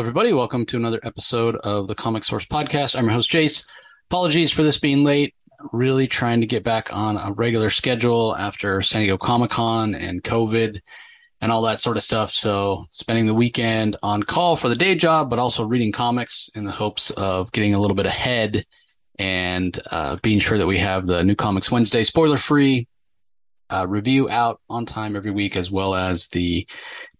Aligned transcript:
Hello, 0.00 0.08
everybody. 0.08 0.32
Welcome 0.32 0.64
to 0.64 0.78
another 0.78 0.98
episode 1.02 1.56
of 1.56 1.86
the 1.86 1.94
Comic 1.94 2.24
Source 2.24 2.46
Podcast. 2.46 2.96
I'm 2.96 3.04
your 3.04 3.12
host, 3.12 3.30
Jace. 3.30 3.66
Apologies 4.08 4.50
for 4.50 4.62
this 4.62 4.78
being 4.78 5.04
late. 5.04 5.34
Really 5.74 6.06
trying 6.06 6.40
to 6.40 6.46
get 6.46 6.64
back 6.64 6.88
on 6.90 7.18
a 7.18 7.34
regular 7.34 7.68
schedule 7.68 8.34
after 8.34 8.80
San 8.80 9.02
Diego 9.02 9.18
Comic 9.18 9.50
Con 9.50 9.94
and 9.94 10.24
COVID 10.24 10.80
and 11.42 11.52
all 11.52 11.60
that 11.60 11.80
sort 11.80 11.98
of 11.98 12.02
stuff. 12.02 12.30
So, 12.30 12.86
spending 12.88 13.26
the 13.26 13.34
weekend 13.34 13.96
on 14.02 14.22
call 14.22 14.56
for 14.56 14.70
the 14.70 14.74
day 14.74 14.94
job, 14.94 15.28
but 15.28 15.38
also 15.38 15.66
reading 15.66 15.92
comics 15.92 16.48
in 16.54 16.64
the 16.64 16.72
hopes 16.72 17.10
of 17.10 17.52
getting 17.52 17.74
a 17.74 17.78
little 17.78 17.94
bit 17.94 18.06
ahead 18.06 18.64
and 19.18 19.78
uh, 19.90 20.16
being 20.22 20.38
sure 20.38 20.56
that 20.56 20.66
we 20.66 20.78
have 20.78 21.06
the 21.06 21.22
new 21.22 21.36
Comics 21.36 21.70
Wednesday 21.70 22.04
spoiler 22.04 22.38
free 22.38 22.88
uh, 23.68 23.86
review 23.86 24.30
out 24.30 24.62
on 24.70 24.86
time 24.86 25.14
every 25.14 25.30
week, 25.30 25.56
as 25.56 25.70
well 25.70 25.94
as 25.94 26.28
the 26.28 26.66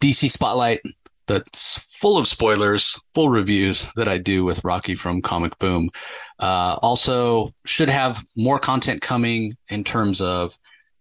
DC 0.01 0.31
Spotlight 0.31 0.81
that's 1.27 1.87
full 2.01 2.17
of 2.17 2.27
spoilers, 2.27 2.99
full 3.15 3.29
reviews 3.29 3.87
that 3.95 4.09
I 4.09 4.17
do 4.17 4.43
with 4.43 4.65
Rocky 4.65 4.95
from 4.95 5.21
Comic 5.21 5.59
Boom. 5.59 5.91
Uh, 6.39 6.79
also, 6.81 7.53
should 7.67 7.91
have 7.91 8.25
more 8.37 8.59
content 8.59 9.03
coming 9.03 9.57
in 9.69 9.85
terms 9.85 10.23
of 10.23 10.59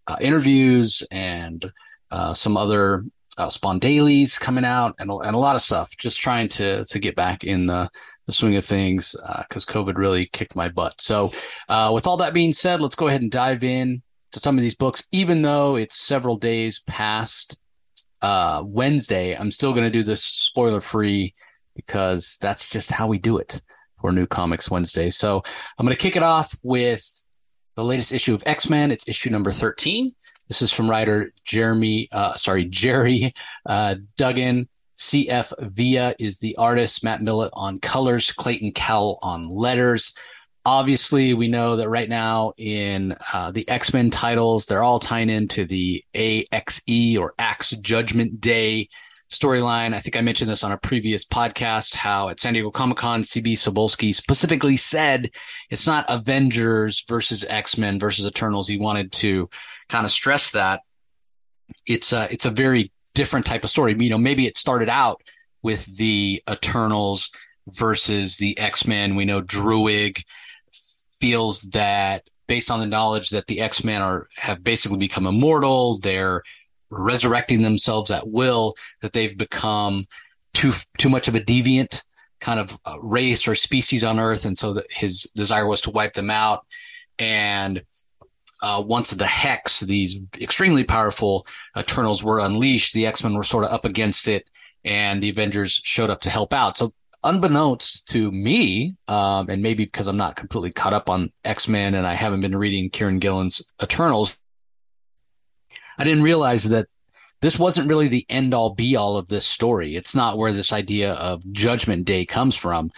uh, 0.08 0.18
interviews 0.20 1.02
and 1.10 1.72
uh, 2.12 2.34
some 2.34 2.58
other 2.58 3.06
uh, 3.38 3.50
Spawn 3.50 3.80
dailies 3.80 4.38
coming 4.38 4.66
out 4.66 4.94
and, 5.00 5.10
and 5.10 5.36
a 5.36 5.40
lot 5.40 5.56
of 5.56 5.62
stuff. 5.62 5.96
Just 5.98 6.20
trying 6.20 6.50
to 6.50 6.84
to 6.84 7.00
get 7.00 7.16
back 7.16 7.46
in 7.46 7.66
the 7.66 7.90
the 8.26 8.34
swing 8.34 8.58
of 8.58 8.66
things 8.66 9.16
because 9.40 9.68
uh, 9.68 9.72
COVID 9.72 9.98
really 9.98 10.26
kicked 10.26 10.56
my 10.56 10.68
butt. 10.68 11.00
So, 11.00 11.32
uh, 11.70 11.92
with 11.94 12.06
all 12.06 12.18
that 12.18 12.34
being 12.34 12.52
said, 12.52 12.82
let's 12.82 12.96
go 12.96 13.08
ahead 13.08 13.22
and 13.22 13.32
dive 13.32 13.64
in 13.64 14.02
to 14.34 14.40
some 14.40 14.58
of 14.58 14.64
these 14.64 14.76
books. 14.76 15.02
Even 15.12 15.42
though 15.42 15.78
it's 15.78 15.96
several 15.96 16.36
days 16.36 16.82
past 16.82 17.58
uh, 18.22 18.64
Wednesday, 18.66 19.36
I'm 19.36 19.52
still 19.52 19.72
going 19.72 19.86
to 19.86 19.90
do 19.90 20.04
this 20.04 20.24
spoiler 20.24 20.80
free 20.80 21.34
because 21.76 22.38
that's 22.42 22.70
just 22.70 22.92
how 22.92 23.08
we 23.08 23.18
do 23.18 23.38
it 23.38 23.62
for 24.00 24.12
New 24.12 24.28
Comics 24.28 24.70
Wednesday. 24.70 25.10
So 25.10 25.42
I'm 25.78 25.86
going 25.86 25.96
to 25.96 26.02
kick 26.02 26.16
it 26.16 26.24
off 26.24 26.54
with 26.64 27.24
the 27.76 27.84
latest 27.84 28.12
issue 28.12 28.34
of 28.34 28.44
X 28.46 28.70
Men. 28.70 28.92
It's 28.92 29.08
issue 29.08 29.30
number 29.30 29.52
13. 29.52 30.14
This 30.48 30.62
is 30.62 30.74
from 30.74 30.90
writer 30.90 31.32
Jeremy, 31.44 32.10
uh, 32.12 32.36
sorry, 32.36 32.66
Gerry 32.66 33.34
uh, 33.66 33.96
Duggan. 34.18 34.68
CF 34.98 35.54
Villa 35.72 36.14
is 36.20 36.40
the 36.40 36.58
artist, 36.58 37.06
Matt 37.06 37.22
Milla 37.22 37.50
on 37.54 37.80
colors, 37.80 38.34
Clayton 38.34 38.74
Cowles 38.74 39.20
on 39.22 39.48
letters. 39.48 40.14
Obviously, 40.72 41.34
we 41.34 41.48
know 41.48 41.78
that 41.78 41.90
right 41.90 42.08
now 42.08 42.54
in 42.56 43.18
uh, 43.34 43.50
the 43.50 43.68
X 43.68 43.92
Men 43.92 44.12
titles, 44.12 44.68
they're 44.68 44.84
all 44.84 45.00
tying 45.00 45.32
into 45.32 45.66
the 45.66 46.06
AXE 46.14 47.18
or 47.18 47.34
Axe 47.40 47.72
Judgment 47.72 48.40
Day 48.40 48.88
storyline. 49.32 49.96
I 49.96 50.00
think 50.00 50.16
I 50.16 50.22
mentioned 50.22 50.48
this 50.48 50.64
on 50.64 50.72
a 50.72 50.78
previous 50.78 51.26
podcast 51.26 51.96
how 51.96 52.30
at 52.30 52.40
San 52.40 52.54
Diego 52.54 52.70
Comic 52.70 53.00
Con, 53.00 53.24
CB 53.24 53.54
Cebulski 53.54 54.14
specifically 54.14 54.78
said 54.78 55.32
it's 55.72 55.88
not 55.88 56.06
Avengers 56.08 57.04
versus 57.10 57.44
X 57.50 57.76
Men 57.80 57.98
versus 57.98 58.28
Eternals. 58.28 58.68
He 58.68 58.78
wanted 58.78 59.12
to 59.14 59.50
kind 59.88 60.06
of 60.06 60.12
stress 60.12 60.52
that 60.52 60.82
it's 61.88 62.14
a, 62.14 62.32
it's 62.32 62.46
a 62.46 62.52
very 62.52 62.92
different 63.16 63.48
type 63.48 63.64
of 63.64 63.72
story. 63.72 63.96
You 64.00 64.12
know, 64.12 64.20
maybe 64.20 64.46
it 64.46 64.56
started 64.56 64.88
out 64.88 65.24
with 65.64 65.84
the 65.98 66.44
Eternals 66.48 67.32
versus 67.66 68.38
the 68.38 68.56
X 68.60 68.86
Men. 68.86 69.16
We 69.16 69.26
know 69.26 69.42
Druig 69.42 70.22
feels 71.20 71.62
that 71.72 72.30
based 72.48 72.72
on 72.72 72.80
the 72.80 72.88
knowledge 72.88 73.30
that 73.30 73.48
the 73.48 73.62
X-Men 73.62 74.02
are 74.02 74.28
have 74.38 74.64
basically 74.64 74.98
become 74.98 75.28
immortal, 75.28 76.00
they're 76.00 76.44
resurrecting 76.90 77.62
themselves 77.62 78.10
at 78.12 78.28
will, 78.28 78.74
that 79.02 79.14
they've 79.14 79.38
become 79.38 80.08
too 80.54 80.72
too 80.98 81.10
much 81.10 81.28
of 81.28 81.36
a 81.36 81.40
deviant 81.40 82.04
kind 82.40 82.60
of 82.60 82.80
uh, 82.86 82.98
race 83.02 83.48
or 83.48 83.56
species 83.56 84.04
on 84.04 84.20
Earth, 84.20 84.46
and 84.46 84.58
so 84.58 84.82
his 84.90 85.30
desire 85.36 85.68
was 85.68 85.82
to 85.82 85.92
wipe 85.92 86.14
them 86.14 86.30
out. 86.30 86.66
And 87.20 87.84
uh, 88.62 88.82
once 88.86 89.12
the 89.12 89.28
Hex, 89.28 89.82
these 89.82 90.20
extremely 90.42 90.84
powerful 90.84 91.46
Eternals, 91.78 92.24
were 92.24 92.40
unleashed, 92.40 92.94
the 92.94 93.06
X 93.06 93.24
Men 93.24 93.36
were 93.36 93.44
sort 93.44 93.66
of 93.66 93.72
up 93.72 93.86
against 93.86 94.28
it, 94.28 94.50
and 94.84 95.22
the 95.22 95.30
Avengers 95.30 95.82
showed 95.84 96.10
up 96.10 96.22
to 96.22 96.30
help 96.30 96.54
out. 96.54 96.78
So 96.78 96.94
unbeknownst 97.24 98.08
to 98.10 98.32
me, 98.32 98.96
um, 99.08 99.50
and 99.50 99.62
maybe 99.62 99.86
because 99.86 100.08
I'm 100.08 100.18
not 100.18 100.36
completely 100.36 100.72
caught 100.72 100.94
up 100.94 101.10
on 101.10 101.32
X 101.44 101.68
Men 101.68 101.96
and 101.96 102.06
I 102.06 102.14
haven't 102.14 102.42
been 102.42 102.56
reading 102.56 102.90
Kieron 102.90 103.20
Gillen's 103.20 103.62
Eternals, 103.82 104.38
I 105.98 106.06
didn't 106.06 106.24
realize 106.24 106.70
that 106.70 106.88
this 107.42 107.60
wasn't 107.60 107.90
really 107.90 108.08
the 108.08 108.26
end 108.30 108.54
all 108.54 108.74
be 108.74 108.96
all 108.96 109.18
of 109.18 109.28
this 109.28 109.46
story. 109.46 109.96
It's 109.96 110.16
not 110.16 110.38
where 110.38 110.54
this 110.54 110.74
idea 110.74 111.14
of 111.14 111.50
Judgment 111.52 112.06
Day 112.06 112.26
comes 112.26 112.56
from. 112.56 112.92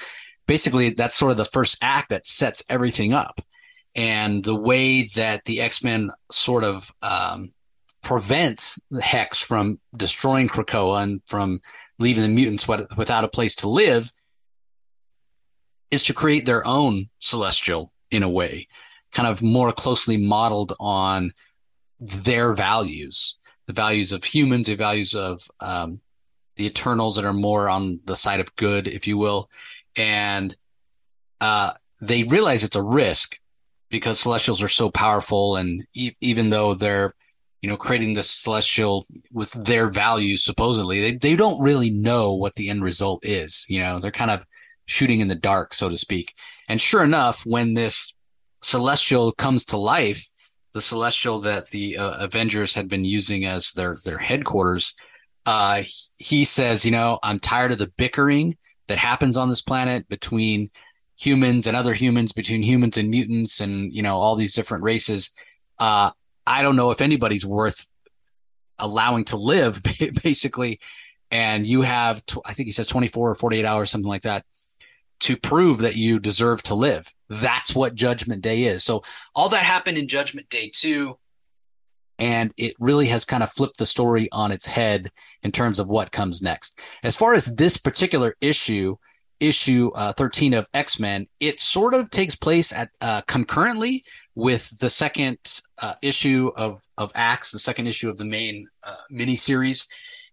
Basically, 0.47 0.91
that's 0.91 1.15
sort 1.15 1.31
of 1.31 1.37
the 1.37 1.45
first 1.45 1.77
act 1.81 2.09
that 2.09 2.25
sets 2.25 2.63
everything 2.69 3.13
up. 3.13 3.41
And 3.95 4.43
the 4.43 4.55
way 4.55 5.07
that 5.15 5.45
the 5.45 5.61
X 5.61 5.83
Men 5.83 6.11
sort 6.31 6.63
of 6.63 6.91
um, 7.01 7.53
prevents 8.01 8.79
the 8.89 9.01
Hex 9.01 9.41
from 9.41 9.79
destroying 9.95 10.47
Krakoa 10.47 11.03
and 11.03 11.21
from 11.25 11.61
leaving 11.99 12.23
the 12.23 12.29
mutants 12.29 12.67
without 12.67 13.23
a 13.23 13.29
place 13.29 13.55
to 13.55 13.69
live 13.69 14.11
is 15.91 16.03
to 16.03 16.13
create 16.13 16.45
their 16.45 16.65
own 16.65 17.09
celestial 17.19 17.91
in 18.09 18.23
a 18.23 18.29
way, 18.29 18.67
kind 19.11 19.27
of 19.27 19.41
more 19.41 19.71
closely 19.71 20.17
modeled 20.17 20.73
on 20.79 21.33
their 21.99 22.53
values, 22.53 23.37
the 23.67 23.73
values 23.73 24.11
of 24.11 24.23
humans, 24.23 24.67
the 24.67 24.75
values 24.75 25.13
of 25.13 25.47
um, 25.59 25.99
the 26.55 26.65
Eternals 26.65 27.15
that 27.15 27.25
are 27.25 27.33
more 27.33 27.69
on 27.69 27.99
the 28.05 28.15
side 28.15 28.39
of 28.39 28.55
good, 28.55 28.87
if 28.87 29.07
you 29.07 29.17
will. 29.17 29.49
And 29.95 30.55
uh, 31.39 31.73
they 31.99 32.23
realize 32.23 32.63
it's 32.63 32.75
a 32.75 32.81
risk 32.81 33.39
because 33.89 34.19
Celestials 34.19 34.63
are 34.63 34.69
so 34.69 34.89
powerful, 34.89 35.57
and 35.57 35.85
e- 35.93 36.15
even 36.21 36.49
though 36.49 36.73
they're 36.73 37.13
you 37.61 37.69
know, 37.69 37.77
creating 37.77 38.13
this 38.13 38.29
celestial 38.29 39.05
with 39.31 39.51
their 39.51 39.87
values, 39.87 40.43
supposedly, 40.43 40.99
they, 40.99 41.15
they 41.15 41.35
don't 41.35 41.61
really 41.61 41.91
know 41.91 42.33
what 42.33 42.55
the 42.55 42.69
end 42.69 42.83
result 42.83 43.23
is. 43.23 43.65
You 43.69 43.81
know, 43.81 43.99
they're 43.99 44.11
kind 44.11 44.31
of 44.31 44.45
shooting 44.85 45.19
in 45.19 45.27
the 45.27 45.35
dark, 45.35 45.73
so 45.73 45.87
to 45.87 45.97
speak. 45.97 46.33
And 46.67 46.81
sure 46.81 47.03
enough, 47.03 47.45
when 47.45 47.73
this 47.73 48.13
celestial 48.61 49.31
comes 49.33 49.65
to 49.65 49.77
life, 49.77 50.25
the 50.73 50.81
celestial 50.81 51.39
that 51.41 51.69
the 51.69 51.97
uh, 51.97 52.23
Avengers 52.23 52.73
had 52.73 52.87
been 52.87 53.05
using 53.05 53.45
as 53.45 53.73
their, 53.73 53.97
their 54.05 54.17
headquarters, 54.17 54.95
uh, 55.45 55.83
he 56.17 56.45
says, 56.45 56.85
you 56.85 56.91
know, 56.91 57.19
I'm 57.21 57.39
tired 57.39 57.71
of 57.71 57.77
the 57.77 57.91
bickering 57.97 58.57
that 58.87 58.97
happens 58.97 59.37
on 59.37 59.49
this 59.49 59.61
planet 59.61 60.07
between 60.07 60.71
humans 61.19 61.67
and 61.67 61.77
other 61.77 61.93
humans, 61.93 62.31
between 62.31 62.63
humans 62.63 62.97
and 62.97 63.09
mutants 63.09 63.59
and, 63.59 63.93
you 63.93 64.01
know, 64.01 64.17
all 64.17 64.35
these 64.35 64.55
different 64.55 64.83
races. 64.83 65.31
Uh, 65.77 66.11
I 66.45 66.61
don't 66.61 66.75
know 66.75 66.91
if 66.91 67.01
anybody's 67.01 67.45
worth 67.45 67.85
allowing 68.79 69.25
to 69.25 69.37
live, 69.37 69.81
basically. 70.23 70.79
And 71.29 71.65
you 71.65 71.81
have, 71.81 72.23
I 72.45 72.53
think 72.53 72.67
he 72.67 72.73
says 72.73 72.87
24 72.87 73.31
or 73.31 73.35
48 73.35 73.65
hours, 73.65 73.89
something 73.89 74.09
like 74.09 74.23
that, 74.23 74.43
to 75.21 75.37
prove 75.37 75.79
that 75.79 75.95
you 75.95 76.19
deserve 76.19 76.61
to 76.63 76.75
live. 76.75 77.07
That's 77.29 77.75
what 77.75 77.95
Judgment 77.95 78.41
Day 78.41 78.63
is. 78.63 78.83
So 78.83 79.03
all 79.33 79.49
that 79.49 79.63
happened 79.63 79.97
in 79.97 80.07
Judgment 80.07 80.49
Day 80.49 80.71
2. 80.73 81.17
And 82.19 82.53
it 82.57 82.75
really 82.79 83.07
has 83.07 83.25
kind 83.25 83.41
of 83.41 83.51
flipped 83.51 83.77
the 83.77 83.85
story 83.85 84.27
on 84.31 84.51
its 84.51 84.67
head 84.67 85.09
in 85.41 85.51
terms 85.51 85.79
of 85.79 85.87
what 85.87 86.11
comes 86.11 86.41
next. 86.41 86.79
As 87.03 87.15
far 87.15 87.33
as 87.33 87.45
this 87.55 87.77
particular 87.77 88.35
issue, 88.41 88.97
issue 89.39 89.89
uh, 89.95 90.13
13 90.13 90.53
of 90.53 90.67
X 90.73 90.99
Men, 90.99 91.27
it 91.39 91.59
sort 91.59 91.95
of 91.95 92.11
takes 92.11 92.35
place 92.35 92.71
at 92.71 92.91
uh, 92.99 93.21
concurrently 93.21 94.03
with 94.35 94.77
the 94.79 94.89
second 94.89 95.37
uh, 95.79 95.95
issue 96.01 96.51
of 96.55 96.81
of 96.97 97.11
Axe, 97.15 97.51
the 97.51 97.59
second 97.59 97.87
issue 97.87 98.09
of 98.09 98.17
the 98.17 98.25
main 98.25 98.67
uh, 98.83 98.95
miniseries, 99.11 99.87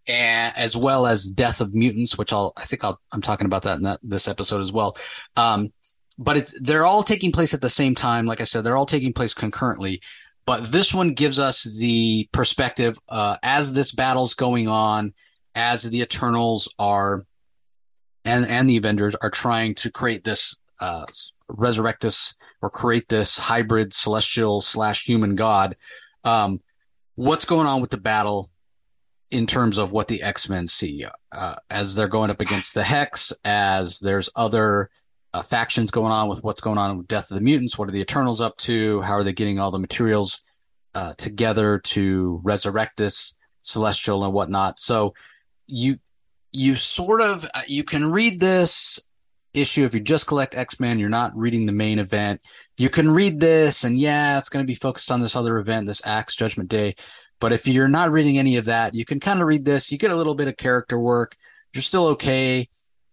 and 0.06 0.54
as 0.56 0.76
well 0.76 1.06
as 1.06 1.26
Death 1.26 1.60
of 1.60 1.74
Mutants, 1.74 2.16
which 2.16 2.32
I'll 2.32 2.52
I 2.56 2.64
think 2.64 2.84
I'll 2.84 3.00
I'm 3.12 3.22
talking 3.22 3.46
about 3.46 3.62
that 3.62 3.76
in 3.76 3.82
that, 3.82 4.00
this 4.02 4.28
episode 4.28 4.60
as 4.60 4.72
well. 4.72 4.96
Um, 5.36 5.72
but 6.18 6.36
it's 6.36 6.58
they're 6.60 6.86
all 6.86 7.02
taking 7.02 7.32
place 7.32 7.54
at 7.54 7.60
the 7.60 7.70
same 7.70 7.94
time. 7.94 8.26
Like 8.26 8.40
I 8.40 8.44
said, 8.44 8.64
they're 8.64 8.76
all 8.76 8.86
taking 8.86 9.12
place 9.12 9.34
concurrently. 9.34 10.00
But 10.46 10.72
this 10.72 10.94
one 10.94 11.12
gives 11.12 11.38
us 11.38 11.64
the 11.78 12.26
perspective 12.32 12.96
uh, 13.08 13.36
as 13.42 13.74
this 13.74 13.92
battle's 13.92 14.32
going 14.32 14.66
on, 14.66 15.12
as 15.54 15.82
the 15.82 16.00
Eternals 16.00 16.72
are, 16.78 17.26
and 18.24 18.46
and 18.46 18.68
the 18.68 18.78
Avengers 18.78 19.14
are 19.16 19.30
trying 19.30 19.74
to 19.76 19.90
create 19.90 20.24
this 20.24 20.56
uh, 20.80 21.04
resurrect 21.48 22.02
this 22.02 22.34
or 22.62 22.70
create 22.70 23.08
this 23.08 23.38
hybrid 23.38 23.92
celestial 23.92 24.60
slash 24.60 25.04
human 25.04 25.34
god. 25.34 25.76
Um, 26.24 26.60
what's 27.14 27.44
going 27.44 27.66
on 27.66 27.80
with 27.80 27.90
the 27.90 27.98
battle 27.98 28.50
in 29.30 29.46
terms 29.46 29.78
of 29.78 29.92
what 29.92 30.08
the 30.08 30.22
X 30.22 30.48
Men 30.48 30.66
see 30.66 31.04
uh, 31.32 31.56
as 31.70 31.94
they're 31.94 32.08
going 32.08 32.30
up 32.30 32.40
against 32.40 32.74
the 32.74 32.82
Hex, 32.82 33.32
as 33.44 33.98
there's 33.98 34.30
other 34.36 34.90
uh, 35.34 35.42
factions 35.42 35.90
going 35.90 36.12
on 36.12 36.28
with 36.28 36.42
what's 36.42 36.60
going 36.60 36.78
on 36.78 36.96
with 36.96 37.08
Death 37.08 37.30
of 37.30 37.36
the 37.36 37.42
Mutants. 37.42 37.78
What 37.78 37.88
are 37.88 37.92
the 37.92 38.00
Eternals 38.00 38.40
up 38.40 38.56
to? 38.58 39.00
How 39.02 39.14
are 39.14 39.24
they 39.24 39.32
getting 39.32 39.58
all 39.58 39.70
the 39.70 39.78
materials 39.78 40.40
uh, 40.94 41.12
together 41.14 41.78
to 41.78 42.40
resurrect 42.42 42.96
this 42.96 43.34
celestial 43.62 44.24
and 44.24 44.32
whatnot? 44.32 44.78
So 44.78 45.14
you 45.66 45.98
you 46.50 46.76
sort 46.76 47.20
of 47.20 47.44
uh, 47.54 47.62
you 47.66 47.84
can 47.84 48.10
read 48.10 48.40
this 48.40 49.00
issue 49.54 49.84
if 49.84 49.94
you 49.94 50.00
just 50.00 50.26
collect 50.26 50.54
X-Men, 50.54 50.98
you're 50.98 51.08
not 51.08 51.36
reading 51.36 51.66
the 51.66 51.72
main 51.72 51.98
event. 51.98 52.40
You 52.76 52.88
can 52.88 53.10
read 53.10 53.40
this 53.40 53.84
and 53.84 53.98
yeah, 53.98 54.38
it's 54.38 54.48
going 54.48 54.64
to 54.64 54.70
be 54.70 54.74
focused 54.74 55.10
on 55.10 55.20
this 55.20 55.36
other 55.36 55.58
event, 55.58 55.86
this 55.86 56.06
Axe 56.06 56.34
Judgment 56.34 56.68
Day. 56.68 56.94
But 57.40 57.52
if 57.52 57.66
you're 57.68 57.88
not 57.88 58.10
reading 58.10 58.38
any 58.38 58.56
of 58.56 58.66
that, 58.66 58.94
you 58.94 59.04
can 59.04 59.20
kind 59.20 59.40
of 59.40 59.46
read 59.46 59.64
this. 59.64 59.92
You 59.92 59.98
get 59.98 60.10
a 60.10 60.16
little 60.16 60.34
bit 60.34 60.48
of 60.48 60.56
character 60.56 60.98
work. 60.98 61.36
You're 61.72 61.82
still 61.82 62.06
okay. 62.08 62.68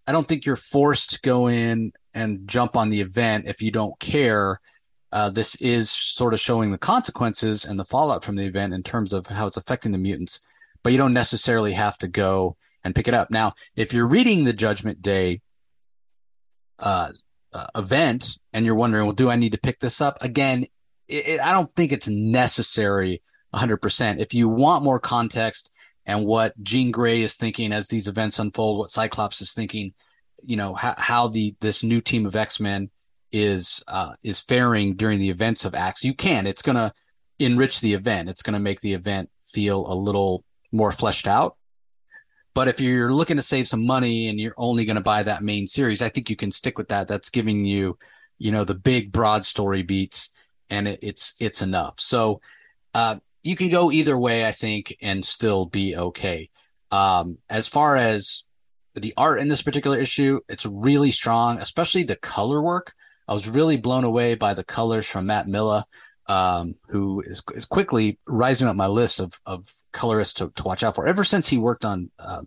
I 0.07 0.11
don't 0.11 0.27
think 0.27 0.45
you're 0.45 0.55
forced 0.55 1.11
to 1.11 1.21
go 1.21 1.47
in 1.47 1.91
and 2.13 2.47
jump 2.47 2.75
on 2.75 2.89
the 2.89 3.01
event 3.01 3.47
if 3.47 3.61
you 3.61 3.71
don't 3.71 3.99
care. 3.99 4.59
Uh, 5.11 5.29
this 5.29 5.55
is 5.55 5.89
sort 5.89 6.33
of 6.33 6.39
showing 6.39 6.71
the 6.71 6.77
consequences 6.77 7.65
and 7.65 7.79
the 7.79 7.85
fallout 7.85 8.23
from 8.23 8.35
the 8.35 8.45
event 8.45 8.73
in 8.73 8.83
terms 8.83 9.13
of 9.13 9.27
how 9.27 9.47
it's 9.47 9.57
affecting 9.57 9.91
the 9.91 9.97
mutants, 9.97 10.39
but 10.83 10.91
you 10.91 10.97
don't 10.97 11.13
necessarily 11.13 11.73
have 11.73 11.97
to 11.99 12.07
go 12.07 12.55
and 12.83 12.95
pick 12.95 13.07
it 13.07 13.13
up. 13.13 13.31
Now, 13.31 13.53
if 13.75 13.93
you're 13.93 14.07
reading 14.07 14.43
the 14.43 14.53
Judgment 14.53 15.01
Day 15.01 15.41
uh, 16.79 17.11
uh, 17.53 17.67
event 17.75 18.37
and 18.53 18.65
you're 18.65 18.75
wondering, 18.75 19.05
well, 19.05 19.13
do 19.13 19.29
I 19.29 19.35
need 19.35 19.53
to 19.53 19.59
pick 19.59 19.79
this 19.79 20.01
up? 20.01 20.17
Again, 20.21 20.65
it, 21.07 21.27
it, 21.27 21.39
I 21.41 21.51
don't 21.51 21.69
think 21.69 21.91
it's 21.91 22.09
necessary 22.09 23.21
100%. 23.53 24.19
If 24.19 24.33
you 24.33 24.49
want 24.49 24.83
more 24.83 24.99
context 24.99 25.71
and 26.05 26.25
what 26.25 26.61
Jean 26.61 26.91
Grey 26.91 27.21
is 27.21 27.37
thinking 27.37 27.71
as 27.71 27.87
these 27.87 28.07
events 28.07 28.39
unfold, 28.39 28.79
what 28.79 28.89
Cyclops 28.91 29.41
is 29.41 29.53
thinking, 29.53 29.93
you 30.43 30.57
know, 30.57 30.73
how, 30.73 30.95
how 30.97 31.27
the 31.27 31.55
this 31.61 31.83
new 31.83 32.01
team 32.01 32.25
of 32.25 32.35
X-Men 32.35 32.89
is 33.31 33.83
uh, 33.87 34.13
is 34.23 34.41
faring 34.41 34.95
during 34.95 35.19
the 35.19 35.29
events 35.29 35.65
of 35.65 35.75
Axe, 35.75 36.03
you 36.03 36.13
can. 36.13 36.45
It's 36.45 36.61
going 36.61 36.75
to 36.75 36.93
enrich 37.39 37.81
the 37.81 37.93
event. 37.93 38.29
It's 38.29 38.41
going 38.41 38.53
to 38.53 38.59
make 38.59 38.81
the 38.81 38.93
event 38.93 39.29
feel 39.45 39.91
a 39.91 39.95
little 39.95 40.43
more 40.71 40.91
fleshed 40.91 41.27
out. 41.27 41.57
But 42.55 42.69
if 42.69 42.79
you're 42.79 43.11
looking 43.11 43.35
to 43.35 43.43
save 43.43 43.67
some 43.67 43.85
money 43.85 44.29
and 44.29 44.39
you're 44.39 44.55
only 44.57 44.85
going 44.85 44.95
to 44.95 45.01
buy 45.01 45.21
that 45.23 45.43
main 45.43 45.67
series, 45.67 46.01
I 46.01 46.09
think 46.09 46.29
you 46.29 46.37
can 46.37 46.51
stick 46.51 46.77
with 46.77 46.87
that. 46.87 47.07
That's 47.07 47.29
giving 47.29 47.65
you, 47.65 47.99
you 48.39 48.51
know, 48.51 48.63
the 48.63 48.73
big 48.73 49.11
broad 49.11 49.43
story 49.43 49.83
beats, 49.83 50.31
and 50.69 50.87
it, 50.87 50.99
it's 51.03 51.33
it's 51.39 51.61
enough. 51.61 51.99
So 51.99 52.39
uh, 52.93 53.17
you 53.43 53.57
can 53.57 53.69
go 53.69 53.91
either 53.91 54.17
way, 54.17 54.45
I 54.47 54.53
think, 54.53 54.95
and 55.01 55.23
still 55.23 55.65
be 55.65 55.97
okay. 55.97 56.49
Um, 56.91 57.39
as 57.49 57.67
far 57.67 57.97
as 57.97 58.45
the 58.93 59.13
art 59.17 59.41
in 59.41 59.49
this 59.49 59.61
particular 59.61 59.99
issue, 59.99 60.39
it's 60.47 60.65
really 60.65 61.11
strong, 61.11 61.59
especially 61.59 62.03
the 62.03 62.15
color 62.15 62.61
work. 62.61 62.93
I 63.27 63.33
was 63.33 63.49
really 63.49 63.75
blown 63.75 64.05
away 64.05 64.35
by 64.35 64.53
the 64.53 64.63
colors 64.63 65.05
from 65.05 65.25
Matt 65.25 65.47
Milla 65.47 65.85
um, 66.27 66.75
who 66.87 67.21
is, 67.21 67.43
is 67.53 67.65
quickly 67.65 68.17
rising 68.25 68.67
up 68.67 68.75
my 68.75 68.87
list 68.87 69.19
of, 69.19 69.39
of 69.45 69.69
colorists 69.91 70.33
to, 70.35 70.51
to 70.55 70.63
watch 70.63 70.83
out 70.83 70.95
for. 70.95 71.07
Ever 71.07 71.23
since 71.23 71.47
he 71.47 71.57
worked 71.57 71.85
on 71.85 72.09
uh, 72.19 72.41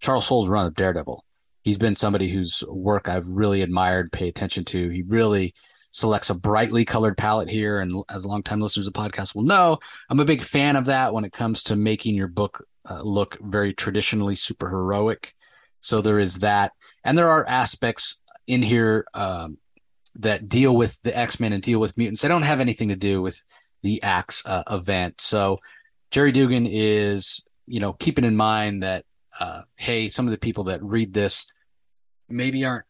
Charles 0.00 0.26
Soule's 0.26 0.48
run 0.48 0.66
of 0.66 0.74
Daredevil, 0.74 1.24
he's 1.62 1.78
been 1.78 1.94
somebody 1.94 2.28
whose 2.28 2.64
work 2.68 3.08
I've 3.08 3.28
really 3.28 3.62
admired, 3.62 4.12
pay 4.12 4.28
attention 4.28 4.64
to. 4.66 4.88
He 4.88 5.02
really 5.02 5.54
selects 5.90 6.30
a 6.30 6.34
brightly 6.34 6.84
colored 6.84 7.16
palette 7.16 7.48
here. 7.48 7.80
And 7.80 8.04
as 8.08 8.26
longtime 8.26 8.60
listeners 8.60 8.86
of 8.86 8.92
the 8.92 9.00
podcast 9.00 9.34
will 9.34 9.42
know, 9.42 9.78
I'm 10.10 10.20
a 10.20 10.24
big 10.24 10.42
fan 10.42 10.76
of 10.76 10.86
that 10.86 11.14
when 11.14 11.24
it 11.24 11.32
comes 11.32 11.62
to 11.64 11.76
making 11.76 12.14
your 12.14 12.28
book 12.28 12.66
uh, 12.88 13.02
look 13.02 13.38
very 13.40 13.72
traditionally 13.72 14.34
super 14.34 14.68
heroic. 14.68 15.34
So 15.80 16.00
there 16.00 16.18
is 16.18 16.40
that. 16.40 16.72
And 17.04 17.16
there 17.16 17.30
are 17.30 17.48
aspects 17.48 18.20
in 18.46 18.62
here 18.62 19.06
um, 19.14 19.58
that 20.20 20.48
deal 20.48 20.74
with 20.74 21.00
the 21.02 21.16
X 21.16 21.40
Men 21.40 21.52
and 21.52 21.62
deal 21.62 21.80
with 21.80 21.96
mutants. 21.96 22.22
They 22.22 22.28
don't 22.28 22.42
have 22.42 22.60
anything 22.60 22.88
to 22.88 22.96
do 22.96 23.22
with 23.22 23.42
the 23.82 24.02
Axe 24.02 24.44
uh, 24.46 24.62
event. 24.70 25.20
So 25.20 25.60
Gerry 26.10 26.32
Duggan 26.32 26.66
is, 26.66 27.44
you 27.66 27.80
know, 27.80 27.92
keeping 27.92 28.24
in 28.24 28.36
mind 28.36 28.82
that, 28.82 29.04
uh, 29.38 29.62
hey, 29.76 30.08
some 30.08 30.26
of 30.26 30.30
the 30.30 30.38
people 30.38 30.64
that 30.64 30.82
read 30.82 31.12
this 31.12 31.46
maybe 32.28 32.64
aren't 32.64 32.86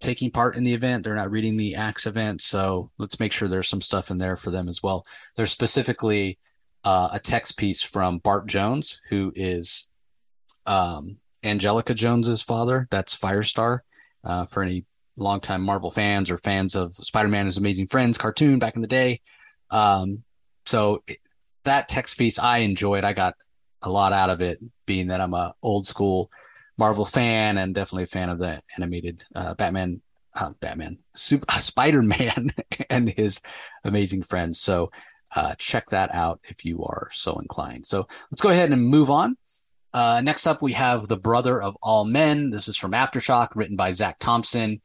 taking 0.00 0.30
part 0.30 0.56
in 0.56 0.64
the 0.64 0.74
event. 0.74 1.04
They're 1.04 1.14
not 1.14 1.30
reading 1.30 1.56
the 1.56 1.74
Axe 1.74 2.06
event. 2.06 2.42
So 2.42 2.90
let's 2.98 3.18
make 3.18 3.32
sure 3.32 3.48
there's 3.48 3.68
some 3.68 3.80
stuff 3.80 4.10
in 4.10 4.18
there 4.18 4.36
for 4.36 4.50
them 4.50 4.68
as 4.68 4.82
well. 4.82 5.06
There's 5.36 5.50
specifically 5.50 6.38
uh, 6.84 7.08
a 7.12 7.18
text 7.18 7.56
piece 7.56 7.82
from 7.82 8.18
Bart 8.18 8.46
Jones, 8.46 9.00
who 9.08 9.32
is 9.34 9.88
um, 10.66 11.16
Angelica 11.42 11.94
Jones's 11.94 12.42
father. 12.42 12.86
That's 12.90 13.16
Firestar. 13.16 13.80
Uh, 14.24 14.44
for 14.44 14.64
any 14.64 14.84
longtime 15.16 15.62
Marvel 15.62 15.90
fans 15.90 16.30
or 16.30 16.36
fans 16.36 16.74
of 16.74 16.94
Spider 16.94 17.28
Man 17.28 17.40
and 17.40 17.48
His 17.48 17.56
Amazing 17.56 17.86
Friends 17.88 18.18
cartoon 18.18 18.58
back 18.58 18.76
in 18.76 18.82
the 18.82 18.88
day. 18.88 19.20
Um, 19.70 20.22
so 20.64 21.02
it, 21.06 21.18
that 21.64 21.88
text 21.88 22.18
piece 22.18 22.38
I 22.38 22.58
enjoyed. 22.58 23.04
I 23.04 23.12
got 23.12 23.34
a 23.82 23.90
lot 23.90 24.12
out 24.12 24.30
of 24.30 24.40
it, 24.40 24.58
being 24.86 25.08
that 25.08 25.20
I'm 25.20 25.34
a 25.34 25.54
old 25.62 25.86
school 25.86 26.30
Marvel 26.78 27.04
fan 27.04 27.58
and 27.58 27.74
definitely 27.74 28.04
a 28.04 28.08
fan 28.08 28.28
of 28.28 28.38
the 28.38 28.60
animated 28.76 29.24
uh, 29.34 29.54
Batman, 29.54 30.02
uh, 30.34 30.50
Batman, 30.60 30.98
Super, 31.14 31.46
uh, 31.48 31.58
Spider 31.58 32.02
Man, 32.02 32.50
and 32.90 33.08
his 33.08 33.40
amazing 33.84 34.22
friends. 34.22 34.60
So 34.60 34.90
uh, 35.34 35.54
check 35.58 35.86
that 35.86 36.14
out 36.14 36.40
if 36.44 36.64
you 36.64 36.82
are 36.84 37.08
so 37.12 37.38
inclined. 37.38 37.86
So 37.86 38.06
let's 38.30 38.42
go 38.42 38.50
ahead 38.50 38.70
and 38.70 38.82
move 38.82 39.10
on. 39.10 39.36
Uh, 39.92 40.20
next 40.22 40.46
up, 40.46 40.60
we 40.60 40.72
have 40.72 41.08
The 41.08 41.16
Brother 41.16 41.60
of 41.60 41.76
All 41.82 42.04
Men. 42.04 42.50
This 42.50 42.68
is 42.68 42.76
from 42.76 42.92
Aftershock, 42.92 43.48
written 43.54 43.76
by 43.76 43.92
Zack 43.92 44.18
Thompson. 44.18 44.82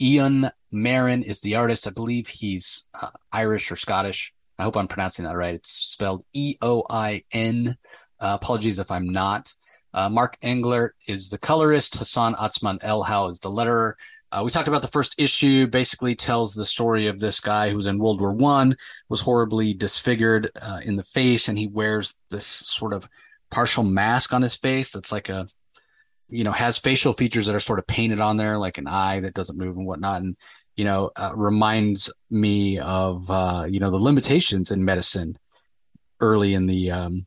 Ian 0.00 0.50
Marin 0.72 1.22
is 1.22 1.40
the 1.40 1.56
artist. 1.56 1.86
I 1.86 1.90
believe 1.90 2.28
he's 2.28 2.86
uh, 3.00 3.10
Irish 3.32 3.70
or 3.70 3.76
Scottish. 3.76 4.32
I 4.58 4.64
hope 4.64 4.76
I'm 4.76 4.88
pronouncing 4.88 5.24
that 5.24 5.36
right. 5.36 5.54
It's 5.54 5.70
spelled 5.70 6.24
E 6.32 6.56
O 6.62 6.84
I 6.88 7.24
N. 7.32 7.76
Uh, 8.20 8.38
apologies 8.40 8.78
if 8.78 8.90
I'm 8.90 9.08
not. 9.08 9.54
Uh, 9.92 10.08
Mark 10.08 10.36
Engler 10.42 10.94
is 11.08 11.30
the 11.30 11.38
colorist. 11.38 11.96
Hassan 11.96 12.34
Otsmane-Elhaou 12.34 13.30
is 13.30 13.40
the 13.40 13.50
letterer. 13.50 13.94
Uh, 14.30 14.42
we 14.44 14.50
talked 14.50 14.68
about 14.68 14.82
the 14.82 14.88
first 14.88 15.14
issue. 15.18 15.66
Basically, 15.66 16.14
tells 16.14 16.54
the 16.54 16.64
story 16.64 17.08
of 17.08 17.18
this 17.18 17.40
guy 17.40 17.70
who's 17.70 17.86
in 17.86 17.98
World 17.98 18.20
War 18.20 18.32
One, 18.32 18.76
was 19.08 19.20
horribly 19.20 19.74
disfigured 19.74 20.50
uh, 20.60 20.80
in 20.84 20.96
the 20.96 21.02
face, 21.02 21.48
and 21.48 21.58
he 21.58 21.66
wears 21.66 22.14
this 22.30 22.46
sort 22.46 22.92
of 22.92 23.08
partial 23.50 23.82
mask 23.82 24.32
on 24.32 24.42
his 24.42 24.54
face. 24.54 24.92
That's 24.92 25.10
like 25.10 25.28
a 25.28 25.48
you 26.30 26.44
know, 26.44 26.52
has 26.52 26.78
facial 26.78 27.12
features 27.12 27.46
that 27.46 27.54
are 27.54 27.60
sort 27.60 27.78
of 27.78 27.86
painted 27.86 28.20
on 28.20 28.36
there, 28.36 28.58
like 28.58 28.78
an 28.78 28.86
eye 28.86 29.20
that 29.20 29.34
doesn't 29.34 29.58
move 29.58 29.76
and 29.76 29.86
whatnot. 29.86 30.22
And, 30.22 30.36
you 30.76 30.84
know, 30.84 31.10
uh, 31.16 31.32
reminds 31.34 32.12
me 32.30 32.78
of, 32.78 33.30
uh, 33.30 33.66
you 33.68 33.80
know, 33.80 33.90
the 33.90 33.98
limitations 33.98 34.70
in 34.70 34.84
medicine 34.84 35.38
early 36.20 36.54
in 36.54 36.66
the, 36.66 36.90
um, 36.90 37.26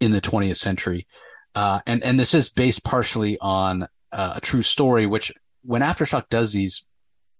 in 0.00 0.10
the 0.10 0.20
20th 0.20 0.56
century. 0.56 1.06
Uh, 1.54 1.80
and, 1.86 2.02
and 2.02 2.18
this 2.18 2.34
is 2.34 2.48
based 2.48 2.84
partially 2.84 3.38
on 3.40 3.84
uh, 4.12 4.34
a 4.36 4.40
true 4.40 4.62
story, 4.62 5.06
which 5.06 5.32
when 5.62 5.82
Aftershock 5.82 6.28
does 6.28 6.52
these 6.52 6.84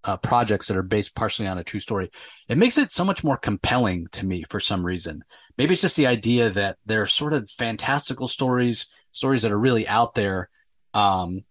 uh, 0.05 0.17
projects 0.17 0.69
that 0.69 0.77
are 0.77 0.83
based 0.83 1.15
partially 1.15 1.47
on 1.47 1.59
a 1.59 1.65
true 1.65 1.81
story, 1.81 2.11
it 2.49 2.59
makes 2.59 2.79
it 2.79 2.91
so 2.91 3.05
much 3.05 3.23
more 3.23 3.37
compelling 3.37 4.07
to 4.13 4.27
me 4.27 4.45
for 4.49 4.61
some 4.61 4.85
reason. 4.85 5.23
Maybe 5.59 5.73
it's 5.73 5.83
just 5.83 5.97
the 5.97 6.07
idea 6.07 6.49
that 6.51 6.79
they're 6.87 7.07
sort 7.07 7.33
of 7.33 7.51
fantastical 7.51 8.27
stories, 8.27 8.87
stories 9.13 9.43
that 9.43 9.53
are 9.53 9.59
really 9.59 9.87
out 9.87 10.15
there, 10.15 10.49
um, 10.95 11.45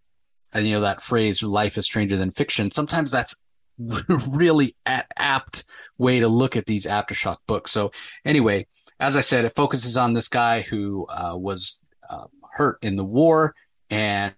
and 0.54 0.66
you 0.66 0.74
know 0.74 0.82
that 0.82 1.02
phrase 1.02 1.44
"life 1.44 1.78
is 1.78 1.86
stranger 1.86 2.18
than 2.18 2.32
fiction." 2.32 2.72
Sometimes 2.72 3.12
that's 3.12 3.36
really 4.30 4.76
an 4.86 5.04
apt 5.18 5.64
way 5.98 6.20
to 6.20 6.28
look 6.28 6.56
at 6.56 6.66
these 6.66 6.86
aftershock 6.86 7.38
books. 7.48 7.72
So 7.72 7.92
anyway, 8.26 8.68
as 9.00 9.16
I 9.16 9.22
said, 9.22 9.46
it 9.46 9.56
focuses 9.56 9.98
on 9.98 10.14
this 10.14 10.28
guy 10.28 10.62
who 10.62 11.06
uh, 11.08 11.36
was 11.38 11.84
uh, 12.10 12.26
hurt 12.52 12.80
in 12.84 12.96
the 12.96 13.06
war 13.06 13.56
and 13.90 14.34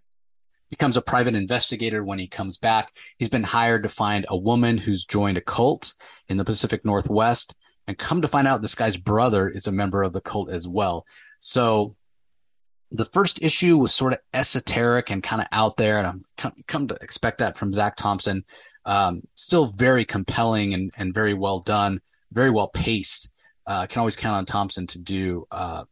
becomes 0.69 0.95
a 0.95 1.01
private 1.01 1.35
investigator 1.35 2.03
when 2.03 2.19
he 2.19 2.27
comes 2.27 2.57
back. 2.57 2.97
He's 3.17 3.29
been 3.29 3.43
hired 3.43 3.83
to 3.83 3.89
find 3.89 4.25
a 4.29 4.37
woman 4.37 4.77
who's 4.77 5.03
joined 5.03 5.37
a 5.37 5.41
cult 5.41 5.95
in 6.29 6.37
the 6.37 6.45
Pacific 6.45 6.85
Northwest. 6.85 7.55
And 7.87 7.97
come 7.97 8.21
to 8.21 8.27
find 8.27 8.47
out, 8.47 8.61
this 8.61 8.75
guy's 8.75 8.95
brother 8.95 9.49
is 9.49 9.67
a 9.67 9.71
member 9.71 10.03
of 10.03 10.13
the 10.13 10.21
cult 10.21 10.49
as 10.49 10.67
well. 10.67 11.05
So 11.39 11.95
the 12.91 13.05
first 13.05 13.41
issue 13.41 13.77
was 13.77 13.93
sort 13.93 14.13
of 14.13 14.19
esoteric 14.33 15.09
and 15.11 15.23
kind 15.23 15.41
of 15.41 15.47
out 15.51 15.77
there, 15.77 15.97
and 15.97 16.07
I'm 16.07 16.23
come, 16.37 16.53
come 16.67 16.87
to 16.87 16.95
expect 16.95 17.37
that 17.37 17.55
from 17.55 17.73
Zack 17.73 17.95
Thompson. 17.95 18.43
Um, 18.85 19.21
still 19.35 19.67
very 19.67 20.03
compelling 20.03 20.73
and, 20.73 20.91
and 20.97 21.13
very 21.13 21.33
well 21.33 21.59
done, 21.59 22.01
very 22.31 22.49
well 22.49 22.67
paced. 22.67 23.31
Uh, 23.65 23.85
can 23.85 23.99
always 23.99 24.15
count 24.15 24.35
on 24.35 24.45
Thompson 24.45 24.87
to 24.87 24.99
do 24.99 25.45
uh, 25.51 25.83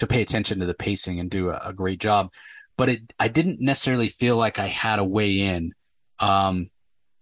to 0.00 0.06
pay 0.06 0.20
attention 0.20 0.58
to 0.60 0.66
the 0.66 0.74
pacing 0.74 1.20
and 1.20 1.30
do 1.30 1.50
a, 1.50 1.60
a, 1.66 1.72
great 1.72 2.00
job. 2.00 2.32
But 2.76 2.88
it, 2.88 3.12
I 3.20 3.28
didn't 3.28 3.60
necessarily 3.60 4.08
feel 4.08 4.36
like 4.36 4.58
I 4.58 4.66
had 4.66 4.98
a 4.98 5.04
way 5.04 5.38
in. 5.40 5.72
Um, 6.18 6.66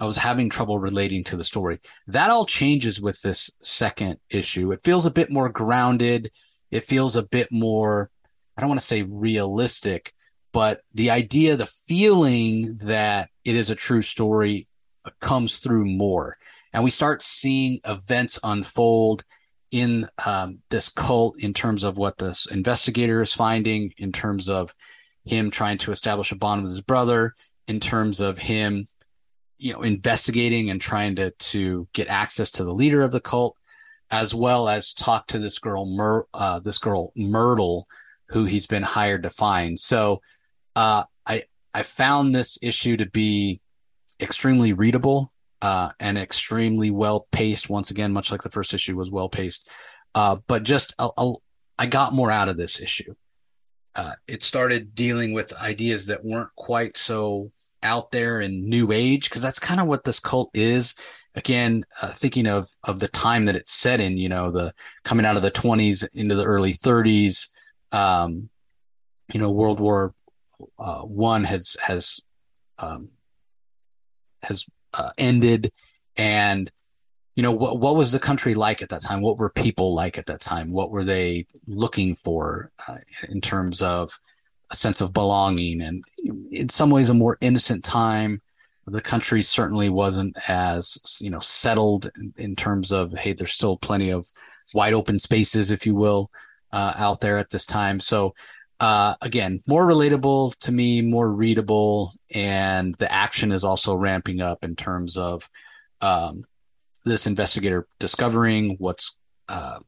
I 0.00 0.06
was 0.06 0.16
having 0.16 0.48
trouble 0.48 0.78
relating 0.78 1.22
to 1.24 1.36
the 1.36 1.44
story. 1.44 1.78
That 2.08 2.30
all 2.30 2.46
changes 2.46 3.00
with 3.00 3.20
this 3.20 3.50
second 3.62 4.18
issue. 4.30 4.72
It 4.72 4.82
feels 4.82 5.06
a 5.06 5.10
bit 5.10 5.30
more 5.30 5.50
grounded. 5.50 6.30
It 6.70 6.84
feels 6.84 7.14
a 7.14 7.22
bit 7.22 7.48
more 7.52 8.10
I 8.56 8.60
don't 8.60 8.68
want 8.68 8.80
to 8.80 8.86
say 8.86 9.02
realistic, 9.02 10.12
but 10.52 10.82
the 10.94 11.10
idea, 11.10 11.56
the 11.56 11.66
feeling 11.66 12.76
that 12.84 13.30
it 13.44 13.54
is 13.54 13.70
a 13.70 13.74
true 13.74 14.02
story 14.02 14.68
comes 15.20 15.58
through 15.58 15.86
more. 15.86 16.36
And 16.72 16.84
we 16.84 16.90
start 16.90 17.22
seeing 17.22 17.80
events 17.84 18.38
unfold 18.42 19.24
in 19.70 20.06
um, 20.26 20.58
this 20.68 20.88
cult 20.90 21.38
in 21.42 21.54
terms 21.54 21.82
of 21.82 21.96
what 21.96 22.18
this 22.18 22.46
investigator 22.46 23.22
is 23.22 23.34
finding, 23.34 23.92
in 23.96 24.12
terms 24.12 24.48
of 24.48 24.74
him 25.24 25.50
trying 25.50 25.78
to 25.78 25.90
establish 25.90 26.30
a 26.32 26.36
bond 26.36 26.62
with 26.62 26.70
his 26.70 26.80
brother, 26.82 27.34
in 27.68 27.80
terms 27.80 28.20
of 28.20 28.38
him, 28.38 28.86
you 29.58 29.72
know, 29.72 29.82
investigating 29.82 30.68
and 30.68 30.80
trying 30.80 31.16
to 31.16 31.30
to 31.30 31.88
get 31.94 32.08
access 32.08 32.50
to 32.50 32.64
the 32.64 32.74
leader 32.74 33.00
of 33.00 33.12
the 33.12 33.20
cult, 33.20 33.56
as 34.10 34.34
well 34.34 34.68
as 34.68 34.92
talk 34.92 35.26
to 35.28 35.38
this 35.38 35.58
girl, 35.58 35.86
Myr, 35.86 36.26
uh, 36.34 36.60
this 36.60 36.78
girl 36.78 37.12
Myrtle, 37.16 37.86
who 38.32 38.44
he's 38.44 38.66
been 38.66 38.82
hired 38.82 39.22
to 39.22 39.30
find. 39.30 39.78
So, 39.78 40.20
uh, 40.74 41.04
I 41.26 41.44
I 41.74 41.82
found 41.82 42.34
this 42.34 42.58
issue 42.62 42.96
to 42.96 43.06
be 43.06 43.60
extremely 44.20 44.72
readable 44.72 45.32
uh, 45.60 45.90
and 46.00 46.18
extremely 46.18 46.90
well 46.90 47.26
paced. 47.32 47.70
Once 47.70 47.90
again, 47.90 48.12
much 48.12 48.30
like 48.30 48.42
the 48.42 48.50
first 48.50 48.74
issue 48.74 48.96
was 48.96 49.10
well 49.10 49.28
paced, 49.28 49.68
uh, 50.14 50.36
but 50.46 50.62
just 50.62 50.94
a, 50.98 51.08
a, 51.16 51.32
I 51.78 51.86
got 51.86 52.14
more 52.14 52.30
out 52.30 52.48
of 52.48 52.56
this 52.56 52.80
issue. 52.80 53.14
Uh, 53.94 54.14
it 54.26 54.42
started 54.42 54.94
dealing 54.94 55.32
with 55.32 55.52
ideas 55.54 56.06
that 56.06 56.24
weren't 56.24 56.54
quite 56.56 56.96
so 56.96 57.50
out 57.82 58.10
there 58.10 58.40
in 58.40 58.68
new 58.68 58.92
age 58.92 59.28
because 59.28 59.42
that's 59.42 59.58
kind 59.58 59.80
of 59.80 59.86
what 59.86 60.04
this 60.04 60.20
cult 60.20 60.50
is 60.54 60.94
again 61.34 61.84
uh, 62.00 62.08
thinking 62.08 62.46
of 62.46 62.68
of 62.84 63.00
the 63.00 63.08
time 63.08 63.44
that 63.46 63.56
it's 63.56 63.72
set 63.72 64.00
in 64.00 64.16
you 64.16 64.28
know 64.28 64.50
the 64.50 64.72
coming 65.04 65.26
out 65.26 65.36
of 65.36 65.42
the 65.42 65.50
20s 65.50 66.06
into 66.14 66.34
the 66.34 66.44
early 66.44 66.72
30s 66.72 67.48
um, 67.92 68.48
you 69.32 69.40
know 69.40 69.50
world 69.50 69.80
war 69.80 70.14
uh, 70.78 71.02
one 71.02 71.44
has 71.44 71.76
has 71.82 72.20
um, 72.78 73.08
has 74.42 74.66
uh, 74.94 75.10
ended. 75.18 75.72
And 76.16 76.70
you 77.36 77.42
know 77.42 77.52
what 77.52 77.78
what 77.78 77.96
was 77.96 78.12
the 78.12 78.18
country 78.18 78.54
like 78.54 78.82
at 78.82 78.90
that 78.90 79.02
time? 79.02 79.22
What 79.22 79.38
were 79.38 79.50
people 79.50 79.94
like 79.94 80.18
at 80.18 80.26
that 80.26 80.40
time? 80.40 80.72
What 80.72 80.90
were 80.90 81.04
they 81.04 81.46
looking 81.66 82.14
for 82.14 82.70
uh, 82.86 82.98
in 83.28 83.40
terms 83.40 83.80
of 83.80 84.18
a 84.70 84.76
sense 84.76 85.00
of 85.00 85.12
belonging? 85.12 85.80
And 85.80 86.04
in 86.50 86.68
some 86.68 86.90
ways 86.90 87.08
a 87.08 87.14
more 87.14 87.38
innocent 87.40 87.84
time. 87.84 88.40
The 88.84 89.00
country 89.00 89.42
certainly 89.42 89.90
wasn't 89.90 90.36
as 90.48 90.98
you 91.20 91.30
know 91.30 91.38
settled 91.38 92.10
in, 92.16 92.34
in 92.36 92.56
terms 92.56 92.90
of 92.90 93.12
hey 93.12 93.32
there's 93.32 93.52
still 93.52 93.76
plenty 93.76 94.10
of 94.10 94.28
wide 94.74 94.92
open 94.92 95.20
spaces 95.20 95.70
if 95.70 95.86
you 95.86 95.94
will 95.94 96.32
uh, 96.72 96.94
out 96.96 97.20
there 97.20 97.38
at 97.38 97.50
this 97.50 97.66
time. 97.66 98.00
So 98.00 98.34
uh, 98.82 99.14
again, 99.22 99.60
more 99.68 99.86
relatable 99.86 100.56
to 100.58 100.72
me, 100.72 101.02
more 101.02 101.30
readable, 101.30 102.12
and 102.34 102.96
the 102.96 103.10
action 103.12 103.52
is 103.52 103.62
also 103.62 103.94
ramping 103.94 104.40
up 104.40 104.64
in 104.64 104.74
terms 104.74 105.16
of 105.16 105.48
um, 106.00 106.44
this 107.04 107.28
investigator 107.28 107.86
discovering 108.00 108.74
what's 108.80 109.16
uh, 109.48 109.78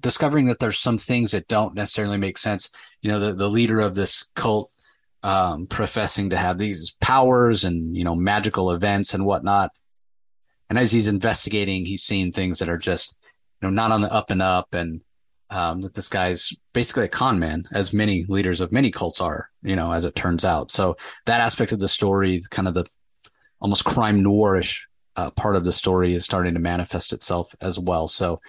discovering 0.00 0.46
that 0.46 0.58
there's 0.58 0.78
some 0.78 0.98
things 0.98 1.30
that 1.30 1.46
don't 1.46 1.74
necessarily 1.74 2.16
make 2.16 2.36
sense. 2.36 2.70
You 3.00 3.10
know, 3.10 3.20
the, 3.20 3.32
the 3.32 3.48
leader 3.48 3.78
of 3.78 3.94
this 3.94 4.28
cult 4.34 4.72
um, 5.22 5.68
professing 5.68 6.30
to 6.30 6.36
have 6.36 6.58
these 6.58 6.96
powers 7.00 7.62
and 7.62 7.96
you 7.96 8.02
know 8.02 8.16
magical 8.16 8.72
events 8.72 9.14
and 9.14 9.24
whatnot, 9.24 9.70
and 10.68 10.80
as 10.80 10.90
he's 10.90 11.06
investigating, 11.06 11.84
he's 11.84 12.02
seeing 12.02 12.32
things 12.32 12.58
that 12.58 12.68
are 12.68 12.76
just 12.76 13.16
you 13.62 13.68
know 13.68 13.72
not 13.72 13.92
on 13.92 14.00
the 14.00 14.12
up 14.12 14.32
and 14.32 14.42
up. 14.42 14.74
And 14.74 15.00
um, 15.50 15.80
that 15.80 15.94
this 15.94 16.08
guy's 16.08 16.52
basically 16.72 17.04
a 17.04 17.08
con 17.08 17.38
man, 17.38 17.64
as 17.72 17.92
many 17.94 18.24
leaders 18.28 18.60
of 18.60 18.72
many 18.72 18.90
cults 18.90 19.20
are, 19.20 19.48
you 19.62 19.76
know, 19.76 19.92
as 19.92 20.04
it 20.04 20.14
turns 20.14 20.44
out. 20.44 20.70
So 20.70 20.96
that 21.26 21.40
aspect 21.40 21.72
of 21.72 21.78
the 21.78 21.88
story, 21.88 22.40
kind 22.50 22.68
of 22.68 22.74
the 22.74 22.86
almost 23.60 23.84
crime 23.84 24.22
noirish 24.22 24.86
uh, 25.16 25.30
part 25.30 25.56
of 25.56 25.64
the 25.64 25.72
story, 25.72 26.12
is 26.12 26.24
starting 26.24 26.54
to 26.54 26.60
manifest 26.60 27.12
itself 27.12 27.54
as 27.60 27.78
well. 27.78 28.08
So 28.08 28.40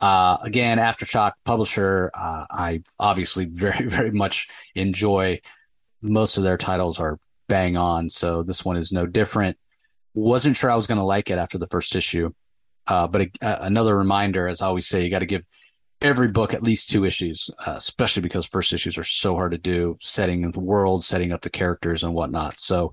uh, 0.00 0.38
again, 0.42 0.78
Aftershock 0.78 1.32
publisher, 1.44 2.10
uh, 2.14 2.44
I 2.50 2.82
obviously 2.98 3.44
very 3.50 3.86
very 3.86 4.10
much 4.10 4.48
enjoy. 4.74 5.40
Most 6.00 6.38
of 6.38 6.44
their 6.44 6.56
titles 6.56 7.00
are 7.00 7.18
bang 7.48 7.76
on, 7.76 8.08
so 8.08 8.42
this 8.42 8.64
one 8.64 8.76
is 8.76 8.92
no 8.92 9.06
different. 9.06 9.56
Wasn't 10.14 10.56
sure 10.56 10.70
I 10.70 10.76
was 10.76 10.86
going 10.86 10.98
to 10.98 11.04
like 11.04 11.30
it 11.30 11.38
after 11.38 11.58
the 11.58 11.66
first 11.66 11.96
issue, 11.96 12.32
uh, 12.86 13.08
but 13.08 13.22
a, 13.22 13.30
a, 13.42 13.58
another 13.62 13.96
reminder, 13.96 14.48
as 14.48 14.60
I 14.60 14.66
always 14.66 14.86
say, 14.86 15.02
you 15.02 15.10
got 15.10 15.20
to 15.20 15.26
give 15.26 15.42
every 16.00 16.28
book 16.28 16.54
at 16.54 16.62
least 16.62 16.90
two 16.90 17.04
issues, 17.04 17.50
uh, 17.66 17.74
especially 17.76 18.22
because 18.22 18.46
first 18.46 18.72
issues 18.72 18.96
are 18.98 19.04
so 19.04 19.34
hard 19.34 19.52
to 19.52 19.58
do, 19.58 19.96
setting 20.00 20.48
the 20.50 20.60
world, 20.60 21.04
setting 21.04 21.32
up 21.32 21.40
the 21.40 21.50
characters 21.50 22.04
and 22.04 22.14
whatnot. 22.14 22.58
So, 22.58 22.92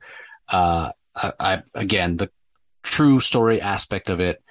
uh, 0.49 0.91
I, 1.15 1.33
I, 1.39 1.63
again, 1.75 2.17
the 2.17 2.29
true 2.83 3.19
story 3.19 3.61
aspect 3.61 4.09
of 4.09 4.19
it 4.19 4.41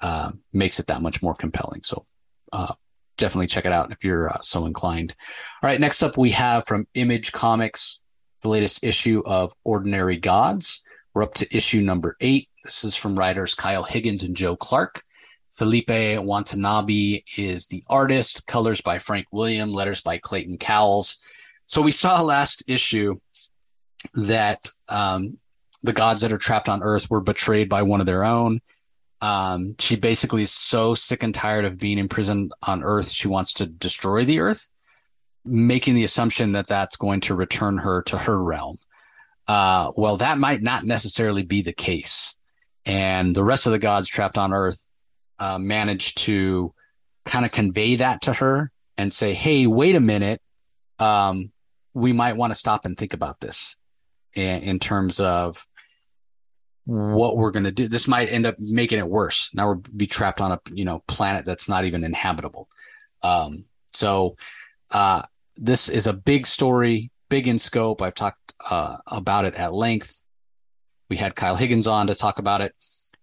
uh, 0.00 0.32
makes 0.52 0.78
it 0.78 0.86
that 0.86 1.02
much 1.02 1.22
more 1.22 1.34
compelling. 1.34 1.82
So, 1.82 2.06
uh, 2.52 2.74
definitely 3.16 3.46
check 3.46 3.64
it 3.64 3.72
out 3.72 3.92
if 3.92 4.04
you're 4.04 4.28
uh, 4.28 4.40
so 4.40 4.66
inclined. 4.66 5.14
All 5.62 5.68
right, 5.68 5.80
next 5.80 6.02
up 6.02 6.16
we 6.16 6.30
have 6.30 6.66
from 6.66 6.86
Image 6.94 7.32
Comics 7.32 8.00
the 8.42 8.48
latest 8.48 8.84
issue 8.84 9.22
of 9.26 9.52
Ordinary 9.64 10.16
Gods. 10.16 10.82
We're 11.14 11.22
up 11.22 11.34
to 11.34 11.56
issue 11.56 11.80
number 11.80 12.16
eight. 12.20 12.48
This 12.62 12.84
is 12.84 12.96
from 12.96 13.18
writers 13.18 13.54
Kyle 13.54 13.84
Higgins 13.84 14.22
and 14.22 14.36
Joe 14.36 14.56
Clark. 14.56 15.02
Felipe 15.54 16.18
Watanabe 16.20 17.22
is 17.36 17.68
the 17.68 17.84
artist, 17.88 18.46
colors 18.46 18.80
by 18.80 18.98
Frank 18.98 19.26
William, 19.30 19.72
letters 19.72 20.00
by 20.00 20.18
Clayton 20.18 20.58
Cowles. 20.58 21.18
So 21.66 21.80
we 21.80 21.92
saw 21.92 22.20
last 22.20 22.64
issue 22.66 23.20
that 24.14 24.68
um, 24.88 25.38
the 25.82 25.92
gods 25.92 26.22
that 26.22 26.32
are 26.32 26.38
trapped 26.38 26.68
on 26.68 26.82
Earth 26.82 27.08
were 27.08 27.20
betrayed 27.20 27.68
by 27.68 27.82
one 27.82 28.00
of 28.00 28.06
their 28.06 28.24
own. 28.24 28.60
Um, 29.20 29.76
she 29.78 29.96
basically 29.96 30.42
is 30.42 30.52
so 30.52 30.94
sick 30.94 31.22
and 31.22 31.32
tired 31.32 31.64
of 31.64 31.78
being 31.78 31.98
imprisoned 31.98 32.52
on 32.62 32.82
Earth, 32.82 33.08
she 33.08 33.28
wants 33.28 33.54
to 33.54 33.66
destroy 33.66 34.24
the 34.24 34.40
Earth, 34.40 34.68
making 35.44 35.94
the 35.94 36.04
assumption 36.04 36.52
that 36.52 36.66
that's 36.66 36.96
going 36.96 37.20
to 37.20 37.34
return 37.34 37.78
her 37.78 38.02
to 38.02 38.18
her 38.18 38.42
realm. 38.42 38.78
Uh, 39.46 39.92
well, 39.96 40.16
that 40.16 40.38
might 40.38 40.62
not 40.62 40.84
necessarily 40.84 41.42
be 41.42 41.62
the 41.62 41.72
case. 41.72 42.34
And 42.84 43.34
the 43.34 43.44
rest 43.44 43.66
of 43.66 43.72
the 43.72 43.78
gods 43.78 44.08
trapped 44.08 44.36
on 44.36 44.52
Earth 44.52 44.86
uh, 45.38 45.58
managed 45.58 46.18
to 46.18 46.72
kind 47.24 47.44
of 47.44 47.52
convey 47.52 47.96
that 47.96 48.22
to 48.22 48.32
her 48.34 48.70
and 48.96 49.12
say, 49.12 49.34
"Hey, 49.34 49.66
wait 49.66 49.96
a 49.96 50.00
minute, 50.00 50.40
um, 50.98 51.52
we 51.94 52.12
might 52.12 52.36
want 52.36 52.50
to 52.50 52.54
stop 52.54 52.84
and 52.84 52.96
think 52.96 53.14
about 53.14 53.40
this 53.40 53.76
in, 54.34 54.62
in 54.62 54.78
terms 54.78 55.20
of 55.20 55.66
what 56.86 57.36
we're 57.36 57.50
going 57.50 57.64
to 57.64 57.72
do. 57.72 57.88
This 57.88 58.06
might 58.06 58.30
end 58.30 58.46
up 58.46 58.58
making 58.58 58.98
it 58.98 59.08
worse. 59.08 59.50
Now 59.54 59.68
we'll 59.68 59.82
be 59.96 60.06
trapped 60.06 60.40
on 60.40 60.52
a 60.52 60.60
you 60.72 60.84
know 60.84 61.02
planet 61.06 61.44
that's 61.44 61.68
not 61.68 61.84
even 61.84 62.04
inhabitable. 62.04 62.68
Um, 63.22 63.64
so 63.92 64.36
uh, 64.90 65.22
this 65.56 65.88
is 65.88 66.06
a 66.06 66.12
big 66.12 66.46
story, 66.46 67.10
big 67.30 67.48
in 67.48 67.58
scope. 67.58 68.02
I've 68.02 68.14
talked 68.14 68.54
uh, 68.68 68.98
about 69.06 69.44
it 69.44 69.54
at 69.54 69.72
length. 69.72 70.22
We 71.08 71.16
had 71.16 71.36
Kyle 71.36 71.56
Higgins 71.56 71.86
on 71.86 72.08
to 72.08 72.14
talk 72.14 72.38
about 72.38 72.60
it, 72.60 72.74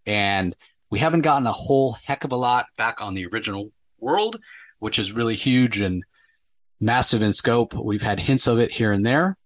and 0.06 0.56
we 0.92 1.00
haven't 1.00 1.22
gotten 1.22 1.48
a 1.48 1.52
whole 1.52 1.94
heck 2.04 2.26
of 2.26 2.34
a 2.34 2.36
lot 2.36 2.68
back 2.78 3.02
on 3.02 3.16
the 3.16 3.26
original 3.26 3.72
world, 3.98 4.40
which 4.80 5.00
is 5.00 5.14
really 5.14 5.36
huge 5.36 5.80
and 5.80 6.04
massive 6.80 7.24
in 7.24 7.34
scope. 7.34 7.74
We've 7.74 8.02
had 8.02 8.20
hints 8.20 8.46
of 8.46 8.60
it 8.60 8.72
here 8.72 8.92
and 8.92 9.06
there, 9.06 9.38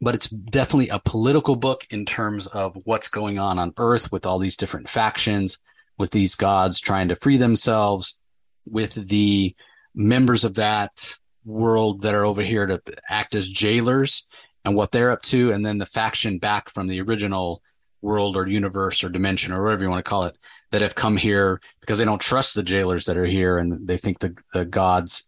but 0.00 0.14
it's 0.14 0.28
definitely 0.28 0.88
a 0.88 0.98
political 0.98 1.54
book 1.54 1.86
in 1.90 2.04
terms 2.04 2.48
of 2.48 2.76
what's 2.84 3.08
going 3.08 3.38
on 3.38 3.58
on 3.58 3.72
Earth 3.78 4.10
with 4.10 4.26
all 4.26 4.40
these 4.40 4.56
different 4.56 4.88
factions, 4.88 5.58
with 5.96 6.10
these 6.10 6.34
gods 6.34 6.80
trying 6.80 7.08
to 7.08 7.16
free 7.16 7.36
themselves, 7.36 8.18
with 8.66 8.94
the 8.94 9.54
members 9.94 10.44
of 10.44 10.54
that 10.54 11.14
world 11.44 12.02
that 12.02 12.14
are 12.14 12.26
over 12.26 12.42
here 12.42 12.66
to 12.66 12.82
act 13.08 13.36
as 13.36 13.48
jailers 13.48 14.26
and 14.64 14.74
what 14.74 14.90
they're 14.90 15.12
up 15.12 15.22
to, 15.22 15.52
and 15.52 15.64
then 15.64 15.78
the 15.78 15.86
faction 15.86 16.38
back 16.38 16.68
from 16.68 16.88
the 16.88 17.00
original 17.00 17.62
world 18.02 18.36
or 18.36 18.46
universe 18.46 19.02
or 19.02 19.08
dimension 19.08 19.52
or 19.52 19.62
whatever 19.62 19.82
you 19.82 19.90
want 19.90 20.04
to 20.04 20.08
call 20.08 20.24
it 20.24 20.36
that 20.70 20.82
have 20.82 20.94
come 20.94 21.16
here 21.16 21.60
because 21.80 21.98
they 21.98 22.04
don't 22.04 22.20
trust 22.20 22.54
the 22.54 22.62
jailers 22.62 23.04
that 23.04 23.16
are 23.16 23.26
here 23.26 23.58
and 23.58 23.86
they 23.86 23.96
think 23.96 24.18
the, 24.18 24.36
the 24.52 24.64
gods 24.64 25.26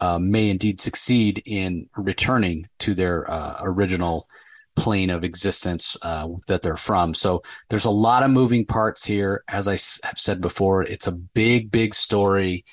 uh, 0.00 0.18
may 0.18 0.50
indeed 0.50 0.80
succeed 0.80 1.42
in 1.44 1.88
returning 1.96 2.68
to 2.78 2.94
their 2.94 3.28
uh, 3.30 3.56
original 3.62 4.28
plane 4.76 5.10
of 5.10 5.24
existence 5.24 5.96
uh, 6.02 6.28
that 6.46 6.62
they're 6.62 6.76
from. 6.76 7.12
So 7.12 7.42
there's 7.68 7.84
a 7.84 7.90
lot 7.90 8.22
of 8.22 8.30
moving 8.30 8.64
parts 8.64 9.04
here. 9.04 9.42
As 9.48 9.66
I 9.66 9.72
have 10.06 10.18
said 10.18 10.40
before, 10.40 10.82
it's 10.82 11.08
a 11.08 11.12
big, 11.12 11.72
big 11.72 11.94
story. 11.94 12.64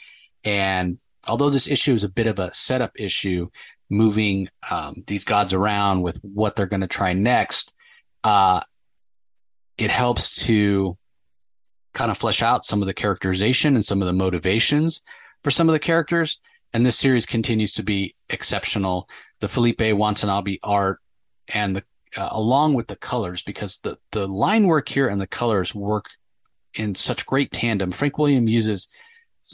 And 0.44 1.00
although 1.27 1.50
this 1.50 1.68
issue 1.68 1.94
is 1.94 2.04
a 2.04 2.10
bit 2.10 2.27
of 2.27 2.38
a 2.38 2.54
setup 2.54 2.92
issue, 2.96 3.50
moving 3.89 4.50
um, 4.70 5.04
these 5.08 5.25
gods 5.25 5.54
around 5.54 6.04
with 6.04 6.20
what 6.22 6.56
they're 6.56 6.68
going 6.68 6.82
to 6.82 6.88
try 6.88 7.13
next, 7.13 7.74
uh, 8.24 8.62
it 9.77 9.91
helps 9.91 10.46
to 10.46 10.98
kind 11.94 12.12
of 12.12 12.17
flesh 12.17 12.41
out 12.41 12.65
some 12.65 12.82
of 12.82 12.88
the 12.88 12.94
characterization 12.94 13.75
and 13.75 13.86
some 13.86 14.01
of 14.01 14.05
the 14.05 14.13
motivations 14.13 15.01
for 15.44 15.51
some 15.51 15.70
of 15.70 15.74
the 15.74 15.79
characters. 15.79 16.39
And 16.74 16.86
this 16.86 16.98
series 16.98 17.25
continues 17.25 17.72
to 17.74 17.84
be 17.84 18.15
exceptional. 18.29 19.08
The 19.39 19.48
Felipe 19.48 19.82
Watanabe 19.82 20.58
art 20.63 21.00
and 21.53 21.75
the 21.75 21.84
uh, 22.17 22.29
along 22.32 22.74
with 22.74 22.88
the 22.88 22.96
colors, 22.96 23.41
because 23.41 23.77
the 23.79 23.98
the 24.12 24.27
line 24.27 24.67
work 24.67 24.88
here 24.88 25.08
and 25.08 25.20
the 25.20 25.27
colors 25.27 25.75
work 25.75 26.10
in 26.74 26.96
such 26.96 27.25
great 27.25 27.51
tandem. 27.51 27.91
Frank 27.91 28.17
William 28.17 28.48
uses 28.48 28.88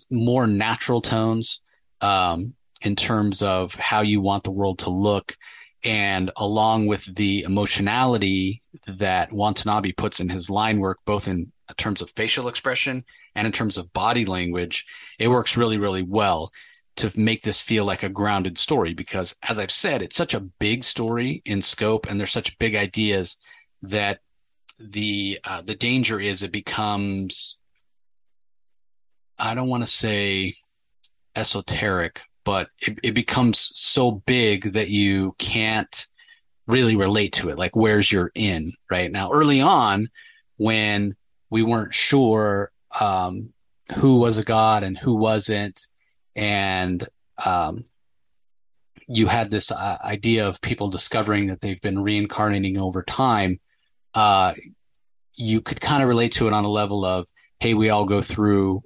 more 0.10 0.48
natural 0.48 1.02
tones, 1.02 1.62
um, 2.02 2.54
in 2.82 2.96
terms 2.96 3.42
of 3.42 3.76
how 3.76 4.02
you 4.02 4.22
want 4.22 4.44
the 4.44 4.52
world 4.52 4.80
to 4.80 4.90
look. 4.90 5.36
And 5.84 6.32
along 6.38 6.88
with 6.88 7.16
the 7.16 7.44
emotionality 7.44 8.62
that 8.88 9.32
Watanabe 9.32 9.94
puts 9.94 10.20
in 10.20 10.30
his 10.30 10.50
line 10.50 10.80
work, 10.80 11.00
both 11.06 11.28
in 11.28 11.52
terms 11.78 12.02
of 12.02 12.12
facial 12.12 12.48
expression 12.48 13.04
and 13.36 13.48
in 13.48 13.54
terms 13.54 13.78
of 13.78 13.94
body 13.94 14.26
language, 14.26 14.86
it 15.18 15.30
works 15.30 15.58
really, 15.58 15.78
really 15.78 16.04
well 16.04 16.52
to 16.98 17.12
make 17.20 17.44
this 17.44 17.60
feel 17.60 17.86
like 17.86 18.04
a 18.04 18.10
grounded 18.10 18.58
story. 18.58 18.94
Because 18.94 19.36
as 19.48 19.58
I've 19.58 19.72
said, 19.72 20.02
it's 20.02 20.16
such 20.16 20.34
a 20.34 20.40
big 20.40 20.84
story 20.84 21.42
in 21.46 21.62
scope 21.62 22.08
and 22.10 22.20
there's 22.20 22.32
such 22.32 22.60
big 22.60 22.76
ideas 22.76 23.38
that 23.82 24.20
the 24.80 25.40
uh, 25.44 25.62
the 25.62 25.76
danger 25.76 26.20
is 26.20 26.44
it 26.44 26.52
becomes 26.52 27.58
I 29.38 29.56
don't 29.56 29.70
want 29.70 29.84
to 29.84 29.88
say 29.88 30.54
esoteric, 31.36 32.22
but 32.44 32.70
it, 32.80 33.00
it 33.04 33.12
becomes 33.14 33.72
so 33.76 34.12
big 34.12 34.74
that 34.74 34.90
you 34.90 35.36
can't 35.38 36.08
really 36.68 36.96
relate 36.96 37.34
to 37.34 37.50
it. 37.50 37.58
Like, 37.58 37.76
where's 37.76 38.12
your 38.12 38.32
in 38.36 38.74
right 38.90 39.12
now? 39.12 39.32
Early 39.32 39.62
on, 39.62 40.10
when 40.58 41.16
we 41.50 41.64
weren't 41.64 41.94
sure 41.94 42.72
um, 43.00 43.54
who 43.98 44.20
was 44.20 44.38
a 44.38 44.44
god 44.44 44.84
and 44.84 44.98
who 44.98 45.16
wasn't, 45.16 45.88
and 46.36 47.08
um, 47.46 47.86
you 49.08 49.28
had 49.28 49.52
this 49.52 49.72
uh, 49.72 49.98
idea 50.04 50.48
of 50.48 50.62
people 50.62 50.90
discovering 50.90 51.48
that 51.48 51.62
they've 51.62 51.82
been 51.82 52.00
reincarnating 52.00 52.78
over 52.78 53.04
time. 53.04 53.60
Uh, 54.14 54.54
you 55.36 55.62
could 55.62 55.82
kind 55.82 56.04
of 56.04 56.10
relate 56.10 56.32
to 56.34 56.48
it 56.48 56.54
on 56.54 56.64
a 56.64 56.70
level 56.70 57.04
of, 57.04 57.28
hey, 57.60 57.74
we 57.74 57.90
all 57.90 58.06
go 58.06 58.22
through 58.22 58.84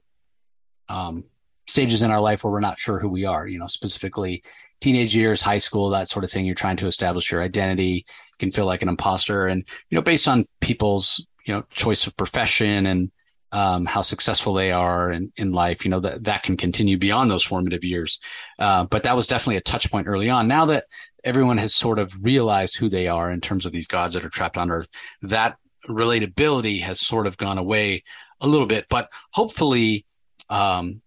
um, 0.89 1.25
stages 1.67 2.01
in 2.01 2.11
our 2.11 2.21
life 2.21 2.43
where 2.43 2.51
we're 2.51 2.59
not 2.59 2.77
sure 2.77 2.99
who 2.99 3.09
we 3.09 3.25
are, 3.25 3.47
you 3.47 3.59
know, 3.59 3.67
specifically 3.67 4.43
teenage 4.81 5.15
years, 5.15 5.41
high 5.41 5.57
school, 5.57 5.89
that 5.89 6.07
sort 6.07 6.25
of 6.25 6.31
thing. 6.31 6.45
You're 6.45 6.55
trying 6.55 6.77
to 6.77 6.87
establish 6.87 7.31
your 7.31 7.41
identity, 7.41 8.05
can 8.39 8.51
feel 8.51 8.65
like 8.65 8.81
an 8.81 8.89
imposter. 8.89 9.47
And, 9.47 9.63
you 9.89 9.95
know, 9.95 10.01
based 10.01 10.27
on 10.27 10.45
people's, 10.61 11.25
you 11.45 11.53
know, 11.53 11.63
choice 11.69 12.07
of 12.07 12.17
profession 12.17 12.85
and 12.85 13.11
um, 13.51 13.85
how 13.85 14.01
successful 14.01 14.53
they 14.53 14.71
are 14.71 15.11
in, 15.11 15.31
in 15.37 15.53
life, 15.53 15.85
you 15.85 15.91
know, 15.91 16.01
that, 16.01 16.25
that 16.25 16.43
can 16.43 16.57
continue 16.57 16.97
beyond 16.97 17.31
those 17.31 17.43
formative 17.43 17.83
years. 17.83 18.19
Uh, 18.59 18.85
but 18.85 19.03
that 19.03 19.15
was 19.15 19.27
definitely 19.27 19.57
a 19.57 19.61
touch 19.61 19.89
point 19.89 20.07
early 20.07 20.29
on. 20.29 20.47
Now 20.47 20.65
that 20.65 20.85
everyone 21.23 21.57
has 21.57 21.73
sort 21.73 21.97
of 21.97 22.13
realized 22.23 22.77
who 22.77 22.89
they 22.89 23.07
are 23.07 23.31
in 23.31 23.41
terms 23.41 23.65
of 23.65 23.71
these 23.71 23.87
gods 23.87 24.13
that 24.13 24.25
are 24.25 24.29
trapped 24.29 24.57
on 24.57 24.71
earth, 24.71 24.89
that 25.21 25.57
relatability 25.87 26.81
has 26.81 26.99
sort 26.99 27.27
of 27.27 27.37
gone 27.37 27.57
away 27.57 28.03
a 28.41 28.47
little 28.47 28.67
bit, 28.67 28.87
but 28.89 29.09
hopefully, 29.31 30.05
um, 30.49 31.01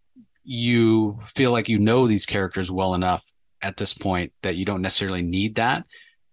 you 0.51 1.19
feel 1.23 1.53
like 1.53 1.69
you 1.69 1.79
know 1.79 2.07
these 2.07 2.25
characters 2.25 2.71
well 2.71 2.95
enough 2.95 3.23
at 3.61 3.77
this 3.77 3.93
point 3.93 4.33
that 4.43 4.57
you 4.57 4.65
don't 4.65 4.81
necessarily 4.81 5.21
need 5.21 5.57
that. 5.57 5.85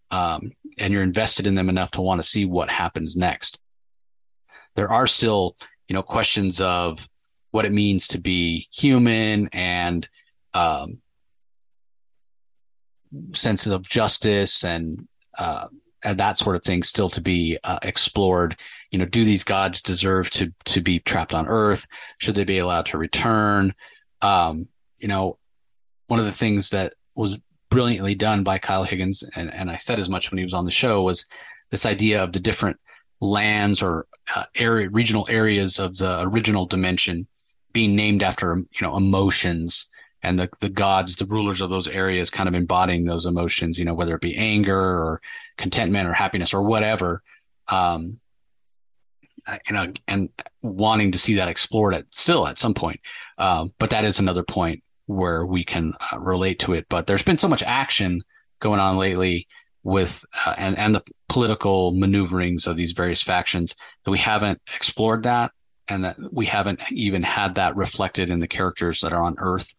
Um, 0.10 0.54
and 0.78 0.94
you're 0.94 1.04
invested 1.04 1.48
in 1.48 1.56
them 1.56 1.68
enough 1.68 1.92
to 1.92 2.02
want 2.02 2.22
to 2.22 2.28
see 2.28 2.46
what 2.46 2.70
happens 2.70 3.18
next. 3.18 3.60
There 4.76 4.90
are 4.90 5.06
still, 5.06 5.58
you 5.90 5.94
know, 5.94 6.02
questions 6.02 6.62
of 6.62 7.10
what 7.52 7.66
it 7.66 7.74
means 7.74 8.08
to 8.10 8.18
be 8.18 8.70
human 8.74 9.50
and 9.52 10.08
um, 10.54 11.00
senses 13.34 13.74
of 13.74 13.82
justice 13.82 14.64
and 14.64 15.10
uh, 15.38 15.68
and 16.06 16.18
that 16.20 16.38
sort 16.38 16.56
of 16.56 16.64
thing 16.64 16.84
still 16.84 17.10
to 17.10 17.22
be 17.22 17.58
uh, 17.66 17.80
explored. 17.82 18.56
You 18.92 19.00
know, 19.00 19.06
do 19.06 19.26
these 19.26 19.44
gods 19.44 19.82
deserve 19.82 20.30
to 20.32 20.54
to 20.66 20.80
be 20.80 21.00
trapped 21.00 21.34
on 21.34 21.50
Earth? 21.50 21.86
Should 22.20 22.36
they 22.36 22.46
be 22.46 22.60
allowed 22.60 22.86
to 22.88 22.98
return? 22.98 23.74
Um, 24.22 24.68
you 25.00 25.08
know, 25.08 25.38
one 26.08 26.20
of 26.20 26.26
the 26.26 26.32
things 26.32 26.70
that 26.70 26.94
was 27.16 27.40
brilliantly 27.70 28.16
done 28.16 28.44
by 28.44 28.58
Kyle 28.58 28.84
Higgins, 28.84 29.24
and, 29.36 29.54
and 29.54 29.70
I 29.70 29.78
said 29.78 30.00
as 30.00 30.10
much 30.10 30.32
when 30.32 30.38
he 30.38 30.44
was 30.44 30.54
on 30.54 30.66
the 30.66 30.72
show, 30.72 31.02
was 31.04 31.26
this 31.72 31.86
idea 31.86 32.24
of 32.24 32.32
the 32.32 32.40
different 32.40 32.80
lands 33.20 33.82
or 33.82 34.08
uh, 34.36 34.46
area, 34.56 34.90
regional 34.90 35.26
areas 35.30 35.80
of 35.80 35.98
the 35.98 36.22
original 36.22 36.66
dimension 36.66 37.28
being 37.74 37.96
named 37.96 38.24
after, 38.24 38.56
you 38.56 38.82
know, 38.82 38.96
emotions 38.96 39.90
and 40.24 40.40
the, 40.40 40.50
the 40.60 40.70
gods, 40.70 41.18
the 41.18 41.26
rulers 41.26 41.62
of 41.62 41.70
those 41.70 41.88
areas 41.88 42.30
kind 42.30 42.50
of 42.50 42.56
embodying 42.56 43.06
those 43.06 43.26
emotions, 43.26 43.78
you 43.78 43.86
know, 43.86 43.94
whether 43.94 44.16
it 44.16 44.22
be 44.22 44.36
anger 44.36 44.80
or 44.80 45.22
contentment 45.58 46.08
or 46.08 46.14
happiness 46.14 46.54
or 46.54 46.64
whatever. 46.64 47.22
Um, 47.68 48.20
you 49.68 49.74
know, 49.74 49.94
and 50.08 50.30
wanting 50.66 51.12
to 51.12 51.20
see 51.20 51.36
that 51.36 51.48
explored 51.48 51.94
at 51.94 52.06
still 52.10 52.48
at 52.48 52.58
some 52.58 52.74
point. 52.74 53.00
Uh, 53.38 53.68
but 53.80 53.90
that 53.90 54.06
is 54.06 54.20
another 54.20 54.44
point 54.44 54.84
where 55.06 55.46
we 55.46 55.64
can 55.64 55.94
uh, 56.12 56.20
relate 56.20 56.60
to 56.60 56.74
it. 56.74 56.86
But 56.90 57.08
there's 57.08 57.24
been 57.24 57.38
so 57.38 57.48
much 57.48 57.64
action 57.64 58.24
going 58.60 58.80
on 58.80 58.98
lately 58.98 59.48
with 59.84 60.26
uh, 60.46 60.56
and 60.58 60.78
and 60.78 60.96
the 60.96 61.04
political 61.30 61.92
maneuverings 61.92 62.66
of 62.68 62.76
these 62.76 62.94
various 62.94 63.22
factions 63.22 63.76
that 64.04 64.12
we 64.12 64.18
haven't 64.18 64.60
explored 64.76 65.24
that 65.24 65.52
and 65.88 66.04
that 66.04 66.18
we 66.32 66.46
haven't 66.46 66.80
even 66.92 67.22
had 67.22 67.56
that 67.56 67.76
reflected 67.76 68.30
in 68.30 68.40
the 68.40 68.48
characters 68.48 69.02
that 69.02 69.14
are 69.14 69.22
on 69.22 69.36
Earth 69.38 69.74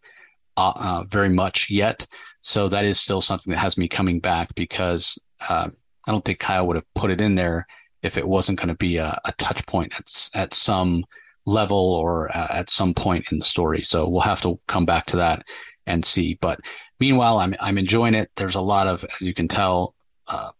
uh, 0.56 0.72
uh, 0.76 1.04
very 1.08 1.28
much 1.28 1.68
yet. 1.70 2.06
So 2.40 2.68
that 2.68 2.84
is 2.84 3.00
still 3.00 3.20
something 3.20 3.50
that 3.50 3.58
has 3.58 3.76
me 3.76 3.88
coming 3.88 4.20
back 4.20 4.54
because 4.54 5.18
uh, 5.48 5.68
I 6.06 6.12
don't 6.12 6.24
think 6.24 6.38
Kyle 6.38 6.66
would 6.68 6.76
have 6.76 6.94
put 6.94 7.10
it 7.10 7.20
in 7.20 7.34
there 7.34 7.66
if 8.02 8.16
it 8.16 8.26
wasn't 8.26 8.58
going 8.58 8.68
to 8.68 8.74
be 8.74 8.96
a, 8.98 9.18
a, 9.24 9.32
touch 9.32 9.64
point 9.66 9.92
at 9.98 10.08
at 10.34 10.54
some 10.54 11.04
level 11.46 11.94
or 11.94 12.28
uh, 12.36 12.48
at 12.50 12.68
some 12.68 12.92
point 12.92 13.30
in 13.32 13.38
the 13.38 13.44
story. 13.44 13.82
So 13.82 14.08
we'll 14.08 14.20
have 14.20 14.42
to 14.42 14.60
come 14.66 14.84
back 14.84 15.06
to 15.06 15.16
that 15.16 15.44
and 15.86 16.04
see. 16.04 16.38
But 16.40 16.60
meanwhile, 17.00 17.38
I'm 17.38 17.54
I'm 17.60 17.78
enjoying 17.78 18.14
it. 18.14 18.30
There's 18.36 18.56
a 18.56 18.60
lot 18.60 18.86
of, 18.86 19.04
as 19.04 19.26
you 19.26 19.34
can 19.34 19.48
tell, 19.48 19.94
uh, 20.28 20.50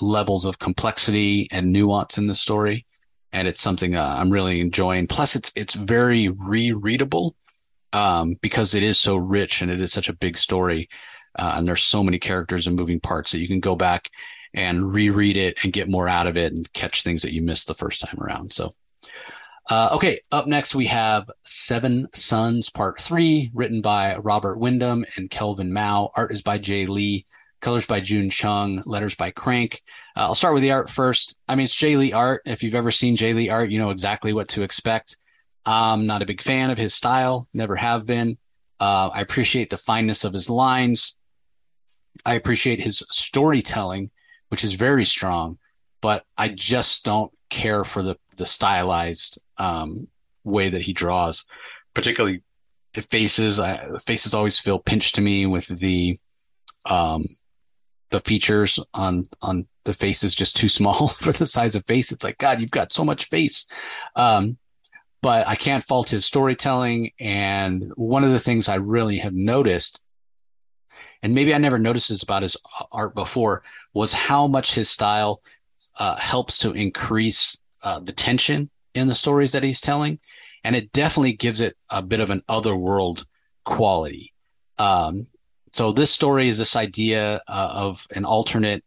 levels 0.00 0.44
of 0.44 0.58
complexity 0.58 1.48
and 1.50 1.72
nuance 1.72 2.18
in 2.18 2.26
the 2.26 2.34
story, 2.34 2.86
and 3.32 3.46
it's 3.46 3.60
something 3.60 3.94
uh, 3.94 4.16
I'm 4.18 4.30
really 4.30 4.60
enjoying. 4.60 5.06
Plus, 5.06 5.36
it's 5.36 5.52
it's 5.54 5.74
very 5.74 6.28
rereadable 6.28 7.32
um, 7.92 8.34
because 8.40 8.74
it 8.74 8.82
is 8.82 8.98
so 8.98 9.16
rich 9.16 9.62
and 9.62 9.70
it 9.70 9.80
is 9.80 9.92
such 9.92 10.08
a 10.08 10.14
big 10.14 10.38
story, 10.38 10.88
uh, 11.38 11.54
and 11.56 11.68
there's 11.68 11.82
so 11.82 12.02
many 12.02 12.18
characters 12.18 12.66
and 12.66 12.76
moving 12.76 13.00
parts 13.00 13.32
that 13.32 13.40
you 13.40 13.48
can 13.48 13.60
go 13.60 13.76
back 13.76 14.10
and 14.54 14.92
reread 14.92 15.36
it 15.36 15.58
and 15.62 15.72
get 15.72 15.88
more 15.88 16.08
out 16.08 16.26
of 16.26 16.36
it 16.36 16.52
and 16.52 16.72
catch 16.72 17.02
things 17.02 17.22
that 17.22 17.32
you 17.32 17.42
missed 17.42 17.66
the 17.66 17.74
first 17.74 18.00
time 18.00 18.18
around. 18.20 18.52
So. 18.52 18.70
Uh, 19.70 19.88
okay, 19.92 20.20
up 20.30 20.46
next 20.46 20.74
we 20.74 20.86
have 20.86 21.30
Seven 21.42 22.06
Sons 22.12 22.68
Part 22.68 23.00
3, 23.00 23.50
written 23.54 23.80
by 23.80 24.16
Robert 24.16 24.58
Windom 24.58 25.06
and 25.16 25.30
Kelvin 25.30 25.72
Mao. 25.72 26.10
Art 26.14 26.32
is 26.32 26.42
by 26.42 26.58
Jae 26.58 26.86
Lee, 26.86 27.24
colors 27.62 27.86
by 27.86 28.00
June 28.00 28.28
Chung, 28.28 28.82
letters 28.84 29.14
by 29.14 29.30
Crank. 29.30 29.82
Uh, 30.14 30.20
I'll 30.20 30.34
start 30.34 30.52
with 30.52 30.62
the 30.62 30.72
art 30.72 30.90
first. 30.90 31.36
I 31.48 31.54
mean, 31.54 31.64
it's 31.64 31.74
Jae 31.74 31.96
Lee 31.96 32.12
art. 32.12 32.42
If 32.44 32.62
you've 32.62 32.74
ever 32.74 32.90
seen 32.90 33.16
Jae 33.16 33.34
Lee 33.34 33.48
art, 33.48 33.70
you 33.70 33.78
know 33.78 33.88
exactly 33.88 34.34
what 34.34 34.48
to 34.48 34.62
expect. 34.62 35.16
I'm 35.64 36.06
not 36.06 36.20
a 36.20 36.26
big 36.26 36.42
fan 36.42 36.70
of 36.70 36.76
his 36.76 36.94
style, 36.94 37.48
never 37.54 37.74
have 37.74 38.04
been. 38.04 38.36
Uh, 38.78 39.08
I 39.14 39.22
appreciate 39.22 39.70
the 39.70 39.78
fineness 39.78 40.24
of 40.24 40.34
his 40.34 40.50
lines. 40.50 41.16
I 42.24 42.34
appreciate 42.34 42.80
his 42.80 43.02
storytelling, 43.10 44.10
which 44.54 44.62
is 44.62 44.74
very 44.74 45.04
strong, 45.04 45.58
but 46.00 46.24
I 46.38 46.48
just 46.48 47.04
don't 47.04 47.32
care 47.50 47.82
for 47.82 48.04
the 48.04 48.16
the 48.36 48.46
stylized 48.46 49.40
um, 49.58 50.06
way 50.44 50.68
that 50.68 50.82
he 50.82 50.92
draws, 50.92 51.44
particularly 51.92 52.40
faces. 52.94 53.58
I, 53.58 53.84
faces 53.98 54.32
always 54.32 54.60
feel 54.60 54.78
pinched 54.78 55.16
to 55.16 55.20
me 55.20 55.46
with 55.46 55.66
the 55.66 56.16
um, 56.88 57.24
the 58.10 58.20
features 58.20 58.78
on 58.94 59.26
on 59.42 59.66
the 59.82 59.92
face 59.92 60.22
is 60.22 60.36
just 60.36 60.56
too 60.56 60.68
small 60.68 61.08
for 61.22 61.32
the 61.32 61.46
size 61.46 61.74
of 61.74 61.84
face. 61.86 62.12
It's 62.12 62.22
like 62.22 62.38
God, 62.38 62.60
you've 62.60 62.70
got 62.70 62.92
so 62.92 63.04
much 63.04 63.28
face. 63.28 63.66
Um, 64.14 64.56
but 65.20 65.48
I 65.48 65.56
can't 65.56 65.82
fault 65.82 66.10
his 66.10 66.24
storytelling. 66.24 67.10
And 67.18 67.90
one 67.96 68.22
of 68.22 68.30
the 68.30 68.38
things 68.38 68.68
I 68.68 68.76
really 68.76 69.18
have 69.18 69.34
noticed, 69.34 69.98
and 71.24 71.34
maybe 71.34 71.54
I 71.54 71.58
never 71.58 71.78
noticed 71.78 72.10
this 72.10 72.22
about 72.22 72.42
his 72.42 72.54
art 72.92 73.14
before, 73.14 73.62
was 73.94 74.12
how 74.12 74.46
much 74.46 74.74
his 74.74 74.90
style 74.90 75.40
uh, 75.96 76.16
helps 76.16 76.58
to 76.58 76.72
increase 76.72 77.56
uh, 77.82 77.98
the 78.00 78.12
tension 78.12 78.68
in 78.94 79.06
the 79.06 79.14
stories 79.14 79.52
that 79.52 79.62
he's 79.62 79.80
telling, 79.80 80.20
and 80.64 80.76
it 80.76 80.92
definitely 80.92 81.32
gives 81.32 81.62
it 81.62 81.78
a 81.88 82.02
bit 82.02 82.20
of 82.20 82.28
an 82.28 82.42
otherworld 82.46 83.26
quality. 83.64 84.34
Um, 84.76 85.28
so 85.72 85.92
this 85.92 86.10
story 86.10 86.46
is 86.48 86.58
this 86.58 86.76
idea 86.76 87.42
uh, 87.48 87.70
of 87.72 88.06
an 88.14 88.26
alternate 88.26 88.84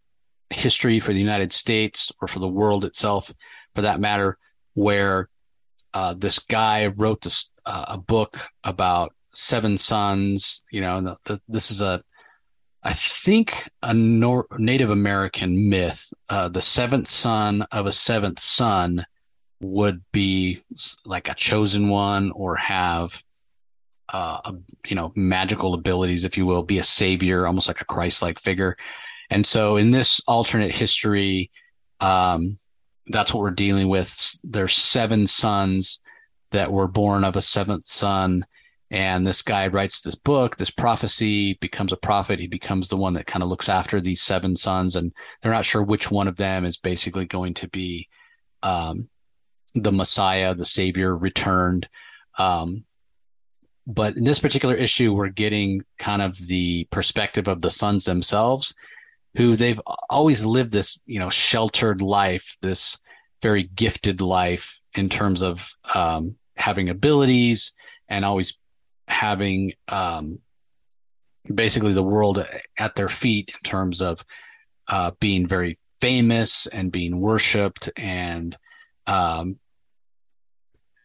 history 0.51 0.99
for 0.99 1.13
the 1.13 1.19
United 1.19 1.51
States 1.51 2.11
or 2.21 2.27
for 2.27 2.37
the 2.37 2.47
world 2.47 2.85
itself, 2.85 3.33
for 3.73 3.81
that 3.81 3.99
matter, 3.99 4.37
where 4.75 5.27
uh, 5.95 6.13
this 6.13 6.37
guy 6.37 6.85
wrote 6.85 7.21
this 7.21 7.49
uh, 7.65 7.85
a 7.87 7.97
book 7.97 8.37
about 8.63 9.15
seven 9.33 9.75
sons. 9.75 10.63
You 10.71 10.81
know, 10.81 11.01
the, 11.01 11.17
the, 11.23 11.41
this 11.47 11.71
is 11.71 11.81
a 11.81 11.99
I 12.87 12.93
think 12.93 13.69
a 13.83 13.93
Nor- 13.93 14.47
Native 14.57 14.89
American 14.89 15.69
myth, 15.69 16.13
uh, 16.29 16.47
the 16.47 16.61
seventh 16.61 17.09
son 17.09 17.63
of 17.63 17.85
a 17.85 17.91
seventh 17.91 18.39
son 18.39 19.05
would 19.59 20.01
be 20.13 20.61
like 21.03 21.27
a 21.27 21.33
chosen 21.33 21.89
one 21.89 22.31
or 22.31 22.55
have 22.55 23.21
uh, 24.13 24.53
you 24.87 24.95
know, 24.95 25.11
magical 25.17 25.73
abilities, 25.73 26.23
if 26.23 26.37
you 26.37 26.45
will, 26.45 26.63
be 26.63 26.79
a 26.79 26.83
savior, 26.83 27.45
almost 27.45 27.67
like 27.67 27.81
a 27.81 27.85
Christ-like 27.85 28.39
figure. 28.39 28.77
And 29.29 29.45
so 29.45 29.75
in 29.75 29.91
this 29.91 30.21
alternate 30.25 30.73
history, 30.73 31.51
um, 31.99 32.57
that's 33.07 33.33
what 33.33 33.41
we're 33.41 33.51
dealing 33.51 33.89
with. 33.89 34.39
There's 34.45 34.73
seven 34.73 35.27
sons 35.27 35.99
that 36.51 36.71
were 36.71 36.87
born 36.87 37.25
of 37.25 37.35
a 37.35 37.41
seventh 37.41 37.85
son. 37.85 38.45
And 38.89 39.27
this 39.27 39.41
guy 39.41 39.67
writes 39.67 40.01
this 40.01 40.15
book, 40.15 40.55
this 40.55 40.69
prophecy, 40.69 41.55
becomes 41.55 41.91
a 41.91 41.97
prophet. 41.97 42.39
He 42.39 42.47
becomes 42.47 42.87
the 42.87 42.97
one 42.97 43.13
that 43.13 43.27
kind 43.27 43.43
of 43.43 43.49
looks 43.49 43.67
after 43.67 43.99
these 43.99 44.21
seven 44.21 44.55
sons. 44.55 44.95
And 44.95 45.11
they're 45.41 45.51
not 45.51 45.65
sure 45.65 45.83
which 45.83 46.09
one 46.09 46.27
of 46.27 46.37
them 46.37 46.65
is 46.65 46.77
basically 46.77 47.25
going 47.25 47.53
to 47.55 47.67
be 47.67 48.07
um, 48.63 49.09
the 49.75 49.91
Messiah, 49.91 50.55
the 50.55 50.65
Savior 50.65 51.15
returned. 51.15 51.89
Um, 52.37 52.85
but 53.85 54.15
in 54.15 54.23
this 54.23 54.39
particular 54.39 54.75
issue, 54.75 55.13
we're 55.13 55.29
getting 55.29 55.83
kind 55.97 56.21
of 56.21 56.37
the 56.47 56.87
perspective 56.91 57.47
of 57.47 57.61
the 57.61 57.69
sons 57.69 58.05
themselves, 58.05 58.73
who 59.35 59.55
they've 59.55 59.81
always 60.09 60.45
lived 60.45 60.71
this, 60.71 60.99
you 61.05 61.19
know, 61.19 61.29
sheltered 61.29 62.01
life, 62.01 62.57
this 62.61 62.99
very 63.41 63.63
gifted 63.63 64.21
life 64.21 64.81
in 64.95 65.09
terms 65.09 65.41
of 65.41 65.71
um, 65.93 66.35
having 66.55 66.89
abilities 66.89 67.73
and 68.09 68.25
always 68.25 68.57
having 69.07 69.73
um, 69.87 70.39
basically 71.53 71.93
the 71.93 72.03
world 72.03 72.45
at 72.77 72.95
their 72.95 73.07
feet 73.07 73.51
in 73.53 73.69
terms 73.69 74.01
of 74.01 74.23
uh, 74.87 75.11
being 75.19 75.47
very 75.47 75.77
famous 76.01 76.67
and 76.67 76.91
being 76.91 77.19
worshipped 77.19 77.89
and 77.97 78.57
um, 79.05 79.59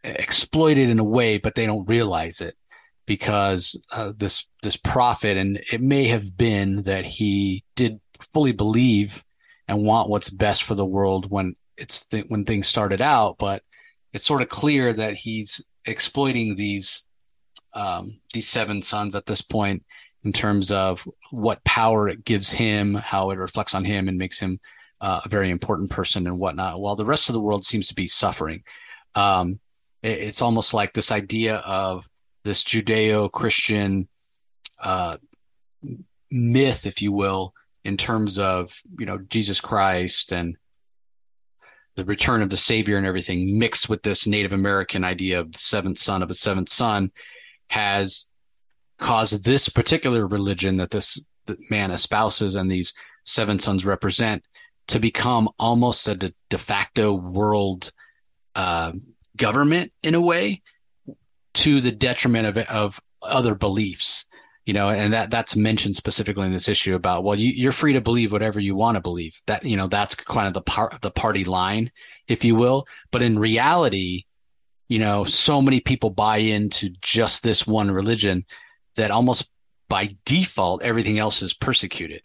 exploited 0.04 0.90
in 0.90 0.98
a 0.98 1.04
way, 1.04 1.38
but 1.38 1.54
they 1.54 1.66
don't 1.66 1.88
realize 1.88 2.40
it 2.40 2.54
because 3.06 3.80
uh, 3.92 4.12
this 4.16 4.46
this 4.62 4.76
prophet, 4.76 5.36
and 5.36 5.60
it 5.72 5.80
may 5.80 6.06
have 6.08 6.36
been 6.36 6.82
that 6.82 7.04
he 7.04 7.64
did 7.74 8.00
fully 8.32 8.52
believe 8.52 9.24
and 9.68 9.84
want 9.84 10.08
what's 10.08 10.30
best 10.30 10.62
for 10.62 10.74
the 10.74 10.86
world 10.86 11.30
when 11.30 11.56
it's 11.76 12.06
th- 12.06 12.26
when 12.28 12.44
things 12.44 12.66
started 12.66 13.00
out, 13.00 13.38
but 13.38 13.62
it's 14.12 14.26
sort 14.26 14.42
of 14.42 14.48
clear 14.48 14.92
that 14.92 15.14
he's 15.14 15.64
exploiting 15.84 16.54
these 16.54 17.06
um, 17.74 18.20
these 18.32 18.48
seven 18.48 18.82
sons 18.82 19.14
at 19.14 19.26
this 19.26 19.42
point 19.42 19.84
in 20.24 20.32
terms 20.32 20.70
of 20.70 21.06
what 21.30 21.64
power 21.64 22.08
it 22.08 22.24
gives 22.24 22.52
him, 22.52 22.94
how 22.94 23.30
it 23.30 23.38
reflects 23.38 23.74
on 23.74 23.84
him, 23.84 24.08
and 24.08 24.18
makes 24.18 24.38
him 24.38 24.60
uh, 25.00 25.20
a 25.24 25.28
very 25.28 25.50
important 25.50 25.90
person 25.90 26.26
and 26.26 26.38
whatnot. 26.38 26.80
While 26.80 26.96
the 26.96 27.04
rest 27.04 27.28
of 27.28 27.32
the 27.32 27.40
world 27.40 27.64
seems 27.64 27.88
to 27.88 27.94
be 27.94 28.06
suffering, 28.06 28.62
um, 29.14 29.58
it, 30.02 30.20
it's 30.20 30.42
almost 30.42 30.74
like 30.74 30.92
this 30.92 31.10
idea 31.10 31.56
of 31.56 32.08
this 32.44 32.62
Judeo-Christian 32.62 34.08
uh, 34.82 35.16
myth, 36.30 36.86
if 36.86 37.02
you 37.02 37.12
will, 37.12 37.52
in 37.84 37.96
terms 37.96 38.38
of 38.38 38.80
you 38.98 39.06
know 39.06 39.18
Jesus 39.18 39.60
Christ 39.60 40.32
and 40.32 40.56
the 41.96 42.04
return 42.04 42.40
of 42.42 42.50
the 42.50 42.56
Savior 42.56 42.96
and 42.96 43.06
everything, 43.06 43.58
mixed 43.58 43.88
with 43.88 44.02
this 44.02 44.26
Native 44.26 44.52
American 44.52 45.04
idea 45.04 45.40
of 45.40 45.52
the 45.52 45.58
seventh 45.58 45.98
son 45.98 46.22
of 46.22 46.30
a 46.30 46.34
seventh 46.34 46.68
son, 46.68 47.10
has 47.72 48.28
caused 48.98 49.46
this 49.46 49.70
particular 49.70 50.26
religion 50.26 50.76
that 50.76 50.90
this 50.90 51.18
man 51.70 51.90
espouses 51.90 52.54
and 52.54 52.70
these 52.70 52.92
seven 53.24 53.58
sons 53.58 53.86
represent 53.86 54.44
to 54.88 54.98
become 54.98 55.48
almost 55.58 56.06
a 56.06 56.14
de, 56.14 56.34
de 56.50 56.58
facto 56.58 57.14
world 57.14 57.90
uh, 58.54 58.92
government 59.38 59.90
in 60.02 60.14
a 60.14 60.20
way 60.20 60.60
to 61.54 61.80
the 61.80 61.92
detriment 61.92 62.46
of 62.46 62.58
of 62.58 63.00
other 63.22 63.54
beliefs. 63.54 64.26
You 64.66 64.74
know 64.74 64.90
and 64.90 65.14
that 65.14 65.30
that's 65.30 65.56
mentioned 65.56 65.96
specifically 65.96 66.44
in 66.44 66.52
this 66.52 66.68
issue 66.68 66.94
about 66.94 67.24
well 67.24 67.38
you, 67.38 67.70
are 67.70 67.72
free 67.72 67.94
to 67.94 68.02
believe 68.02 68.32
whatever 68.32 68.60
you 68.60 68.76
want 68.76 68.96
to 68.96 69.00
believe. 69.00 69.40
That 69.46 69.64
you 69.64 69.78
know 69.78 69.86
that's 69.86 70.14
kind 70.14 70.46
of 70.46 70.52
the 70.52 70.60
part 70.60 71.00
the 71.00 71.10
party 71.10 71.44
line 71.44 71.90
if 72.28 72.44
you 72.44 72.54
will. 72.54 72.86
But 73.10 73.22
in 73.22 73.38
reality 73.38 74.26
you 74.92 74.98
know 74.98 75.24
so 75.24 75.62
many 75.62 75.80
people 75.80 76.10
buy 76.10 76.38
into 76.38 76.90
just 77.00 77.42
this 77.42 77.66
one 77.66 77.90
religion 77.90 78.44
that 78.96 79.10
almost 79.10 79.50
by 79.88 80.16
default 80.24 80.82
everything 80.82 81.18
else 81.18 81.42
is 81.42 81.54
persecuted 81.54 82.22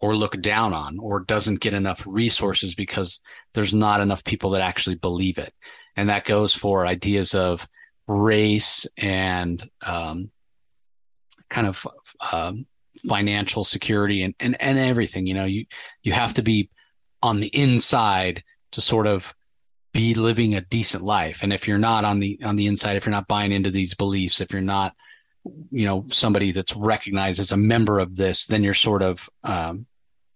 or 0.00 0.16
looked 0.16 0.40
down 0.42 0.72
on 0.72 0.98
or 0.98 1.20
doesn't 1.20 1.60
get 1.60 1.74
enough 1.74 2.02
resources 2.06 2.74
because 2.74 3.20
there's 3.54 3.74
not 3.74 4.00
enough 4.00 4.24
people 4.24 4.50
that 4.50 4.62
actually 4.62 4.96
believe 4.96 5.38
it 5.38 5.54
and 5.96 6.08
that 6.08 6.24
goes 6.24 6.54
for 6.54 6.86
ideas 6.86 7.34
of 7.34 7.68
race 8.06 8.86
and 8.96 9.68
um, 9.84 10.30
kind 11.48 11.66
of 11.66 11.86
um, 12.32 12.66
financial 13.08 13.64
security 13.64 14.22
and, 14.22 14.34
and 14.40 14.60
and 14.60 14.78
everything. 14.78 15.26
You 15.26 15.34
know, 15.34 15.44
you 15.44 15.66
you 16.02 16.12
have 16.12 16.34
to 16.34 16.42
be 16.42 16.70
on 17.22 17.40
the 17.40 17.48
inside 17.48 18.44
to 18.72 18.80
sort 18.80 19.06
of 19.06 19.34
be 19.96 20.12
living 20.12 20.54
a 20.54 20.60
decent 20.60 21.02
life. 21.02 21.42
And 21.42 21.54
if 21.54 21.66
you're 21.66 21.78
not 21.78 22.04
on 22.04 22.20
the 22.20 22.38
on 22.44 22.56
the 22.56 22.66
inside, 22.66 22.96
if 22.96 23.06
you're 23.06 23.10
not 23.10 23.28
buying 23.28 23.50
into 23.50 23.70
these 23.70 23.94
beliefs, 23.94 24.42
if 24.42 24.52
you're 24.52 24.60
not, 24.60 24.94
you 25.70 25.86
know, 25.86 26.04
somebody 26.10 26.52
that's 26.52 26.76
recognized 26.76 27.40
as 27.40 27.50
a 27.50 27.56
member 27.56 27.98
of 27.98 28.14
this, 28.14 28.44
then 28.44 28.62
you're 28.62 28.74
sort 28.74 29.02
of 29.02 29.30
um, 29.42 29.86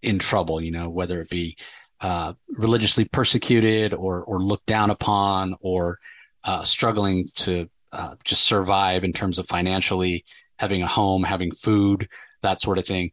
in 0.03 0.19
trouble. 0.19 0.63
You 0.63 0.71
know, 0.71 0.89
whether 0.89 1.21
it 1.21 1.29
be 1.29 1.59
uh, 2.01 2.33
religiously 2.49 3.05
persecuted 3.05 3.93
or 3.93 4.23
or 4.23 4.41
looked 4.41 4.65
down 4.65 4.89
upon 4.89 5.55
or 5.61 5.99
uh, 6.43 6.65
struggling 6.65 7.29
to 7.35 7.69
uh, 7.93 8.15
just 8.25 8.45
survive 8.45 9.05
in 9.05 9.13
terms 9.13 9.39
of 9.39 9.47
financially 9.47 10.25
having 10.59 10.83
a 10.83 10.87
home, 10.87 11.23
having 11.23 11.53
food, 11.53 12.09
that 12.41 12.63
sort 12.63 12.79
of 12.79 12.87
thing. 12.87 13.13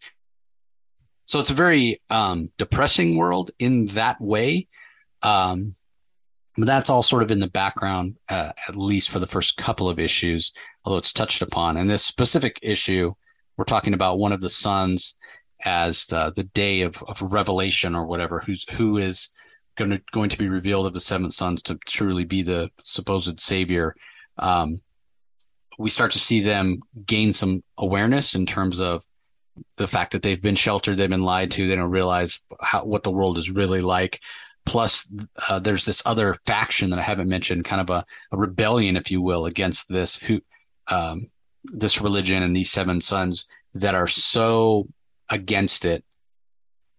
So 1.26 1.42
it's 1.42 1.50
a 1.50 1.56
very 1.66 2.02
um, 2.10 2.52
depressing 2.58 3.18
world 3.18 3.52
in 3.60 3.88
that 3.88 4.22
way. 4.22 4.68
Um, 5.22 5.74
but 6.58 6.66
that's 6.66 6.90
all 6.90 7.04
sort 7.04 7.24
of 7.24 7.32
in 7.32 7.40
the 7.40 7.50
background, 7.50 8.18
uh, 8.30 8.52
at 8.68 8.76
least 8.76 9.10
for 9.10 9.20
the 9.20 9.28
first 9.28 9.58
couple 9.58 9.88
of 9.88 10.00
issues, 10.00 10.52
although 10.84 10.98
it's 10.98 11.14
touched 11.14 11.42
upon. 11.42 11.78
And 11.78 11.90
this 11.90 12.04
specific 12.04 12.60
issue, 12.62 13.14
we're 13.58 13.66
talking 13.66 13.94
about 13.94 14.20
one 14.20 14.32
of 14.32 14.42
the 14.42 14.50
sons 14.50 15.16
as 15.64 16.08
the, 16.08 16.32
the 16.36 16.44
day 16.44 16.82
of, 16.82 17.04
of 17.08 17.22
revelation 17.22 17.96
or 17.96 18.06
whatever, 18.06 18.40
who's 18.40 18.66
who 18.72 18.98
is 18.98 19.30
going 19.76 19.92
to 19.92 20.02
going 20.12 20.30
to 20.30 20.38
be 20.38 20.50
revealed 20.50 20.88
of 20.88 20.94
the 20.94 21.00
seven 21.00 21.30
sons 21.30 21.62
to 21.64 21.80
truly 21.86 22.26
be 22.26 22.42
the 22.42 22.70
supposed 22.84 23.40
savior. 23.40 23.96
Um, 24.38 24.82
we 25.78 25.90
start 25.92 26.12
to 26.14 26.20
see 26.20 26.42
them 26.42 26.82
gain 27.06 27.32
some 27.32 27.64
awareness 27.78 28.34
in 28.34 28.48
terms 28.48 28.82
of 28.82 29.04
the 29.78 29.88
fact 29.88 30.12
that 30.12 30.24
they've 30.24 30.42
been 30.42 30.56
sheltered, 30.56 30.98
they've 30.98 31.10
been 31.10 31.24
lied 31.24 31.52
to, 31.52 31.68
they 31.68 31.76
don't 31.76 31.92
realize 31.92 32.42
how 32.62 32.84
what 32.84 33.04
the 33.04 33.12
world 33.12 33.38
is 33.38 33.52
really 33.52 33.82
like. 33.82 34.20
Plus, 34.68 35.10
uh, 35.48 35.60
there's 35.60 35.86
this 35.86 36.04
other 36.06 36.36
faction 36.46 36.90
that 36.90 37.00
I 37.00 37.04
haven't 37.04 37.30
mentioned, 37.30 37.64
kind 37.64 37.80
of 37.80 37.90
a, 37.90 38.04
a 38.34 38.38
rebellion, 38.38 38.98
if 38.98 39.10
you 39.10 39.22
will, 39.22 39.46
against 39.46 39.88
this 39.88 40.18
who 40.18 40.42
um, 40.88 41.32
this 41.64 42.02
religion 42.02 42.44
and 42.44 42.54
these 42.54 42.70
seven 42.70 43.00
sons 43.00 43.48
that 43.74 43.96
are 43.96 44.08
so 44.08 44.88
against 45.30 45.86
it. 45.86 46.04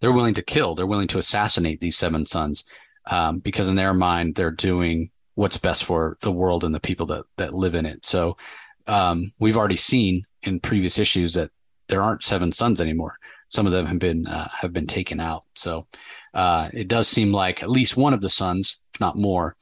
They're 0.00 0.12
willing 0.12 0.34
to 0.34 0.42
kill. 0.42 0.74
They're 0.74 0.86
willing 0.86 1.08
to 1.08 1.18
assassinate 1.18 1.80
these 1.80 1.98
seven 1.98 2.24
sons 2.24 2.64
um, 3.10 3.40
because, 3.40 3.68
in 3.68 3.76
their 3.76 3.92
mind, 3.92 4.34
they're 4.34 4.50
doing 4.50 5.10
what's 5.34 5.58
best 5.58 5.84
for 5.84 6.16
the 6.22 6.32
world 6.32 6.64
and 6.64 6.74
the 6.74 6.80
people 6.80 7.06
that 7.06 7.24
that 7.36 7.54
live 7.54 7.74
in 7.74 7.84
it. 7.84 8.06
So 8.06 8.38
um, 8.86 9.32
we've 9.38 9.58
already 9.58 9.76
seen 9.76 10.24
in 10.42 10.58
previous 10.58 10.98
issues 10.98 11.34
that 11.34 11.50
there 11.88 12.02
aren't 12.02 12.24
seven 12.24 12.50
sons 12.50 12.80
anymore. 12.80 13.18
Some 13.50 13.66
of 13.66 13.72
them 13.72 13.84
have 13.84 13.98
been 13.98 14.26
uh, 14.26 14.48
have 14.52 14.72
been 14.72 14.86
taken 14.86 15.20
out. 15.20 15.44
So 15.54 15.86
uh, 16.34 16.68
it 16.72 16.88
does 16.88 17.08
seem 17.08 17.32
like 17.32 17.62
at 17.62 17.70
least 17.70 17.96
one 17.96 18.14
of 18.14 18.20
the 18.20 18.28
sons, 18.28 18.80
if 18.94 19.00
not 19.00 19.16
more, 19.16 19.56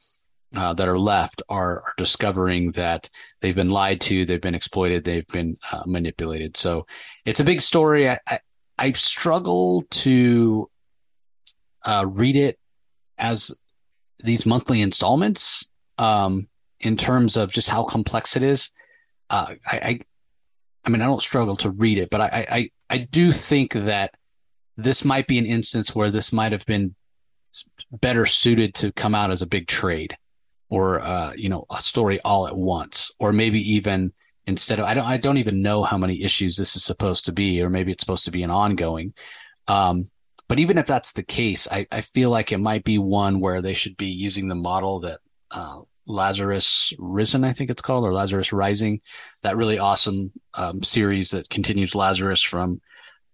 uh, 0.55 0.73
that 0.73 0.87
are 0.87 0.99
left 0.99 1.41
are, 1.49 1.81
are, 1.81 1.93
discovering 1.97 2.71
that 2.71 3.09
they've 3.41 3.55
been 3.55 3.69
lied 3.69 3.99
to, 3.99 4.25
they've 4.25 4.41
been 4.41 4.55
exploited, 4.55 5.03
they've 5.03 5.27
been 5.27 5.57
uh, 5.71 5.83
manipulated. 5.85 6.55
So 6.55 6.87
it's 7.25 7.41
a 7.41 7.45
big 7.45 7.59
story. 7.59 8.09
I, 8.09 8.19
I, 8.27 8.39
I 8.77 8.91
struggle 8.93 9.83
to 9.89 10.69
uh, 11.83 12.05
read 12.07 12.37
it 12.37 12.57
as 13.17 13.51
these 14.23 14.45
monthly 14.45 14.81
installments 14.81 15.67
um, 15.97 16.47
in 16.79 16.95
terms 16.95 17.35
of 17.35 17.51
just 17.51 17.69
how 17.69 17.83
complex 17.83 18.37
it 18.37 18.43
is 18.43 18.71
uh, 19.29 19.55
I, 19.65 19.77
I, 19.77 19.99
I 20.85 20.89
mean, 20.89 21.01
I 21.01 21.05
don't 21.05 21.21
struggle 21.21 21.57
to 21.57 21.69
read 21.69 21.97
it, 21.97 22.09
but 22.09 22.21
I, 22.21 22.47
I, 22.49 22.71
I 22.89 22.97
do 22.99 23.31
think 23.31 23.73
that 23.73 24.13
this 24.77 25.03
might 25.03 25.27
be 25.27 25.37
an 25.37 25.45
instance 25.45 25.95
where 25.95 26.11
this 26.11 26.31
might 26.31 26.51
have 26.51 26.65
been 26.65 26.95
better 27.91 28.25
suited 28.25 28.75
to 28.75 28.91
come 28.91 29.15
out 29.15 29.31
as 29.31 29.41
a 29.41 29.47
big 29.47 29.67
trade 29.67 30.15
or, 30.69 31.01
uh, 31.01 31.33
you 31.35 31.49
know, 31.49 31.65
a 31.69 31.81
story 31.81 32.19
all 32.21 32.47
at 32.47 32.55
once, 32.55 33.11
or 33.19 33.33
maybe 33.33 33.73
even 33.73 34.13
instead 34.45 34.79
of, 34.79 34.85
I 34.85 34.93
don't, 34.93 35.05
I 35.05 35.17
don't 35.17 35.37
even 35.37 35.61
know 35.61 35.83
how 35.83 35.97
many 35.97 36.23
issues 36.23 36.55
this 36.55 36.75
is 36.75 36.83
supposed 36.83 37.25
to 37.25 37.31
be, 37.31 37.61
or 37.61 37.69
maybe 37.69 37.91
it's 37.91 38.03
supposed 38.03 38.25
to 38.25 38.31
be 38.31 38.43
an 38.43 38.51
ongoing. 38.51 39.13
Um, 39.67 40.05
but 40.47 40.59
even 40.59 40.77
if 40.77 40.85
that's 40.85 41.13
the 41.13 41.23
case, 41.23 41.67
I, 41.69 41.87
I 41.91 42.01
feel 42.01 42.29
like 42.29 42.51
it 42.51 42.59
might 42.59 42.83
be 42.83 42.97
one 42.97 43.39
where 43.39 43.61
they 43.61 43.73
should 43.73 43.97
be 43.97 44.07
using 44.07 44.47
the 44.47 44.55
model 44.55 45.01
that, 45.01 45.19
uh, 45.51 45.81
Lazarus 46.09 46.93
Risen, 46.97 47.43
I 47.43 47.51
think 47.51 47.69
it's 47.69 47.81
called, 47.81 48.05
or 48.05 48.13
Lazarus 48.13 48.53
Rising. 48.53 49.01
That 49.43 49.57
really 49.57 49.77
awesome 49.77 50.31
um, 50.53 50.81
series 50.81 51.31
that 51.31 51.49
continues 51.49 51.95
Lazarus 51.95 52.41
from 52.41 52.79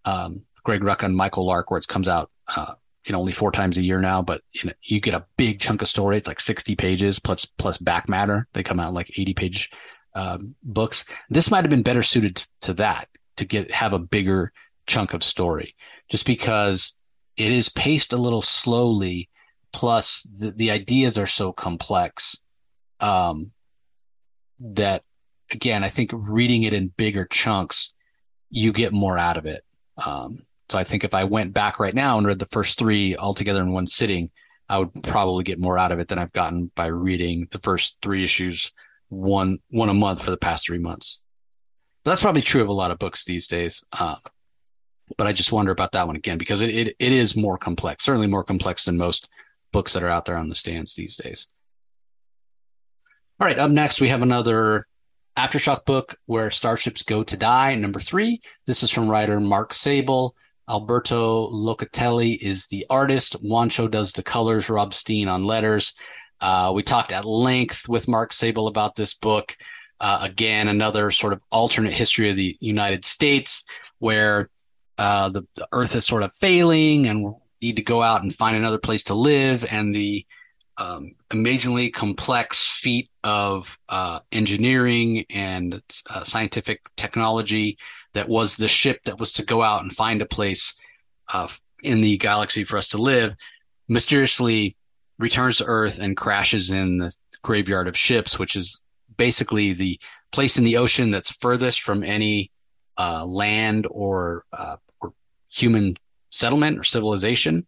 um, 0.05 0.41
Greg 0.63 0.81
Rucka 0.81 1.03
and 1.03 1.15
Michael 1.15 1.45
Lark, 1.45 1.69
where 1.69 1.77
it 1.77 1.87
comes 1.87 2.07
out, 2.07 2.31
uh, 2.55 2.73
you 3.05 3.11
know, 3.11 3.19
only 3.19 3.31
four 3.31 3.51
times 3.51 3.77
a 3.77 3.81
year 3.81 3.99
now. 3.99 4.21
But 4.21 4.41
you 4.53 4.65
know, 4.65 4.73
you 4.83 4.99
get 4.99 5.13
a 5.13 5.25
big 5.37 5.59
chunk 5.59 5.81
of 5.81 5.87
story. 5.87 6.17
It's 6.17 6.27
like 6.27 6.39
sixty 6.39 6.75
pages 6.75 7.19
plus 7.19 7.45
plus 7.45 7.77
back 7.77 8.07
matter. 8.07 8.47
They 8.53 8.63
come 8.63 8.79
out 8.79 8.93
like 8.93 9.17
eighty 9.19 9.33
page 9.33 9.71
um, 10.15 10.55
books. 10.63 11.05
This 11.29 11.51
might 11.51 11.63
have 11.63 11.71
been 11.71 11.83
better 11.83 12.03
suited 12.03 12.45
to 12.61 12.73
that 12.75 13.09
to 13.37 13.45
get 13.45 13.71
have 13.71 13.93
a 13.93 13.99
bigger 13.99 14.53
chunk 14.87 15.13
of 15.13 15.23
story, 15.23 15.75
just 16.09 16.25
because 16.25 16.95
it 17.35 17.51
is 17.51 17.69
paced 17.69 18.13
a 18.13 18.17
little 18.17 18.41
slowly. 18.41 19.29
Plus, 19.75 20.21
the, 20.39 20.51
the 20.51 20.69
ideas 20.69 21.17
are 21.17 21.25
so 21.25 21.51
complex 21.51 22.37
um, 22.99 23.53
that, 24.59 25.01
again, 25.49 25.83
I 25.83 25.89
think 25.89 26.11
reading 26.13 26.61
it 26.61 26.75
in 26.75 26.89
bigger 26.89 27.25
chunks, 27.25 27.91
you 28.51 28.71
get 28.71 28.93
more 28.93 29.17
out 29.17 29.35
of 29.35 29.47
it. 29.47 29.65
Um, 29.97 30.45
so 30.69 30.77
I 30.77 30.83
think 30.83 31.03
if 31.03 31.13
I 31.13 31.23
went 31.23 31.53
back 31.53 31.79
right 31.79 31.93
now 31.93 32.17
and 32.17 32.25
read 32.25 32.39
the 32.39 32.45
first 32.47 32.79
three 32.79 33.15
all 33.15 33.33
together 33.33 33.61
in 33.61 33.71
one 33.71 33.87
sitting, 33.87 34.31
I 34.69 34.79
would 34.79 35.03
probably 35.03 35.43
get 35.43 35.59
more 35.59 35.77
out 35.77 35.91
of 35.91 35.99
it 35.99 36.07
than 36.07 36.19
I've 36.19 36.33
gotten 36.33 36.71
by 36.75 36.87
reading 36.87 37.47
the 37.51 37.59
first 37.59 37.97
three 38.01 38.23
issues 38.23 38.71
one 39.09 39.59
one 39.69 39.89
a 39.89 39.93
month 39.93 40.23
for 40.23 40.31
the 40.31 40.37
past 40.37 40.65
three 40.65 40.79
months. 40.79 41.19
But 42.03 42.11
that's 42.11 42.21
probably 42.21 42.41
true 42.41 42.61
of 42.61 42.69
a 42.69 42.73
lot 42.73 42.91
of 42.91 42.99
books 42.99 43.25
these 43.25 43.47
days. 43.47 43.83
Uh, 43.91 44.15
but 45.17 45.27
I 45.27 45.33
just 45.33 45.51
wonder 45.51 45.71
about 45.71 45.91
that 45.91 46.07
one 46.07 46.15
again 46.15 46.37
because 46.37 46.61
it, 46.61 46.69
it 46.69 46.95
it 46.97 47.11
is 47.11 47.35
more 47.35 47.57
complex, 47.57 48.03
certainly 48.03 48.27
more 48.27 48.43
complex 48.43 48.85
than 48.85 48.97
most 48.97 49.29
books 49.71 49.93
that 49.93 50.03
are 50.03 50.09
out 50.09 50.25
there 50.25 50.37
on 50.37 50.49
the 50.49 50.55
stands 50.55 50.95
these 50.95 51.17
days. 51.17 51.47
All 53.39 53.47
right, 53.47 53.59
up 53.59 53.71
next 53.71 54.01
we 54.01 54.09
have 54.09 54.21
another 54.21 54.83
aftershock 55.37 55.85
book 55.85 56.15
where 56.25 56.51
starships 56.51 57.03
go 57.03 57.23
to 57.23 57.37
die. 57.37 57.75
Number 57.75 57.99
three. 57.99 58.41
This 58.65 58.83
is 58.83 58.91
from 58.91 59.09
writer 59.09 59.39
Mark 59.39 59.73
Sable. 59.73 60.35
Alberto 60.69 61.49
Locatelli 61.49 62.37
is 62.37 62.67
the 62.67 62.85
artist. 62.89 63.41
Juancho 63.43 63.89
does 63.89 64.13
the 64.13 64.23
colors. 64.23 64.69
Rob 64.69 64.93
Steen 64.93 65.27
on 65.27 65.45
letters. 65.45 65.93
Uh, 66.39 66.71
we 66.73 66.83
talked 66.83 67.11
at 67.11 67.25
length 67.25 67.87
with 67.87 68.07
Mark 68.07 68.33
Sable 68.33 68.67
about 68.67 68.95
this 68.95 69.13
book. 69.13 69.55
Uh, 69.99 70.19
again, 70.21 70.67
another 70.67 71.11
sort 71.11 71.33
of 71.33 71.41
alternate 71.51 71.93
history 71.93 72.29
of 72.29 72.35
the 72.35 72.57
United 72.59 73.05
States 73.05 73.63
where 73.99 74.49
uh, 74.97 75.29
the, 75.29 75.47
the, 75.55 75.67
Earth 75.71 75.95
is 75.95 76.05
sort 76.05 76.23
of 76.23 76.33
failing 76.35 77.07
and 77.07 77.23
we 77.23 77.31
need 77.61 77.75
to 77.77 77.81
go 77.81 78.01
out 78.01 78.21
and 78.21 78.35
find 78.35 78.57
another 78.57 78.77
place 78.77 79.03
to 79.05 79.13
live. 79.13 79.65
And 79.69 79.95
the 79.95 80.25
um, 80.77 81.15
amazingly 81.31 81.89
complex 81.89 82.69
feat 82.69 83.09
of 83.23 83.77
uh, 83.89 84.19
engineering 84.31 85.25
and 85.29 85.81
uh, 86.09 86.23
scientific 86.23 86.81
technology 86.97 87.77
that 88.13 88.29
was 88.29 88.55
the 88.55 88.67
ship 88.67 89.03
that 89.05 89.19
was 89.19 89.31
to 89.33 89.45
go 89.45 89.61
out 89.61 89.83
and 89.83 89.95
find 89.95 90.21
a 90.21 90.25
place 90.25 90.79
uh, 91.31 91.47
in 91.83 92.01
the 92.01 92.17
galaxy 92.17 92.63
for 92.63 92.77
us 92.77 92.89
to 92.89 92.97
live 92.97 93.35
mysteriously 93.87 94.75
returns 95.19 95.57
to 95.57 95.65
Earth 95.65 95.99
and 95.99 96.17
crashes 96.17 96.71
in 96.71 96.97
the 96.97 97.15
graveyard 97.41 97.87
of 97.87 97.97
ships, 97.97 98.39
which 98.39 98.55
is 98.55 98.79
basically 99.17 99.73
the 99.73 99.99
place 100.31 100.57
in 100.57 100.63
the 100.63 100.77
ocean 100.77 101.11
that's 101.11 101.31
furthest 101.31 101.81
from 101.81 102.03
any 102.03 102.51
uh, 102.97 103.25
land 103.25 103.87
or, 103.89 104.45
uh, 104.51 104.77
or 105.01 105.13
human 105.51 105.95
settlement 106.31 106.79
or 106.79 106.83
civilization. 106.83 107.65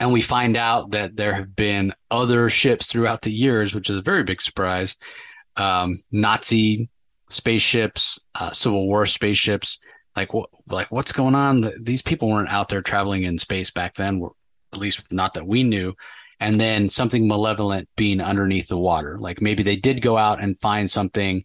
And 0.00 0.12
we 0.12 0.22
find 0.22 0.56
out 0.56 0.92
that 0.92 1.14
there 1.14 1.34
have 1.34 1.54
been 1.54 1.92
other 2.10 2.48
ships 2.48 2.86
throughout 2.86 3.20
the 3.20 3.30
years, 3.30 3.74
which 3.74 3.90
is 3.90 3.98
a 3.98 4.02
very 4.02 4.24
big 4.24 4.40
surprise. 4.40 4.96
Um, 5.56 5.96
Nazi 6.10 6.88
spaceships, 7.28 8.18
uh, 8.34 8.50
Civil 8.50 8.86
War 8.86 9.04
spaceships. 9.04 9.78
Like 10.16 10.32
what? 10.32 10.48
Like 10.68 10.90
what's 10.90 11.12
going 11.12 11.34
on? 11.34 11.70
These 11.80 12.02
people 12.02 12.30
weren't 12.30 12.48
out 12.48 12.70
there 12.70 12.82
traveling 12.82 13.24
in 13.24 13.38
space 13.38 13.70
back 13.70 13.94
then. 13.94 14.26
At 14.72 14.78
least 14.78 15.04
not 15.12 15.34
that 15.34 15.46
we 15.46 15.62
knew. 15.62 15.94
And 16.40 16.58
then 16.58 16.88
something 16.88 17.28
malevolent 17.28 17.88
being 17.96 18.20
underneath 18.20 18.68
the 18.68 18.78
water. 18.78 19.18
Like 19.18 19.42
maybe 19.42 19.62
they 19.62 19.76
did 19.76 20.00
go 20.00 20.16
out 20.16 20.42
and 20.42 20.58
find 20.58 20.90
something, 20.90 21.44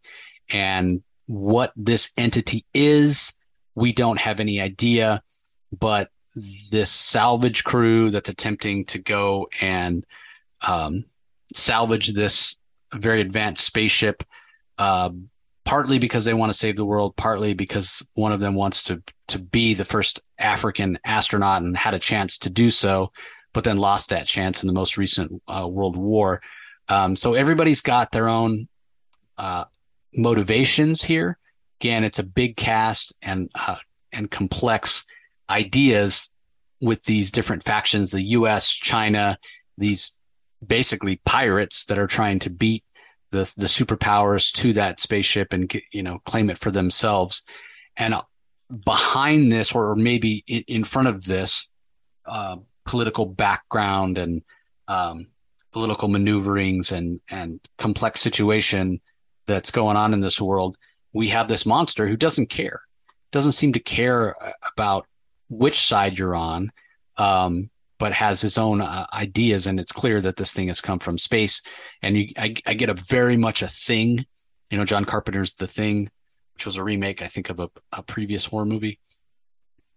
and 0.50 1.04
what 1.28 1.74
this 1.76 2.12
entity 2.18 2.66
is, 2.74 3.36
we 3.76 3.92
don't 3.92 4.20
have 4.20 4.40
any 4.40 4.62
idea. 4.62 5.22
But 5.78 6.10
this 6.70 6.92
salvage 6.92 7.64
crew 7.64 8.10
that's 8.10 8.30
attempting 8.30 8.86
to 8.86 9.00
go 9.00 9.48
and 9.62 10.06
um, 10.68 11.04
salvage 11.54 12.14
this 12.14 12.58
very 12.94 13.22
advanced 13.22 13.66
spaceship, 13.66 14.24
uh, 14.78 15.10
partly 15.64 16.00
because 16.00 16.26
they 16.26 16.34
want 16.34 16.52
to 16.52 16.58
save 16.58 16.76
the 16.76 16.86
world, 16.86 17.16
partly 17.16 17.54
because 17.54 18.06
one 18.14 18.32
of 18.32 18.40
them 18.40 18.56
wants 18.56 18.84
to 18.84 19.02
to 19.28 19.40
be 19.40 19.74
the 19.74 19.86
first 19.86 20.22
African 20.38 21.00
astronaut 21.04 21.64
and 21.64 21.76
had 21.76 21.94
a 21.94 22.00
chance 22.00 22.38
to 22.40 22.50
do 22.50 22.70
so, 22.70 23.12
but 23.54 23.64
then 23.64 23.78
lost 23.78 24.10
that 24.10 24.28
chance 24.28 24.62
in 24.62 24.68
the 24.68 24.74
most 24.74 24.98
recent 24.98 25.42
uh, 25.48 25.68
World 25.68 25.98
War. 25.98 26.42
Um, 26.90 27.16
so 27.16 27.34
everybody's 27.34 27.82
got 27.82 28.12
their 28.12 28.30
own 28.30 28.68
uh, 29.38 29.66
motivations 30.14 31.04
here. 31.04 31.40
Again, 31.80 32.04
it's 32.04 32.20
a 32.20 32.24
big 32.24 32.56
cast 32.56 33.14
and 33.22 33.50
uh, 33.56 33.78
and 34.12 34.30
complex 34.30 35.06
ideas 35.50 36.30
with 36.82 37.04
these 37.04 37.32
different 37.32 37.64
factions 37.64 38.12
the 38.12 38.22
US, 38.22 38.70
China, 38.72 39.38
these 39.78 40.14
basically 40.66 41.22
pirates 41.26 41.86
that 41.86 42.00
are 42.00 42.08
trying 42.08 42.40
to 42.40 42.50
beat 42.50 42.84
the 43.32 43.52
the 43.58 43.68
superpowers 43.68 44.52
to 44.54 44.74
that 44.74 45.00
spaceship 45.00 45.54
and 45.54 45.72
you 45.92 46.04
know 46.04 46.20
claim 46.26 46.50
it 46.50 46.58
for 46.58 46.72
themselves. 46.72 47.44
And 47.98 48.16
behind 48.84 49.52
this 49.52 49.74
or 49.74 49.96
maybe 49.96 50.44
in 50.48 50.84
front 50.84 51.08
of 51.08 51.26
this 51.26 51.70
uh, 52.26 52.58
political 52.86 53.26
background 53.26 54.18
and 54.18 54.44
um, 54.88 55.28
political 55.72 56.08
maneuverings 56.08 56.92
and 56.92 57.20
and 57.30 57.60
complex 57.78 58.22
situation 58.22 59.02
that's 59.46 59.72
going 59.72 59.98
on 59.98 60.14
in 60.14 60.22
this 60.22 60.42
world 60.42 60.78
we 61.14 61.30
have 61.30 61.48
this 61.48 61.66
monster 61.66 62.08
who 62.08 62.18
doesn't 62.18 62.48
care 62.48 62.82
doesn't 63.32 63.52
seem 63.52 63.74
to 63.74 63.80
care 63.80 64.42
uh, 64.44 64.52
about 64.76 65.06
which 65.50 65.80
side 65.80 66.18
you're 66.18 66.36
on, 66.36 66.72
um, 67.18 67.70
but 67.98 68.14
has 68.14 68.42
his 68.42 68.58
own 68.58 68.82
uh, 68.82 69.06
ideas. 69.14 69.68
And 69.68 69.80
it's 69.80 69.92
clear 69.92 70.20
that 70.22 70.36
this 70.36 70.54
thing 70.54 70.68
has 70.68 70.82
come 70.82 71.00
from 71.00 71.18
space. 71.18 71.62
And 72.02 72.18
you, 72.18 72.28
I, 72.38 72.56
I, 72.66 72.74
get 72.74 72.90
a 72.90 72.94
very 72.94 73.38
much 73.38 73.62
a 73.62 73.68
thing, 73.68 74.26
you 74.70 74.78
know, 74.78 74.86
John 74.86 75.06
Carpenter's 75.06 75.54
The 75.54 75.68
Thing, 75.68 76.10
which 76.56 76.66
was 76.66 76.78
a 76.78 76.84
remake, 76.84 77.22
I 77.22 77.28
think, 77.28 77.50
of 77.50 77.60
a, 77.60 77.70
a 77.92 78.04
previous 78.04 78.46
horror 78.46 78.66
movie, 78.66 79.00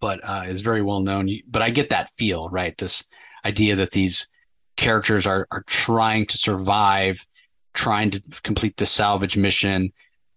but 0.00 0.20
uh, 0.22 0.44
is 0.46 0.60
very 0.60 0.82
well 0.82 1.00
known. 1.00 1.28
But 1.48 1.62
I 1.62 1.70
get 1.70 1.90
that 1.90 2.10
feel, 2.16 2.48
right? 2.48 2.76
This 2.76 3.04
idea 3.44 3.76
that 3.76 3.92
these 3.92 4.28
characters 4.76 5.26
are 5.26 5.46
are 5.50 5.64
trying 5.66 6.26
to 6.26 6.38
survive, 6.38 7.26
trying 7.74 8.10
to 8.10 8.22
complete 8.42 8.76
the 8.76 8.86
salvage 8.86 9.36
mission, 9.36 9.92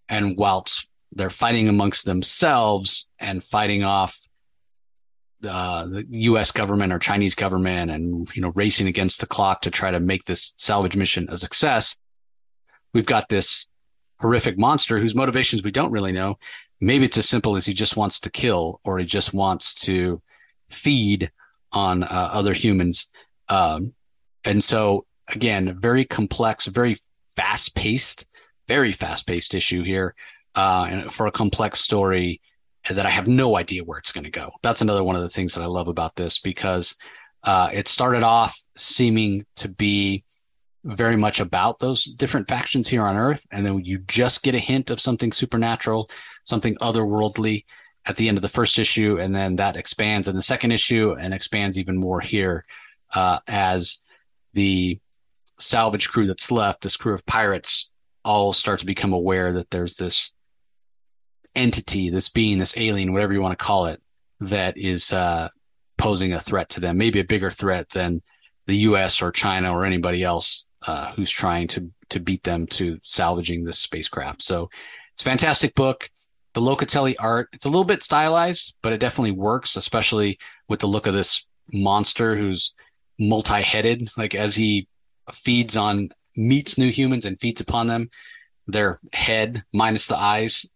and 0.08 0.36
whilst 0.36 0.88
they're 1.12 1.30
fighting 1.30 1.68
amongst 1.68 2.06
themselves 2.06 3.08
and 3.18 3.44
fighting 3.44 3.82
off 3.82 4.18
uh, 5.44 5.86
the 5.86 6.06
U.S. 6.08 6.50
government 6.50 6.92
or 6.92 6.98
Chinese 6.98 7.34
government, 7.34 7.90
and 7.90 8.34
you 8.34 8.42
know, 8.42 8.52
racing 8.54 8.86
against 8.86 9.20
the 9.20 9.26
clock 9.26 9.62
to 9.62 9.70
try 9.70 9.90
to 9.90 10.00
make 10.00 10.24
this 10.24 10.52
salvage 10.56 10.96
mission 10.96 11.28
a 11.30 11.36
success. 11.36 11.96
We've 12.92 13.06
got 13.06 13.28
this 13.28 13.66
horrific 14.20 14.58
monster 14.58 15.00
whose 15.00 15.14
motivations 15.14 15.62
we 15.62 15.70
don't 15.70 15.90
really 15.90 16.12
know. 16.12 16.38
Maybe 16.80 17.04
it's 17.04 17.18
as 17.18 17.28
simple 17.28 17.56
as 17.56 17.66
he 17.66 17.72
just 17.72 17.96
wants 17.96 18.20
to 18.20 18.30
kill, 18.30 18.80
or 18.84 18.98
he 18.98 19.04
just 19.04 19.34
wants 19.34 19.74
to 19.86 20.20
feed 20.68 21.30
on 21.72 22.02
uh, 22.02 22.06
other 22.32 22.52
humans. 22.52 23.08
Um, 23.48 23.94
and 24.44 24.62
so, 24.62 25.06
again, 25.28 25.78
very 25.78 26.04
complex, 26.04 26.66
very 26.66 26.96
fast 27.36 27.74
paced, 27.74 28.26
very 28.68 28.92
fast 28.92 29.26
paced 29.26 29.54
issue 29.54 29.82
here. 29.82 30.14
Uh, 30.54 30.86
and 30.88 31.12
for 31.12 31.26
a 31.26 31.32
complex 31.32 31.80
story, 31.80 32.40
that 32.90 33.06
I 33.06 33.10
have 33.10 33.26
no 33.26 33.56
idea 33.56 33.84
where 33.84 33.98
it's 33.98 34.12
going 34.12 34.24
to 34.24 34.30
go. 34.30 34.52
That's 34.62 34.80
another 34.80 35.04
one 35.04 35.16
of 35.16 35.22
the 35.22 35.28
things 35.28 35.54
that 35.54 35.62
I 35.62 35.66
love 35.66 35.88
about 35.88 36.16
this 36.16 36.40
because 36.40 36.96
uh, 37.44 37.70
it 37.72 37.88
started 37.88 38.22
off 38.22 38.58
seeming 38.76 39.46
to 39.56 39.68
be 39.68 40.24
very 40.84 41.16
much 41.16 41.40
about 41.40 41.78
those 41.78 42.04
different 42.04 42.48
factions 42.48 42.88
here 42.88 43.02
on 43.02 43.16
Earth, 43.16 43.46
and 43.52 43.64
then 43.64 43.84
you 43.84 43.98
just 44.08 44.42
get 44.42 44.54
a 44.54 44.60
hint 44.60 44.90
of 44.90 45.00
something 45.00 45.30
supernatural, 45.30 46.10
something 46.44 46.74
otherworldly 46.76 47.64
at 48.04 48.16
the 48.16 48.28
end 48.28 48.36
of 48.36 48.42
the 48.42 48.48
first 48.48 48.78
issue, 48.78 49.18
and 49.20 49.34
then 49.34 49.56
that 49.56 49.76
expands 49.76 50.26
in 50.26 50.34
the 50.34 50.42
second 50.42 50.72
issue 50.72 51.12
and 51.12 51.32
expands 51.32 51.78
even 51.78 51.96
more 51.96 52.20
here 52.20 52.64
uh, 53.14 53.38
as 53.46 53.98
the 54.54 54.98
salvage 55.58 56.08
crew 56.08 56.26
that's 56.26 56.50
left, 56.50 56.82
this 56.82 56.96
crew 56.96 57.14
of 57.14 57.24
pirates, 57.26 57.90
all 58.24 58.52
start 58.52 58.80
to 58.80 58.86
become 58.86 59.12
aware 59.12 59.52
that 59.52 59.70
there's 59.70 59.94
this 59.96 60.32
entity, 61.54 62.10
this 62.10 62.28
being, 62.28 62.58
this 62.58 62.76
alien, 62.76 63.12
whatever 63.12 63.32
you 63.32 63.40
want 63.40 63.58
to 63.58 63.64
call 63.64 63.86
it, 63.86 64.00
that 64.40 64.76
is 64.76 65.12
uh, 65.12 65.48
posing 65.98 66.32
a 66.32 66.40
threat 66.40 66.68
to 66.70 66.80
them, 66.80 66.98
maybe 66.98 67.20
a 67.20 67.24
bigger 67.24 67.50
threat 67.50 67.88
than 67.90 68.22
the 68.66 68.76
U.S. 68.76 69.22
or 69.22 69.30
China 69.30 69.72
or 69.72 69.84
anybody 69.84 70.22
else 70.22 70.66
uh, 70.86 71.12
who's 71.12 71.30
trying 71.30 71.68
to 71.68 71.90
to 72.10 72.20
beat 72.20 72.42
them 72.42 72.66
to 72.66 72.98
salvaging 73.02 73.64
this 73.64 73.78
spacecraft. 73.78 74.42
So 74.42 74.68
it's 75.14 75.22
a 75.22 75.24
fantastic 75.24 75.74
book. 75.74 76.10
The 76.52 76.60
Locatelli 76.60 77.14
art, 77.18 77.48
it's 77.54 77.64
a 77.64 77.70
little 77.70 77.84
bit 77.84 78.02
stylized, 78.02 78.74
but 78.82 78.92
it 78.92 78.98
definitely 78.98 79.30
works, 79.30 79.76
especially 79.76 80.38
with 80.68 80.80
the 80.80 80.86
look 80.86 81.06
of 81.06 81.14
this 81.14 81.46
monster 81.72 82.36
who's 82.36 82.74
multi-headed. 83.18 84.10
Like 84.18 84.34
as 84.34 84.54
he 84.54 84.88
feeds 85.32 85.76
on 85.76 86.10
meets 86.36 86.76
new 86.76 86.90
humans 86.90 87.24
and 87.24 87.40
feeds 87.40 87.62
upon 87.62 87.86
them, 87.86 88.10
their 88.66 88.98
head 89.14 89.64
minus 89.72 90.06
the 90.06 90.16
eyes 90.16 90.66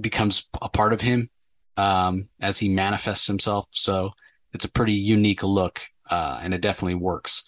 becomes 0.00 0.48
a 0.60 0.68
part 0.68 0.92
of 0.92 1.00
him 1.00 1.28
um, 1.76 2.22
as 2.40 2.58
he 2.58 2.68
manifests 2.68 3.26
himself. 3.26 3.66
So 3.70 4.10
it's 4.52 4.64
a 4.64 4.70
pretty 4.70 4.94
unique 4.94 5.42
look, 5.42 5.80
uh, 6.10 6.40
and 6.42 6.54
it 6.54 6.60
definitely 6.60 6.94
works. 6.94 7.44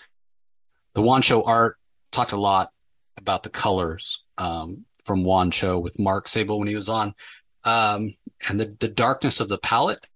The 0.94 1.02
Wancho 1.02 1.46
art 1.46 1.76
talked 2.10 2.32
a 2.32 2.40
lot 2.40 2.70
about 3.16 3.42
the 3.42 3.50
colors 3.50 4.22
um, 4.36 4.84
from 5.04 5.24
Wancho 5.24 5.80
with 5.80 5.98
Mark 5.98 6.28
Sable 6.28 6.58
when 6.58 6.68
he 6.68 6.74
was 6.74 6.88
on, 6.88 7.14
um, 7.64 8.10
and 8.48 8.60
the 8.60 8.76
the 8.78 8.88
darkness 8.88 9.40
of 9.40 9.48
the 9.48 9.58
palette 9.58 10.06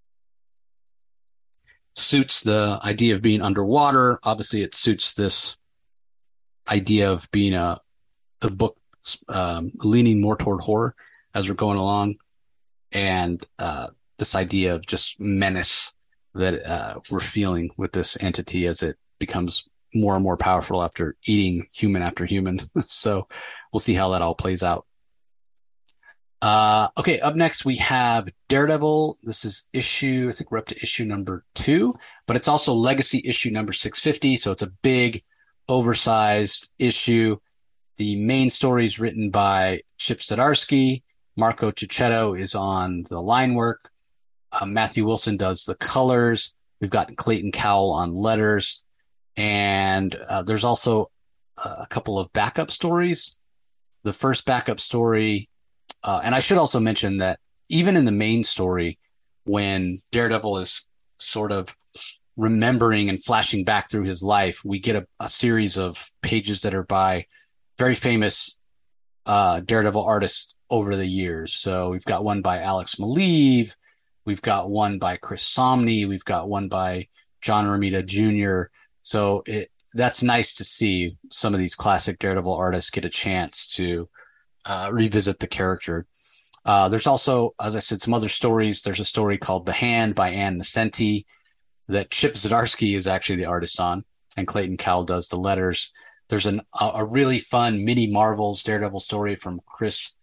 suits 1.94 2.42
the 2.42 2.78
idea 2.82 3.14
of 3.14 3.22
being 3.22 3.42
underwater. 3.42 4.18
Obviously, 4.22 4.62
it 4.62 4.74
suits 4.74 5.14
this 5.14 5.56
idea 6.68 7.10
of 7.10 7.30
being 7.32 7.54
a 7.54 7.80
a 8.42 8.50
book 8.50 8.76
um, 9.28 9.72
leaning 9.76 10.20
more 10.20 10.36
toward 10.36 10.60
horror 10.60 10.94
as 11.34 11.48
we're 11.48 11.54
going 11.54 11.78
along, 11.78 12.16
and 12.92 13.44
uh, 13.58 13.88
this 14.18 14.34
idea 14.34 14.74
of 14.74 14.86
just 14.86 15.20
menace 15.20 15.94
that 16.34 16.64
uh, 16.64 17.00
we're 17.10 17.20
feeling 17.20 17.70
with 17.76 17.92
this 17.92 18.22
entity 18.22 18.66
as 18.66 18.82
it 18.82 18.96
becomes 19.18 19.68
more 19.94 20.14
and 20.14 20.24
more 20.24 20.36
powerful 20.36 20.82
after 20.82 21.16
eating 21.26 21.66
human 21.72 22.02
after 22.02 22.24
human. 22.24 22.60
so 22.86 23.28
we'll 23.72 23.80
see 23.80 23.94
how 23.94 24.10
that 24.10 24.22
all 24.22 24.34
plays 24.34 24.62
out. 24.62 24.86
Uh, 26.40 26.88
okay, 26.98 27.20
up 27.20 27.36
next 27.36 27.64
we 27.64 27.76
have 27.76 28.28
Daredevil. 28.48 29.16
This 29.22 29.44
is 29.44 29.68
issue, 29.72 30.26
I 30.28 30.32
think 30.32 30.50
we're 30.50 30.58
up 30.58 30.66
to 30.66 30.82
issue 30.82 31.04
number 31.04 31.44
two, 31.54 31.94
but 32.26 32.36
it's 32.36 32.48
also 32.48 32.74
legacy 32.74 33.22
issue 33.24 33.50
number 33.50 33.72
650. 33.72 34.36
So 34.36 34.50
it's 34.50 34.62
a 34.62 34.72
big, 34.82 35.22
oversized 35.68 36.72
issue. 36.80 37.36
The 37.96 38.24
main 38.26 38.50
story 38.50 38.84
is 38.84 38.98
written 38.98 39.30
by 39.30 39.82
Chip 39.98 40.18
Zdarsky. 40.18 41.02
Marco 41.36 41.70
Checchetto 41.70 42.34
is 42.34 42.54
on 42.54 43.02
the 43.08 43.20
line 43.20 43.54
work. 43.54 43.90
Uh, 44.52 44.66
Matthew 44.66 45.06
Wilson 45.06 45.36
does 45.36 45.64
the 45.64 45.74
colors. 45.74 46.54
We've 46.80 46.90
got 46.90 47.16
Clayton 47.16 47.52
Cowles 47.52 47.96
on 47.96 48.14
letters. 48.14 48.82
And 49.36 50.14
uh, 50.14 50.42
there's 50.42 50.64
also 50.64 51.10
a 51.64 51.86
couple 51.88 52.18
of 52.18 52.32
backup 52.32 52.70
stories. 52.70 53.34
The 54.02 54.12
first 54.12 54.44
backup 54.44 54.80
story, 54.80 55.48
uh, 56.02 56.20
and 56.24 56.34
I 56.34 56.40
should 56.40 56.58
also 56.58 56.80
mention 56.80 57.18
that 57.18 57.38
even 57.68 57.96
in 57.96 58.04
the 58.04 58.12
main 58.12 58.42
story, 58.42 58.98
when 59.44 59.98
Daredevil 60.10 60.58
is 60.58 60.86
sort 61.18 61.52
of 61.52 61.74
remembering 62.36 63.08
and 63.08 63.22
flashing 63.22 63.64
back 63.64 63.90
through 63.90 64.04
his 64.04 64.22
life, 64.22 64.60
we 64.64 64.78
get 64.78 64.96
a, 64.96 65.06
a 65.20 65.28
series 65.28 65.78
of 65.78 66.10
pages 66.22 66.62
that 66.62 66.74
are 66.74 66.84
by 66.84 67.26
very 67.78 67.94
famous 67.94 68.58
uh, 69.26 69.60
Daredevil 69.60 70.04
artists 70.04 70.54
over 70.70 70.96
the 70.96 71.06
years. 71.06 71.54
So 71.54 71.90
we've 71.90 72.04
got 72.04 72.24
one 72.24 72.42
by 72.42 72.60
Alex 72.60 72.96
Maleev, 72.96 73.76
we've 74.24 74.42
got 74.42 74.70
one 74.70 74.98
by 74.98 75.16
Chris 75.16 75.44
Samnee, 75.44 76.08
we've 76.08 76.24
got 76.24 76.48
one 76.48 76.68
by 76.68 77.08
John 77.40 77.66
Romita 77.66 78.04
Jr. 78.04 78.70
So 79.02 79.42
it, 79.46 79.70
that's 79.94 80.22
nice 80.22 80.54
to 80.54 80.64
see 80.64 81.16
some 81.30 81.52
of 81.52 81.60
these 81.60 81.74
classic 81.74 82.18
Daredevil 82.18 82.54
artists 82.54 82.90
get 82.90 83.04
a 83.04 83.10
chance 83.10 83.66
to 83.76 84.08
uh, 84.64 84.88
revisit 84.92 85.38
the 85.38 85.46
character. 85.46 86.06
Uh, 86.64 86.88
there's 86.88 87.06
also, 87.06 87.54
as 87.60 87.76
I 87.76 87.80
said, 87.80 88.00
some 88.00 88.14
other 88.14 88.28
stories. 88.28 88.80
There's 88.80 89.00
a 89.00 89.04
story 89.04 89.36
called 89.36 89.66
The 89.66 89.72
Hand 89.72 90.14
by 90.14 90.30
Ann 90.30 90.58
Nocenti 90.58 91.26
that 91.88 92.10
Chip 92.10 92.34
Zdarsky 92.34 92.94
is 92.94 93.06
actually 93.06 93.36
the 93.36 93.46
artist 93.46 93.80
on, 93.80 94.04
and 94.36 94.46
Clayton 94.46 94.76
Cowles 94.76 95.06
does 95.06 95.28
the 95.28 95.36
letters. 95.36 95.92
There's 96.32 96.46
an, 96.46 96.62
a, 96.80 97.04
really 97.04 97.38
fun 97.38 97.84
mini 97.84 98.06
Marvels 98.06 98.62
Daredevil 98.62 99.00
story 99.00 99.34
from 99.34 99.60
Chris 99.66 100.14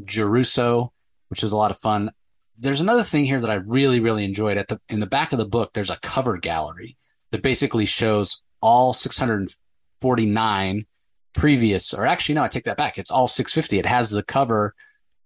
Giarrusso, 0.00 0.92
which 1.26 1.42
is 1.42 1.50
a 1.50 1.56
lot 1.56 1.72
of 1.72 1.76
fun. 1.76 2.12
There's 2.56 2.80
another 2.80 3.02
thing 3.02 3.24
here 3.24 3.40
that 3.40 3.50
I 3.50 3.54
really, 3.54 3.98
really 3.98 4.24
enjoyed. 4.24 4.58
At 4.58 4.68
the 4.68 4.80
in 4.88 5.00
the 5.00 5.08
back 5.08 5.32
of 5.32 5.38
the 5.38 5.44
book, 5.44 5.72
there's 5.72 5.90
a 5.90 5.98
cover 5.98 6.36
gallery 6.36 6.96
that 7.32 7.42
basically 7.42 7.84
shows 7.84 8.44
all 8.60 8.92
649 8.92 10.86
previous, 11.32 11.92
or 11.92 12.06
actually, 12.06 12.36
no, 12.36 12.44
I 12.44 12.48
take 12.48 12.66
that 12.66 12.76
back. 12.76 12.96
It's 12.96 13.10
all 13.10 13.26
650. 13.26 13.80
It 13.80 13.86
has 13.86 14.10
the 14.10 14.22
cover 14.22 14.72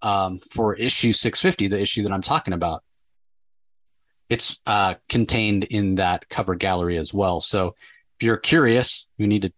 um, 0.00 0.38
for 0.38 0.74
issue 0.74 1.12
650, 1.12 1.68
the 1.68 1.82
issue 1.82 2.02
that 2.04 2.12
I'm 2.12 2.22
talking 2.22 2.54
about 2.54 2.82
it's 4.30 4.60
uh, 4.64 4.94
contained 5.08 5.64
in 5.64 5.96
that 5.96 6.30
cover 6.30 6.54
gallery 6.54 6.96
as 6.96 7.12
well. 7.12 7.40
So 7.40 7.74
if 8.18 8.24
you're 8.24 8.36
curious, 8.38 9.06
you 9.18 9.26
need 9.26 9.42
to 9.42 9.52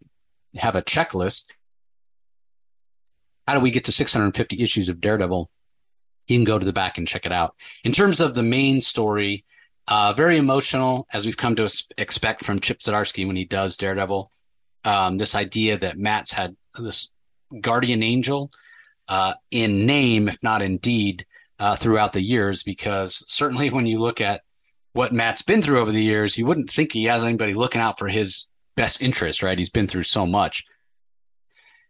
have 0.56 0.76
a 0.76 0.82
checklist. 0.82 1.46
How 3.46 3.54
do 3.54 3.60
we 3.60 3.70
get 3.70 3.84
to 3.84 3.92
650 3.92 4.62
issues 4.62 4.88
of 4.88 5.00
Daredevil? 5.00 5.50
You 6.28 6.38
can 6.38 6.44
go 6.44 6.58
to 6.58 6.64
the 6.64 6.72
back 6.72 6.98
and 6.98 7.08
check 7.08 7.26
it 7.26 7.32
out. 7.32 7.54
In 7.84 7.92
terms 7.92 8.20
of 8.20 8.34
the 8.34 8.42
main 8.42 8.80
story, 8.80 9.44
uh, 9.88 10.12
very 10.16 10.36
emotional, 10.36 11.06
as 11.12 11.26
we've 11.26 11.36
come 11.36 11.56
to 11.56 11.68
expect 11.98 12.44
from 12.44 12.60
Chip 12.60 12.80
Zdarsky 12.80 13.26
when 13.26 13.36
he 13.36 13.44
does 13.44 13.76
Daredevil. 13.76 14.30
Um, 14.84 15.18
this 15.18 15.34
idea 15.34 15.78
that 15.78 15.98
Matt's 15.98 16.32
had 16.32 16.56
this 16.78 17.08
guardian 17.60 18.02
angel 18.02 18.50
uh, 19.08 19.34
in 19.50 19.86
name, 19.86 20.28
if 20.28 20.42
not 20.42 20.62
in 20.62 20.78
deed, 20.78 21.26
uh, 21.58 21.76
throughout 21.76 22.12
the 22.12 22.22
years, 22.22 22.62
because 22.62 23.24
certainly 23.28 23.70
when 23.70 23.86
you 23.86 24.00
look 24.00 24.20
at 24.20 24.42
what 24.92 25.12
Matt's 25.12 25.42
been 25.42 25.62
through 25.62 25.80
over 25.80 25.92
the 25.92 26.02
years, 26.02 26.36
you 26.36 26.46
wouldn't 26.46 26.70
think 26.70 26.92
he 26.92 27.04
has 27.04 27.24
anybody 27.24 27.54
looking 27.54 27.80
out 27.80 27.98
for 27.98 28.08
his 28.08 28.46
best 28.76 29.02
interest, 29.02 29.42
right? 29.42 29.58
He's 29.58 29.70
been 29.70 29.86
through 29.86 30.04
so 30.04 30.26
much. 30.26 30.64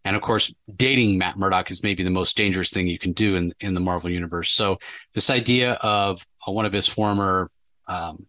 And 0.05 0.17
of 0.17 0.23
course, 0.23 0.53
dating 0.75 1.19
Matt 1.19 1.39
Murdock 1.39 1.71
is 1.71 1.83
maybe 1.83 2.03
the 2.03 2.11
most 2.11 2.37
dangerous 2.37 2.71
thing 2.71 2.89
you 2.89 2.99
can 2.99 3.13
do 3.13 3.37
in, 3.37 3.53
in 3.61 3.75
the 3.75 3.81
Marvel 3.81 4.11
universe. 4.11 4.51
So 4.51 4.79
this 5.15 5.31
idea 5.31 5.75
of 5.75 6.27
uh, 6.47 6.53
one 6.53 6.67
of 6.67 6.73
his 6.73 6.87
former 6.87 7.51
um, 7.87 8.27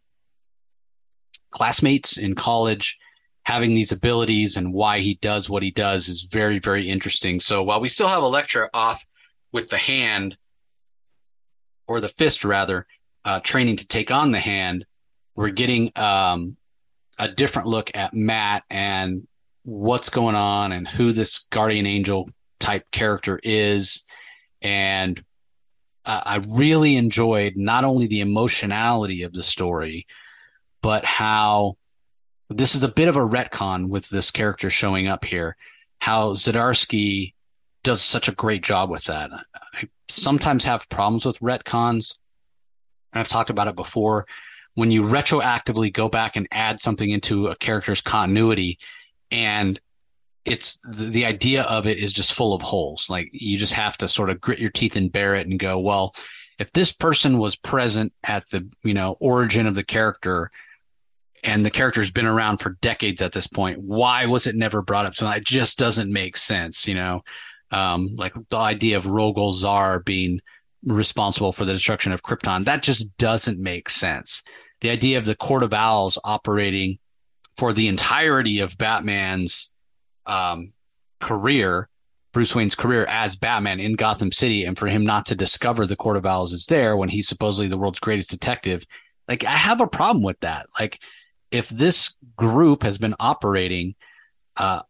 classmates 1.51 2.17
in 2.17 2.35
college 2.35 2.99
having 3.45 3.73
these 3.73 3.91
abilities 3.91 4.55
and 4.55 4.73
why 4.73 4.99
he 4.99 5.15
does 5.15 5.49
what 5.49 5.63
he 5.63 5.71
does 5.71 6.07
is 6.07 6.23
very, 6.23 6.59
very 6.59 6.87
interesting. 6.87 7.39
So 7.39 7.63
while 7.63 7.81
we 7.81 7.89
still 7.89 8.07
have 8.07 8.23
Elektra 8.23 8.69
off 8.73 9.03
with 9.51 9.69
the 9.69 9.77
hand 9.77 10.37
or 11.87 11.99
the 11.99 12.07
fist 12.07 12.45
rather, 12.45 12.87
uh, 13.25 13.39
training 13.41 13.77
to 13.77 13.87
take 13.87 14.11
on 14.11 14.31
the 14.31 14.39
hand, 14.39 14.85
we're 15.35 15.49
getting 15.49 15.91
um, 15.95 16.55
a 17.17 17.27
different 17.27 17.67
look 17.67 17.91
at 17.93 18.13
Matt 18.13 18.63
and 18.69 19.27
what's 19.63 20.09
going 20.09 20.35
on 20.35 20.71
and 20.71 20.87
who 20.87 21.11
this 21.11 21.45
guardian 21.49 21.85
angel 21.85 22.29
type 22.59 22.89
character 22.91 23.39
is. 23.43 24.03
And 24.61 25.23
uh, 26.05 26.21
I 26.25 26.35
really 26.47 26.97
enjoyed 26.97 27.53
not 27.55 27.83
only 27.83 28.07
the 28.07 28.21
emotionality 28.21 29.23
of 29.23 29.33
the 29.33 29.43
story, 29.43 30.07
but 30.81 31.05
how 31.05 31.77
this 32.49 32.75
is 32.75 32.83
a 32.83 32.89
bit 32.89 33.07
of 33.07 33.15
a 33.15 33.21
retcon 33.21 33.87
with 33.87 34.09
this 34.09 34.31
character 34.31 34.69
showing 34.69 35.07
up 35.07 35.23
here. 35.25 35.55
How 35.99 36.33
Zdarsky 36.33 37.33
does 37.83 38.01
such 38.01 38.27
a 38.27 38.33
great 38.33 38.63
job 38.63 38.89
with 38.89 39.05
that. 39.05 39.31
I 39.73 39.89
sometimes 40.09 40.65
have 40.65 40.89
problems 40.89 41.25
with 41.25 41.39
retcons 41.39 42.17
I've 43.13 43.27
talked 43.27 43.49
about 43.49 43.67
it 43.67 43.75
before. 43.75 44.25
When 44.75 44.91
you 44.91 45.03
retroactively 45.03 45.93
go 45.93 46.09
back 46.09 46.35
and 46.35 46.47
add 46.51 46.79
something 46.79 47.09
into 47.09 47.47
a 47.47 47.55
character's 47.55 48.01
continuity, 48.01 48.79
and 49.29 49.79
it's 50.45 50.79
the, 50.83 51.05
the 51.05 51.25
idea 51.25 51.63
of 51.63 51.85
it 51.87 51.97
is 51.97 52.11
just 52.11 52.33
full 52.33 52.53
of 52.53 52.61
holes. 52.61 53.09
Like 53.09 53.29
you 53.31 53.57
just 53.57 53.73
have 53.73 53.97
to 53.97 54.07
sort 54.07 54.29
of 54.29 54.41
grit 54.41 54.59
your 54.59 54.71
teeth 54.71 54.95
and 54.95 55.11
bear 55.11 55.35
it 55.35 55.47
and 55.47 55.59
go, 55.59 55.79
well, 55.79 56.15
if 56.59 56.71
this 56.71 56.91
person 56.91 57.37
was 57.37 57.55
present 57.55 58.13
at 58.23 58.49
the 58.49 58.67
you 58.83 58.93
know 58.93 59.17
origin 59.19 59.67
of 59.67 59.75
the 59.75 59.83
character 59.83 60.51
and 61.43 61.65
the 61.65 61.71
character's 61.71 62.11
been 62.11 62.25
around 62.25 62.57
for 62.57 62.77
decades 62.81 63.21
at 63.21 63.31
this 63.31 63.47
point 63.47 63.79
why 63.79 64.25
was 64.25 64.47
it 64.47 64.55
never 64.55 64.81
brought 64.81 65.05
up 65.05 65.15
so 65.15 65.29
it 65.29 65.43
just 65.43 65.77
doesn't 65.77 66.11
make 66.11 66.37
sense 66.37 66.87
you 66.87 66.95
know 66.95 67.21
um, 67.71 68.15
like 68.15 68.33
the 68.49 68.57
idea 68.57 68.97
of 68.97 69.05
Rogol 69.05 69.51
Zaar 69.51 70.05
being 70.05 70.41
responsible 70.85 71.51
for 71.51 71.65
the 71.65 71.73
destruction 71.73 72.11
of 72.11 72.23
Krypton. 72.23 72.65
That 72.65 72.83
just 72.83 73.15
doesn't 73.17 73.59
make 73.59 73.89
sense. 73.89 74.43
The 74.81 74.89
idea 74.89 75.17
of 75.17 75.25
the 75.25 75.35
Court 75.35 75.63
of 75.63 75.73
Owls 75.73 76.17
operating 76.23 76.99
for 77.57 77.73
the 77.73 77.87
entirety 77.87 78.59
of 78.59 78.77
Batman's 78.77 79.71
um, 80.25 80.73
career, 81.19 81.89
Bruce 82.33 82.55
Wayne's 82.55 82.75
career 82.75 83.05
as 83.05 83.35
Batman 83.35 83.79
in 83.79 83.93
Gotham 83.93 84.31
City, 84.31 84.65
and 84.65 84.77
for 84.77 84.87
him 84.87 85.05
not 85.05 85.25
to 85.27 85.35
discover 85.35 85.85
the 85.85 85.95
Court 85.95 86.17
of 86.17 86.25
Owls 86.25 86.51
is 86.51 86.65
there 86.65 86.97
when 86.97 87.09
he's 87.09 87.27
supposedly 87.27 87.67
the 87.67 87.77
world's 87.77 87.99
greatest 87.99 88.29
detective. 88.29 88.85
Like, 89.27 89.45
I 89.45 89.51
have 89.51 89.79
a 89.79 89.87
problem 89.87 90.23
with 90.23 90.39
that. 90.41 90.67
Like, 90.79 90.99
if 91.51 91.69
this 91.69 92.15
group 92.35 92.83
has 92.83 92.97
been 92.97 93.15
operating 93.19 93.95
uh, 94.57 94.81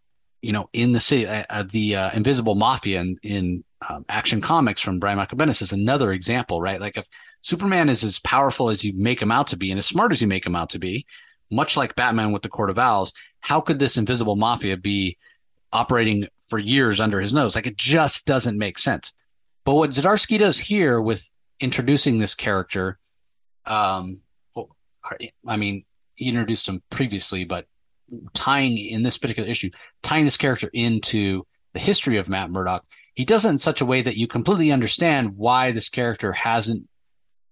you 0.43 0.51
know, 0.51 0.69
in 0.73 0.91
the 0.91 0.99
city, 0.99 1.25
uh, 1.25 1.45
uh, 1.49 1.63
the 1.63 1.95
uh, 1.95 2.11
Invisible 2.13 2.53
Mafia 2.53 2.99
in, 2.99 3.17
in 3.23 3.63
um, 3.89 4.05
Action 4.09 4.41
Comics 4.41 4.81
from 4.81 4.99
Brian 4.99 5.17
Michael 5.17 5.37
Bendis 5.37 5.61
is 5.61 5.71
another 5.71 6.11
example, 6.11 6.61
right? 6.61 6.81
Like 6.81 6.97
if 6.97 7.07
Superman 7.41 7.87
is 7.87 8.03
as 8.03 8.19
powerful 8.19 8.69
as 8.69 8.83
you 8.83 8.91
make 8.93 9.21
him 9.21 9.31
out 9.31 9.47
to 9.47 9.57
be 9.57 9.71
and 9.71 9.77
as 9.77 9.85
smart 9.85 10.11
as 10.11 10.21
you 10.21 10.27
make 10.27 10.45
him 10.45 10.55
out 10.55 10.69
to 10.71 10.79
be, 10.79 11.05
much 11.49 11.77
like 11.77 11.95
Batman 11.95 12.33
with 12.33 12.41
the 12.41 12.49
Court 12.49 12.69
of 12.69 12.77
Owls, 12.77 13.13
how 13.39 13.61
could 13.61 13.79
this 13.79 13.95
Invisible 13.95 14.35
Mafia 14.35 14.75
be 14.75 15.17
operating 15.71 16.27
for 16.49 16.59
years 16.59 16.99
under 16.99 17.21
his 17.21 17.33
nose? 17.33 17.55
Like 17.55 17.67
it 17.67 17.77
just 17.77 18.25
doesn't 18.25 18.57
make 18.57 18.77
sense. 18.77 19.13
But 19.63 19.75
what 19.75 19.91
Zdarsky 19.91 20.37
does 20.37 20.59
here 20.59 21.01
with 21.01 21.31
introducing 21.61 22.19
this 22.19 22.35
character, 22.35 22.99
um, 23.65 24.19
I 25.47 25.55
mean, 25.55 25.85
he 26.15 26.27
introduced 26.27 26.67
him 26.67 26.83
previously, 26.89 27.45
but 27.45 27.65
tying 28.33 28.77
in 28.77 29.03
this 29.03 29.17
particular 29.17 29.49
issue, 29.49 29.69
tying 30.01 30.25
this 30.25 30.37
character 30.37 30.69
into 30.73 31.45
the 31.73 31.79
history 31.79 32.17
of 32.17 32.29
Matt 32.29 32.51
Murdock, 32.51 32.85
he 33.13 33.25
does 33.25 33.45
it 33.45 33.49
in 33.49 33.57
such 33.57 33.81
a 33.81 33.85
way 33.85 34.01
that 34.01 34.17
you 34.17 34.27
completely 34.27 34.71
understand 34.71 35.37
why 35.37 35.71
this 35.71 35.89
character 35.89 36.31
hasn't 36.31 36.87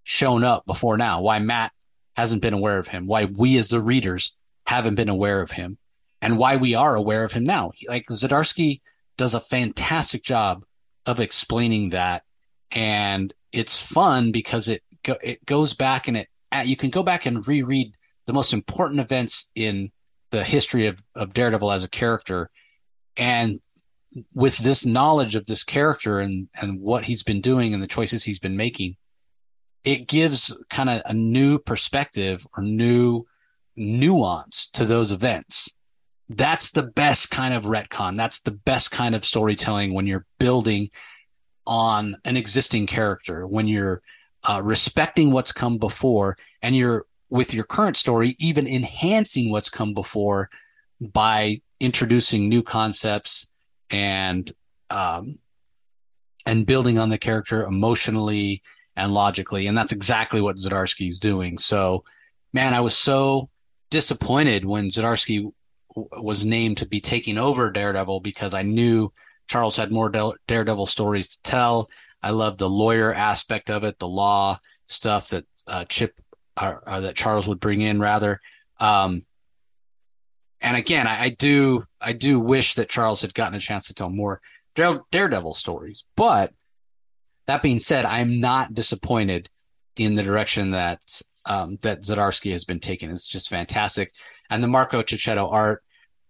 shown 0.02 0.44
up 0.44 0.66
before 0.66 0.96
now, 0.96 1.20
why 1.20 1.38
Matt 1.38 1.72
hasn't 2.16 2.42
been 2.42 2.54
aware 2.54 2.78
of 2.78 2.88
him, 2.88 3.06
why 3.06 3.26
we 3.26 3.56
as 3.56 3.68
the 3.68 3.80
readers 3.80 4.34
haven't 4.66 4.96
been 4.96 5.08
aware 5.08 5.40
of 5.40 5.52
him, 5.52 5.78
and 6.20 6.38
why 6.38 6.56
we 6.56 6.74
are 6.74 6.94
aware 6.94 7.24
of 7.24 7.32
him 7.32 7.44
now. 7.44 7.72
Like 7.88 8.06
Zdarsky 8.06 8.80
does 9.16 9.34
a 9.34 9.40
fantastic 9.40 10.22
job 10.22 10.64
of 11.06 11.20
explaining 11.20 11.90
that, 11.90 12.22
and 12.70 13.32
it's 13.52 13.80
fun 13.80 14.32
because 14.32 14.68
it 14.68 14.82
go, 15.02 15.16
it 15.22 15.44
goes 15.46 15.74
back 15.74 16.08
and 16.08 16.16
it 16.16 16.28
you 16.64 16.76
can 16.76 16.90
go 16.90 17.02
back 17.02 17.24
and 17.24 17.46
reread 17.46 17.94
the 18.26 18.32
most 18.32 18.52
important 18.52 19.00
events 19.00 19.50
in 19.54 19.90
the 20.32 20.42
history 20.42 20.86
of, 20.88 20.98
of 21.14 21.32
Daredevil 21.32 21.70
as 21.70 21.84
a 21.84 21.88
character. 21.88 22.50
And 23.16 23.60
with 24.34 24.58
this 24.58 24.84
knowledge 24.84 25.36
of 25.36 25.46
this 25.46 25.62
character 25.62 26.18
and, 26.18 26.48
and 26.60 26.80
what 26.80 27.04
he's 27.04 27.22
been 27.22 27.40
doing 27.40 27.72
and 27.72 27.82
the 27.82 27.86
choices 27.86 28.24
he's 28.24 28.40
been 28.40 28.56
making, 28.56 28.96
it 29.84 30.08
gives 30.08 30.56
kind 30.68 30.90
of 30.90 31.02
a 31.06 31.14
new 31.14 31.58
perspective 31.58 32.46
or 32.56 32.62
new 32.62 33.24
nuance 33.76 34.68
to 34.68 34.84
those 34.84 35.12
events. 35.12 35.72
That's 36.28 36.70
the 36.70 36.84
best 36.84 37.30
kind 37.30 37.54
of 37.54 37.64
retcon. 37.64 38.16
That's 38.16 38.40
the 38.40 38.52
best 38.52 38.90
kind 38.90 39.14
of 39.14 39.24
storytelling 39.24 39.92
when 39.92 40.06
you're 40.06 40.26
building 40.38 40.90
on 41.66 42.16
an 42.24 42.36
existing 42.36 42.86
character, 42.86 43.46
when 43.46 43.68
you're 43.68 44.02
uh, 44.44 44.60
respecting 44.62 45.30
what's 45.30 45.52
come 45.52 45.78
before 45.78 46.36
and 46.62 46.74
you're 46.74 47.06
with 47.32 47.54
your 47.54 47.64
current 47.64 47.96
story, 47.96 48.36
even 48.38 48.66
enhancing 48.66 49.50
what's 49.50 49.70
come 49.70 49.94
before 49.94 50.50
by 51.00 51.62
introducing 51.80 52.46
new 52.46 52.62
concepts 52.62 53.48
and 53.88 54.52
um, 54.90 55.38
and 56.44 56.66
building 56.66 56.98
on 56.98 57.08
the 57.08 57.16
character 57.16 57.64
emotionally 57.64 58.60
and 58.96 59.14
logically. 59.14 59.66
And 59.66 59.76
that's 59.76 59.92
exactly 59.92 60.42
what 60.42 60.56
Zdarsky's 60.56 61.18
doing. 61.18 61.56
So, 61.56 62.04
man, 62.52 62.74
I 62.74 62.80
was 62.80 62.94
so 62.94 63.48
disappointed 63.88 64.66
when 64.66 64.88
Zdarsky 64.88 65.50
w- 65.94 66.08
was 66.22 66.44
named 66.44 66.78
to 66.78 66.86
be 66.86 67.00
taking 67.00 67.38
over 67.38 67.70
Daredevil 67.70 68.20
because 68.20 68.52
I 68.52 68.60
knew 68.60 69.10
Charles 69.48 69.78
had 69.78 69.90
more 69.90 70.12
Daredevil 70.46 70.84
stories 70.84 71.28
to 71.28 71.42
tell. 71.42 71.88
I 72.22 72.32
love 72.32 72.58
the 72.58 72.68
lawyer 72.68 73.14
aspect 73.14 73.70
of 73.70 73.84
it, 73.84 73.98
the 73.98 74.06
law 74.06 74.58
stuff 74.86 75.30
that 75.30 75.46
uh, 75.66 75.86
Chip 75.86 76.21
or, 76.60 76.82
or 76.86 77.00
that 77.02 77.16
Charles 77.16 77.48
would 77.48 77.60
bring 77.60 77.80
in 77.80 78.00
rather. 78.00 78.40
Um, 78.78 79.22
and 80.60 80.76
again, 80.76 81.06
I, 81.06 81.24
I, 81.24 81.28
do 81.30 81.84
I 82.00 82.12
do 82.12 82.38
wish 82.38 82.74
that 82.74 82.88
Charles 82.88 83.22
had 83.22 83.34
gotten 83.34 83.54
a 83.56 83.60
chance 83.60 83.86
to 83.88 83.94
tell 83.94 84.10
more 84.10 84.40
Daredevil 84.74 85.54
stories. 85.54 86.04
But 86.16 86.52
that 87.46 87.62
being 87.62 87.78
said, 87.78 88.04
I'm 88.04 88.40
not 88.40 88.74
disappointed 88.74 89.48
in 89.96 90.14
the 90.14 90.22
direction 90.22 90.70
that 90.70 91.00
um, 91.44 91.76
that 91.82 92.02
Zdarsky 92.02 92.52
has 92.52 92.64
been 92.64 92.80
taken. 92.80 93.10
It's 93.10 93.26
just 93.26 93.50
fantastic. 93.50 94.12
And 94.48 94.62
the 94.62 94.68
Marco 94.68 95.02
Checchetto 95.02 95.50
art, 95.50 95.82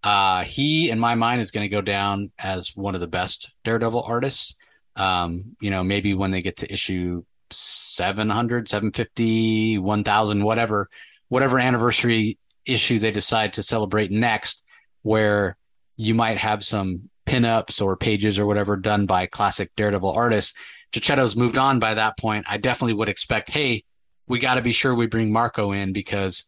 uh, 0.03 0.43
he 0.43 0.89
in 0.89 0.99
my 0.99 1.15
mind 1.15 1.41
is 1.41 1.51
going 1.51 1.65
to 1.65 1.69
go 1.69 1.81
down 1.81 2.31
as 2.39 2.75
one 2.75 2.95
of 2.95 3.01
the 3.01 3.07
best 3.07 3.51
Daredevil 3.63 4.03
artists. 4.03 4.55
Um, 4.95 5.55
you 5.61 5.69
know, 5.69 5.83
maybe 5.83 6.13
when 6.13 6.31
they 6.31 6.41
get 6.41 6.57
to 6.57 6.71
issue 6.71 7.23
700, 7.53 8.67
750, 8.67 9.77
1000, 9.77 10.43
whatever, 10.43 10.89
whatever 11.29 11.59
anniversary 11.59 12.37
issue 12.65 12.99
they 12.99 13.11
decide 13.11 13.53
to 13.53 13.63
celebrate 13.63 14.11
next, 14.11 14.63
where 15.01 15.57
you 15.97 16.13
might 16.13 16.37
have 16.37 16.63
some 16.63 17.09
pinups 17.25 17.81
or 17.81 17.95
pages 17.95 18.37
or 18.39 18.45
whatever 18.45 18.75
done 18.75 19.05
by 19.05 19.25
classic 19.25 19.71
Daredevil 19.75 20.11
artists. 20.11 20.53
Checchetto's 20.91 21.35
moved 21.35 21.57
on 21.57 21.79
by 21.79 21.93
that 21.95 22.17
point. 22.17 22.45
I 22.47 22.57
definitely 22.57 22.93
would 22.93 23.09
expect, 23.09 23.49
hey, 23.49 23.83
we 24.27 24.39
got 24.39 24.55
to 24.55 24.61
be 24.61 24.71
sure 24.71 24.93
we 24.93 25.07
bring 25.07 25.31
Marco 25.31 25.71
in 25.71 25.93
because 25.93 26.45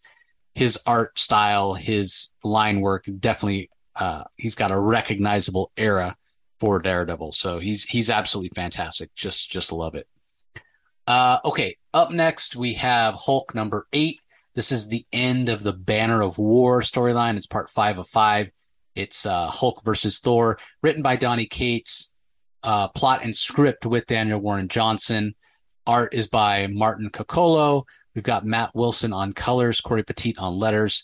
his 0.53 0.80
art 0.86 1.18
style, 1.20 1.74
his 1.74 2.30
line 2.43 2.80
work, 2.80 3.06
definitely, 3.20 3.70
uh, 3.95 4.24
he's 4.38 4.56
got 4.56 4.72
a 4.72 4.80
recognizable 4.80 5.72
era 5.76 6.16
for 6.60 6.80
Daredevil. 6.80 7.34
So 7.34 7.60
he's 7.60 7.84
he's 7.84 8.10
absolutely 8.10 8.51
fantastic. 8.56 9.14
Just 9.16 9.49
just 9.49 9.72
love 9.72 9.95
it. 9.95 10.08
Uh, 11.08 11.39
okay, 11.45 11.78
up 11.93 12.12
next 12.12 12.56
we 12.56 12.74
have 12.74 13.16
Hulk 13.16 13.53
number 13.53 13.88
eight. 13.93 14.20
This 14.56 14.72
is 14.72 14.88
the 14.88 15.06
end 15.12 15.49
of 15.49 15.64
the 15.64 15.74
Banner 15.74 16.24
of 16.24 16.38
War 16.38 16.82
storyline. 16.82 17.36
It's 17.36 17.45
part 17.45 17.70
five 17.70 17.97
of 17.97 18.08
five. 18.08 18.49
It's 18.95 19.26
uh, 19.26 19.47
Hulk 19.47 19.84
versus 19.84 20.20
Thor, 20.20 20.58
written 20.82 21.03
by 21.03 21.18
Donny 21.18 21.45
Cates. 21.45 22.12
Uh, 22.64 22.88
plot 22.88 23.22
and 23.24 23.36
script 23.36 23.86
with 23.86 24.08
Daniel 24.08 24.39
Warren 24.39 24.68
Johnson. 24.68 25.36
Art 25.86 26.16
is 26.16 26.28
by 26.28 26.66
Martin 26.66 27.12
Coccolo. 27.12 27.86
We've 28.16 28.24
got 28.24 28.45
Matt 28.45 28.74
Wilson 28.74 29.14
on 29.14 29.34
colors, 29.34 29.82
Cory 29.82 30.03
Petit 30.03 30.36
on 30.38 30.58
letters. 30.58 31.03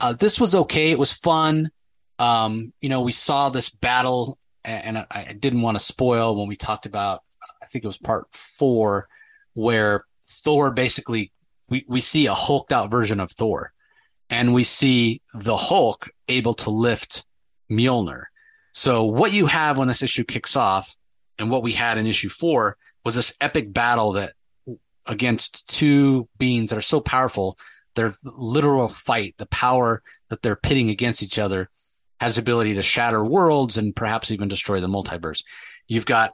Uh, 0.00 0.14
this 0.14 0.40
was 0.40 0.56
okay. 0.56 0.90
It 0.90 0.98
was 0.98 1.12
fun. 1.12 1.70
Um, 2.18 2.72
you 2.80 2.88
know, 2.88 3.02
we 3.02 3.12
saw 3.12 3.48
this 3.50 3.70
battle, 3.70 4.38
and, 4.64 4.96
and 4.96 5.06
I, 5.10 5.26
I, 5.28 5.32
didn't 5.34 5.62
want 5.62 5.76
to 5.76 5.84
spoil 5.84 6.36
when 6.36 6.48
we 6.48 6.56
talked 6.56 6.86
about. 6.86 7.22
I 7.62 7.66
think 7.66 7.84
it 7.84 7.86
was 7.86 7.98
part 7.98 8.26
four 8.32 9.08
where 9.54 10.04
Thor 10.22 10.70
basically 10.70 11.32
we, 11.68 11.84
we 11.88 12.00
see 12.00 12.26
a 12.26 12.34
hulked 12.34 12.72
out 12.72 12.90
version 12.90 13.20
of 13.20 13.32
Thor 13.32 13.72
and 14.30 14.54
we 14.54 14.64
see 14.64 15.22
the 15.34 15.56
Hulk 15.56 16.08
able 16.28 16.54
to 16.54 16.70
lift 16.70 17.24
Mjolnir. 17.70 18.24
So 18.72 19.04
what 19.04 19.32
you 19.32 19.46
have 19.46 19.78
when 19.78 19.88
this 19.88 20.02
issue 20.02 20.24
kicks 20.24 20.56
off 20.56 20.94
and 21.38 21.50
what 21.50 21.62
we 21.62 21.72
had 21.72 21.98
in 21.98 22.06
issue 22.06 22.28
four 22.28 22.76
was 23.04 23.14
this 23.14 23.36
epic 23.40 23.72
battle 23.72 24.12
that 24.12 24.32
against 25.06 25.68
two 25.68 26.28
beings 26.38 26.70
that 26.70 26.78
are 26.78 26.82
so 26.82 27.00
powerful, 27.00 27.58
their 27.94 28.14
literal 28.22 28.88
fight, 28.88 29.34
the 29.38 29.46
power 29.46 30.02
that 30.28 30.42
they're 30.42 30.56
pitting 30.56 30.90
against 30.90 31.22
each 31.22 31.38
other 31.38 31.70
has 32.20 32.34
the 32.34 32.40
ability 32.40 32.74
to 32.74 32.82
shatter 32.82 33.24
worlds 33.24 33.78
and 33.78 33.96
perhaps 33.96 34.30
even 34.30 34.48
destroy 34.48 34.80
the 34.80 34.88
multiverse. 34.88 35.42
You've 35.86 36.06
got 36.06 36.32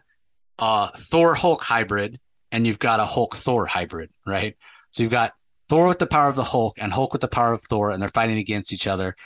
a 0.59 0.91
Thor 0.97 1.35
Hulk 1.35 1.62
hybrid 1.62 2.19
and 2.55 2.69
you've 2.69 2.79
got 2.79 3.01
a 3.01 3.05
Hulk 3.05 3.35
Thor 3.35 3.67
hybrid, 3.67 4.11
right? 4.25 4.57
So 4.93 5.03
you've 5.03 5.11
got 5.11 5.33
Thor 5.69 5.89
with 5.89 5.99
the 5.99 6.07
power 6.07 6.29
of 6.29 6.37
the 6.37 6.45
Hulk 6.45 6.77
and 6.79 6.93
Hulk 6.93 7.13
with 7.13 7.21
the 7.21 7.27
power 7.27 7.53
of 7.53 7.65
Thor, 7.65 7.91
and 7.91 8.01
they're 8.01 8.09
fighting 8.09 8.39
against 8.39 8.73
each 8.73 8.87
other. 8.87 9.17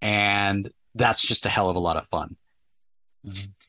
And 0.00 0.70
that's 0.94 1.20
just 1.22 1.44
a 1.44 1.50
hell 1.50 1.68
of 1.68 1.76
a 1.76 1.80
lot 1.80 1.98
of 1.98 2.08
fun. 2.08 2.36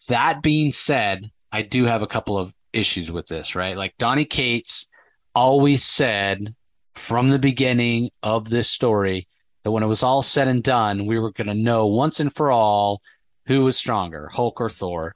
That 0.07 0.41
being 0.41 0.71
said, 0.71 1.29
I 1.51 1.63
do 1.63 1.83
have 1.83 2.01
a 2.01 2.07
couple 2.07 2.37
of 2.37 2.53
issues 2.71 3.11
with 3.11 3.27
this, 3.27 3.55
right? 3.55 3.75
Like 3.75 3.97
Donny 3.97 4.23
Cates 4.23 4.87
always 5.35 5.83
said 5.83 6.55
from 6.95 7.29
the 7.29 7.39
beginning 7.39 8.09
of 8.23 8.49
this 8.49 8.69
story 8.69 9.27
that 9.63 9.71
when 9.71 9.83
it 9.83 9.87
was 9.87 10.01
all 10.01 10.21
said 10.21 10.47
and 10.47 10.63
done, 10.63 11.07
we 11.07 11.19
were 11.19 11.33
going 11.33 11.47
to 11.47 11.53
know 11.53 11.87
once 11.87 12.21
and 12.21 12.33
for 12.33 12.51
all 12.51 13.01
who 13.47 13.65
was 13.65 13.75
stronger, 13.75 14.29
Hulk 14.31 14.61
or 14.61 14.69
Thor. 14.69 15.13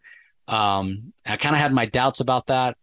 Um, 0.50 1.14
I 1.26 1.38
kind 1.38 1.56
of 1.56 1.62
had 1.62 1.72
my 1.72 1.86
doubts 1.86 2.20
about 2.20 2.48
that 2.48 2.76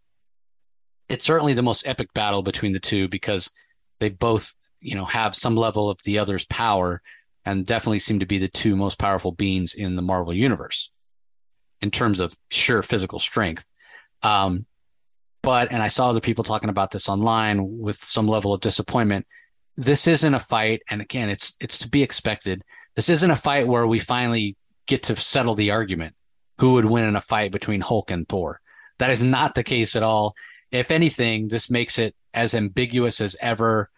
it's 1.09 1.25
certainly 1.25 1.53
the 1.53 1.61
most 1.61 1.87
epic 1.87 2.13
battle 2.13 2.41
between 2.41 2.73
the 2.73 2.79
two 2.79 3.07
because 3.07 3.51
they 3.99 4.09
both, 4.09 4.53
you 4.81 4.95
know, 4.95 5.05
have 5.05 5.35
some 5.35 5.55
level 5.55 5.89
of 5.89 5.99
the 6.03 6.19
other's 6.19 6.45
power 6.45 7.01
and 7.45 7.65
definitely 7.65 7.99
seem 7.99 8.19
to 8.19 8.25
be 8.25 8.39
the 8.39 8.47
two 8.47 8.75
most 8.75 8.97
powerful 8.97 9.31
beings 9.31 9.73
in 9.73 9.95
the 9.95 10.01
Marvel 10.01 10.33
universe 10.33 10.89
in 11.81 11.91
terms 11.91 12.19
of 12.19 12.35
sheer 12.49 12.81
physical 12.81 13.19
strength. 13.19 13.67
Um, 14.23 14.65
but, 15.43 15.71
and 15.71 15.83
I 15.83 15.89
saw 15.89 16.09
other 16.09 16.21
people 16.21 16.43
talking 16.43 16.69
about 16.69 16.89
this 16.89 17.07
online 17.07 17.77
with 17.77 18.03
some 18.03 18.27
level 18.27 18.53
of 18.53 18.61
disappointment. 18.61 19.27
This 19.77 20.07
isn't 20.07 20.33
a 20.33 20.39
fight. 20.39 20.81
And 20.89 21.01
again, 21.01 21.29
it's, 21.29 21.55
it's 21.59 21.77
to 21.79 21.89
be 21.89 22.01
expected. 22.01 22.63
This 22.95 23.09
isn't 23.09 23.29
a 23.29 23.35
fight 23.35 23.67
where 23.67 23.85
we 23.85 23.99
finally 23.99 24.55
get 24.87 25.03
to 25.03 25.15
settle 25.15 25.53
the 25.53 25.69
argument 25.69 26.15
who 26.59 26.73
would 26.73 26.85
win 26.85 27.03
in 27.03 27.15
a 27.15 27.21
fight 27.21 27.51
between 27.51 27.81
Hulk 27.81 28.09
and 28.09 28.27
Thor. 28.27 28.59
That 28.97 29.11
is 29.11 29.21
not 29.21 29.53
the 29.53 29.63
case 29.63 29.95
at 29.95 30.03
all 30.03 30.33
if 30.71 30.91
anything, 30.91 31.47
this 31.47 31.69
makes 31.69 31.97
it 31.99 32.15
as 32.33 32.53
ambiguous 32.55 33.21
as 33.21 33.35
ever, 33.41 33.89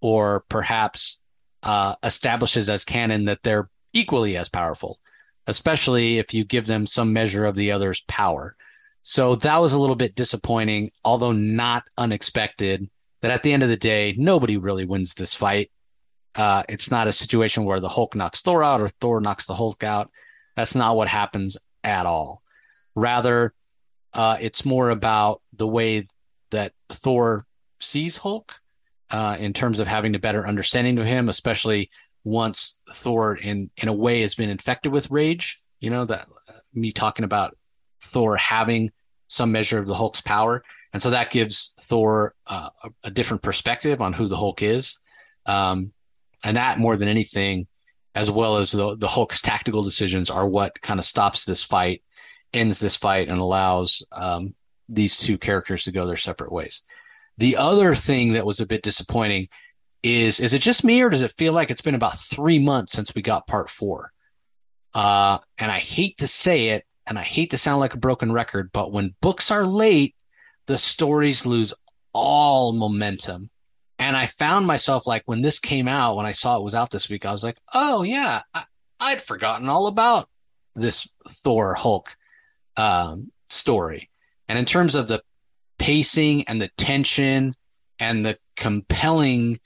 or 0.00 0.44
perhaps 0.48 1.20
uh, 1.62 1.94
establishes 2.02 2.68
as 2.68 2.84
canon 2.84 3.24
that 3.24 3.42
they're 3.42 3.68
equally 3.92 4.36
as 4.36 4.48
powerful. 4.48 4.98
especially 5.46 6.18
if 6.18 6.34
you 6.34 6.44
give 6.44 6.66
them 6.66 6.86
some 6.86 7.12
measure 7.12 7.44
of 7.44 7.54
the 7.56 7.72
other's 7.72 8.00
power. 8.02 8.56
So 9.02 9.36
that 9.36 9.60
was 9.60 9.72
a 9.72 9.78
little 9.78 9.96
bit 9.96 10.14
disappointing, 10.14 10.90
although 11.04 11.32
not 11.32 11.84
unexpected. 11.96 12.90
That 13.22 13.30
at 13.30 13.42
the 13.42 13.52
end 13.52 13.62
of 13.62 13.68
the 13.68 13.76
day, 13.76 14.14
nobody 14.18 14.56
really 14.56 14.84
wins 14.84 15.14
this 15.14 15.32
fight. 15.32 15.70
Uh, 16.34 16.64
it's 16.68 16.90
not 16.90 17.08
a 17.08 17.12
situation 17.12 17.64
where 17.64 17.80
the 17.80 17.88
Hulk 17.88 18.14
knocks 18.14 18.42
Thor 18.42 18.62
out 18.62 18.80
or 18.80 18.88
Thor 18.88 19.20
knocks 19.20 19.46
the 19.46 19.54
Hulk 19.54 19.82
out. 19.82 20.10
That's 20.54 20.74
not 20.74 20.96
what 20.96 21.08
happens 21.08 21.56
at 21.82 22.04
all. 22.04 22.42
Rather, 22.94 23.54
uh, 24.12 24.36
it's 24.40 24.64
more 24.64 24.90
about 24.90 25.40
the 25.52 25.66
way 25.66 26.06
Thor 26.90 27.46
sees 27.80 28.16
Hulk 28.18 28.54
uh, 29.10 29.36
in 29.38 29.52
terms 29.52 29.80
of 29.80 29.88
having 29.88 30.14
a 30.14 30.18
better 30.20 30.46
understanding 30.46 30.98
of 30.98 31.06
him, 31.06 31.28
especially 31.28 31.90
once 32.24 32.82
Thor, 32.92 33.36
in 33.36 33.70
in 33.76 33.88
a 33.88 33.92
way, 33.92 34.20
has 34.22 34.34
been 34.34 34.50
infected 34.50 34.92
with 34.92 35.10
rage. 35.10 35.62
You 35.80 35.90
know 35.90 36.04
that 36.04 36.28
uh, 36.48 36.52
me 36.74 36.92
talking 36.92 37.24
about 37.24 37.56
Thor 38.02 38.36
having 38.36 38.90
some 39.28 39.52
measure 39.52 39.78
of 39.78 39.86
the 39.86 39.94
Hulk's 39.94 40.20
power, 40.20 40.64
and 40.92 41.00
so 41.00 41.10
that 41.10 41.30
gives 41.30 41.74
Thor 41.80 42.34
uh, 42.46 42.70
a, 42.82 42.90
a, 43.04 43.10
different 43.10 43.42
perspective 43.42 44.00
on 44.00 44.12
who 44.12 44.26
the 44.26 44.36
Hulk 44.36 44.62
is, 44.62 44.98
um, 45.46 45.92
and 46.42 46.56
that 46.56 46.78
more 46.78 46.96
than 46.96 47.08
anything, 47.08 47.66
as 48.14 48.30
well 48.30 48.56
as 48.56 48.72
the 48.72 48.96
the 48.96 49.08
Hulk's 49.08 49.40
tactical 49.40 49.82
decisions, 49.82 50.28
are 50.28 50.48
what 50.48 50.80
kind 50.80 50.98
of 50.98 51.04
stops 51.04 51.44
this 51.44 51.62
fight, 51.62 52.02
ends 52.52 52.80
this 52.80 52.96
fight, 52.96 53.28
and 53.28 53.38
allows 53.38 54.04
um, 54.10 54.54
these 54.88 55.16
two 55.16 55.38
characters 55.38 55.84
to 55.84 55.92
go 55.92 56.06
their 56.06 56.16
separate 56.16 56.52
ways. 56.52 56.82
The 57.38 57.56
other 57.56 57.94
thing 57.94 58.32
that 58.32 58.46
was 58.46 58.60
a 58.60 58.66
bit 58.66 58.82
disappointing 58.82 59.48
is 60.02 60.40
is 60.40 60.54
it 60.54 60.62
just 60.62 60.84
me 60.84 61.02
or 61.02 61.10
does 61.10 61.22
it 61.22 61.32
feel 61.32 61.52
like 61.52 61.70
it's 61.70 61.82
been 61.82 61.94
about 61.94 62.18
three 62.18 62.58
months 62.58 62.92
since 62.92 63.14
we 63.14 63.22
got 63.22 63.46
part 63.46 63.68
four? 63.68 64.12
Uh, 64.94 65.38
and 65.58 65.70
I 65.70 65.78
hate 65.78 66.18
to 66.18 66.26
say 66.26 66.68
it, 66.68 66.84
and 67.06 67.18
I 67.18 67.22
hate 67.22 67.50
to 67.50 67.58
sound 67.58 67.80
like 67.80 67.94
a 67.94 67.98
broken 67.98 68.32
record, 68.32 68.70
but 68.72 68.92
when 68.92 69.14
books 69.20 69.50
are 69.50 69.66
late, 69.66 70.14
the 70.66 70.78
stories 70.78 71.44
lose 71.44 71.74
all 72.12 72.72
momentum. 72.72 73.50
And 73.98 74.16
I 74.16 74.26
found 74.26 74.66
myself 74.66 75.06
like 75.06 75.22
when 75.26 75.42
this 75.42 75.58
came 75.58 75.88
out, 75.88 76.16
when 76.16 76.26
I 76.26 76.32
saw 76.32 76.56
it 76.56 76.62
was 76.62 76.74
out 76.74 76.90
this 76.90 77.08
week, 77.08 77.26
I 77.26 77.32
was 77.32 77.44
like, 77.44 77.58
oh 77.74 78.02
yeah, 78.02 78.42
I, 78.54 78.64
would 79.10 79.22
forgotten 79.22 79.68
all 79.68 79.86
about 79.86 80.28
this 80.74 81.08
Thor 81.28 81.74
Hulk 81.74 82.16
um, 82.76 83.32
story. 83.48 84.10
And 84.48 84.58
in 84.58 84.64
terms 84.64 84.94
of 84.94 85.08
the 85.08 85.22
pacing 85.78 86.44
and 86.44 86.60
the 86.60 86.70
tension 86.76 87.54
and 87.98 88.24
the 88.24 88.38
compelling 88.56 89.60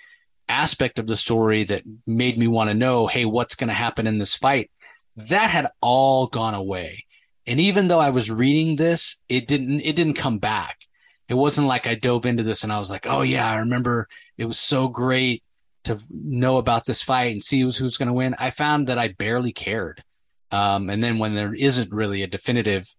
aspect 0.49 0.99
of 0.99 1.07
the 1.07 1.17
story 1.17 1.65
that 1.65 1.85
made 2.07 2.37
me 2.37 2.47
want 2.47 2.69
to 2.71 2.75
know, 2.75 3.07
hey, 3.07 3.25
what's 3.25 3.55
going 3.55 3.69
to 3.69 3.75
happen 3.75 4.07
in 4.07 4.19
this 4.19 4.37
fight? 4.37 4.71
That 5.17 5.51
had 5.51 5.69
all 5.81 6.27
gone 6.27 6.55
away. 6.55 7.05
And 7.47 7.61
even 7.61 7.89
though 7.89 7.99
I 7.99 8.11
was 8.11 8.31
reading 8.31 8.77
this, 8.77 9.17
it 9.29 9.47
didn't 9.47 9.81
it 9.81 9.97
didn't 9.97 10.15
come 10.15 10.39
back. 10.39 10.87
It 11.29 11.35
wasn't 11.35 11.69
like 11.69 11.87
I 11.87 11.95
dove 11.95 12.27
into 12.27 12.43
this 12.43 12.65
and 12.65 12.73
I 12.73 12.79
was 12.79 12.91
like, 12.91 13.07
oh 13.09 13.23
yeah, 13.23 13.49
I 13.49 13.57
remember 13.57 14.09
it 14.37 14.45
was 14.45 14.59
so 14.59 14.89
great 14.89 15.43
to 15.85 15.99
know 16.11 16.59
about 16.59 16.85
this 16.85 17.03
fight 17.03 17.33
and 17.33 17.43
see 17.43 17.61
who's 17.61 17.77
who's 17.77 17.97
going 17.97 18.09
to 18.09 18.13
win. 18.13 18.35
I 18.39 18.51
found 18.51 18.87
that 18.87 18.99
I 18.99 19.09
barely 19.09 19.53
cared. 19.53 20.05
Um, 20.51 20.91
and 20.91 21.03
then 21.03 21.19
when 21.19 21.35
there 21.35 21.55
isn't 21.55 21.93
really 21.93 22.23
a 22.23 22.27
definitive 22.27 22.95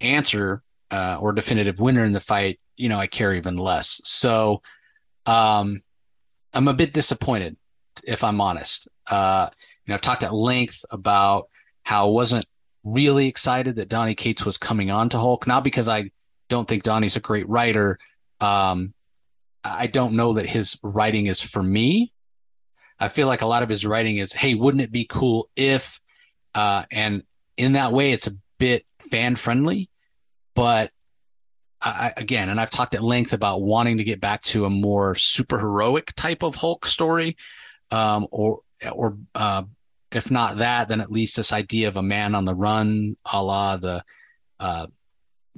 answer 0.00 0.62
uh, 0.90 1.18
or 1.20 1.32
definitive 1.32 1.80
winner 1.80 2.04
in 2.04 2.12
the 2.12 2.20
fight, 2.20 2.60
you 2.76 2.88
know, 2.88 2.98
I 2.98 3.06
care 3.06 3.34
even 3.34 3.56
less. 3.56 4.00
So, 4.04 4.62
um, 5.24 5.78
I'm 6.52 6.68
a 6.68 6.74
bit 6.74 6.92
disappointed, 6.92 7.56
if 8.06 8.24
I'm 8.24 8.40
honest. 8.40 8.88
Uh, 9.10 9.48
you 9.84 9.90
know, 9.90 9.94
I've 9.94 10.00
talked 10.02 10.22
at 10.22 10.34
length 10.34 10.84
about 10.90 11.48
how 11.82 12.08
I 12.08 12.10
wasn't 12.10 12.46
really 12.84 13.26
excited 13.26 13.76
that 13.76 13.88
Donny 13.88 14.14
Cates 14.14 14.46
was 14.46 14.58
coming 14.58 14.90
on 14.90 15.08
to 15.10 15.18
Hulk, 15.18 15.46
not 15.46 15.64
because 15.64 15.88
I 15.88 16.10
don't 16.48 16.66
think 16.66 16.82
Donny's 16.82 17.16
a 17.16 17.20
great 17.20 17.48
writer. 17.48 17.98
Um, 18.40 18.94
I 19.64 19.88
don't 19.88 20.14
know 20.14 20.34
that 20.34 20.48
his 20.48 20.78
writing 20.82 21.26
is 21.26 21.40
for 21.40 21.62
me. 21.62 22.12
I 22.98 23.08
feel 23.08 23.26
like 23.26 23.42
a 23.42 23.46
lot 23.46 23.62
of 23.62 23.68
his 23.68 23.84
writing 23.84 24.18
is, 24.18 24.32
hey, 24.32 24.54
wouldn't 24.54 24.82
it 24.82 24.92
be 24.92 25.04
cool 25.04 25.50
if, 25.56 26.00
uh, 26.54 26.84
and 26.90 27.24
in 27.56 27.72
that 27.72 27.92
way, 27.92 28.12
it's 28.12 28.26
a 28.26 28.36
bit 28.58 28.86
fan 29.10 29.36
friendly, 29.36 29.90
but 30.56 30.90
I, 31.80 32.12
again, 32.16 32.48
and 32.48 32.60
I've 32.60 32.70
talked 32.70 32.94
at 32.96 33.04
length 33.04 33.32
about 33.32 33.62
wanting 33.62 33.98
to 33.98 34.04
get 34.04 34.20
back 34.20 34.42
to 34.42 34.64
a 34.64 34.70
more 34.70 35.14
super 35.14 35.58
heroic 35.58 36.12
type 36.16 36.42
of 36.42 36.56
Hulk 36.56 36.86
story, 36.86 37.36
um, 37.92 38.26
or 38.32 38.60
or 38.90 39.18
uh, 39.34 39.62
if 40.10 40.30
not 40.30 40.58
that, 40.58 40.88
then 40.88 41.00
at 41.00 41.12
least 41.12 41.36
this 41.36 41.52
idea 41.52 41.88
of 41.88 41.96
a 41.96 42.02
man 42.02 42.34
on 42.34 42.44
the 42.44 42.54
run, 42.54 43.16
a 43.30 43.42
la 43.42 43.76
the 43.76 44.02
uh, 44.58 44.86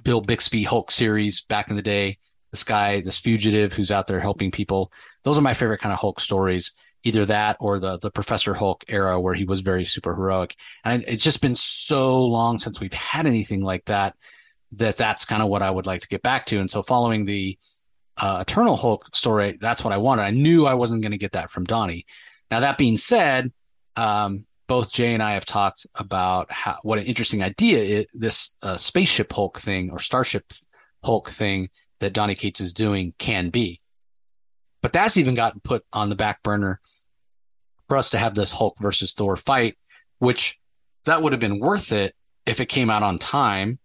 Bill 0.02 0.20
Bixby 0.20 0.64
Hulk 0.64 0.90
series 0.90 1.42
back 1.42 1.70
in 1.70 1.76
the 1.76 1.82
day. 1.82 2.18
This 2.50 2.64
guy, 2.64 3.00
this 3.00 3.18
fugitive 3.18 3.72
who's 3.72 3.92
out 3.92 4.06
there 4.06 4.20
helping 4.20 4.50
people. 4.50 4.90
Those 5.22 5.38
are 5.38 5.42
my 5.42 5.54
favorite 5.54 5.80
kind 5.80 5.92
of 5.92 5.98
Hulk 5.98 6.20
stories. 6.20 6.72
Either 7.04 7.24
that 7.26 7.56
or 7.60 7.78
the 7.78 7.96
the 7.98 8.10
Professor 8.10 8.54
Hulk 8.54 8.84
era 8.88 9.20
where 9.20 9.34
he 9.34 9.44
was 9.44 9.60
very 9.60 9.84
super 9.84 10.14
heroic. 10.14 10.56
And 10.84 11.04
it's 11.06 11.22
just 11.22 11.40
been 11.40 11.54
so 11.54 12.24
long 12.24 12.58
since 12.58 12.80
we've 12.80 12.92
had 12.92 13.24
anything 13.24 13.62
like 13.62 13.84
that 13.84 14.16
that 14.72 14.96
that's 14.96 15.24
kind 15.24 15.42
of 15.42 15.48
what 15.48 15.62
I 15.62 15.70
would 15.70 15.86
like 15.86 16.02
to 16.02 16.08
get 16.08 16.22
back 16.22 16.46
to. 16.46 16.58
And 16.58 16.70
so 16.70 16.82
following 16.82 17.24
the 17.24 17.58
uh, 18.16 18.38
Eternal 18.40 18.76
Hulk 18.76 19.14
story, 19.14 19.58
that's 19.60 19.82
what 19.82 19.92
I 19.92 19.98
wanted. 19.98 20.22
I 20.22 20.30
knew 20.30 20.66
I 20.66 20.74
wasn't 20.74 21.02
going 21.02 21.12
to 21.12 21.18
get 21.18 21.32
that 21.32 21.50
from 21.50 21.64
Donny. 21.64 22.06
Now 22.50 22.60
that 22.60 22.78
being 22.78 22.96
said, 22.96 23.52
um, 23.96 24.46
both 24.66 24.92
Jay 24.92 25.14
and 25.14 25.22
I 25.22 25.32
have 25.32 25.46
talked 25.46 25.86
about 25.94 26.52
how, 26.52 26.78
what 26.82 26.98
an 26.98 27.06
interesting 27.06 27.42
idea 27.42 28.00
it, 28.00 28.08
this 28.12 28.52
uh, 28.62 28.76
spaceship 28.76 29.32
Hulk 29.32 29.58
thing 29.58 29.90
or 29.90 29.98
Starship 29.98 30.52
Hulk 31.02 31.30
thing 31.30 31.70
that 32.00 32.12
Donny 32.12 32.34
Cates 32.34 32.60
is 32.60 32.74
doing 32.74 33.14
can 33.18 33.50
be. 33.50 33.80
But 34.82 34.92
that's 34.92 35.16
even 35.16 35.34
gotten 35.34 35.60
put 35.60 35.84
on 35.92 36.10
the 36.10 36.14
back 36.14 36.42
burner 36.42 36.80
for 37.88 37.96
us 37.96 38.10
to 38.10 38.18
have 38.18 38.34
this 38.34 38.52
Hulk 38.52 38.78
versus 38.78 39.14
Thor 39.14 39.36
fight, 39.36 39.76
which 40.18 40.60
that 41.06 41.22
would 41.22 41.32
have 41.32 41.40
been 41.40 41.58
worth 41.58 41.90
it 41.90 42.14
if 42.44 42.60
it 42.60 42.66
came 42.66 42.90
out 42.90 43.02
on 43.02 43.18
time 43.18 43.78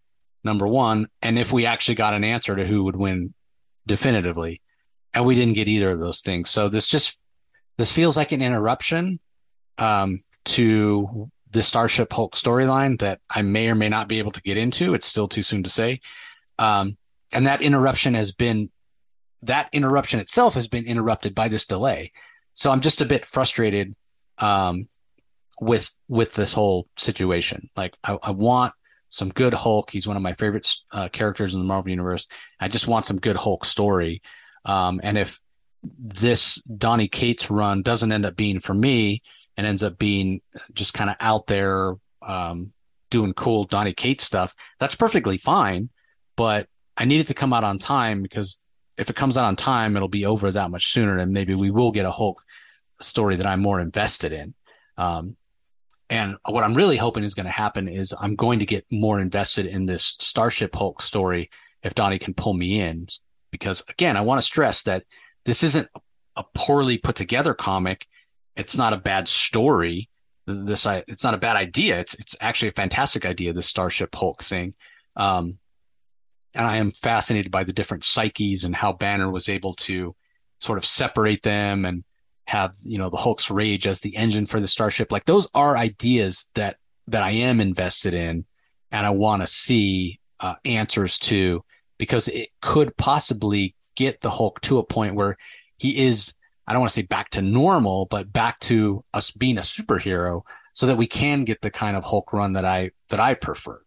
number 0.43 0.67
one, 0.67 1.07
and 1.21 1.39
if 1.39 1.51
we 1.51 1.65
actually 1.65 1.95
got 1.95 2.13
an 2.13 2.23
answer 2.23 2.55
to 2.55 2.65
who 2.65 2.83
would 2.83 2.95
win 2.95 3.33
definitively. 3.85 4.61
And 5.13 5.25
we 5.25 5.35
didn't 5.35 5.53
get 5.53 5.67
either 5.67 5.91
of 5.91 5.99
those 5.99 6.21
things. 6.21 6.49
So 6.49 6.69
this 6.69 6.87
just 6.87 7.19
this 7.77 7.91
feels 7.91 8.17
like 8.17 8.31
an 8.31 8.41
interruption 8.41 9.19
um, 9.77 10.19
to 10.45 11.29
the 11.51 11.63
Starship 11.63 12.11
Hulk 12.11 12.35
storyline 12.35 12.99
that 12.99 13.19
I 13.29 13.43
may 13.43 13.69
or 13.69 13.75
may 13.75 13.89
not 13.89 14.07
be 14.07 14.19
able 14.19 14.31
to 14.31 14.41
get 14.41 14.57
into. 14.57 14.93
It's 14.93 15.05
still 15.05 15.27
too 15.27 15.43
soon 15.43 15.63
to 15.63 15.69
say. 15.69 16.01
Um, 16.57 16.97
and 17.31 17.47
that 17.47 17.61
interruption 17.61 18.15
has 18.15 18.31
been 18.31 18.71
that 19.43 19.69
interruption 19.71 20.19
itself 20.19 20.55
has 20.55 20.67
been 20.67 20.85
interrupted 20.85 21.35
by 21.35 21.47
this 21.47 21.65
delay. 21.65 22.11
So 22.53 22.71
I'm 22.71 22.81
just 22.81 23.01
a 23.01 23.05
bit 23.05 23.25
frustrated 23.25 23.95
um, 24.37 24.87
with 25.59 25.93
with 26.07 26.33
this 26.33 26.53
whole 26.53 26.87
situation. 26.97 27.69
Like 27.75 27.95
I, 28.03 28.17
I 28.21 28.31
want 28.31 28.73
some 29.14 29.30
good 29.30 29.53
Hulk. 29.53 29.91
He's 29.91 30.07
one 30.07 30.18
of 30.18 30.24
my 30.24 30.34
favorite 30.34 30.68
uh, 30.91 31.07
characters 31.09 31.53
in 31.53 31.59
the 31.59 31.68
Marvel 31.68 31.91
universe. 31.91 32.28
I 32.59 32.68
just 32.68 32.88
want 32.88 33.05
some 33.05 33.20
good 33.20 33.36
Hulk 33.36 33.64
story. 33.64 34.24
Um, 34.66 34.99
and 35.03 35.20
if 35.20 35.39
this 35.84 36.55
Donny 36.64 37.07
Cates 37.07 37.51
run 37.51 37.84
doesn't 37.84 38.11
end 38.11 38.26
up 38.26 38.36
being 38.36 38.59
for 38.59 38.74
me 38.74 39.22
and 39.55 39.68
ends 39.68 39.84
up 39.84 39.99
being 39.99 40.41
just 40.74 40.95
kind 40.95 41.11
of 41.11 41.16
out 41.20 41.45
there 41.45 41.93
um, 42.24 42.74
doing 43.11 43.36
cool 43.36 43.66
Donny 43.66 43.93
Cates 43.93 44.24
stuff, 44.24 44.55
that's 44.80 44.95
perfectly 44.95 45.38
fine. 45.38 45.89
But 46.36 46.68
I 46.97 47.05
need 47.05 47.22
it 47.22 47.28
to 47.28 47.36
come 47.36 47.53
out 47.53 47.64
on 47.64 47.78
time 47.78 48.24
because 48.24 48.66
if 48.97 49.11
it 49.11 49.16
comes 49.16 49.38
out 49.38 49.45
on 49.45 49.55
time, 49.55 49.95
it'll 49.95 50.07
be 50.07 50.26
over 50.26 50.51
that 50.51 50.72
much 50.72 50.91
sooner, 50.91 51.20
and 51.20 51.32
maybe 51.32 51.53
we 51.53 51.70
will 51.70 51.91
get 51.91 52.07
a 52.07 52.11
Hulk 52.11 52.41
story 52.99 53.36
that 53.36 53.45
I'm 53.45 53.61
more 53.61 53.80
invested 53.80 54.34
in. 54.34 54.55
Um, 54.97 55.36
and 56.09 56.35
what 56.45 56.63
I'm 56.63 56.75
really 56.75 56.97
hoping 56.97 57.23
is 57.23 57.33
going 57.33 57.45
to 57.45 57.51
happen 57.51 57.87
is 57.87 58.13
I'm 58.19 58.35
going 58.35 58.59
to 58.59 58.65
get 58.65 58.85
more 58.91 59.19
invested 59.19 59.65
in 59.65 59.85
this 59.85 60.15
Starship 60.19 60.75
Hulk 60.75 61.01
story 61.01 61.49
if 61.81 61.95
Donny 61.95 62.19
can 62.19 62.33
pull 62.33 62.53
me 62.53 62.79
in. 62.79 63.07
Because 63.51 63.83
again, 63.89 64.17
I 64.17 64.21
want 64.21 64.39
to 64.39 64.45
stress 64.45 64.83
that 64.83 65.03
this 65.45 65.63
isn't 65.63 65.87
a 66.35 66.43
poorly 66.55 66.97
put 66.97 67.15
together 67.15 67.53
comic. 67.53 68.07
It's 68.55 68.77
not 68.77 68.93
a 68.93 68.97
bad 68.97 69.27
story. 69.27 70.09
This, 70.45 70.85
it's 70.85 71.23
not 71.23 71.33
a 71.33 71.39
bad 71.39 71.55
idea. 71.55 71.99
It's 71.99 72.15
it's 72.15 72.35
actually 72.41 72.69
a 72.69 72.73
fantastic 72.73 73.25
idea. 73.25 73.53
This 73.53 73.67
Starship 73.67 74.13
Hulk 74.13 74.43
thing, 74.43 74.73
um, 75.15 75.57
and 76.53 76.67
I 76.67 76.77
am 76.77 76.91
fascinated 76.91 77.51
by 77.51 77.63
the 77.63 77.73
different 77.73 78.03
psyches 78.03 78.63
and 78.65 78.75
how 78.75 78.91
Banner 78.93 79.31
was 79.31 79.47
able 79.47 79.73
to 79.75 80.15
sort 80.59 80.77
of 80.77 80.85
separate 80.85 81.43
them 81.43 81.85
and 81.85 82.03
have 82.45 82.73
you 82.81 82.97
know 82.97 83.09
the 83.09 83.17
Hulk's 83.17 83.49
rage 83.49 83.87
as 83.87 84.01
the 84.01 84.15
engine 84.15 84.45
for 84.45 84.59
the 84.59 84.67
starship. 84.67 85.11
Like 85.11 85.25
those 85.25 85.47
are 85.53 85.77
ideas 85.77 86.47
that 86.55 86.77
that 87.07 87.23
I 87.23 87.31
am 87.31 87.59
invested 87.59 88.13
in, 88.13 88.45
and 88.91 89.05
I 89.05 89.11
want 89.11 89.41
to 89.41 89.47
see 89.47 90.19
uh, 90.39 90.55
answers 90.65 91.19
to 91.19 91.63
because 91.97 92.27
it 92.27 92.49
could 92.61 92.95
possibly 92.97 93.75
get 93.95 94.21
the 94.21 94.29
Hulk 94.29 94.59
to 94.61 94.79
a 94.79 94.83
point 94.83 95.15
where 95.15 95.37
he 95.77 96.05
is. 96.05 96.33
I 96.65 96.71
don't 96.71 96.81
want 96.81 96.91
to 96.91 96.95
say 97.01 97.05
back 97.05 97.29
to 97.31 97.41
normal, 97.41 98.05
but 98.05 98.31
back 98.31 98.57
to 98.61 99.03
us 99.13 99.31
being 99.31 99.57
a 99.57 99.61
superhero, 99.61 100.43
so 100.73 100.87
that 100.87 100.97
we 100.97 101.07
can 101.07 101.43
get 101.43 101.61
the 101.61 101.71
kind 101.71 101.97
of 101.97 102.03
Hulk 102.05 102.33
run 102.33 102.53
that 102.53 102.65
I 102.65 102.91
that 103.09 103.19
I 103.19 103.33
prefer, 103.33 103.81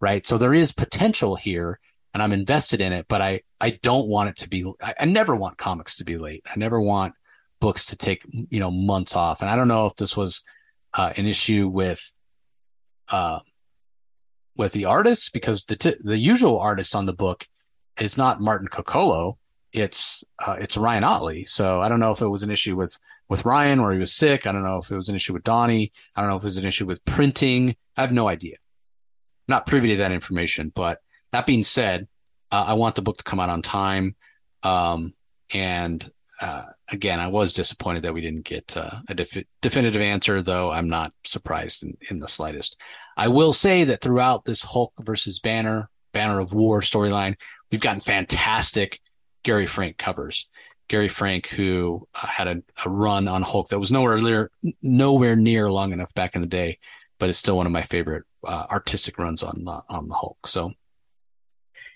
right? 0.00 0.26
So 0.26 0.38
there 0.38 0.54
is 0.54 0.72
potential 0.72 1.36
here, 1.36 1.78
and 2.14 2.22
I'm 2.22 2.32
invested 2.32 2.80
in 2.80 2.92
it, 2.92 3.06
but 3.08 3.22
I 3.22 3.42
I 3.60 3.78
don't 3.82 4.08
want 4.08 4.30
it 4.30 4.36
to 4.36 4.48
be. 4.48 4.64
I, 4.82 4.94
I 5.00 5.04
never 5.06 5.34
want 5.34 5.58
comics 5.58 5.96
to 5.96 6.04
be 6.04 6.16
late. 6.18 6.42
I 6.46 6.58
never 6.58 6.80
want 6.80 7.14
books 7.62 7.86
to 7.86 7.96
take 7.96 8.20
you 8.54 8.60
know 8.60 8.70
months 8.70 9.14
off, 9.16 9.40
and 9.40 9.48
I 9.48 9.56
don't 9.56 9.68
know 9.68 9.86
if 9.86 9.96
this 9.96 10.14
was 10.16 10.42
uh, 10.98 11.12
an 11.16 11.26
issue 11.26 11.68
with. 11.68 12.02
Uh, 13.10 13.40
with 14.54 14.72
the 14.72 14.84
artists 14.84 15.30
because 15.30 15.64
the 15.64 15.76
t- 15.76 15.96
the 16.04 16.18
usual 16.18 16.58
artist 16.60 16.94
on 16.94 17.06
the 17.06 17.12
book 17.24 17.46
is 17.98 18.18
not 18.18 18.40
Martin 18.40 18.68
Coccolo, 18.68 19.38
it's 19.72 20.24
uh, 20.46 20.56
it's 20.60 20.76
Ryan 20.76 21.04
Ottley. 21.04 21.44
So 21.46 21.80
I 21.80 21.88
don't 21.88 22.00
know 22.00 22.10
if 22.12 22.20
it 22.20 22.28
was 22.28 22.42
an 22.42 22.50
issue 22.50 22.76
with 22.76 22.98
with 23.30 23.44
Ryan 23.46 23.80
or 23.80 23.92
he 23.92 23.98
was 23.98 24.12
sick. 24.12 24.46
I 24.46 24.52
don't 24.52 24.62
know 24.62 24.78
if 24.78 24.90
it 24.90 24.94
was 24.94 25.08
an 25.08 25.16
issue 25.16 25.32
with 25.32 25.44
Donny. 25.44 25.90
I 26.14 26.20
don't 26.20 26.30
know 26.30 26.36
if 26.36 26.42
it 26.42 26.52
was 26.52 26.58
an 26.58 26.66
issue 26.66 26.86
with 26.86 27.04
printing. 27.06 27.74
I 27.96 28.02
have 28.02 28.12
no 28.12 28.28
idea. 28.28 28.56
not 29.48 29.66
privy 29.66 29.88
to 29.88 29.96
that 29.96 30.12
information. 30.12 30.72
But 30.74 31.00
that 31.32 31.46
being 31.46 31.62
said, 31.62 32.08
uh, 32.50 32.64
I 32.68 32.74
want 32.74 32.94
the 32.94 33.02
book 33.02 33.18
to 33.18 33.24
come 33.24 33.40
out 33.40 33.48
on 33.48 33.62
time. 33.62 34.14
Um, 34.62 35.14
and 35.52 36.10
uh, 36.40 36.64
again, 36.92 37.18
I 37.18 37.28
was 37.28 37.52
disappointed 37.52 38.02
that 38.02 38.14
we 38.14 38.20
didn't 38.20 38.44
get 38.44 38.76
uh, 38.76 39.00
a 39.08 39.14
def- 39.14 39.44
definitive 39.60 40.00
answer, 40.00 40.42
though 40.42 40.70
I'm 40.70 40.88
not 40.88 41.12
surprised 41.24 41.82
in, 41.82 41.96
in 42.10 42.18
the 42.20 42.28
slightest. 42.28 42.78
I 43.16 43.28
will 43.28 43.52
say 43.52 43.84
that 43.84 44.00
throughout 44.00 44.44
this 44.44 44.62
Hulk 44.62 44.92
versus 45.00 45.38
Banner, 45.38 45.90
Banner 46.12 46.40
of 46.40 46.52
War 46.52 46.80
storyline, 46.80 47.36
we've 47.70 47.80
gotten 47.80 48.00
fantastic 48.00 49.00
Gary 49.42 49.66
Frank 49.66 49.98
covers. 49.98 50.48
Gary 50.88 51.08
Frank, 51.08 51.48
who 51.48 52.06
uh, 52.14 52.26
had 52.26 52.48
a, 52.48 52.62
a, 52.84 52.90
run 52.90 53.26
on 53.26 53.42
Hulk 53.42 53.68
that 53.68 53.78
was 53.78 53.90
nowhere 53.90 54.18
near, 54.18 54.50
nowhere 54.82 55.36
near 55.36 55.70
long 55.70 55.92
enough 55.92 56.12
back 56.12 56.34
in 56.34 56.42
the 56.42 56.46
day, 56.46 56.78
but 57.18 57.28
it's 57.28 57.38
still 57.38 57.56
one 57.56 57.66
of 57.66 57.72
my 57.72 57.82
favorite 57.82 58.24
uh, 58.44 58.66
artistic 58.70 59.18
runs 59.18 59.42
on 59.42 59.66
uh, 59.66 59.80
on 59.88 60.08
the 60.08 60.14
Hulk. 60.14 60.46
So, 60.46 60.72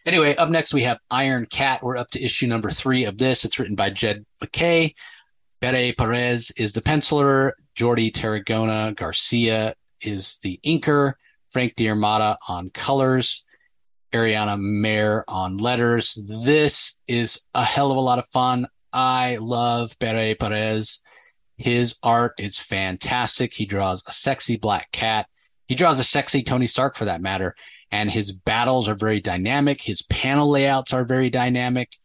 anyway, 0.06 0.34
up 0.36 0.48
next 0.48 0.72
we 0.72 0.82
have 0.82 0.98
Iron 1.10 1.46
Cat. 1.46 1.82
We're 1.82 1.96
up 1.96 2.10
to 2.12 2.22
issue 2.22 2.46
number 2.46 2.70
three 2.70 3.04
of 3.04 3.18
this. 3.18 3.44
It's 3.44 3.58
written 3.58 3.74
by 3.74 3.90
Jed 3.90 4.24
MacKay. 4.40 4.94
Pere 5.60 5.92
Perez 5.92 6.52
is 6.56 6.72
the 6.72 6.82
penciler. 6.82 7.52
Jordi 7.76 8.12
Tarragona 8.12 8.94
Garcia 8.94 9.74
is 10.00 10.38
the 10.38 10.60
inker. 10.64 11.14
Frank 11.50 11.74
D'Armata 11.76 12.38
on 12.48 12.70
colors. 12.70 13.44
Ariana 14.12 14.58
Maher 14.58 15.24
on 15.28 15.58
letters. 15.58 16.18
This 16.26 16.98
is 17.06 17.42
a 17.54 17.64
hell 17.64 17.90
of 17.90 17.96
a 17.96 18.00
lot 18.00 18.18
of 18.18 18.28
fun. 18.32 18.66
I 18.92 19.36
love 19.36 19.98
Pere 19.98 20.34
Perez. 20.34 21.00
His 21.58 21.96
art 22.02 22.34
is 22.38 22.58
fantastic. 22.58 23.52
He 23.52 23.66
draws 23.66 24.02
a 24.06 24.12
sexy 24.12 24.56
black 24.56 24.92
cat. 24.92 25.26
He 25.68 25.74
draws 25.74 25.98
a 25.98 26.04
sexy 26.04 26.42
Tony 26.42 26.66
Stark 26.66 26.96
for 26.96 27.06
that 27.06 27.20
matter. 27.20 27.56
And 27.96 28.10
his 28.10 28.30
battles 28.30 28.90
are 28.90 28.94
very 28.94 29.20
dynamic. 29.20 29.80
His 29.80 30.02
panel 30.02 30.50
layouts 30.50 30.92
are 30.92 31.02
very 31.02 31.30
dynamic. 31.30 31.96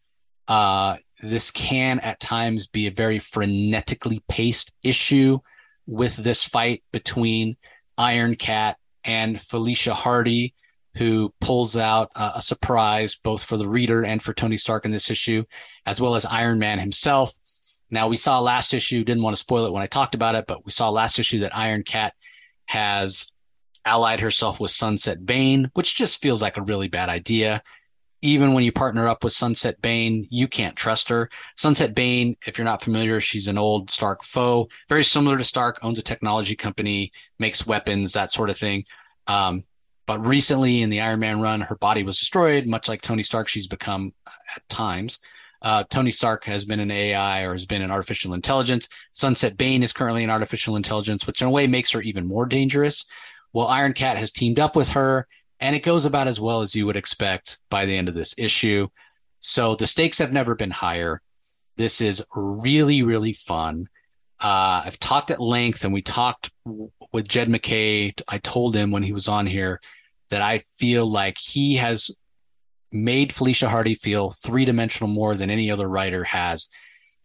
Uh, 0.48 0.96
this 1.22 1.50
can 1.50 2.00
at 2.00 2.18
times 2.18 2.66
be 2.66 2.86
a 2.86 2.90
very 2.90 3.18
frenetically 3.18 4.22
paced 4.26 4.72
issue 4.82 5.40
with 5.86 6.16
this 6.16 6.46
fight 6.46 6.82
between 6.92 7.58
Iron 7.98 8.36
Cat 8.36 8.78
and 9.04 9.38
Felicia 9.38 9.92
Hardy 9.92 10.54
who 10.96 11.32
pulls 11.42 11.76
out 11.76 12.10
uh, 12.14 12.32
a 12.36 12.42
surprise 12.42 13.14
both 13.14 13.44
for 13.44 13.58
the 13.58 13.68
reader 13.68 14.02
and 14.02 14.22
for 14.22 14.32
Tony 14.32 14.56
Stark 14.56 14.86
in 14.86 14.92
this 14.92 15.10
issue, 15.10 15.44
as 15.84 16.00
well 16.00 16.14
as 16.14 16.24
Iron 16.24 16.58
Man 16.58 16.78
himself. 16.78 17.34
Now, 17.90 18.08
we 18.08 18.16
saw 18.16 18.40
last 18.40 18.72
issue, 18.72 19.04
didn't 19.04 19.22
want 19.22 19.36
to 19.36 19.40
spoil 19.40 19.66
it 19.66 19.72
when 19.72 19.82
I 19.82 19.86
talked 19.86 20.14
about 20.14 20.36
it, 20.36 20.46
but 20.46 20.64
we 20.64 20.70
saw 20.70 20.88
last 20.88 21.18
issue 21.18 21.40
that 21.40 21.56
Iron 21.56 21.82
Cat 21.82 22.14
has 22.66 23.31
allied 23.84 24.20
herself 24.20 24.60
with 24.60 24.70
Sunset 24.70 25.24
Bain, 25.24 25.70
which 25.74 25.96
just 25.96 26.20
feels 26.20 26.42
like 26.42 26.56
a 26.56 26.62
really 26.62 26.88
bad 26.88 27.08
idea. 27.08 27.62
Even 28.20 28.52
when 28.52 28.62
you 28.62 28.70
partner 28.70 29.08
up 29.08 29.24
with 29.24 29.32
Sunset 29.32 29.82
Bain, 29.82 30.28
you 30.30 30.46
can't 30.46 30.76
trust 30.76 31.08
her. 31.08 31.28
Sunset 31.56 31.94
Bain, 31.94 32.36
if 32.46 32.56
you're 32.56 32.64
not 32.64 32.82
familiar, 32.82 33.18
she's 33.20 33.48
an 33.48 33.58
old 33.58 33.90
Stark 33.90 34.22
foe, 34.22 34.68
very 34.88 35.02
similar 35.02 35.36
to 35.36 35.44
Stark, 35.44 35.78
owns 35.82 35.98
a 35.98 36.02
technology 36.02 36.54
company, 36.54 37.10
makes 37.38 37.66
weapons, 37.66 38.12
that 38.12 38.30
sort 38.30 38.50
of 38.50 38.56
thing. 38.56 38.84
Um, 39.26 39.64
but 40.06 40.24
recently 40.24 40.82
in 40.82 40.90
the 40.90 41.00
Iron 41.00 41.20
Man 41.20 41.40
run, 41.40 41.60
her 41.62 41.76
body 41.76 42.02
was 42.02 42.18
destroyed, 42.18 42.66
much 42.66 42.88
like 42.88 43.02
Tony 43.02 43.22
Stark, 43.22 43.48
she's 43.48 43.66
become 43.66 44.12
at 44.54 44.68
times. 44.68 45.18
Uh, 45.62 45.84
Tony 45.84 46.10
Stark 46.10 46.44
has 46.44 46.64
been 46.64 46.80
an 46.80 46.90
AI 46.90 47.42
or 47.42 47.52
has 47.52 47.66
been 47.66 47.82
an 47.82 47.90
artificial 47.92 48.34
intelligence. 48.34 48.88
Sunset 49.12 49.56
Bain 49.56 49.84
is 49.84 49.92
currently 49.92 50.24
an 50.24 50.30
artificial 50.30 50.74
intelligence, 50.74 51.24
which 51.26 51.40
in 51.40 51.46
a 51.46 51.50
way 51.50 51.68
makes 51.68 51.92
her 51.92 52.02
even 52.02 52.26
more 52.26 52.46
dangerous. 52.46 53.06
Well, 53.52 53.66
Iron 53.66 53.92
Cat 53.92 54.18
has 54.18 54.30
teamed 54.30 54.58
up 54.58 54.76
with 54.76 54.90
her, 54.90 55.26
and 55.60 55.76
it 55.76 55.82
goes 55.82 56.04
about 56.04 56.26
as 56.26 56.40
well 56.40 56.60
as 56.60 56.74
you 56.74 56.86
would 56.86 56.96
expect 56.96 57.58
by 57.70 57.86
the 57.86 57.96
end 57.96 58.08
of 58.08 58.14
this 58.14 58.34
issue. 58.38 58.88
So 59.38 59.74
the 59.74 59.86
stakes 59.86 60.18
have 60.18 60.32
never 60.32 60.54
been 60.54 60.70
higher. 60.70 61.20
This 61.76 62.00
is 62.00 62.22
really, 62.34 63.02
really 63.02 63.32
fun. 63.32 63.88
Uh, 64.40 64.82
I've 64.84 64.98
talked 64.98 65.30
at 65.30 65.40
length, 65.40 65.84
and 65.84 65.92
we 65.92 66.02
talked 66.02 66.50
with 67.12 67.28
Jed 67.28 67.48
MacKay. 67.48 68.12
I 68.26 68.38
told 68.38 68.74
him 68.74 68.90
when 68.90 69.02
he 69.02 69.12
was 69.12 69.28
on 69.28 69.46
here 69.46 69.80
that 70.30 70.42
I 70.42 70.64
feel 70.78 71.06
like 71.06 71.38
he 71.38 71.76
has 71.76 72.10
made 72.90 73.32
Felicia 73.32 73.68
Hardy 73.68 73.94
feel 73.94 74.30
three 74.30 74.64
dimensional 74.64 75.12
more 75.12 75.34
than 75.34 75.50
any 75.50 75.70
other 75.70 75.88
writer 75.88 76.24
has. 76.24 76.68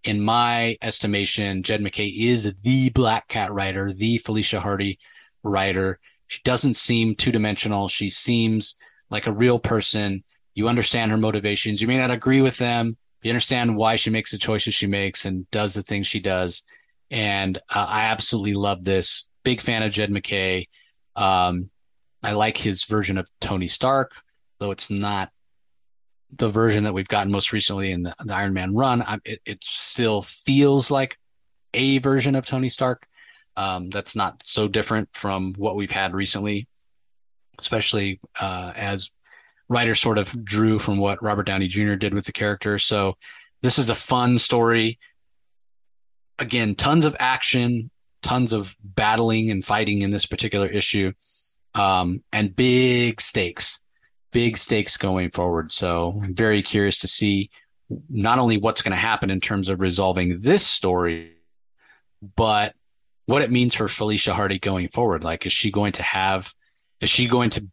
In 0.03 0.21
my 0.21 0.77
estimation, 0.81 1.63
Jed 1.63 1.81
MacKay 1.81 2.07
is 2.07 2.53
the 2.61 2.89
Black 2.91 3.27
Cat 3.27 3.51
writer, 3.51 3.91
the 3.91 4.17
Felicia 4.19 4.59
Hardy 4.59 4.99
writer. 5.43 5.99
She 6.27 6.41
doesn't 6.43 6.75
seem 6.75 7.15
two 7.15 7.31
dimensional. 7.31 7.87
She 7.87 8.09
seems 8.09 8.75
like 9.09 9.27
a 9.27 9.31
real 9.31 9.59
person. 9.59 10.23
You 10.53 10.67
understand 10.67 11.11
her 11.11 11.17
motivations. 11.17 11.81
You 11.81 11.87
may 11.87 11.97
not 11.97 12.11
agree 12.11 12.41
with 12.41 12.57
them. 12.57 12.97
You 13.21 13.31
understand 13.31 13.75
why 13.75 13.95
she 13.95 14.09
makes 14.09 14.31
the 14.31 14.37
choices 14.37 14.73
she 14.73 14.87
makes 14.87 15.25
and 15.25 15.49
does 15.51 15.73
the 15.73 15.83
things 15.83 16.07
she 16.07 16.19
does. 16.19 16.63
And 17.09 17.57
uh, 17.73 17.85
I 17.87 18.01
absolutely 18.03 18.53
love 18.53 18.83
this. 18.83 19.25
Big 19.43 19.61
fan 19.61 19.83
of 19.83 19.91
Jed 19.91 20.11
MacKay. 20.11 20.67
Um, 21.15 21.69
I 22.23 22.33
like 22.33 22.57
his 22.57 22.83
version 22.83 23.17
of 23.17 23.29
Tony 23.39 23.67
Stark, 23.67 24.11
though 24.59 24.71
it's 24.71 24.89
not 24.89 25.31
the 26.35 26.49
version 26.49 26.83
that 26.83 26.93
we've 26.93 27.07
gotten 27.07 27.31
most 27.31 27.53
recently 27.53 27.91
in 27.91 28.03
the, 28.03 28.15
the 28.23 28.33
Iron 28.33 28.53
Man 28.53 28.75
run. 28.75 29.01
I, 29.01 29.19
it, 29.23 29.39
it, 29.45 29.63
still 29.63 30.21
feels 30.21 30.91
like 30.91 31.17
a 31.73 31.99
version 31.99 32.35
of 32.35 32.45
Tony 32.45 32.69
Stark. 32.69 33.07
Um, 33.57 33.89
that's 33.89 34.15
not 34.15 34.41
so 34.43 34.67
different 34.67 35.09
from 35.13 35.53
what 35.57 35.75
we've 35.75 35.91
had 35.91 36.13
recently, 36.13 36.67
especially 37.59 38.21
uh, 38.39 38.71
as 38.75 39.11
writers 39.67 39.99
sort 39.99 40.17
of 40.17 40.45
drew 40.45 40.79
from 40.79 40.97
what 40.97 41.21
Robert 41.21 41.43
Downey 41.43 41.67
Jr. 41.67 41.95
did 41.95 42.13
with 42.13 42.25
the 42.25 42.31
character. 42.31 42.77
So 42.77 43.17
this 43.61 43.77
is 43.77 43.89
a 43.89 43.95
fun 43.95 44.37
story 44.37 44.99
again, 46.39 46.75
tons 46.75 47.05
of 47.05 47.15
action, 47.19 47.89
tons 48.21 48.53
of 48.53 48.75
battling 48.83 49.49
and 49.49 49.63
fighting 49.63 50.01
in 50.01 50.11
this 50.11 50.25
particular 50.25 50.67
issue, 50.67 51.13
um, 51.73 52.23
and 52.31 52.55
big 52.55 53.21
stakes, 53.21 53.81
big 54.31 54.57
stakes 54.57 54.97
going 54.97 55.31
forward. 55.31 55.71
So 55.71 56.19
I'm 56.23 56.35
very 56.35 56.61
curious 56.61 56.99
to 56.99 57.07
see 57.07 57.49
not 58.09 58.39
only 58.39 58.57
what's 58.57 58.81
going 58.81 58.91
to 58.91 58.97
happen 58.97 59.29
in 59.29 59.39
terms 59.39 59.69
of 59.69 59.79
resolving 59.79 60.39
this 60.41 60.65
story, 60.65 61.33
but 62.35 62.75
what 63.27 63.43
it 63.43 63.51
means 63.51 63.75
for 63.75 63.87
Felicia 63.87 64.33
Hardy 64.33 64.57
going 64.57 64.87
forward. 64.87 65.23
Like, 65.23 65.45
is 65.45 65.53
she 65.53 65.69
going 65.69 65.91
to 65.93 66.03
have, 66.03 66.53
is 66.99 67.09
she 67.09 67.27
going 67.27 67.51
to 67.51 67.67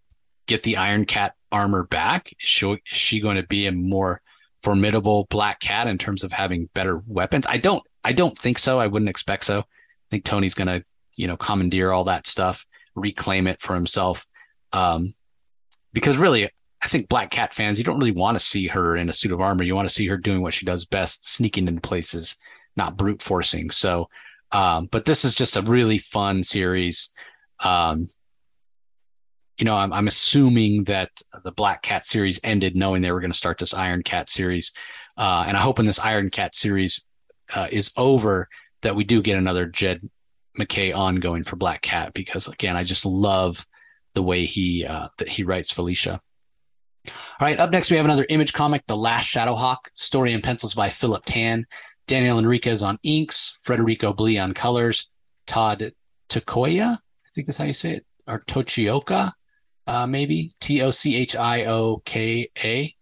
get 0.46 0.62
the 0.64 0.76
Iron 0.76 1.06
Cat 1.06 1.34
armor 1.50 1.84
back? 1.84 2.32
Is 2.32 2.50
she, 2.50 2.70
is 2.70 2.80
she 2.84 3.20
going 3.20 3.36
to 3.36 3.46
be 3.46 3.66
a 3.66 3.72
more 3.72 4.20
formidable 4.62 5.26
Black 5.30 5.60
Cat 5.60 5.86
in 5.86 5.96
terms 5.96 6.22
of 6.22 6.32
having 6.32 6.68
better 6.74 7.02
weapons? 7.06 7.46
I 7.48 7.56
don't 7.56 7.82
I 8.04 8.12
don't 8.12 8.38
think 8.38 8.58
so. 8.58 8.78
I 8.78 8.86
wouldn't 8.86 9.08
expect 9.08 9.44
so. 9.44 9.60
I 9.60 9.64
think 10.10 10.24
Tony's 10.24 10.54
going 10.54 10.68
to, 10.68 10.84
you 11.16 11.26
know, 11.26 11.36
commandeer 11.36 11.90
all 11.90 12.04
that 12.04 12.26
stuff, 12.26 12.66
reclaim 12.94 13.46
it 13.46 13.62
for 13.62 13.74
himself. 13.74 14.26
Um, 14.72 15.14
because 15.92 16.18
really, 16.18 16.50
I 16.82 16.88
think 16.88 17.08
Black 17.08 17.30
Cat 17.30 17.54
fans, 17.54 17.78
you 17.78 17.84
don't 17.84 17.98
really 17.98 18.12
want 18.12 18.36
to 18.36 18.44
see 18.44 18.66
her 18.66 18.94
in 18.96 19.08
a 19.08 19.12
suit 19.12 19.32
of 19.32 19.40
armor. 19.40 19.62
You 19.62 19.74
want 19.74 19.88
to 19.88 19.94
see 19.94 20.06
her 20.08 20.18
doing 20.18 20.42
what 20.42 20.52
she 20.52 20.66
does 20.66 20.84
best, 20.84 21.26
sneaking 21.26 21.66
into 21.66 21.80
places, 21.80 22.36
not 22.76 22.98
brute 22.98 23.22
forcing. 23.22 23.70
So, 23.70 24.10
um, 24.54 24.86
but 24.86 25.04
this 25.04 25.24
is 25.24 25.34
just 25.34 25.56
a 25.56 25.62
really 25.62 25.98
fun 25.98 26.44
series. 26.44 27.12
Um, 27.58 28.06
you 29.58 29.64
know, 29.64 29.76
I'm, 29.76 29.92
I'm 29.92 30.06
assuming 30.06 30.84
that 30.84 31.10
the 31.42 31.50
Black 31.50 31.82
Cat 31.82 32.06
series 32.06 32.38
ended 32.44 32.76
knowing 32.76 33.02
they 33.02 33.10
were 33.10 33.20
going 33.20 33.32
to 33.32 33.36
start 33.36 33.58
this 33.58 33.74
Iron 33.74 34.04
Cat 34.04 34.30
series. 34.30 34.72
Uh, 35.16 35.44
and 35.46 35.56
I 35.56 35.60
hope 35.60 35.80
in 35.80 35.86
this 35.86 35.98
Iron 35.98 36.30
Cat 36.30 36.54
series, 36.54 37.04
uh, 37.52 37.66
is 37.70 37.92
over, 37.96 38.48
that 38.82 38.94
we 38.94 39.02
do 39.02 39.22
get 39.22 39.36
another 39.36 39.66
Jed 39.66 40.08
MacKay 40.56 40.92
ongoing 40.92 41.42
for 41.42 41.56
Black 41.56 41.82
Cat 41.82 42.14
because 42.14 42.46
again, 42.46 42.76
I 42.76 42.84
just 42.84 43.04
love 43.04 43.66
the 44.14 44.22
way 44.22 44.44
he 44.44 44.84
uh, 44.86 45.08
that 45.18 45.28
he 45.28 45.42
writes 45.42 45.72
Felicia. 45.72 46.20
All 47.06 47.12
right, 47.40 47.58
up 47.58 47.70
next 47.70 47.90
we 47.90 47.96
have 47.96 48.06
another 48.06 48.26
image 48.28 48.52
comic, 48.52 48.84
The 48.86 48.96
Last 48.96 49.32
Shadowhawk, 49.32 49.78
story 49.94 50.32
and 50.32 50.42
pencils 50.42 50.74
by 50.74 50.88
Philip 50.90 51.24
Tan, 51.24 51.66
Daniel 52.06 52.38
Enriquez 52.38 52.82
on 52.82 52.98
inks, 53.02 53.58
Federico 53.62 54.12
Blee 54.12 54.38
on 54.38 54.54
colors, 54.54 55.08
Todd 55.46 55.92
Takoya, 56.28 56.94
I 56.94 57.28
think 57.34 57.46
that's 57.46 57.58
how 57.58 57.64
you 57.64 57.72
say 57.72 57.92
it, 57.92 58.06
or 58.26 58.40
Tochioka, 58.40 59.32
uh, 59.86 60.06
maybe 60.06 60.52
T 60.60 60.82
O 60.82 60.90
C 60.90 61.16
H 61.16 61.36
I 61.36 61.64
O 61.66 62.02
K 62.04 62.48
A, 62.62 62.94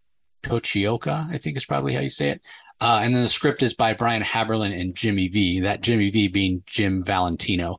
Tochioka, 0.42 1.28
I 1.30 1.38
think 1.38 1.56
is 1.56 1.66
probably 1.66 1.94
how 1.94 2.00
you 2.00 2.08
say 2.08 2.30
it. 2.30 2.40
Uh, 2.80 3.00
and 3.04 3.14
then 3.14 3.22
the 3.22 3.28
script 3.28 3.62
is 3.62 3.74
by 3.74 3.94
Brian 3.94 4.22
Haberlin 4.22 4.78
and 4.78 4.94
Jimmy 4.94 5.28
V. 5.28 5.60
That 5.60 5.82
Jimmy 5.82 6.10
V 6.10 6.26
being 6.26 6.64
Jim 6.66 7.02
Valentino. 7.02 7.78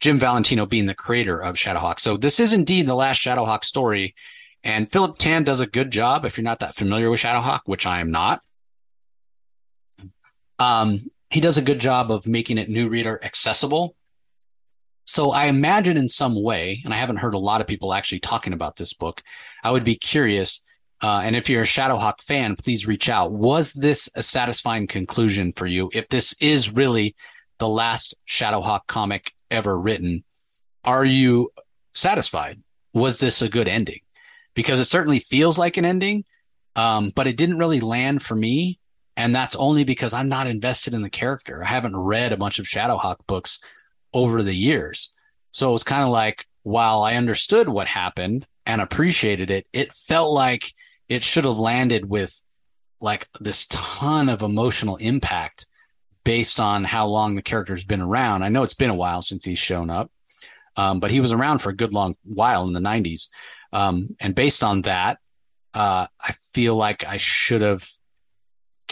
Jim 0.00 0.18
Valentino 0.18 0.66
being 0.66 0.84
the 0.84 0.94
creator 0.94 1.40
of 1.40 1.54
Shadowhawk. 1.54 1.98
So 1.98 2.18
this 2.18 2.38
is 2.38 2.52
indeed 2.52 2.86
the 2.86 2.94
last 2.94 3.22
Shadowhawk 3.22 3.64
story. 3.64 4.14
And 4.64 4.90
Philip 4.90 5.16
Tan 5.16 5.44
does 5.44 5.60
a 5.60 5.66
good 5.66 5.90
job 5.90 6.24
if 6.24 6.36
you're 6.36 6.44
not 6.44 6.60
that 6.60 6.74
familiar 6.74 7.08
with 7.08 7.20
Shadowhawk, 7.20 7.60
which 7.64 7.86
I 7.86 8.00
am 8.00 8.10
not. 8.10 8.42
Um, 10.58 10.98
he 11.30 11.40
does 11.40 11.58
a 11.58 11.62
good 11.62 11.80
job 11.80 12.10
of 12.10 12.26
making 12.26 12.58
it 12.58 12.68
new 12.68 12.88
reader 12.88 13.18
accessible. 13.22 13.96
So 15.04 15.30
I 15.30 15.46
imagine 15.46 15.96
in 15.96 16.08
some 16.08 16.40
way, 16.40 16.80
and 16.84 16.94
I 16.94 16.96
haven't 16.96 17.16
heard 17.16 17.34
a 17.34 17.38
lot 17.38 17.60
of 17.60 17.66
people 17.66 17.92
actually 17.92 18.20
talking 18.20 18.52
about 18.52 18.76
this 18.76 18.92
book, 18.92 19.22
I 19.64 19.70
would 19.70 19.84
be 19.84 19.96
curious. 19.96 20.62
Uh, 21.00 21.22
and 21.24 21.34
if 21.34 21.50
you're 21.50 21.62
a 21.62 21.66
Shadowhawk 21.66 22.20
fan, 22.22 22.54
please 22.54 22.86
reach 22.86 23.08
out. 23.08 23.32
Was 23.32 23.72
this 23.72 24.08
a 24.14 24.22
satisfying 24.22 24.86
conclusion 24.86 25.52
for 25.52 25.66
you? 25.66 25.90
If 25.92 26.08
this 26.08 26.34
is 26.40 26.72
really 26.72 27.16
the 27.58 27.68
last 27.68 28.14
Shadowhawk 28.28 28.86
comic 28.86 29.32
ever 29.50 29.76
written, 29.76 30.22
are 30.84 31.04
you 31.04 31.50
satisfied? 31.94 32.62
Was 32.94 33.18
this 33.18 33.42
a 33.42 33.48
good 33.48 33.68
ending? 33.68 34.00
Because 34.54 34.78
it 34.78 34.84
certainly 34.84 35.18
feels 35.18 35.58
like 35.58 35.76
an 35.76 35.84
ending, 35.84 36.24
um, 36.76 37.10
but 37.14 37.26
it 37.26 37.36
didn't 37.36 37.58
really 37.58 37.80
land 37.80 38.22
for 38.22 38.34
me. 38.34 38.78
And 39.16 39.34
that's 39.34 39.56
only 39.56 39.84
because 39.84 40.14
I'm 40.14 40.28
not 40.28 40.46
invested 40.46 40.94
in 40.94 41.02
the 41.02 41.10
character. 41.10 41.62
I 41.62 41.68
haven't 41.68 41.96
read 41.96 42.32
a 42.32 42.36
bunch 42.36 42.58
of 42.58 42.66
Shadowhawk 42.66 43.26
books 43.26 43.58
over 44.14 44.42
the 44.42 44.54
years. 44.54 45.12
So 45.50 45.68
it 45.68 45.72
was 45.72 45.84
kind 45.84 46.02
of 46.02 46.08
like, 46.08 46.46
while 46.62 47.02
I 47.02 47.16
understood 47.16 47.68
what 47.68 47.88
happened 47.88 48.46
and 48.64 48.80
appreciated 48.80 49.50
it, 49.50 49.66
it 49.72 49.92
felt 49.92 50.32
like 50.32 50.72
it 51.08 51.22
should 51.22 51.44
have 51.44 51.58
landed 51.58 52.08
with 52.08 52.40
like 53.00 53.28
this 53.40 53.66
ton 53.66 54.28
of 54.28 54.42
emotional 54.42 54.96
impact 54.96 55.66
based 56.24 56.60
on 56.60 56.84
how 56.84 57.06
long 57.06 57.34
the 57.34 57.42
character's 57.42 57.84
been 57.84 58.00
around. 58.00 58.42
I 58.42 58.48
know 58.48 58.62
it's 58.62 58.74
been 58.74 58.90
a 58.90 58.94
while 58.94 59.22
since 59.22 59.44
he's 59.44 59.58
shown 59.58 59.90
up, 59.90 60.10
um, 60.76 61.00
but 61.00 61.10
he 61.10 61.20
was 61.20 61.32
around 61.32 61.58
for 61.58 61.70
a 61.70 61.76
good 61.76 61.92
long 61.92 62.16
while 62.22 62.64
in 62.64 62.72
the 62.72 62.80
90s. 62.80 63.28
Um, 63.72 64.16
and 64.20 64.34
based 64.34 64.62
on 64.62 64.82
that, 64.82 65.18
uh, 65.74 66.06
I 66.20 66.34
feel 66.54 66.76
like 66.76 67.04
I 67.04 67.16
should 67.16 67.62
have 67.62 67.90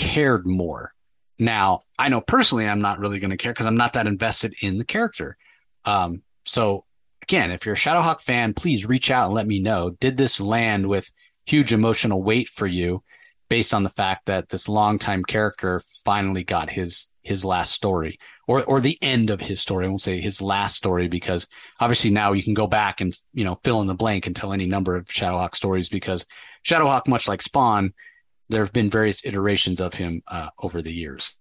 cared 0.00 0.46
more. 0.46 0.94
Now, 1.38 1.82
I 1.98 2.08
know 2.08 2.22
personally 2.22 2.66
I'm 2.66 2.80
not 2.80 2.98
really 2.98 3.18
going 3.18 3.32
to 3.32 3.36
care 3.36 3.52
because 3.52 3.66
I'm 3.66 3.76
not 3.76 3.92
that 3.92 4.06
invested 4.06 4.54
in 4.62 4.78
the 4.78 4.84
character. 4.84 5.36
Um, 5.84 6.22
so, 6.46 6.86
again, 7.22 7.50
if 7.50 7.66
you're 7.66 7.74
a 7.74 7.78
Shadowhawk 7.78 8.22
fan, 8.22 8.54
please 8.54 8.86
reach 8.86 9.10
out 9.10 9.26
and 9.26 9.34
let 9.34 9.46
me 9.46 9.60
know. 9.60 9.90
Did 9.90 10.16
this 10.16 10.40
land 10.40 10.88
with 10.88 11.10
huge 11.44 11.74
emotional 11.74 12.22
weight 12.22 12.48
for 12.48 12.66
you 12.66 13.02
based 13.50 13.74
on 13.74 13.82
the 13.82 13.90
fact 13.90 14.24
that 14.26 14.48
this 14.48 14.70
longtime 14.70 15.22
character 15.22 15.82
finally 16.04 16.44
got 16.44 16.70
his 16.70 17.08
his 17.22 17.44
last 17.44 17.72
story 17.72 18.18
or 18.48 18.64
or 18.64 18.80
the 18.80 18.96
end 19.02 19.28
of 19.28 19.42
his 19.42 19.60
story. 19.60 19.84
I 19.84 19.88
won't 19.88 20.00
say 20.00 20.18
his 20.18 20.40
last 20.40 20.76
story 20.76 21.08
because 21.08 21.46
obviously 21.78 22.10
now 22.10 22.32
you 22.32 22.42
can 22.42 22.54
go 22.54 22.66
back 22.66 23.02
and 23.02 23.14
you 23.34 23.44
know 23.44 23.60
fill 23.62 23.82
in 23.82 23.86
the 23.86 23.94
blank 23.94 24.26
and 24.26 24.34
tell 24.34 24.54
any 24.54 24.64
number 24.64 24.96
of 24.96 25.08
Shadowhawk 25.08 25.54
stories 25.54 25.90
because 25.90 26.24
Shadowhawk, 26.64 27.06
much 27.06 27.28
like 27.28 27.42
Spawn, 27.42 27.92
there 28.50 28.62
have 28.62 28.72
been 28.72 28.90
various 28.90 29.24
iterations 29.24 29.80
of 29.80 29.94
him 29.94 30.22
uh, 30.28 30.50
over 30.58 30.82
the 30.82 30.92
years. 30.92 31.36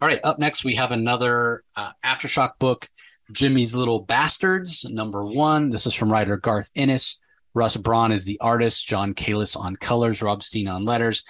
All 0.00 0.08
right, 0.08 0.20
up 0.22 0.38
next 0.38 0.64
we 0.64 0.76
have 0.76 0.92
another 0.92 1.64
uh, 1.74 1.90
aftershock 2.04 2.52
book, 2.60 2.88
Jimmy's 3.32 3.74
Little 3.74 3.98
Bastards, 3.98 4.88
number 4.88 5.24
one. 5.24 5.70
This 5.70 5.86
is 5.86 5.94
from 5.94 6.12
writer 6.12 6.36
Garth 6.36 6.70
Ennis. 6.76 7.18
Russ 7.52 7.76
Braun 7.76 8.12
is 8.12 8.24
the 8.24 8.38
artist, 8.40 8.86
John 8.86 9.12
Kalisz 9.14 9.56
on 9.58 9.74
colors, 9.74 10.22
Rob 10.22 10.44
Steen 10.44 10.68
on 10.68 10.84
letters. 10.84 11.24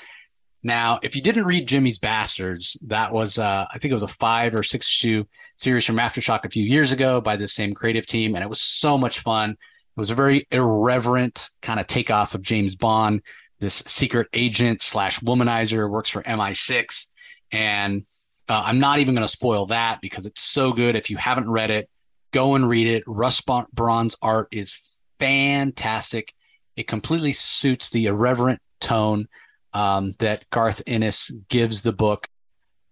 Now, 0.62 0.98
if 1.02 1.16
you 1.16 1.22
didn't 1.22 1.46
read 1.46 1.66
Jimmy's 1.66 1.98
Bastards, 1.98 2.76
that 2.86 3.12
was 3.12 3.38
uh, 3.38 3.66
I 3.72 3.78
think 3.78 3.90
it 3.90 3.94
was 3.94 4.02
a 4.02 4.08
five 4.08 4.54
or 4.54 4.62
six 4.62 4.86
issue 4.86 5.24
series 5.56 5.86
from 5.86 5.96
Aftershock 5.96 6.44
a 6.44 6.50
few 6.50 6.64
years 6.64 6.92
ago 6.92 7.22
by 7.22 7.36
the 7.36 7.48
same 7.48 7.72
creative 7.72 8.06
team, 8.06 8.34
and 8.34 8.44
it 8.44 8.48
was 8.48 8.60
so 8.60 8.98
much 8.98 9.20
fun. 9.20 9.56
It 9.98 10.02
was 10.02 10.10
a 10.12 10.14
very 10.14 10.46
irreverent 10.52 11.50
kind 11.60 11.80
of 11.80 11.88
takeoff 11.88 12.36
of 12.36 12.40
James 12.40 12.76
Bond, 12.76 13.20
this 13.58 13.82
secret 13.88 14.28
agent 14.32 14.80
slash 14.80 15.18
womanizer 15.18 15.90
works 15.90 16.08
for 16.08 16.22
MI6, 16.22 17.08
and 17.50 18.04
uh, 18.48 18.62
I'm 18.64 18.78
not 18.78 19.00
even 19.00 19.16
going 19.16 19.26
to 19.26 19.32
spoil 19.32 19.66
that 19.66 20.00
because 20.00 20.24
it's 20.24 20.40
so 20.40 20.72
good. 20.72 20.94
If 20.94 21.10
you 21.10 21.16
haven't 21.16 21.50
read 21.50 21.72
it, 21.72 21.90
go 22.30 22.54
and 22.54 22.68
read 22.68 22.86
it. 22.86 23.02
Russ 23.08 23.42
Braun's 23.72 24.14
art 24.22 24.46
is 24.52 24.78
fantastic. 25.18 26.32
It 26.76 26.86
completely 26.86 27.32
suits 27.32 27.90
the 27.90 28.06
irreverent 28.06 28.62
tone 28.78 29.26
um, 29.72 30.12
that 30.20 30.48
Garth 30.50 30.80
Ennis 30.86 31.32
gives 31.48 31.82
the 31.82 31.92
book. 31.92 32.28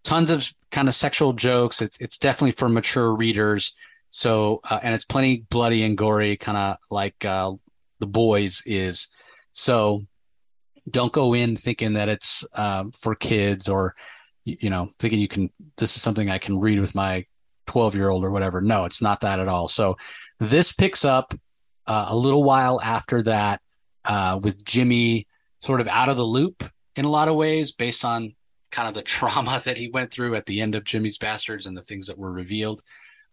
Tons 0.02 0.32
of 0.32 0.52
kind 0.72 0.88
of 0.88 0.94
sexual 0.94 1.34
jokes. 1.34 1.80
It's 1.80 2.00
it's 2.00 2.18
definitely 2.18 2.50
for 2.50 2.68
mature 2.68 3.14
readers. 3.14 3.76
So 4.16 4.60
uh, 4.64 4.80
and 4.82 4.94
it's 4.94 5.04
plenty 5.04 5.44
bloody 5.50 5.82
and 5.82 5.96
gory, 5.96 6.38
kind 6.38 6.56
of 6.56 6.78
like 6.90 7.22
uh, 7.22 7.52
the 7.98 8.06
boys 8.06 8.62
is. 8.64 9.08
So 9.52 10.06
don't 10.90 11.12
go 11.12 11.34
in 11.34 11.54
thinking 11.54 11.92
that 11.92 12.08
it's 12.08 12.42
uh, 12.54 12.84
for 12.98 13.14
kids 13.14 13.68
or 13.68 13.94
you 14.46 14.70
know 14.70 14.90
thinking 14.98 15.20
you 15.20 15.28
can. 15.28 15.50
This 15.76 15.96
is 15.96 16.02
something 16.02 16.30
I 16.30 16.38
can 16.38 16.58
read 16.58 16.80
with 16.80 16.94
my 16.94 17.26
12 17.66 17.94
year 17.94 18.08
old 18.08 18.24
or 18.24 18.30
whatever. 18.30 18.62
No, 18.62 18.86
it's 18.86 19.02
not 19.02 19.20
that 19.20 19.38
at 19.38 19.48
all. 19.48 19.68
So 19.68 19.98
this 20.40 20.72
picks 20.72 21.04
up 21.04 21.34
uh, 21.86 22.06
a 22.08 22.16
little 22.16 22.42
while 22.42 22.80
after 22.80 23.20
that 23.24 23.60
uh, 24.06 24.40
with 24.42 24.64
Jimmy 24.64 25.26
sort 25.60 25.82
of 25.82 25.88
out 25.88 26.08
of 26.08 26.16
the 26.16 26.24
loop 26.24 26.64
in 26.96 27.04
a 27.04 27.10
lot 27.10 27.28
of 27.28 27.36
ways 27.36 27.70
based 27.70 28.02
on 28.02 28.34
kind 28.70 28.88
of 28.88 28.94
the 28.94 29.02
trauma 29.14 29.60
that 29.66 29.76
he 29.76 29.90
went 29.90 30.10
through 30.10 30.36
at 30.36 30.46
the 30.46 30.62
end 30.62 30.74
of 30.74 30.84
Jimmy's 30.84 31.18
Bastards 31.18 31.66
and 31.66 31.76
the 31.76 31.82
things 31.82 32.06
that 32.06 32.16
were 32.16 32.32
revealed. 32.32 32.82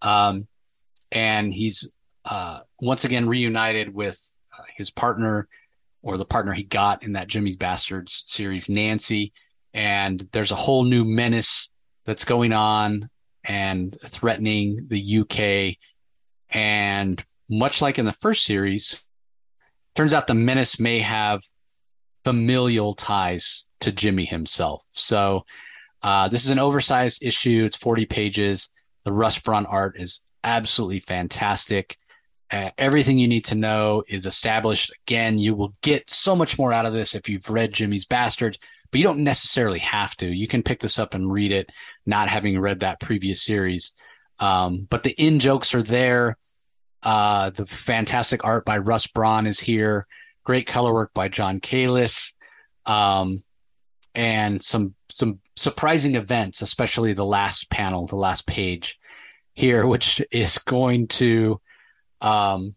Um, 0.01 0.49
and 1.13 1.53
he's 1.53 1.89
uh, 2.25 2.61
once 2.81 3.05
again 3.05 3.29
reunited 3.29 3.93
with 3.93 4.19
uh, 4.57 4.63
his 4.75 4.89
partner 4.89 5.47
or 6.01 6.17
the 6.17 6.25
partner 6.25 6.51
he 6.51 6.63
got 6.63 7.03
in 7.03 7.13
that 7.13 7.27
Jimmy's 7.27 7.55
Bastards 7.55 8.25
series, 8.27 8.67
Nancy. 8.67 9.31
And 9.73 10.27
there's 10.31 10.51
a 10.51 10.55
whole 10.55 10.83
new 10.83 11.05
menace 11.05 11.69
that's 12.05 12.25
going 12.25 12.51
on 12.51 13.09
and 13.43 13.95
threatening 14.05 14.87
the 14.89 15.19
UK. 15.19 15.77
And 16.49 17.23
much 17.49 17.81
like 17.81 17.99
in 17.99 18.05
the 18.05 18.11
first 18.11 18.43
series, 18.43 19.01
turns 19.95 20.13
out 20.13 20.27
the 20.27 20.33
menace 20.33 20.79
may 20.79 20.99
have 20.99 21.43
familial 22.25 22.95
ties 22.95 23.65
to 23.81 23.91
Jimmy 23.91 24.25
himself. 24.25 24.83
So 24.93 25.45
uh, 26.01 26.27
this 26.27 26.43
is 26.43 26.49
an 26.49 26.59
oversized 26.59 27.21
issue. 27.21 27.63
It's 27.65 27.77
40 27.77 28.05
pages. 28.07 28.69
The 29.03 29.11
Russ 29.11 29.37
Braun 29.39 29.65
art 29.65 29.95
is 29.99 30.21
absolutely 30.43 30.99
fantastic. 30.99 31.97
Uh, 32.51 32.69
everything 32.77 33.17
you 33.17 33.27
need 33.27 33.45
to 33.45 33.55
know 33.55 34.03
is 34.07 34.25
established. 34.25 34.93
Again, 35.07 35.39
you 35.39 35.55
will 35.55 35.73
get 35.81 36.09
so 36.09 36.35
much 36.35 36.59
more 36.59 36.71
out 36.71 36.85
of 36.85 36.93
this 36.93 37.15
if 37.15 37.27
you've 37.27 37.49
read 37.49 37.73
Jimmy's 37.73 38.05
Bastards, 38.05 38.59
but 38.91 38.99
you 38.99 39.03
don't 39.03 39.23
necessarily 39.23 39.79
have 39.79 40.15
to. 40.17 40.27
You 40.27 40.47
can 40.47 40.61
pick 40.61 40.79
this 40.79 40.99
up 40.99 41.15
and 41.15 41.31
read 41.31 41.51
it, 41.51 41.71
not 42.05 42.29
having 42.29 42.59
read 42.59 42.81
that 42.81 42.99
previous 42.99 43.41
series. 43.41 43.93
Um, 44.39 44.85
but 44.89 45.03
the 45.03 45.11
in 45.11 45.39
jokes 45.39 45.73
are 45.73 45.81
there. 45.81 46.37
Uh, 47.01 47.49
the 47.49 47.65
fantastic 47.65 48.43
art 48.43 48.65
by 48.65 48.77
Russ 48.77 49.07
Braun 49.07 49.47
is 49.47 49.59
here. 49.59 50.05
Great 50.43 50.67
color 50.67 50.93
work 50.93 51.13
by 51.13 51.29
John 51.29 51.59
Kalisz. 51.59 52.33
Um, 52.85 53.39
and 54.13 54.61
some 54.61 54.93
some 55.09 55.39
surprising 55.55 56.15
events, 56.15 56.61
especially 56.61 57.13
the 57.13 57.25
last 57.25 57.69
panel, 57.69 58.05
the 58.05 58.15
last 58.15 58.45
page 58.45 58.99
here, 59.53 59.85
which 59.85 60.21
is 60.31 60.57
going 60.59 61.07
to, 61.07 61.59
um, 62.21 62.75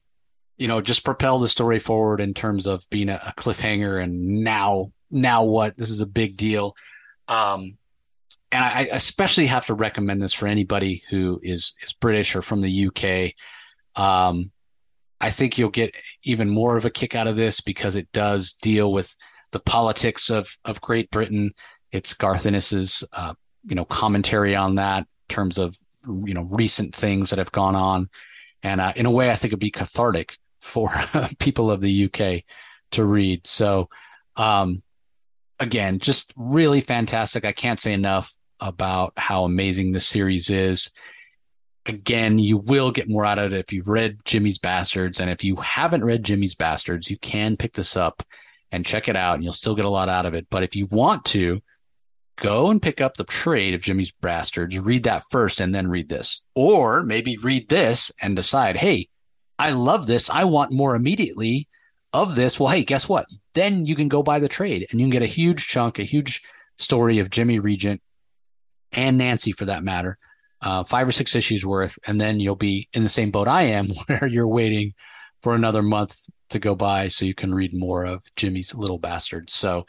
you 0.56 0.68
know, 0.68 0.80
just 0.80 1.04
propel 1.04 1.38
the 1.38 1.48
story 1.48 1.78
forward 1.78 2.20
in 2.20 2.34
terms 2.34 2.66
of 2.66 2.88
being 2.90 3.08
a, 3.08 3.20
a 3.26 3.34
cliffhanger. 3.36 4.02
And 4.02 4.44
now, 4.44 4.92
now 5.10 5.44
what? 5.44 5.76
This 5.76 5.90
is 5.90 6.00
a 6.00 6.06
big 6.06 6.36
deal. 6.36 6.74
Um, 7.28 7.78
and 8.52 8.64
I, 8.64 8.88
especially 8.92 9.46
have 9.46 9.66
to 9.66 9.74
recommend 9.74 10.22
this 10.22 10.32
for 10.32 10.46
anybody 10.46 11.02
who 11.10 11.40
is 11.42 11.74
is 11.82 11.92
British 11.92 12.36
or 12.36 12.42
from 12.42 12.60
the 12.60 12.86
UK. 12.86 13.34
Um, 14.00 14.50
I 15.20 15.30
think 15.30 15.58
you'll 15.58 15.70
get 15.70 15.94
even 16.22 16.48
more 16.48 16.76
of 16.76 16.84
a 16.84 16.90
kick 16.90 17.14
out 17.14 17.26
of 17.26 17.36
this 17.36 17.60
because 17.60 17.96
it 17.96 18.10
does 18.12 18.52
deal 18.52 18.92
with 18.92 19.16
the 19.50 19.60
politics 19.60 20.30
of 20.30 20.56
of 20.64 20.80
Great 20.80 21.10
Britain. 21.10 21.52
It's 21.90 22.14
Garth 22.14 22.46
Ennis's 22.46 23.04
uh, 23.12 23.34
you 23.64 23.74
know 23.74 23.84
commentary 23.84 24.54
on 24.54 24.76
that 24.76 25.00
in 25.00 25.34
terms 25.34 25.58
of 25.58 25.76
you 26.06 26.34
know 26.34 26.42
recent 26.42 26.94
things 26.94 27.30
that 27.30 27.38
have 27.38 27.52
gone 27.52 27.74
on, 27.74 28.08
and 28.62 28.80
uh, 28.80 28.92
in 28.96 29.06
a 29.06 29.10
way, 29.10 29.30
I 29.30 29.36
think 29.36 29.50
it'd 29.50 29.60
be 29.60 29.70
cathartic 29.70 30.38
for 30.60 30.92
people 31.38 31.70
of 31.70 31.80
the 31.80 32.04
UK 32.04 32.44
to 32.92 33.04
read. 33.04 33.46
So, 33.46 33.88
um, 34.36 34.82
again, 35.60 35.98
just 35.98 36.32
really 36.36 36.80
fantastic. 36.80 37.44
I 37.44 37.52
can't 37.52 37.80
say 37.80 37.92
enough. 37.92 38.34
about 38.58 39.12
how 39.18 39.44
amazing 39.44 39.92
this 39.92 40.06
series 40.06 40.48
is. 40.50 40.90
Again, 41.84 42.38
you 42.38 42.56
will 42.56 42.90
get 42.90 43.08
more 43.08 43.24
out 43.24 43.38
of 43.38 43.52
it 43.52 43.58
if 43.60 43.72
you've 43.72 43.86
read 43.86 44.18
Jimmy's 44.24 44.58
Bastards. 44.58 45.20
And 45.20 45.30
if 45.30 45.44
you 45.44 45.56
haven't 45.56 46.04
read 46.04 46.24
Jimmy's 46.24 46.54
Bastards, 46.54 47.10
you 47.10 47.18
can 47.18 47.56
pick 47.56 47.74
this 47.74 47.96
up 47.96 48.22
and 48.72 48.84
check 48.84 49.08
it 49.08 49.16
out, 49.16 49.34
and 49.34 49.44
you'll 49.44 49.52
still 49.52 49.76
get 49.76 49.84
a 49.84 49.90
lot 49.90 50.08
out 50.08 50.26
of 50.26 50.34
it. 50.34 50.46
But 50.50 50.62
if 50.62 50.74
you 50.74 50.86
want 50.86 51.24
to, 51.26 51.60
go 52.36 52.70
and 52.70 52.80
pick 52.80 53.00
up 53.00 53.16
the 53.16 53.24
trade 53.24 53.74
of 53.74 53.80
Jimmy's 53.80 54.12
Bastards, 54.12 54.78
read 54.78 55.04
that 55.04 55.24
first, 55.30 55.60
and 55.60 55.74
then 55.74 55.88
read 55.88 56.08
this. 56.08 56.42
Or 56.54 57.02
maybe 57.02 57.36
read 57.38 57.68
this 57.68 58.12
and 58.20 58.36
decide, 58.36 58.76
hey, 58.76 59.08
I 59.58 59.70
love 59.70 60.06
this. 60.06 60.30
I 60.30 60.44
want 60.44 60.72
more 60.72 60.94
immediately 60.94 61.68
of 62.12 62.36
this. 62.36 62.60
Well, 62.60 62.72
hey, 62.72 62.84
guess 62.84 63.08
what? 63.08 63.26
Then 63.54 63.86
you 63.86 63.96
can 63.96 64.08
go 64.08 64.22
buy 64.22 64.38
the 64.38 64.48
trade 64.48 64.86
and 64.90 65.00
you 65.00 65.06
can 65.06 65.10
get 65.10 65.22
a 65.22 65.26
huge 65.26 65.66
chunk, 65.66 65.98
a 65.98 66.04
huge 66.04 66.42
story 66.76 67.18
of 67.18 67.30
Jimmy 67.30 67.58
Regent 67.58 68.02
and 68.92 69.18
Nancy 69.18 69.52
for 69.52 69.64
that 69.64 69.82
matter, 69.82 70.18
uh, 70.60 70.84
five 70.84 71.08
or 71.08 71.12
six 71.12 71.34
issues 71.34 71.64
worth. 71.64 71.98
And 72.06 72.20
then 72.20 72.38
you'll 72.38 72.54
be 72.54 72.88
in 72.92 73.02
the 73.02 73.08
same 73.08 73.30
boat 73.30 73.48
I 73.48 73.62
am, 73.62 73.88
where 74.06 74.26
you're 74.26 74.48
waiting 74.48 74.94
for 75.42 75.54
another 75.54 75.82
month 75.82 76.28
to 76.50 76.58
go 76.58 76.74
by 76.74 77.08
so 77.08 77.24
you 77.24 77.34
can 77.34 77.54
read 77.54 77.74
more 77.74 78.04
of 78.04 78.22
Jimmy's 78.36 78.74
Little 78.74 78.98
Bastards. 78.98 79.54
So, 79.54 79.86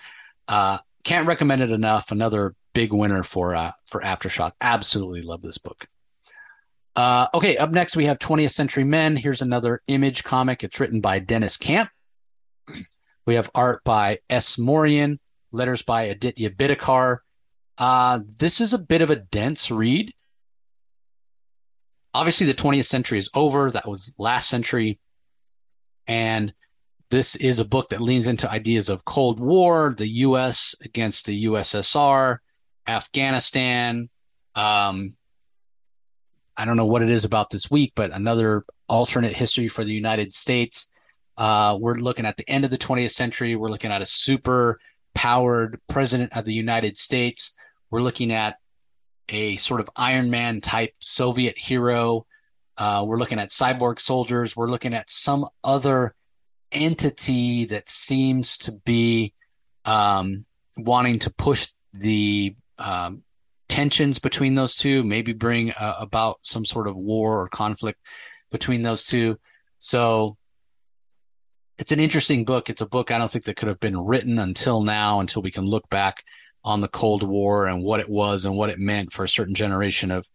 uh, 0.48 0.80
can't 1.08 1.26
recommend 1.26 1.62
it 1.62 1.72
enough. 1.72 2.12
Another 2.12 2.54
big 2.74 2.92
winner 2.92 3.24
for 3.24 3.56
uh, 3.56 3.72
for 3.86 4.02
Aftershock. 4.02 4.52
Absolutely 4.60 5.22
love 5.22 5.42
this 5.42 5.58
book. 5.58 5.88
Uh, 6.98 7.28
okay, 7.34 7.56
up 7.56 7.72
next 7.72 7.96
we 7.96 8.06
have 8.06 8.20
20th 8.20 8.52
Century 8.52 8.84
Men. 8.84 9.16
Here's 9.16 9.42
another 9.42 9.80
image 9.88 10.26
comic. 10.26 10.64
It's 10.64 10.80
written 10.80 11.00
by 11.00 11.20
Deniz 11.20 11.56
Camp. 11.56 11.90
We 13.26 13.36
have 13.36 13.50
art 13.56 13.84
by 13.86 14.20
S. 14.30 14.58
Morian, 14.58 15.20
letters 15.52 15.82
by 15.82 16.04
Aditya 16.04 16.50
Bidikar. 16.52 17.20
Uh, 17.78 18.20
this 18.40 18.60
is 18.60 18.74
a 18.74 18.78
bit 18.78 19.02
of 19.02 19.10
a 19.10 19.16
dense 19.16 19.72
read. 19.72 20.14
Obviously, 22.14 22.48
the 22.48 22.54
20th 22.54 22.86
century 22.86 23.20
is 23.20 23.30
over. 23.34 23.72
That 23.72 23.88
was 23.88 24.14
last 24.18 24.50
century. 24.50 25.00
And 26.06 26.54
this 27.10 27.36
is 27.36 27.60
a 27.60 27.66
book 27.66 27.90
that 27.90 28.02
leans 28.02 28.28
into 28.28 28.50
ideas 28.50 28.90
of 28.90 29.06
Cold 29.06 29.40
War, 29.40 29.94
the 29.98 30.08
U.S. 30.08 30.76
against 30.82 31.26
the 31.26 31.46
USSR, 31.46 32.40
Afghanistan. 32.86 34.10
Um, 34.56 35.14
I 36.58 36.66
don't 36.66 36.76
know 36.76 36.86
what 36.86 37.04
it 37.04 37.10
is 37.10 37.24
about 37.24 37.50
this 37.50 37.72
week, 37.72 37.94
but 37.96 38.12
another 38.12 38.66
alternate 38.90 39.36
history 39.36 39.68
for 39.68 39.84
the 39.84 39.94
United 39.94 40.34
States. 40.34 40.90
Uh, 41.38 41.78
we're 41.80 41.96
looking 41.96 42.26
at 42.26 42.36
the 42.36 42.50
end 42.50 42.66
of 42.66 42.72
the 42.72 42.78
20th 42.78 43.12
century. 43.12 43.56
We're 43.56 43.70
looking 43.70 43.92
at 43.92 44.02
a 44.02 44.06
super 44.06 44.80
powered 45.14 45.80
president 45.88 46.36
of 46.36 46.46
the 46.46 46.54
United 46.54 46.98
States. 46.98 47.54
We're 47.90 48.02
looking 48.02 48.32
at 48.32 48.58
a 49.30 49.56
sort 49.58 49.80
of 49.80 49.90
Iron 49.96 50.30
Man 50.30 50.62
type 50.62 50.94
Soviet 51.00 51.58
hero. 51.58 52.26
Uh, 52.78 53.06
we're 53.08 53.18
looking 53.18 53.40
at 53.40 53.50
cyborg 53.50 54.00
soldiers. 54.00 54.56
We're 54.56 54.70
looking 54.70 54.94
at 54.94 55.10
some 55.10 55.46
other 55.64 56.16
entity 56.72 57.66
that 57.66 57.88
seems 57.88 58.58
to 58.58 58.72
be 58.86 59.34
um, 59.86 60.46
wanting 60.76 61.20
to 61.20 61.34
push 61.34 61.70
the 61.94 62.56
um, 62.78 63.24
tensions 63.70 64.20
between 64.20 64.56
those 64.56 64.76
two, 64.76 65.04
maybe 65.04 65.34
bring 65.34 65.72
uh, 65.72 65.96
about 66.00 66.40
some 66.42 66.66
sort 66.66 66.88
of 66.88 66.96
war 66.96 67.42
or 67.42 67.50
conflict 67.50 68.00
between 68.52 68.82
those 68.82 69.04
two. 69.04 69.38
So 69.80 70.38
it's 71.78 71.92
an 71.92 72.00
interesting 72.00 72.46
book. 72.46 72.70
It's 72.70 72.82
a 72.82 72.88
book 72.88 73.12
I 73.12 73.18
don't 73.18 73.32
think 73.32 73.46
that 73.46 73.56
could 73.56 73.68
have 73.68 73.80
been 73.80 74.00
written 74.00 74.40
until 74.40 74.82
now, 74.82 75.20
until 75.20 75.42
we 75.42 75.52
can 75.52 75.66
look 75.66 75.90
back 75.90 76.24
on 76.64 76.82
the 76.82 76.88
Cold 76.88 77.24
War 77.24 77.68
and 77.68 77.84
what 77.84 78.00
it 78.00 78.10
was 78.10 78.46
and 78.46 78.56
what 78.56 78.70
it 78.70 78.80
meant 78.80 79.14
for 79.14 79.24
a 79.24 79.30
certain 79.30 79.56
generation 79.56 80.12
of 80.12 80.28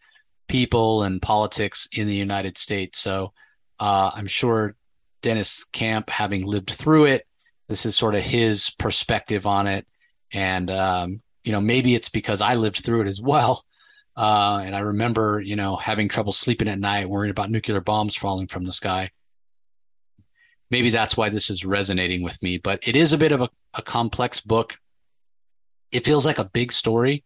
people 0.49 1.03
and 1.03 1.21
politics 1.21 1.89
in 1.93 2.07
the 2.07 2.15
United 2.15 2.57
States. 2.59 2.99
So 2.99 3.33
uh, 3.81 4.13
I'm 4.15 4.27
sure 4.27 4.77
Deniz 5.23 5.65
Camp, 5.73 6.11
having 6.11 6.45
lived 6.45 6.71
through 6.71 7.07
it, 7.07 7.27
this 7.69 7.87
is 7.87 7.97
sort 7.97 8.15
of 8.15 8.23
his 8.23 8.71
perspective 8.71 9.47
on 9.47 9.67
it. 9.67 9.87
And, 10.33 10.71
um, 10.71 11.23
you 11.45 11.53
know, 11.53 11.61
maybe 11.61 11.95
it's 11.95 12.09
because 12.09 12.43
I 12.43 12.55
lived 12.55 12.85
through 12.85 13.03
it 13.03 13.09
as 13.09 13.21
well. 13.21 13.65
Uh, 14.17 14.63
and 14.65 14.77
I 14.77 14.81
remember, 14.81 15.41
you 15.41 15.57
know, 15.57 15.77
having 15.77 16.09
trouble 16.09 16.33
sleeping 16.33 16.69
at 16.69 16.79
night, 16.79 17.09
worrying 17.09 17.31
about 17.31 17.51
nuclear 17.51 17.81
bombs 17.81 18.15
falling 18.15 18.47
from 18.47 18.65
the 18.65 18.73
sky 18.73 19.11
maybe 20.73 20.89
that's 20.89 21.17
why 21.17 21.29
this 21.29 21.51
is 21.51 21.65
resonating 21.65 22.23
with 22.23 22.43
me. 22.43 22.57
But 22.57 22.81
it 22.83 22.97
is 22.97 23.13
a 23.13 23.19
bit 23.19 23.31
of 23.31 23.43
a, 23.43 23.51
a 23.75 23.83
complex 23.83 24.41
book. 24.41 24.79
It 25.93 26.05
feels 26.05 26.25
like 26.27 26.39
a 26.39 26.45
big 26.45 26.73
story, 26.73 27.23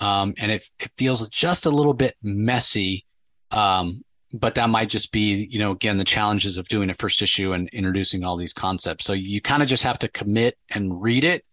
um, 0.00 0.34
and 0.38 0.50
it 0.50 0.64
it 0.80 0.90
feels 0.96 1.28
just 1.28 1.66
a 1.66 1.70
little 1.70 1.92
bit 1.92 2.16
messy. 2.22 3.04
Um, 3.52 4.02
but 4.40 4.54
that 4.56 4.68
might 4.68 4.88
just 4.88 5.12
be, 5.12 5.48
you 5.50 5.58
know, 5.58 5.72
again, 5.72 5.96
the 5.96 6.04
challenges 6.04 6.58
of 6.58 6.68
doing 6.68 6.90
a 6.90 6.94
first 6.94 7.22
issue 7.22 7.52
and 7.52 7.68
introducing 7.70 8.22
all 8.22 8.36
these 8.36 8.52
concepts. 8.52 9.04
So 9.04 9.12
you 9.12 9.40
kind 9.40 9.62
of 9.62 9.68
just 9.68 9.82
have 9.84 9.98
to 10.00 10.08
commit 10.08 10.58
and 10.70 11.00
read 11.00 11.24
it. 11.24 11.44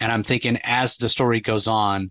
And 0.00 0.10
I'm 0.10 0.22
thinking 0.22 0.58
as 0.62 0.96
the 0.96 1.08
story 1.08 1.40
goes 1.40 1.66
on, 1.66 2.10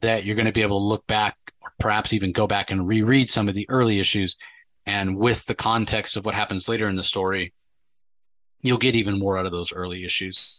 that 0.00 0.24
you're 0.24 0.34
going 0.34 0.46
to 0.46 0.52
be 0.52 0.62
able 0.62 0.80
to 0.80 0.84
look 0.84 1.06
back 1.06 1.36
or 1.60 1.72
perhaps 1.78 2.12
even 2.12 2.32
go 2.32 2.46
back 2.46 2.70
and 2.70 2.88
reread 2.88 3.28
some 3.28 3.48
of 3.48 3.54
the 3.54 3.68
early 3.68 4.00
issues. 4.00 4.36
And 4.86 5.16
with 5.16 5.44
the 5.46 5.54
context 5.54 6.16
of 6.16 6.26
what 6.26 6.34
happens 6.34 6.68
later 6.68 6.88
in 6.88 6.96
the 6.96 7.02
story, 7.02 7.54
you'll 8.60 8.78
get 8.78 8.96
even 8.96 9.18
more 9.18 9.38
out 9.38 9.46
of 9.46 9.52
those 9.52 9.72
early 9.72 10.04
issues. 10.04 10.58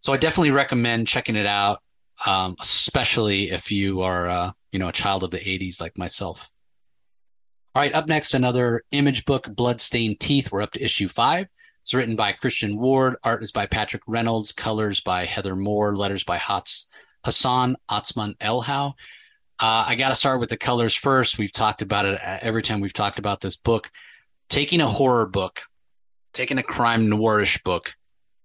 So 0.00 0.12
I 0.12 0.16
definitely 0.16 0.50
recommend 0.50 1.08
checking 1.08 1.36
it 1.36 1.46
out, 1.46 1.82
um, 2.26 2.56
especially 2.58 3.50
if 3.50 3.70
you 3.70 4.00
are, 4.00 4.28
uh, 4.28 4.52
you 4.72 4.78
know, 4.78 4.88
a 4.88 4.92
child 4.92 5.22
of 5.22 5.30
the 5.30 5.38
'80s 5.38 5.80
like 5.80 5.96
myself. 5.96 6.48
All 7.74 7.82
right, 7.82 7.94
up 7.94 8.06
next, 8.06 8.34
another 8.34 8.84
image 8.92 9.24
book, 9.24 9.48
Bloodstained 9.54 10.20
Teeth. 10.20 10.52
We're 10.52 10.62
up 10.62 10.72
to 10.72 10.84
issue 10.84 11.08
five. 11.08 11.48
It's 11.82 11.94
written 11.94 12.16
by 12.16 12.32
Christian 12.32 12.78
Ward. 12.78 13.16
Art 13.24 13.42
is 13.42 13.52
by 13.52 13.66
Patrick 13.66 14.02
Reynolds. 14.06 14.52
Colors 14.52 15.00
by 15.00 15.24
Heather 15.24 15.56
Moore. 15.56 15.96
Letters 15.96 16.22
by 16.22 16.36
Hats, 16.36 16.88
Hassan 17.24 17.76
Otsmane-Elhaou. 17.90 18.90
Uh, 19.58 19.84
I 19.86 19.94
got 19.94 20.08
to 20.10 20.14
start 20.14 20.40
with 20.40 20.50
the 20.50 20.56
colors 20.56 20.94
first. 20.94 21.38
We've 21.38 21.52
talked 21.52 21.82
about 21.82 22.04
it 22.04 22.20
uh, 22.22 22.38
every 22.42 22.62
time 22.62 22.80
we've 22.80 22.92
talked 22.92 23.18
about 23.18 23.40
this 23.40 23.56
book. 23.56 23.90
Taking 24.48 24.80
a 24.80 24.88
horror 24.88 25.26
book 25.26 25.62
taking 26.32 26.58
a 26.58 26.62
crime 26.62 27.08
noirish 27.08 27.62
book, 27.62 27.94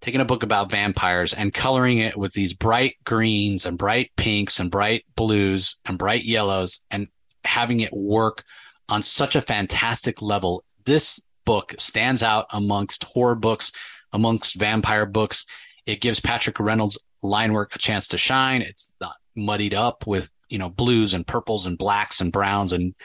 taking 0.01 0.21
a 0.21 0.25
book 0.25 0.43
about 0.43 0.71
vampires 0.71 1.33
and 1.33 1.53
coloring 1.53 1.99
it 1.99 2.17
with 2.17 2.33
these 2.33 2.53
bright 2.53 2.95
greens 3.03 3.65
and 3.65 3.77
bright 3.77 4.11
pinks 4.15 4.59
and 4.59 4.69
bright 4.69 5.05
blues 5.15 5.77
and 5.85 5.97
bright 5.97 6.23
yellows 6.23 6.81
and 6.91 7.07
having 7.43 7.79
it 7.79 7.93
work 7.93 8.43
on 8.89 9.01
such 9.01 9.35
a 9.35 9.41
fantastic 9.41 10.21
level. 10.21 10.63
This 10.85 11.21
book 11.45 11.75
stands 11.77 12.23
out 12.23 12.47
amongst 12.51 13.03
horror 13.03 13.35
books, 13.35 13.71
amongst 14.13 14.55
vampire 14.55 15.05
books. 15.05 15.45
It 15.85 16.01
gives 16.01 16.19
Patrick 16.19 16.59
Reynolds 16.59 16.97
line 17.21 17.53
work 17.53 17.75
a 17.75 17.79
chance 17.79 18.07
to 18.09 18.17
shine. 18.17 18.61
It's 18.61 18.91
not 18.99 19.15
muddied 19.35 19.73
up 19.73 20.05
with, 20.07 20.29
you 20.49 20.57
know, 20.57 20.69
blues 20.69 21.13
and 21.13 21.25
purples 21.25 21.65
and 21.65 21.77
blacks 21.77 22.21
and 22.21 22.31
browns 22.31 22.73
and 22.73 22.95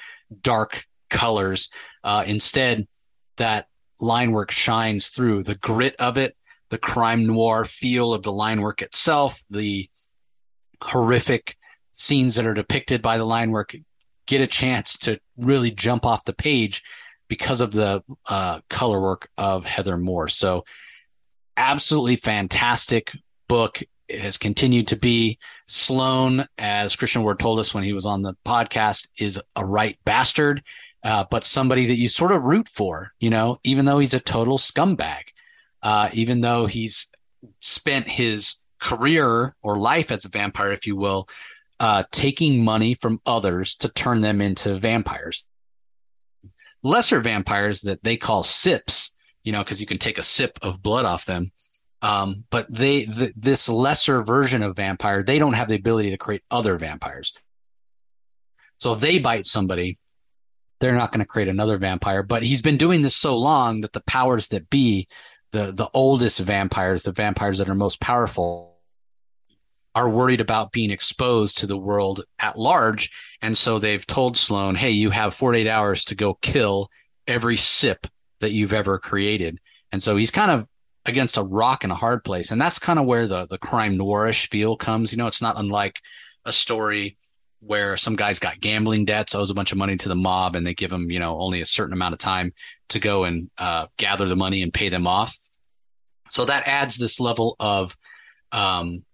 dark 0.41 0.85
colors. 1.11 1.71
Uh, 2.03 2.25
instead, 2.27 2.87
that 3.37 3.67
line 4.01 4.33
work 4.33 4.51
shines 4.51 5.11
through 5.11 5.45
the 5.45 5.55
grit 5.55 5.95
of 5.99 6.19
it, 6.19 6.37
the 6.71 6.79
crime 6.79 7.27
noir 7.27 7.65
feel 7.65 8.13
of 8.13 8.23
the 8.23 8.33
line 8.33 8.61
work 8.61 8.83
itself, 8.83 9.43
the 9.51 9.89
horrific 10.83 11.57
scenes 11.93 12.35
that 12.35 12.47
are 12.47 12.55
depicted 12.55 13.03
by 13.03 13.19
the 13.19 13.25
line 13.25 13.51
work 13.51 13.75
get 14.33 14.41
a 14.41 14.47
chance 14.47 14.99
to 14.99 15.19
really 15.37 15.71
jump 15.71 16.07
off 16.07 16.25
the 16.25 16.33
page 16.33 16.83
because 17.29 17.61
of 17.61 17.73
the 17.73 18.03
uh, 18.29 18.61
color 18.69 19.01
work 19.01 19.29
of 19.39 19.65
Heather 19.65 19.97
Moore. 19.97 20.29
So, 20.29 20.65
absolutely 21.57 22.17
fantastic 22.17 23.13
book. 23.49 23.83
It 24.09 24.21
has 24.21 24.37
continued 24.37 24.89
to 24.89 24.97
be. 24.97 25.39
Sloan, 25.67 26.47
as 26.59 26.97
Christian 26.97 27.23
Ward 27.23 27.39
told 27.39 27.59
us 27.59 27.73
when 27.73 27.85
he 27.85 27.93
was 27.93 28.07
on 28.07 28.23
the 28.23 28.37
podcast, 28.45 29.09
is 29.19 29.41
a 29.57 29.65
right 29.65 29.99
bastard 30.05 30.63
uh, 31.05 31.25
but 31.31 31.45
somebody 31.45 31.87
that 31.87 31.97
you 31.97 32.09
sort 32.09 32.33
of 32.33 32.43
root 32.43 32.69
for, 32.69 33.13
you 33.19 33.31
know, 33.31 33.59
even 33.65 33.85
though 33.85 33.99
he's 33.99 34.15
a 34.15 34.21
total 34.21 34.57
scumbag, 34.57 35.23
uh, 35.83 36.09
even 36.13 36.41
though 36.41 36.67
he's 36.67 37.11
spent 37.61 38.07
his 38.07 38.57
career 38.79 39.55
or 39.63 39.79
life 39.79 40.13
as 40.13 40.25
a 40.25 40.29
vampire, 40.29 40.71
if 40.71 40.87
you 40.87 40.97
will, 40.97 41.29
uh, 41.83 42.05
taking 42.13 42.65
money 42.65 42.95
from 42.95 43.21
others 43.27 43.75
to 43.75 43.89
turn 43.89 44.21
them 44.21 44.41
into 44.41 44.79
vampires. 44.79 45.45
Lesser 46.85 47.21
vampires 47.21 47.81
that 47.81 48.05
they 48.05 48.17
call 48.17 48.45
sips, 48.45 49.13
you 49.43 49.51
know, 49.51 49.65
because 49.65 49.81
you 49.81 49.87
can 49.89 49.99
take 49.99 50.17
a 50.17 50.23
sip 50.23 50.61
of 50.63 50.81
blood 50.81 51.05
off 51.05 51.27
them. 51.27 51.51
Um, 52.01 52.45
but 52.51 52.73
they, 52.73 53.07
th- 53.07 53.35
this 53.37 53.69
lesser 53.69 54.23
version 54.23 54.63
of 54.63 54.77
vampire, 54.77 55.25
they 55.25 55.41
don't 55.41 55.55
have 55.55 55.69
the 55.69 55.75
ability 55.75 56.11
to 56.11 56.17
create 56.17 56.45
other 56.53 56.77
vampires. 56.77 57.33
So 58.79 58.93
if 58.93 59.01
they 59.01 59.19
bite 59.19 59.47
somebody, 59.47 59.97
they're 60.79 60.95
not 60.95 61.11
going 61.11 61.25
to 61.25 61.27
create 61.27 61.49
another 61.49 61.79
vampire. 61.79 62.23
But 62.23 62.45
he's 62.45 62.63
been 62.63 62.77
doing 62.77 63.03
this 63.03 63.17
so 63.17 63.37
long 63.37 63.81
that 63.81 63.93
the 63.93 64.03
powers 64.03 64.49
that 64.49 64.71
be, 64.71 65.09
the 65.51 65.73
the 65.73 65.91
oldest 65.93 66.39
vampires, 66.41 67.03
the 67.03 67.13
vampires 67.13 67.59
that 67.59 67.69
are 67.69 67.75
most 67.75 68.01
powerful, 68.01 68.72
are 69.95 70.09
worried 70.09 70.41
about 70.41 70.73
being 70.73 70.91
exposed 70.91 71.59
to 71.59 71.67
the 71.67 71.77
world 71.77 72.25
at 72.39 72.59
large. 72.59 73.11
And 73.43 73.57
so 73.57 73.79
they've 73.79 74.07
told 74.07 74.37
Sloan, 74.37 74.75
hey, 74.75 74.91
you 74.91 75.11
have 75.11 75.35
48 75.35 75.67
hours 75.67 76.05
to 76.07 76.15
go 76.15 76.35
kill 76.35 76.89
every 77.27 77.57
sip 77.57 78.07
that 78.41 78.53
you've 78.53 78.73
ever 78.73 78.99
created. 78.99 79.59
And 79.91 80.03
so 80.03 80.17
he's 80.17 80.31
kind 80.31 80.51
of 80.51 80.67
against 81.05 81.37
a 81.37 81.43
rock 81.43 81.85
and 81.85 81.93
a 81.93 81.97
hard 81.97 82.25
place. 82.25 82.51
And 82.51 82.61
that's 82.61 82.79
kind 82.79 82.99
of 82.99 83.07
where 83.07 83.27
the, 83.27 83.47
the 83.47 83.59
crime 83.59 83.99
noirish 83.99 84.49
feel 84.49 84.77
comes. 84.77 85.13
You 85.13 85.19
know, 85.19 85.27
it's 85.27 85.43
not 85.43 85.59
unlike 85.59 86.01
a 86.45 86.53
story 86.53 87.17
where 87.61 87.97
some 87.97 88.17
guy's 88.17 88.39
got 88.39 88.61
gambling 88.61 89.05
debts, 89.05 89.35
owes 89.35 89.51
a 89.51 89.55
bunch 89.55 89.73
of 89.73 89.79
money 89.79 89.97
to 89.97 90.09
the 90.09 90.17
mob, 90.17 90.57
and 90.57 90.67
they 90.67 90.75
give 90.75 90.91
him, 90.91 91.11
you 91.11 91.21
know, 91.21 91.39
only 91.39 91.61
a 91.61 91.67
certain 91.67 91.93
amount 91.93 92.13
of 92.13 92.19
time 92.19 92.53
to 92.89 92.99
go 92.99 93.25
and 93.25 93.51
uh, 93.59 93.87
gather 93.97 94.29
the 94.29 94.37
money 94.37 94.63
and 94.63 94.75
pay 94.75 94.89
them 94.89 95.07
off. 95.07 95.37
So 96.29 96.45
that 96.45 96.67
adds 96.67 96.97
this 96.97 97.21
level 97.21 97.57
of 97.61 97.97
um, 98.51 99.05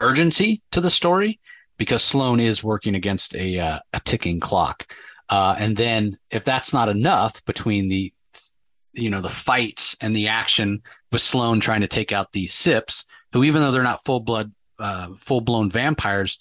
urgency 0.00 0.62
to 0.72 0.80
the 0.80 0.90
story 0.90 1.40
because 1.76 2.02
Sloan 2.02 2.40
is 2.40 2.64
working 2.64 2.94
against 2.94 3.34
a 3.34 3.58
uh, 3.58 3.78
a 3.92 4.00
ticking 4.00 4.40
clock. 4.40 4.92
Uh, 5.28 5.56
and 5.58 5.76
then 5.76 6.18
if 6.30 6.44
that's 6.44 6.72
not 6.72 6.88
enough 6.88 7.44
between 7.44 7.88
the 7.88 8.12
you 8.92 9.10
know 9.10 9.20
the 9.20 9.28
fights 9.28 9.96
and 10.00 10.14
the 10.14 10.28
action 10.28 10.82
with 11.12 11.20
Sloan 11.20 11.60
trying 11.60 11.82
to 11.82 11.88
take 11.88 12.12
out 12.12 12.32
these 12.32 12.52
Sips, 12.52 13.04
who 13.32 13.44
even 13.44 13.62
though 13.62 13.70
they're 13.70 13.82
not 13.82 14.04
full 14.04 14.20
blood 14.20 14.52
uh, 14.78 15.14
full 15.16 15.40
blown 15.40 15.70
vampires, 15.70 16.38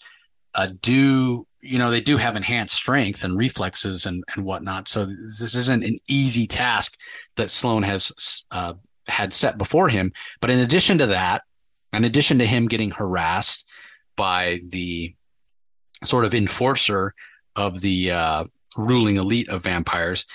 uh, 0.55 0.69
do 0.81 1.47
you 1.61 1.77
know 1.77 1.91
they 1.91 2.01
do 2.01 2.17
have 2.17 2.35
enhanced 2.35 2.75
strength 2.75 3.23
and 3.23 3.37
reflexes 3.37 4.05
and 4.05 4.23
and 4.35 4.45
whatnot. 4.45 4.87
So 4.87 5.05
this 5.05 5.55
isn't 5.55 5.83
an 5.83 5.99
easy 6.07 6.47
task 6.47 6.97
that 7.35 7.51
Sloan 7.51 7.83
has 7.83 8.43
uh, 8.51 8.73
had 9.07 9.33
set 9.33 9.57
before 9.57 9.89
him. 9.89 10.13
But 10.41 10.49
in 10.49 10.59
addition 10.59 10.97
to 10.99 11.07
that, 11.07 11.43
in 11.93 12.03
addition 12.03 12.39
to 12.39 12.45
him 12.45 12.67
getting 12.67 12.91
harassed 12.91 13.65
by 14.15 14.61
the 14.67 15.15
sort 16.03 16.25
of 16.25 16.33
enforcer 16.33 17.13
of 17.55 17.81
the 17.81 18.11
uh, 18.11 18.43
ruling 18.75 19.17
elite 19.17 19.49
of 19.49 19.63
vampires, 19.63 20.25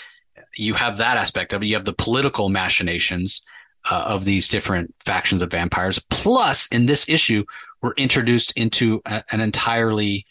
you 0.57 0.75
have 0.75 0.99
that 0.99 1.17
aspect 1.17 1.53
of 1.53 1.63
it. 1.63 1.67
You 1.67 1.77
have 1.77 1.85
the 1.85 1.93
political 1.93 2.49
machinations 2.49 3.43
uh, 3.91 4.05
of 4.07 4.25
these 4.25 4.49
different 4.49 4.95
factions 5.05 5.43
of 5.43 5.51
vampires. 5.51 5.99
Plus, 6.11 6.69
in 6.69 6.87
this 6.87 7.09
issue, 7.09 7.45
we're 7.81 7.95
introduced 7.95 8.53
into 8.57 9.03
a, 9.07 9.25
an 9.31 9.41
entirely 9.41 10.27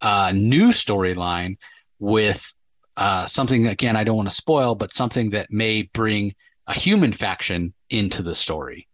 uh, 0.00 0.32
new 0.34 0.68
storyline 0.68 1.56
with 1.98 2.54
uh, 2.96 3.26
something 3.26 3.66
again 3.66 3.96
I 3.96 4.04
don't 4.04 4.16
want 4.16 4.28
to 4.28 4.34
spoil, 4.34 4.74
but 4.74 4.92
something 4.92 5.30
that 5.30 5.50
may 5.50 5.82
bring 5.82 6.34
a 6.66 6.74
human 6.74 7.12
faction 7.12 7.74
into 7.90 8.22
the 8.22 8.34
story. 8.34 8.88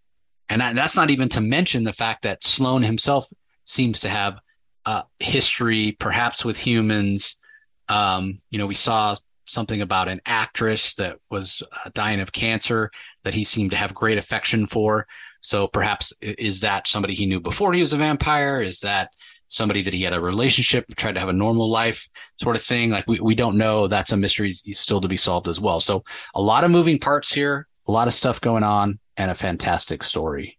And 0.51 0.77
that's 0.77 0.97
not 0.97 1.11
even 1.11 1.29
to 1.31 1.41
mention 1.41 1.85
the 1.85 1.93
fact 1.93 2.23
that 2.23 2.43
Sloan 2.43 2.83
himself 2.83 3.33
seems 3.65 4.01
to 4.01 4.09
have 4.09 4.41
a 4.85 5.05
history, 5.21 5.97
perhaps 6.01 6.45
with 6.45 6.59
humans. 6.59 7.37
Um, 7.89 8.41
you 8.51 8.59
know, 8.59 8.67
we 8.67 8.75
saw 8.75 9.15
something 9.45 9.81
about 9.81 10.09
an 10.09 10.21
actress 10.27 10.97
that 10.97 11.19
was 11.31 11.63
uh, 11.73 11.91
dying 11.95 12.21
of 12.21 12.33
cancer 12.33 12.91
that 13.23 13.35
he 13.35 13.45
seemed 13.45 13.71
to 13.71 13.77
have 13.77 13.95
great 13.95 14.19
affection 14.19 14.67
for. 14.67 15.07
So 15.41 15.69
perhaps 15.69 16.13
is 16.21 16.61
that 16.61 16.89
somebody 16.89 17.15
he 17.15 17.27
knew 17.27 17.41
before 17.41 17.73
he 17.73 17.81
was 17.81 17.93
a 17.93 17.97
vampire? 17.97 18.61
Is 18.61 18.81
that 18.81 19.11
somebody 19.47 19.83
that 19.83 19.95
he 19.95 20.03
had 20.03 20.13
a 20.13 20.21
relationship, 20.21 20.85
tried 20.97 21.15
to 21.15 21.21
have 21.21 21.29
a 21.29 21.33
normal 21.33 21.71
life 21.71 22.09
sort 22.41 22.57
of 22.57 22.63
thing? 22.63 22.91
Like 22.91 23.07
we, 23.07 23.21
we 23.21 23.37
don't 23.37 23.57
know. 23.57 23.87
That's 23.87 24.13
a 24.13 24.17
mystery 24.17 24.59
still 24.73 25.01
to 25.01 25.09
be 25.09 25.17
solved 25.17 25.47
as 25.47 25.61
well. 25.61 25.79
So 25.79 26.05
a 26.35 26.43
lot 26.43 26.65
of 26.65 26.73
moving 26.73 26.99
parts 26.99 27.33
here, 27.33 27.69
a 27.87 27.93
lot 27.93 28.09
of 28.09 28.15
stuff 28.15 28.41
going 28.41 28.65
on 28.65 28.99
and 29.21 29.31
a 29.31 29.35
fantastic 29.35 30.03
story. 30.03 30.57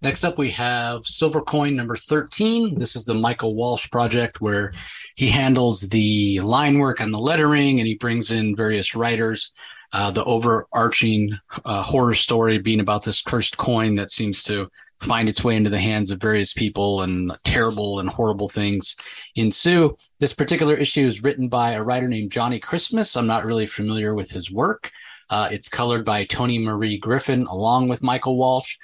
Next 0.00 0.24
up, 0.24 0.38
we 0.38 0.50
have 0.52 1.04
Silver 1.04 1.42
Coin 1.42 1.76
number 1.76 1.96
13. 1.96 2.78
This 2.78 2.96
is 2.96 3.04
the 3.04 3.14
Michael 3.14 3.54
Walsh 3.54 3.90
project 3.90 4.40
where 4.40 4.72
he 5.16 5.28
handles 5.28 5.90
the 5.90 6.40
line 6.40 6.78
work 6.78 6.98
and 7.00 7.12
the 7.12 7.18
lettering 7.18 7.78
and 7.78 7.86
he 7.86 7.96
brings 7.96 8.30
in 8.30 8.56
various 8.56 8.94
writers. 8.94 9.52
Uh, 9.92 10.10
the 10.10 10.24
overarching 10.24 11.38
uh, 11.64 11.82
horror 11.82 12.14
story 12.14 12.58
being 12.58 12.80
about 12.80 13.04
this 13.04 13.20
cursed 13.20 13.56
coin 13.58 13.96
that 13.96 14.10
seems 14.10 14.42
to 14.42 14.70
find 15.00 15.28
its 15.28 15.44
way 15.44 15.54
into 15.54 15.70
the 15.70 15.78
hands 15.78 16.10
of 16.10 16.20
various 16.20 16.52
people 16.52 17.02
and 17.02 17.32
terrible 17.44 18.00
and 18.00 18.08
horrible 18.08 18.48
things 18.48 18.96
ensue. 19.36 19.96
This 20.18 20.32
particular 20.32 20.74
issue 20.74 21.06
is 21.06 21.22
written 21.22 21.48
by 21.48 21.72
a 21.72 21.82
writer 21.82 22.08
named 22.08 22.32
Johnny 22.32 22.58
Christmas. 22.58 23.16
I'm 23.16 23.26
not 23.26 23.44
really 23.44 23.66
familiar 23.66 24.14
with 24.14 24.30
his 24.30 24.50
work. 24.50 24.90
Uh, 25.30 25.48
it's 25.52 25.68
colored 25.68 26.04
by 26.04 26.24
Tony 26.24 26.58
Marie 26.58 26.98
Griffin 26.98 27.46
along 27.46 27.88
with 27.88 28.02
Michael 28.02 28.36
Walsh. 28.36 28.76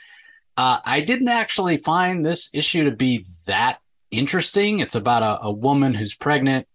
Uh, 0.57 0.79
I 0.85 1.01
didn't 1.01 1.29
actually 1.29 1.79
find 1.79 2.25
this 2.25 2.51
issue 2.55 2.85
to 2.85 2.93
be 2.93 3.25
that 3.47 3.79
interesting. 4.11 4.79
It's 4.79 4.95
about 4.95 5.23
a, 5.23 5.47
a 5.47 5.53
woman 5.53 5.95
who's 5.95 6.15
pregnant 6.15 6.69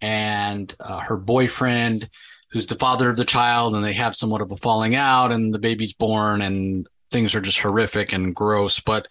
and 0.00 0.74
uh, 0.80 1.00
her 1.00 1.16
boyfriend, 1.16 2.08
who's 2.50 2.66
the 2.66 2.74
father 2.74 3.10
of 3.10 3.16
the 3.16 3.24
child, 3.24 3.74
and 3.74 3.84
they 3.84 3.92
have 3.92 4.16
somewhat 4.16 4.40
of 4.40 4.50
a 4.50 4.56
falling 4.56 4.96
out, 4.96 5.30
and 5.30 5.54
the 5.54 5.58
baby's 5.58 5.92
born, 5.92 6.42
and 6.42 6.88
things 7.10 7.34
are 7.34 7.40
just 7.40 7.60
horrific 7.60 8.12
and 8.12 8.34
gross. 8.34 8.80
But 8.80 9.08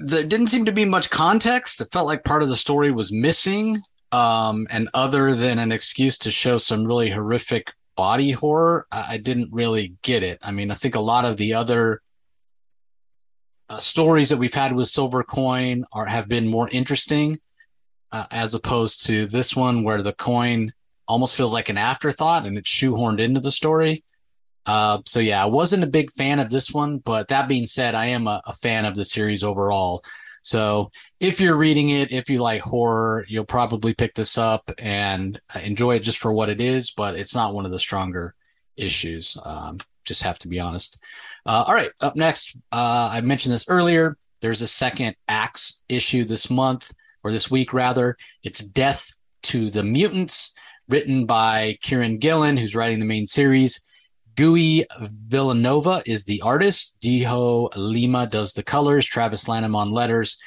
there 0.00 0.24
didn't 0.24 0.48
seem 0.48 0.64
to 0.66 0.72
be 0.72 0.84
much 0.84 1.10
context. 1.10 1.80
It 1.80 1.92
felt 1.92 2.06
like 2.06 2.24
part 2.24 2.42
of 2.42 2.48
the 2.48 2.56
story 2.56 2.90
was 2.90 3.12
missing. 3.12 3.82
Um, 4.12 4.66
and 4.70 4.88
other 4.92 5.34
than 5.34 5.58
an 5.58 5.72
excuse 5.72 6.18
to 6.18 6.30
show 6.30 6.58
some 6.58 6.84
really 6.84 7.10
horrific 7.10 7.72
body 7.96 8.32
horror, 8.32 8.86
I, 8.92 9.14
I 9.14 9.18
didn't 9.18 9.52
really 9.52 9.94
get 10.02 10.22
it. 10.22 10.38
I 10.42 10.52
mean, 10.52 10.70
I 10.70 10.74
think 10.74 10.94
a 10.94 11.00
lot 11.00 11.24
of 11.24 11.36
the 11.36 11.54
other 11.54 12.02
uh, 13.68 13.78
stories 13.78 14.28
that 14.28 14.36
we've 14.36 14.52
had 14.52 14.74
with 14.74 14.88
Silver 14.88 15.24
Coin 15.24 15.84
are 15.92 16.04
have 16.04 16.28
been 16.28 16.46
more 16.46 16.68
interesting, 16.68 17.40
uh, 18.12 18.26
as 18.30 18.54
opposed 18.54 19.06
to 19.06 19.26
this 19.26 19.56
one 19.56 19.82
where 19.82 20.02
the 20.02 20.12
coin 20.12 20.72
almost 21.08 21.36
feels 21.36 21.52
like 21.52 21.68
an 21.68 21.78
afterthought 21.78 22.46
and 22.46 22.58
it's 22.58 22.70
shoehorned 22.70 23.18
into 23.18 23.40
the 23.40 23.50
story. 23.50 24.04
Uh, 24.66 25.00
so 25.06 25.20
yeah, 25.20 25.42
I 25.42 25.46
wasn't 25.46 25.84
a 25.84 25.88
big 25.88 26.10
fan 26.10 26.38
of 26.38 26.50
this 26.50 26.72
one, 26.72 26.98
but 26.98 27.28
that 27.28 27.48
being 27.48 27.66
said, 27.66 27.94
I 27.94 28.06
am 28.06 28.26
a, 28.26 28.40
a 28.46 28.52
fan 28.52 28.84
of 28.84 28.94
the 28.94 29.04
series 29.04 29.42
overall. 29.42 30.02
So 30.42 30.90
if 31.20 31.40
you're 31.40 31.56
reading 31.56 31.90
it, 31.90 32.12
if 32.12 32.28
you 32.28 32.40
like 32.40 32.62
horror, 32.62 33.24
you'll 33.28 33.44
probably 33.44 33.94
pick 33.94 34.14
this 34.14 34.36
up 34.38 34.70
and 34.78 35.40
enjoy 35.62 35.96
it 35.96 36.00
just 36.00 36.18
for 36.18 36.32
what 36.32 36.48
it 36.48 36.60
is, 36.60 36.90
but 36.90 37.14
it's 37.14 37.34
not 37.34 37.54
one 37.54 37.64
of 37.64 37.70
the 37.70 37.78
stronger 37.78 38.34
issues. 38.76 39.36
Um, 39.44 39.78
just 40.04 40.22
have 40.24 40.38
to 40.40 40.48
be 40.48 40.58
honest. 40.58 40.98
Uh, 41.46 41.64
all 41.66 41.74
right, 41.74 41.90
up 42.00 42.16
next, 42.16 42.56
uh, 42.72 43.10
I 43.12 43.20
mentioned 43.20 43.54
this 43.54 43.68
earlier. 43.68 44.16
There's 44.40 44.62
a 44.62 44.68
second 44.68 45.14
Axe 45.28 45.80
issue 45.88 46.24
this 46.24 46.50
month, 46.50 46.92
or 47.22 47.30
this 47.30 47.50
week 47.50 47.72
rather. 47.72 48.16
It's 48.42 48.60
Death 48.60 49.16
to 49.44 49.70
the 49.70 49.84
Mutants, 49.84 50.54
written 50.88 51.26
by 51.26 51.78
Kieron 51.84 52.18
Gillen, 52.18 52.56
who's 52.56 52.74
writing 52.74 52.98
the 52.98 53.06
main 53.06 53.26
series. 53.26 53.80
Guy 54.34 54.86
Vilanova 55.28 56.02
is 56.06 56.24
the 56.24 56.40
artist. 56.42 56.96
Dijjo 57.00 57.70
Lima 57.76 58.26
does 58.26 58.52
the 58.52 58.62
colors. 58.62 59.06
Travis 59.06 59.48
Lanham 59.48 59.76
on 59.76 59.90
letters. 59.90 60.38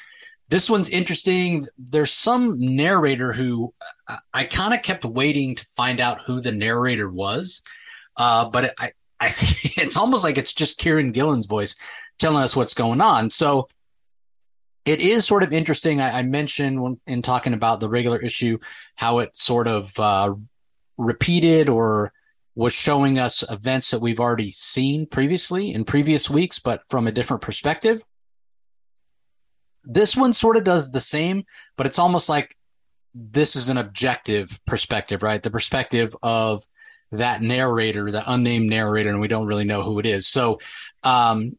This 0.48 0.70
one's 0.70 0.88
interesting. 0.88 1.64
There's 1.76 2.12
some 2.12 2.58
narrator 2.58 3.32
who 3.32 3.74
I, 4.08 4.18
I 4.32 4.44
kind 4.44 4.74
of 4.74 4.82
kept 4.82 5.04
waiting 5.04 5.56
to 5.56 5.66
find 5.76 6.00
out 6.00 6.20
who 6.24 6.40
the 6.40 6.52
narrator 6.52 7.10
was, 7.10 7.62
uh, 8.16 8.48
but 8.48 8.64
it, 8.64 8.74
I 8.78 8.92
I 9.18 9.28
think 9.28 9.76
it's 9.78 9.96
almost 9.96 10.24
like 10.24 10.38
it's 10.38 10.52
just 10.52 10.80
Kieron 10.80 11.12
Gillen's 11.12 11.46
voice 11.46 11.76
telling 12.18 12.42
us 12.42 12.56
what's 12.56 12.74
going 12.74 13.00
on. 13.00 13.30
So 13.30 13.68
it 14.84 15.00
is 15.00 15.26
sort 15.26 15.42
of 15.42 15.52
interesting. 15.52 16.00
I, 16.00 16.20
I 16.20 16.22
mentioned 16.22 16.80
when, 16.80 17.00
in 17.06 17.22
talking 17.22 17.54
about 17.54 17.80
the 17.80 17.88
regular 17.88 18.20
issue 18.20 18.58
how 18.94 19.18
it 19.18 19.36
sort 19.36 19.66
of 19.66 19.98
uh, 19.98 20.34
repeated 20.96 21.68
or 21.68 22.12
was 22.56 22.72
showing 22.72 23.18
us 23.18 23.44
events 23.50 23.90
that 23.90 24.00
we've 24.00 24.18
already 24.18 24.50
seen 24.50 25.06
previously 25.06 25.72
in 25.72 25.84
previous 25.84 26.28
weeks, 26.30 26.58
but 26.58 26.82
from 26.88 27.06
a 27.06 27.12
different 27.12 27.42
perspective. 27.42 28.02
This 29.84 30.16
one 30.16 30.32
sort 30.32 30.56
of 30.56 30.64
does 30.64 30.90
the 30.90 30.98
same, 31.00 31.44
but 31.76 31.86
it's 31.86 31.98
almost 31.98 32.28
like 32.30 32.56
this 33.14 33.56
is 33.56 33.68
an 33.68 33.76
objective 33.76 34.58
perspective, 34.66 35.22
right? 35.22 35.42
The 35.42 35.50
perspective 35.50 36.16
of 36.22 36.66
that 37.12 37.42
narrator, 37.42 38.10
the 38.10 38.24
unnamed 38.26 38.70
narrator, 38.70 39.10
and 39.10 39.20
we 39.20 39.28
don't 39.28 39.46
really 39.46 39.64
know 39.64 39.82
who 39.82 39.98
it 39.98 40.06
is. 40.06 40.26
So, 40.26 40.58
um, 41.04 41.56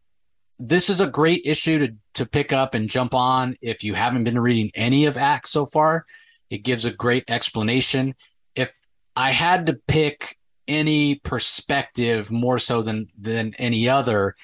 this 0.60 0.90
is 0.90 1.00
a 1.00 1.08
great 1.08 1.44
issue 1.46 1.80
to 1.80 1.96
to 2.16 2.26
pick 2.26 2.52
up 2.52 2.74
and 2.74 2.90
jump 2.90 3.14
on 3.14 3.56
if 3.62 3.84
you 3.84 3.94
haven't 3.94 4.24
been 4.24 4.40
reading 4.40 4.72
any 4.74 5.06
of 5.06 5.16
Axe 5.16 5.52
so 5.52 5.68
far. 5.68 6.06
It 6.50 6.64
gives 6.64 6.86
a 6.86 6.92
great 6.92 7.26
explanation. 7.30 8.16
If 8.56 8.80
I 9.16 9.30
had 9.32 9.68
to 9.68 9.80
pick 9.88 10.37
any 10.68 11.16
perspective 11.16 12.32
more 12.32 12.60
so 12.60 12.82
than 12.82 13.08
than 13.20 13.54
any 13.58 13.88
other, 13.90 14.36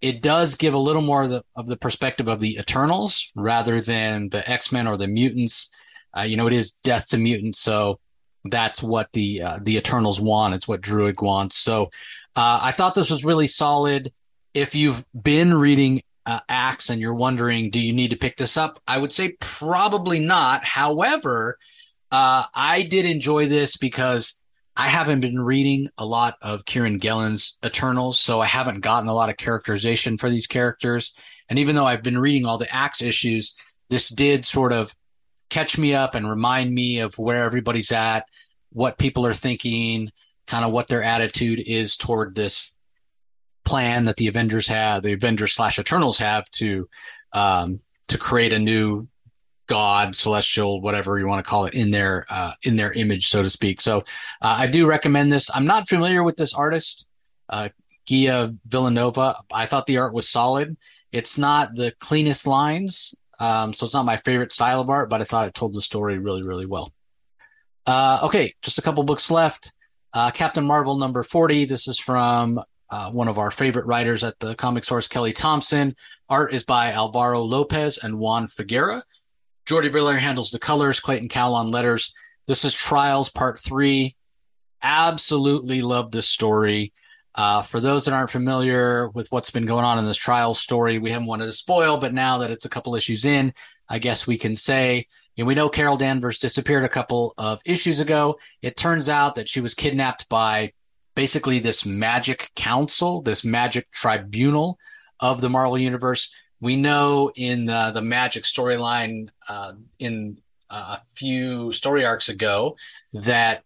it 0.00 0.22
does 0.22 0.54
give 0.54 0.74
a 0.74 0.78
little 0.78 1.02
more 1.02 1.22
of 1.22 1.30
the, 1.30 1.42
of 1.56 1.66
the 1.66 1.76
perspective 1.76 2.28
of 2.28 2.40
the 2.40 2.56
Eternals 2.58 3.30
rather 3.34 3.80
than 3.80 4.28
the 4.30 4.48
X 4.50 4.72
Men 4.72 4.86
or 4.86 4.96
the 4.96 5.06
mutants. 5.06 5.70
Uh, 6.16 6.22
you 6.22 6.36
know, 6.36 6.46
it 6.46 6.52
is 6.52 6.72
death 6.72 7.06
to 7.06 7.18
mutants, 7.18 7.58
so 7.60 7.98
that's 8.44 8.82
what 8.82 9.12
the 9.12 9.40
uh, 9.42 9.58
the 9.62 9.76
Eternals 9.76 10.20
want. 10.20 10.54
It's 10.54 10.68
what 10.68 10.80
Druig 10.82 11.22
wants. 11.22 11.56
So 11.56 11.84
uh, 12.36 12.60
I 12.62 12.72
thought 12.72 12.94
this 12.94 13.10
was 13.10 13.24
really 13.24 13.46
solid. 13.46 14.12
if 14.54 14.74
you've 14.74 15.04
been 15.20 15.54
reading 15.54 16.02
uh, 16.26 16.40
Axe 16.48 16.90
and 16.90 17.00
you're 17.00 17.14
wondering, 17.14 17.70
do 17.70 17.80
you 17.80 17.92
need 17.92 18.10
to 18.10 18.16
pick 18.16 18.36
this 18.36 18.56
up? 18.56 18.80
I 18.86 18.98
would 18.98 19.12
say 19.12 19.36
probably 19.40 20.20
not. 20.20 20.64
However, 20.64 21.58
uh, 22.10 22.44
I 22.54 22.82
did 22.82 23.06
enjoy 23.06 23.46
this 23.46 23.76
because 23.76 24.34
I 24.76 24.88
haven't 24.88 25.20
been 25.20 25.38
reading 25.38 25.90
a 25.98 26.06
lot 26.06 26.36
of 26.40 26.64
Kieron 26.64 27.00
Gillen's 27.00 27.58
Eternals, 27.64 28.18
so 28.18 28.40
I 28.40 28.46
haven't 28.46 28.80
gotten 28.80 29.08
a 29.08 29.14
lot 29.14 29.28
of 29.28 29.36
characterization 29.36 30.16
for 30.16 30.30
these 30.30 30.46
characters. 30.46 31.12
And 31.50 31.58
even 31.58 31.76
though 31.76 31.84
I've 31.84 32.02
been 32.02 32.18
reading 32.18 32.46
all 32.46 32.56
the 32.56 32.74
Axe 32.74 33.02
issues, 33.02 33.54
this 33.90 34.08
did 34.08 34.44
sort 34.44 34.72
of 34.72 34.94
catch 35.50 35.76
me 35.76 35.94
up 35.94 36.14
and 36.14 36.28
remind 36.28 36.74
me 36.74 37.00
of 37.00 37.18
where 37.18 37.44
everybody's 37.44 37.92
at, 37.92 38.24
what 38.70 38.98
people 38.98 39.26
are 39.26 39.34
thinking, 39.34 40.10
kind 40.46 40.64
of 40.64 40.72
what 40.72 40.88
their 40.88 41.02
attitude 41.02 41.62
is 41.66 41.96
toward 41.96 42.34
this 42.34 42.74
plan 43.64 44.06
that 44.06 44.16
the 44.16 44.28
Avengers 44.28 44.66
have, 44.68 45.02
the 45.02 45.12
Avengers 45.12 45.52
slash 45.52 45.78
Eternals 45.78 46.18
have 46.18 46.50
to 46.52 46.88
um, 47.34 47.78
to 48.08 48.18
create 48.18 48.52
a 48.52 48.58
new 48.58 49.06
god, 49.72 50.14
celestial, 50.14 50.82
whatever 50.82 51.18
you 51.18 51.26
want 51.26 51.42
to 51.42 51.48
call 51.48 51.64
it, 51.64 51.72
in 51.72 51.90
their 51.90 52.26
uh, 52.28 52.52
in 52.64 52.76
their 52.76 52.92
image, 52.92 53.28
so 53.28 53.42
to 53.42 53.48
speak. 53.48 53.80
So 53.80 54.00
uh, 54.42 54.56
I 54.60 54.66
do 54.66 54.86
recommend 54.86 55.32
this. 55.32 55.50
I'm 55.54 55.64
not 55.64 55.88
familiar 55.88 56.22
with 56.22 56.36
this 56.36 56.52
artist, 56.52 57.06
uh, 57.48 57.70
Gia 58.06 58.54
Vilanova. 58.68 59.36
I 59.50 59.64
thought 59.64 59.86
the 59.86 59.96
art 59.96 60.12
was 60.12 60.28
solid. 60.28 60.76
It's 61.10 61.38
not 61.38 61.70
the 61.74 61.94
cleanest 62.00 62.46
lines, 62.46 63.14
um, 63.40 63.72
so 63.72 63.84
it's 63.84 63.94
not 63.94 64.04
my 64.04 64.18
favorite 64.18 64.52
style 64.52 64.82
of 64.82 64.90
art, 64.90 65.08
but 65.08 65.22
I 65.22 65.24
thought 65.24 65.46
it 65.46 65.54
told 65.54 65.72
the 65.72 65.80
story 65.80 66.18
really, 66.18 66.42
really 66.42 66.66
well. 66.66 66.92
Uh, 67.86 68.20
okay, 68.24 68.54
just 68.60 68.78
a 68.78 68.82
couple 68.82 69.02
books 69.04 69.30
left. 69.30 69.72
Uh, 70.12 70.30
Captain 70.30 70.66
Marvel 70.66 70.98
number 70.98 71.22
40. 71.22 71.64
This 71.64 71.88
is 71.88 71.98
from 71.98 72.60
uh, 72.90 73.10
one 73.10 73.26
of 73.26 73.38
our 73.38 73.50
favorite 73.50 73.86
writers 73.86 74.22
at 74.22 74.38
the 74.38 74.54
comic 74.56 74.84
source, 74.84 75.08
Kelly 75.08 75.32
Thompson. 75.32 75.96
Art 76.28 76.52
is 76.52 76.62
by 76.62 76.92
Alvaro 76.92 77.40
Lopez 77.40 77.98
and 78.02 78.18
Juan 78.18 78.46
Frigeri. 78.46 79.02
Jordie 79.64 79.90
Bellaire 79.90 80.18
handles 80.18 80.50
the 80.50 80.58
colors, 80.58 81.00
Clayton 81.00 81.28
Cowles 81.28 81.56
on 81.56 81.70
letters. 81.70 82.12
This 82.46 82.64
is 82.64 82.74
Trials 82.74 83.30
Part 83.30 83.58
3. 83.58 84.14
Absolutely 84.82 85.82
love 85.82 86.10
this 86.10 86.28
story. 86.28 86.92
Uh, 87.34 87.62
for 87.62 87.80
those 87.80 88.04
that 88.04 88.12
aren't 88.12 88.30
familiar 88.30 89.08
with 89.10 89.30
what's 89.30 89.50
been 89.50 89.64
going 89.64 89.84
on 89.84 89.98
in 89.98 90.04
this 90.04 90.18
trial 90.18 90.52
story, 90.52 90.98
we 90.98 91.10
haven't 91.10 91.28
wanted 91.28 91.46
to 91.46 91.52
spoil, 91.52 91.96
but 91.96 92.12
now 92.12 92.38
that 92.38 92.50
it's 92.50 92.66
a 92.66 92.68
couple 92.68 92.94
issues 92.94 93.24
in, 93.24 93.54
I 93.88 93.98
guess 93.98 94.26
we 94.26 94.36
can 94.36 94.54
say, 94.54 95.06
and 95.38 95.46
we 95.46 95.54
know 95.54 95.68
Carol 95.68 95.96
Danvers 95.96 96.38
disappeared 96.38 96.84
a 96.84 96.90
couple 96.90 97.32
of 97.38 97.62
issues 97.64 98.00
ago. 98.00 98.38
It 98.60 98.76
turns 98.76 99.08
out 99.08 99.36
that 99.36 99.48
she 99.48 99.60
was 99.60 99.74
kidnapped 99.74 100.28
by 100.28 100.72
basically 101.14 101.58
this 101.58 101.86
magic 101.86 102.50
council, 102.54 103.22
this 103.22 103.44
magic 103.44 103.90
tribunal 103.90 104.78
of 105.20 105.40
the 105.40 105.48
Marvel 105.48 105.78
Universe. 105.78 106.30
We 106.62 106.76
know 106.76 107.32
in 107.34 107.68
uh, 107.68 107.90
the 107.90 108.02
magic 108.02 108.44
storyline 108.44 109.30
uh, 109.48 109.72
in 109.98 110.38
uh, 110.70 110.98
a 110.98 111.02
few 111.16 111.72
story 111.72 112.06
arcs 112.06 112.28
ago 112.28 112.76
that 113.12 113.64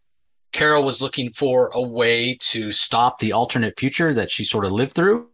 Carol 0.52 0.82
was 0.82 1.02
looking 1.02 1.30
for 1.30 1.70
a 1.74 1.82
way 1.82 2.38
to 2.40 2.72
stop 2.72 3.18
the 3.18 3.32
alternate 3.32 3.78
future 3.78 4.14
that 4.14 4.30
she 4.30 4.44
sort 4.44 4.64
of 4.64 4.72
lived 4.72 4.92
through, 4.92 5.28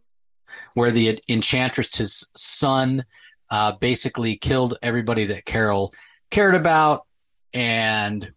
where 0.73 0.91
the 0.91 1.21
Enchantress's 1.29 2.29
son 2.35 3.05
uh, 3.49 3.71
basically 3.77 4.35
killed 4.35 4.77
everybody 4.83 5.23
that 5.27 5.45
Carol 5.45 5.93
cared 6.31 6.55
about, 6.55 7.05
and 7.53 8.33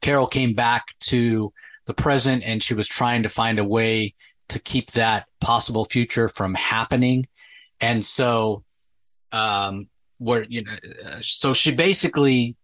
Carol 0.00 0.26
came 0.26 0.54
back 0.54 0.86
to 1.02 1.52
the 1.86 1.94
present 1.94 2.42
and 2.42 2.64
she 2.64 2.74
was 2.74 2.88
trying 2.88 3.22
to 3.22 3.28
find 3.28 3.60
a 3.60 3.64
way 3.64 4.12
to 4.48 4.58
keep 4.58 4.90
that 4.90 5.28
possible 5.40 5.84
future 5.84 6.26
from 6.26 6.54
happening. 6.54 7.24
And 7.80 8.04
so, 8.04 8.64
um, 9.32 9.88
where, 10.18 10.44
you 10.44 10.64
know, 10.64 10.72
so 11.20 11.52
she 11.52 11.74
basically 11.74 12.56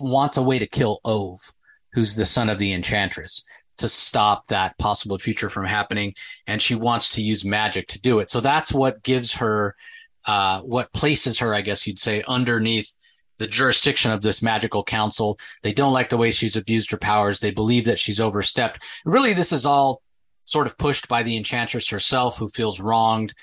wants 0.00 0.36
a 0.36 0.42
way 0.42 0.58
to 0.58 0.66
kill 0.66 1.00
Ove, 1.04 1.52
who's 1.92 2.16
the 2.16 2.24
son 2.24 2.48
of 2.48 2.58
the 2.58 2.72
Enchantress, 2.72 3.44
to 3.78 3.88
stop 3.88 4.46
that 4.46 4.76
possible 4.78 5.18
future 5.18 5.50
from 5.50 5.66
happening. 5.66 6.14
And 6.46 6.60
she 6.60 6.74
wants 6.74 7.10
to 7.14 7.22
use 7.22 7.44
magic 7.44 7.88
to 7.88 8.00
do 8.00 8.18
it. 8.20 8.30
So 8.30 8.40
that's 8.40 8.72
what 8.72 9.02
gives 9.02 9.34
her, 9.34 9.76
uh, 10.24 10.62
what 10.62 10.92
places 10.92 11.38
her, 11.38 11.54
I 11.54 11.60
guess 11.60 11.86
you'd 11.86 11.98
say, 11.98 12.22
underneath 12.26 12.94
the 13.38 13.46
jurisdiction 13.46 14.10
of 14.10 14.20
this 14.20 14.42
magical 14.42 14.82
council. 14.82 15.38
They 15.62 15.72
don't 15.72 15.92
like 15.92 16.08
the 16.08 16.16
way 16.16 16.30
she's 16.30 16.56
abused 16.56 16.90
her 16.90 16.96
powers. 16.96 17.38
They 17.38 17.52
believe 17.52 17.84
that 17.84 17.98
she's 17.98 18.20
overstepped. 18.20 18.82
Really, 19.04 19.32
this 19.32 19.52
is 19.52 19.64
all 19.64 20.02
sort 20.44 20.66
of 20.66 20.76
pushed 20.78 21.06
by 21.06 21.22
the 21.22 21.36
enchantress 21.36 21.88
herself, 21.88 22.38
who 22.38 22.48
feels 22.48 22.80
wronged. 22.80 23.34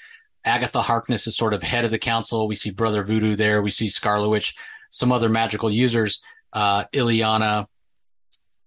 Agatha 0.45 0.81
Harkness 0.81 1.27
is 1.27 1.35
sort 1.35 1.53
of 1.53 1.63
head 1.63 1.85
of 1.85 1.91
the 1.91 1.99
council. 1.99 2.47
We 2.47 2.55
see 2.55 2.71
Brother 2.71 3.03
Voodoo 3.03 3.35
there. 3.35 3.61
We 3.61 3.71
see 3.71 3.89
Scarlet 3.89 4.29
Witch, 4.29 4.55
some 4.91 5.11
other 5.11 5.29
magical 5.29 5.71
users, 5.71 6.21
uh, 6.53 6.85
Illyana 6.93 7.67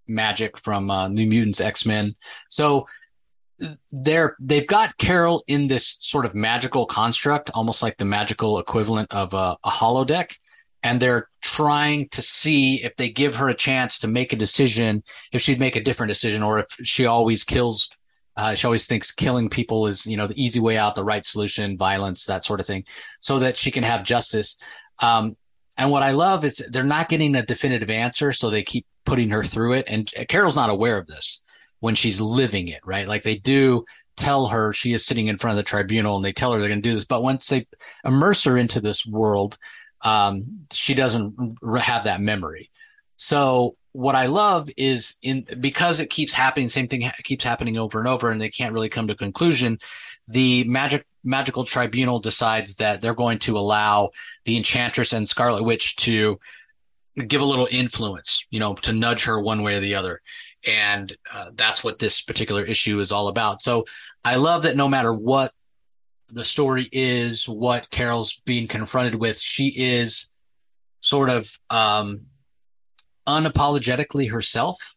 Magik 0.09 0.59
from 0.59 0.91
uh, 0.91 1.09
New 1.09 1.27
Mutants 1.27 1.61
X 1.61 1.87
Men. 1.87 2.15
So 2.49 2.87
they're 3.91 4.37
they've 4.39 4.67
got 4.67 4.97
Carol 4.99 5.45
in 5.47 5.67
this 5.67 5.97
sort 6.01 6.25
of 6.27 6.35
magical 6.35 6.87
construct, 6.87 7.51
almost 7.55 7.83
like 7.83 7.97
the 7.97 8.05
magical 8.05 8.59
equivalent 8.59 9.13
of 9.13 9.35
a, 9.35 9.57
a 9.65 9.71
holodeck 9.71 10.33
and 10.83 11.01
they're 11.01 11.29
trying 11.41 12.09
to 12.11 12.23
see 12.23 12.83
if 12.83 12.97
they 12.97 13.11
give 13.11 13.37
her 13.37 13.49
a 13.49 13.55
chance 13.55 13.99
to 13.99 14.09
make 14.09 14.33
a 14.33 14.37
decision, 14.37 15.03
if 15.33 15.43
she'd 15.43 15.61
make 15.61 15.77
a 15.77 15.83
different 15.83 16.09
decision, 16.09 16.43
or 16.43 16.61
if 16.61 16.69
she 16.83 17.07
always 17.07 17.45
kills. 17.45 17.89
Uh, 18.39 18.55
she 18.55 18.69
always 18.69 18.87
thinks 18.87 19.11
killing 19.11 19.49
people 19.49 19.89
is, 19.89 20.07
you 20.07 20.17
know, 20.17 20.29
the 20.29 20.41
easy 20.41 20.61
way 20.61 20.79
out, 20.79 20.95
the 20.95 21.03
right 21.03 21.25
solution, 21.25 21.77
violence, 21.77 22.25
that 22.25 22.45
sort 22.45 22.61
of 22.61 22.67
thing, 22.67 22.85
so 23.19 23.41
that 23.41 23.57
she 23.57 23.73
can 23.73 23.83
have 23.83 24.05
justice. 24.05 24.57
Um, 25.01 25.37
and 25.77 25.91
what 25.91 26.05
I 26.05 26.13
love 26.13 26.45
is 26.45 26.59
they're 26.71 26.85
not 26.85 27.09
getting 27.09 27.35
a 27.35 27.45
definitive 27.45 27.91
answer, 27.91 28.31
so 28.31 28.49
they 28.49 28.63
keep 28.63 28.87
putting 29.05 29.31
her 29.31 29.43
through 29.43 29.73
it. 29.73 29.87
And 29.89 30.09
Carol's 30.29 30.55
not 30.55 30.71
aware 30.71 30.99
of 30.99 31.09
this 31.09 31.43
when 31.81 31.97
she's 31.97 32.21
living 32.21 32.69
it, 32.69 32.81
right? 32.85 33.09
Like 33.09 33.25
they 33.25 33.39
do 33.39 33.85
tell 34.17 34.47
her 34.47 34.73
she 34.73 34.93
is 34.93 35.05
sitting 35.05 35.27
in 35.27 35.39
front 35.39 35.59
of 35.59 35.65
the 35.65 35.69
tribunal 35.69 36.15
and 36.15 36.25
they 36.25 36.33
tell 36.33 36.53
her 36.53 36.61
they're 36.61 36.69
going 36.69 36.83
to 36.83 36.89
do 36.89 36.95
this. 36.95 37.05
But 37.05 37.25
once 37.25 37.49
they 37.49 37.67
immerse 38.05 38.45
her 38.45 38.57
into 38.57 38.81
this 38.81 39.05
world, 39.05 39.59
um, 40.05 40.67
she 40.73 40.95
doesn't 40.95 41.59
have 41.81 42.05
that 42.05 42.21
memory. 42.21 42.71
So 43.17 43.77
what 43.99 44.15
I 44.15 44.27
love 44.27 44.71
is 44.77 45.17
in 45.23 45.45
because 45.59 45.99
it 45.99 46.09
keeps 46.09 46.33
happening, 46.33 46.69
same 46.69 46.87
thing 46.87 47.11
keeps 47.25 47.43
happening 47.43 47.77
over 47.77 47.99
and 47.99 48.07
over, 48.07 48.31
and 48.31 48.41
they 48.41 48.49
can't 48.49 48.73
really 48.73 48.89
come 48.89 49.09
to 49.09 49.15
a 49.15 49.17
conclusion. 49.17 49.81
The 50.29 50.63
magic 50.63 51.05
magical 51.25 51.65
tribunal 51.65 52.21
decides 52.21 52.77
that 52.77 53.03
they're 53.03 53.13
going 53.13 53.41
to 53.41 53.59
allow 53.59 54.11
the 54.45 54.57
enchantress 54.57 55.13
and 55.13 55.29
Scarlet 55.29 55.65
Witch 55.65 55.97
to 55.97 56.39
give 57.27 57.41
a 57.41 57.45
little 57.45 57.67
influence, 57.73 58.47
you 58.51 58.61
know, 58.61 58.75
to 58.75 58.93
nudge 58.93 59.25
her 59.25 59.43
one 59.43 59.65
way 59.65 59.75
or 59.75 59.81
the 59.81 59.97
other. 59.97 60.21
And 60.65 61.17
uh, 61.35 61.51
that's 61.55 61.83
what 61.83 61.99
this 61.99 62.23
particular 62.23 62.65
issue 62.65 63.01
is 63.01 63.11
all 63.11 63.27
about. 63.27 63.61
So 63.61 63.85
I 64.25 64.37
love 64.37 64.63
that 64.63 64.77
no 64.77 64.87
matter 64.87 65.13
what 65.13 65.53
the 66.29 66.45
story 66.45 66.89
is 66.93 67.49
what 67.49 67.91
Carol's 67.91 68.41
being 68.47 68.69
confronted 68.69 69.17
with. 69.17 69.41
She 69.41 69.75
is 69.77 70.31
sort 71.01 71.31
of 71.31 71.51
um, 71.69 72.27
unapologetically 73.29 74.31
herself. 74.31 74.97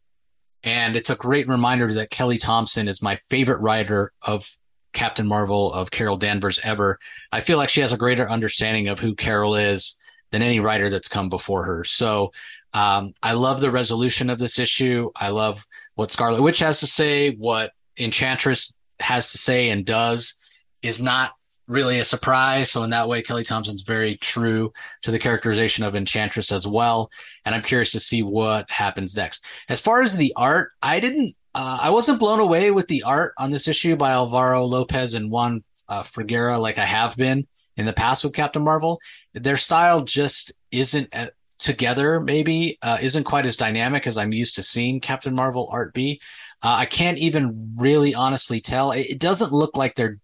And 0.63 0.95
it's 0.95 1.09
a 1.09 1.15
great 1.15 1.47
reminder 1.47 1.91
that 1.93 2.09
Kelly 2.09 2.37
Thompson 2.37 2.87
is 2.87 3.01
my 3.01 3.17
favorite 3.17 3.59
writer 3.59 4.13
of 4.21 4.55
Captain 4.93 5.27
Marvel, 5.27 5.73
of 5.73 5.91
Carol 5.91 6.17
Danvers 6.17 6.59
ever. 6.63 6.97
I 7.31 7.41
feel 7.41 7.57
like 7.57 7.69
she 7.69 7.81
has 7.81 7.93
a 7.93 7.97
greater 7.97 8.29
understanding 8.29 8.87
of 8.87 8.99
who 8.99 9.15
Carol 9.15 9.55
is 9.55 9.99
than 10.31 10.41
any 10.41 10.59
writer 10.59 10.89
that's 10.89 11.07
come 11.07 11.29
before 11.29 11.65
her. 11.65 11.83
So 11.83 12.31
um, 12.73 13.13
I 13.21 13.33
love 13.33 13.59
the 13.59 13.71
resolution 13.71 14.29
of 14.29 14.39
this 14.39 14.59
issue. 14.59 15.11
I 15.15 15.29
love 15.29 15.65
what 15.95 16.11
Scarlet 16.11 16.41
Witch 16.41 16.59
has 16.59 16.79
to 16.79 16.87
say, 16.87 17.31
what 17.31 17.71
Enchantress 17.97 18.73
has 18.99 19.31
to 19.31 19.37
say 19.37 19.69
and 19.69 19.85
does 19.85 20.35
is 20.81 21.01
not 21.01 21.33
really 21.72 21.99
a 21.99 22.06
surprise. 22.06 22.69
So 22.69 22.84
in 22.84 22.89
that 22.89 23.07
way, 23.07 23.22
Kelly 23.22 23.43
Thompson's 23.43 23.81
very 23.81 24.18
true 24.18 24.73
to 25.02 25.11
the 25.11 25.19
characterization 25.19 25.84
of 25.84 25.95
Enchantress 25.95 26.52
as 26.52 26.68
well. 26.68 27.10
And 27.45 27.56
I'm 27.56 27.64
curious 27.64 27.91
to 27.93 27.99
see 27.99 28.22
what 28.22 28.69
happens 28.69 29.15
next. 29.15 29.43
As 29.69 29.81
far 29.81 30.02
as 30.02 30.18
the 30.18 30.34
art, 30.35 30.72
I 30.84 30.99
didn't, 30.99 31.35
uh, 31.56 31.80
I 31.81 31.89
wasn't 31.89 32.19
blown 32.19 32.39
away 32.39 32.72
with 32.72 32.88
the 32.88 33.03
art 33.03 33.34
on 33.38 33.49
this 33.49 33.68
issue 33.68 33.95
by 33.95 34.11
Alvaro 34.11 34.65
Lopez 34.65 35.14
and 35.14 35.31
Juan 35.31 35.64
uh, 35.88 36.03
Frigeri 36.03 36.60
like 36.60 36.77
I 36.77 36.85
have 36.85 37.15
been 37.15 37.48
in 37.77 37.85
the 37.85 37.93
past 37.93 38.23
with 38.23 38.34
Captain 38.34 38.64
Marvel. 38.64 38.99
Their 39.34 39.57
style 39.57 40.02
just 40.02 40.52
isn't 40.72 41.10
uh, 41.14 41.30
together, 41.57 42.19
maybe, 42.19 42.77
uh, 42.81 42.98
isn't 43.02 43.23
quite 43.23 43.45
as 43.45 43.56
dynamic 43.56 44.07
as 44.07 44.18
I'm 44.18 44.34
used 44.34 44.56
to 44.56 44.64
seeing 44.64 44.99
Captain 44.99 45.35
Marvel 45.35 45.69
art 45.72 45.93
be. 45.93 46.19
Uh, 46.64 46.76
I 46.80 46.85
can't 46.85 47.18
even 47.18 47.76
really 47.77 48.14
honestly 48.14 48.60
tell. 48.60 48.91
It, 48.91 49.07
it 49.11 49.19
doesn't 49.19 49.52
look 49.53 49.77
like 49.77 49.95
they're 49.95 50.19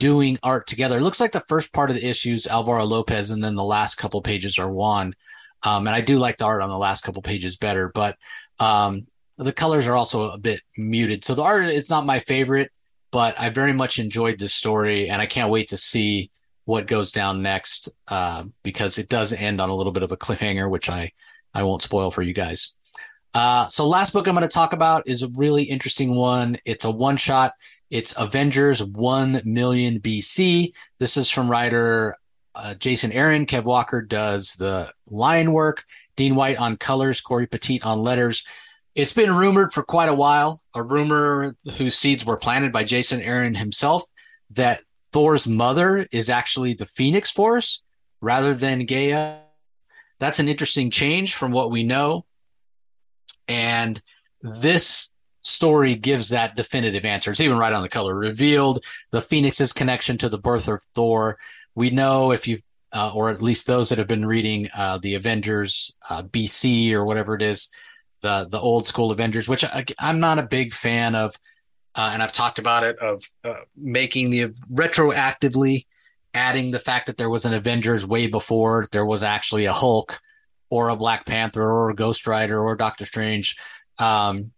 doing 0.00 0.38
art 0.42 0.66
together. 0.66 0.98
It 0.98 1.02
looks 1.02 1.20
like 1.20 1.32
the 1.32 1.44
first 1.48 1.72
part 1.72 1.90
of 1.90 1.96
the 1.96 2.08
issues 2.08 2.48
Alvaro 2.48 2.84
Lopez, 2.84 3.30
and 3.30 3.44
then 3.44 3.54
the 3.54 3.62
last 3.76 3.94
couple 3.96 4.20
pages 4.22 4.58
are 4.58 4.72
Juan. 4.72 5.14
Um, 5.62 5.86
and 5.86 5.94
I 5.94 6.00
do 6.00 6.18
like 6.18 6.38
the 6.38 6.46
art 6.46 6.62
on 6.62 6.70
the 6.70 6.78
last 6.78 7.04
couple 7.04 7.22
pages 7.22 7.56
better, 7.56 7.90
but 7.94 8.16
um, 8.58 9.06
the 9.38 9.52
colors 9.52 9.86
are 9.88 9.96
also 9.96 10.30
a 10.30 10.38
bit 10.38 10.60
muted. 10.76 11.24
So 11.24 11.34
the 11.34 11.44
art 11.44 11.64
is 11.66 11.88
not 11.90 12.06
my 12.06 12.18
favorite. 12.18 12.72
but 13.10 13.34
I 13.38 13.50
very 13.50 13.72
much 13.72 13.98
enjoyed 13.98 14.38
this 14.38 14.54
story, 14.54 15.08
and 15.08 15.20
I 15.20 15.26
can't 15.26 15.50
wait 15.50 15.68
to 15.70 15.76
see 15.76 16.30
what 16.64 16.86
goes 16.86 17.10
down 17.10 17.42
next 17.42 17.88
uh, 18.08 18.44
because 18.62 18.98
it 18.98 19.08
does 19.08 19.32
end 19.32 19.60
on 19.60 19.70
a 19.70 19.74
little 19.74 19.92
bit 19.92 20.02
of 20.04 20.12
a 20.12 20.16
cliffhanger, 20.16 20.70
which 20.70 20.88
I 20.88 21.12
I 21.52 21.64
won't 21.64 21.82
spoil 21.82 22.10
for 22.10 22.22
you 22.22 22.32
guys. 22.32 22.74
Uh, 23.32 23.68
so 23.68 23.86
last 23.86 24.12
book 24.12 24.26
I'm 24.26 24.34
going 24.34 24.46
to 24.46 24.52
talk 24.52 24.72
about 24.72 25.06
is 25.06 25.22
a 25.22 25.28
really 25.28 25.62
interesting 25.62 26.14
one. 26.14 26.58
It's 26.64 26.84
a 26.84 26.90
one 26.90 27.16
shot. 27.16 27.54
It's 27.90 28.14
Avengers 28.16 28.84
1 28.84 29.42
million 29.44 30.00
BC. 30.00 30.72
This 30.98 31.16
is 31.16 31.30
from 31.30 31.50
writer 31.50 32.16
uh, 32.54 32.74
Jason 32.74 33.12
Aaron. 33.12 33.46
Kev 33.46 33.64
Walker 33.64 34.02
does 34.02 34.54
the 34.54 34.92
line 35.08 35.52
work. 35.52 35.84
Dean 36.16 36.34
White 36.34 36.58
on 36.58 36.76
colors. 36.76 37.20
Cory 37.20 37.46
Petit 37.46 37.80
on 37.82 37.98
letters. 37.98 38.44
It's 38.94 39.12
been 39.12 39.34
rumored 39.34 39.72
for 39.72 39.82
quite 39.82 40.08
a 40.08 40.14
while, 40.14 40.60
a 40.74 40.82
rumor 40.82 41.56
whose 41.76 41.96
seeds 41.96 42.26
were 42.26 42.36
planted 42.36 42.72
by 42.72 42.84
Jason 42.84 43.20
Aaron 43.20 43.54
himself, 43.54 44.02
that 44.50 44.82
Thor's 45.12 45.46
mother 45.46 46.06
is 46.10 46.28
actually 46.28 46.74
the 46.74 46.86
Phoenix 46.86 47.30
Force 47.30 47.82
rather 48.20 48.52
than 48.52 48.86
Gaia. 48.86 49.38
That's 50.18 50.40
an 50.40 50.48
interesting 50.48 50.90
change 50.90 51.34
from 51.34 51.52
what 51.52 51.70
we 51.70 51.84
know. 51.84 52.24
And 53.50 54.00
this 54.42 55.10
story 55.42 55.96
gives 55.96 56.28
that 56.28 56.54
definitive 56.54 57.04
answer. 57.04 57.32
It's 57.32 57.40
even 57.40 57.58
right 57.58 57.72
on 57.72 57.82
the 57.82 57.88
color. 57.88 58.14
Revealed 58.14 58.84
the 59.10 59.20
Phoenix's 59.20 59.72
connection 59.72 60.16
to 60.18 60.28
the 60.28 60.38
birth 60.38 60.68
of 60.68 60.80
Thor. 60.94 61.36
We 61.74 61.90
know 61.90 62.30
if 62.30 62.46
you've, 62.46 62.62
uh, 62.92 63.12
or 63.14 63.28
at 63.28 63.42
least 63.42 63.66
those 63.66 63.88
that 63.88 63.98
have 63.98 64.06
been 64.06 64.24
reading 64.24 64.68
uh, 64.76 64.98
the 64.98 65.16
Avengers 65.16 65.96
uh, 66.08 66.22
BC 66.22 66.92
or 66.92 67.04
whatever 67.04 67.34
it 67.34 67.42
is, 67.42 67.70
the 68.22 68.46
the 68.48 68.60
old 68.60 68.86
school 68.86 69.10
Avengers, 69.10 69.48
which 69.48 69.64
I, 69.64 69.84
am 69.98 70.20
not 70.20 70.38
a 70.38 70.42
big 70.42 70.72
fan 70.72 71.16
of, 71.16 71.34
uh, 71.96 72.10
and 72.12 72.22
I've 72.22 72.32
talked 72.32 72.60
about 72.60 72.84
it 72.84 72.98
of 72.98 73.24
uh, 73.42 73.54
making 73.76 74.30
the 74.30 74.48
retroactively 74.72 75.86
adding 76.34 76.70
the 76.70 76.78
fact 76.78 77.06
that 77.06 77.16
there 77.16 77.30
was 77.30 77.44
an 77.44 77.54
Avengers 77.54 78.06
way 78.06 78.28
before 78.28 78.86
there 78.92 79.06
was 79.06 79.24
actually 79.24 79.64
a 79.64 79.72
Hulk 79.72 80.20
or 80.70 80.88
a 80.88 80.96
Black 80.96 81.26
Panther 81.26 81.62
or 81.62 81.90
a 81.90 81.94
Ghost 81.94 82.26
Rider 82.26 82.60
or 82.60 82.76
Doctor 82.76 83.04
Strange. 83.04 83.56
Um, 83.98 84.52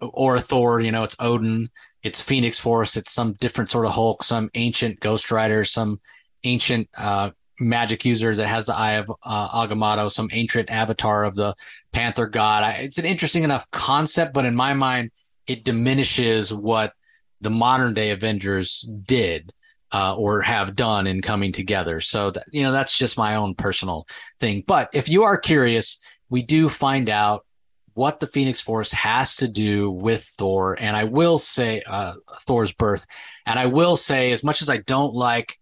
or 0.00 0.38
Thor, 0.38 0.80
you 0.80 0.92
know, 0.92 1.04
it's 1.04 1.16
Odin, 1.18 1.70
it's 2.02 2.20
Phoenix 2.20 2.58
Force, 2.58 2.96
it's 2.96 3.12
some 3.12 3.32
different 3.34 3.70
sort 3.70 3.86
of 3.86 3.92
Hulk, 3.92 4.22
some 4.22 4.50
ancient 4.54 5.00
Ghost 5.00 5.30
Rider, 5.30 5.64
some 5.64 6.00
ancient 6.42 6.88
uh, 6.96 7.30
magic 7.58 8.04
user 8.04 8.34
that 8.34 8.48
has 8.48 8.66
the 8.66 8.74
eye 8.74 8.94
of 8.94 9.10
uh, 9.22 9.66
Agamotto, 9.66 10.10
some 10.10 10.28
ancient 10.32 10.70
avatar 10.70 11.24
of 11.24 11.34
the 11.34 11.54
Panther 11.92 12.26
God. 12.26 12.62
I, 12.62 12.72
it's 12.72 12.98
an 12.98 13.06
interesting 13.06 13.44
enough 13.44 13.70
concept, 13.70 14.34
but 14.34 14.44
in 14.44 14.54
my 14.54 14.74
mind, 14.74 15.10
it 15.46 15.64
diminishes 15.64 16.52
what 16.52 16.92
the 17.40 17.50
modern 17.50 17.94
day 17.94 18.10
Avengers 18.10 18.82
did. 19.04 19.52
Uh, 19.94 20.16
or 20.18 20.42
have 20.42 20.74
done 20.74 21.06
in 21.06 21.22
coming 21.22 21.52
together. 21.52 22.00
So 22.00 22.32
that, 22.32 22.46
you 22.50 22.64
know, 22.64 22.72
that's 22.72 22.98
just 22.98 23.16
my 23.16 23.36
own 23.36 23.54
personal 23.54 24.08
thing. 24.40 24.64
But 24.66 24.88
if 24.92 25.08
you 25.08 25.22
are 25.22 25.38
curious, 25.38 25.98
we 26.28 26.42
do 26.42 26.68
find 26.68 27.08
out 27.08 27.46
what 27.94 28.18
the 28.18 28.26
Phoenix 28.26 28.60
Force 28.60 28.90
has 28.90 29.36
to 29.36 29.46
do 29.46 29.92
with 29.92 30.24
Thor. 30.36 30.76
And 30.80 30.96
I 30.96 31.04
will 31.04 31.38
say, 31.38 31.80
uh, 31.86 32.14
Thor's 32.40 32.72
birth. 32.72 33.06
And 33.46 33.56
I 33.56 33.66
will 33.66 33.94
say, 33.94 34.32
as 34.32 34.42
much 34.42 34.62
as 34.62 34.68
I 34.68 34.78
don't 34.78 35.14
like 35.14 35.60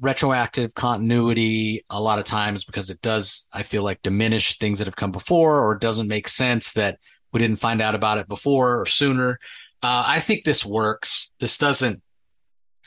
retroactive 0.00 0.74
continuity 0.74 1.84
a 1.88 2.02
lot 2.02 2.18
of 2.18 2.24
times 2.24 2.64
because 2.64 2.90
it 2.90 3.00
does, 3.00 3.46
I 3.52 3.62
feel 3.62 3.84
like, 3.84 4.02
diminish 4.02 4.58
things 4.58 4.78
that 4.78 4.88
have 4.88 4.96
come 4.96 5.12
before 5.12 5.60
or 5.60 5.74
it 5.74 5.80
doesn't 5.80 6.08
make 6.08 6.26
sense 6.26 6.72
that 6.72 6.98
we 7.32 7.38
didn't 7.38 7.60
find 7.60 7.80
out 7.80 7.94
about 7.94 8.18
it 8.18 8.26
before 8.26 8.80
or 8.80 8.86
sooner. 8.86 9.38
Uh, 9.84 10.02
I 10.04 10.18
think 10.18 10.42
this 10.42 10.66
works. 10.66 11.30
This 11.38 11.58
doesn't 11.58 12.02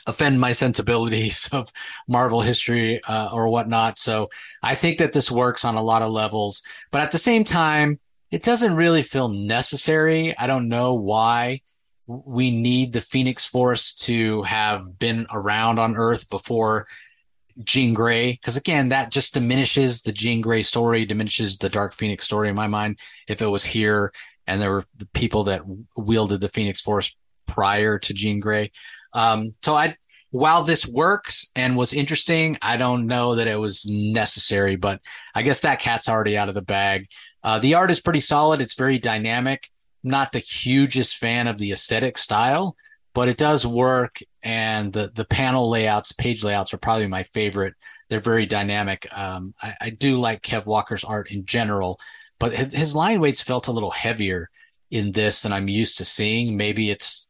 offend 0.06 0.40
my 0.40 0.52
sensibilities 0.52 1.48
of 1.52 1.72
Marvel 2.08 2.40
history 2.40 3.00
uh, 3.04 3.30
or 3.32 3.48
whatnot. 3.48 3.98
So 3.98 4.30
I 4.62 4.74
think 4.74 4.98
that 4.98 5.12
this 5.12 5.30
works 5.30 5.64
on 5.64 5.74
a 5.74 5.82
lot 5.82 6.02
of 6.02 6.12
levels. 6.12 6.62
But 6.90 7.02
at 7.02 7.10
the 7.10 7.18
same 7.18 7.44
time, 7.44 7.98
it 8.30 8.42
doesn't 8.42 8.74
really 8.74 9.02
feel 9.02 9.28
necessary. 9.28 10.36
I 10.36 10.46
don't 10.46 10.68
know 10.68 10.94
why 10.94 11.62
we 12.06 12.50
need 12.50 12.92
the 12.92 13.00
Phoenix 13.00 13.46
Force 13.46 13.94
to 13.94 14.42
have 14.42 14.98
been 14.98 15.26
around 15.32 15.78
on 15.78 15.96
Earth 15.96 16.28
before 16.28 16.86
Jean 17.64 17.94
Grey, 17.94 18.32
because 18.32 18.56
again, 18.56 18.88
that 18.88 19.10
just 19.10 19.34
diminishes 19.34 20.02
the 20.02 20.12
Jean 20.12 20.40
Grey 20.40 20.62
story, 20.62 21.04
diminishes 21.04 21.56
the 21.56 21.68
Dark 21.68 21.94
Phoenix 21.94 22.24
story 22.24 22.48
in 22.48 22.54
my 22.54 22.66
mind. 22.66 22.98
If 23.28 23.42
it 23.42 23.46
was 23.46 23.64
here 23.64 24.12
and 24.46 24.60
there 24.60 24.70
were 24.70 24.84
people 25.14 25.44
that 25.44 25.62
wielded 25.96 26.40
the 26.40 26.48
Phoenix 26.48 26.80
Force 26.80 27.16
prior 27.46 27.98
to 27.98 28.14
Jean 28.14 28.40
Grey, 28.40 28.70
um, 29.16 29.54
so 29.62 29.74
I, 29.74 29.94
while 30.30 30.62
this 30.62 30.86
works 30.86 31.46
and 31.56 31.76
was 31.76 31.94
interesting, 31.94 32.58
I 32.60 32.76
don't 32.76 33.06
know 33.06 33.36
that 33.36 33.48
it 33.48 33.58
was 33.58 33.86
necessary. 33.86 34.76
But 34.76 35.00
I 35.34 35.42
guess 35.42 35.60
that 35.60 35.80
cat's 35.80 36.08
already 36.08 36.36
out 36.36 36.50
of 36.50 36.54
the 36.54 36.62
bag. 36.62 37.08
Uh, 37.42 37.58
the 37.58 37.74
art 37.74 37.90
is 37.90 38.00
pretty 38.00 38.20
solid. 38.20 38.60
It's 38.60 38.74
very 38.74 38.98
dynamic. 38.98 39.70
not 40.04 40.30
the 40.30 40.38
hugest 40.38 41.16
fan 41.16 41.48
of 41.48 41.58
the 41.58 41.72
aesthetic 41.72 42.16
style, 42.16 42.76
but 43.12 43.28
it 43.28 43.38
does 43.38 43.66
work. 43.66 44.18
And 44.42 44.92
the 44.92 45.10
the 45.12 45.24
panel 45.24 45.68
layouts, 45.68 46.12
page 46.12 46.44
layouts 46.44 46.74
are 46.74 46.78
probably 46.78 47.08
my 47.08 47.22
favorite. 47.22 47.74
They're 48.08 48.20
very 48.20 48.46
dynamic. 48.46 49.08
Um, 49.16 49.54
I, 49.60 49.74
I, 49.80 49.90
do 49.90 50.16
like 50.16 50.42
Kev 50.42 50.66
Walker's 50.66 51.02
art 51.02 51.32
in 51.32 51.44
general, 51.44 51.98
but 52.38 52.52
his 52.52 52.94
line 52.94 53.20
weights 53.20 53.42
felt 53.42 53.66
a 53.66 53.72
little 53.72 53.90
heavier 53.90 54.48
in 54.92 55.10
this 55.10 55.42
than 55.42 55.52
I'm 55.52 55.68
used 55.68 55.98
to 55.98 56.04
seeing. 56.04 56.56
Maybe 56.56 56.90
it's 56.90 57.25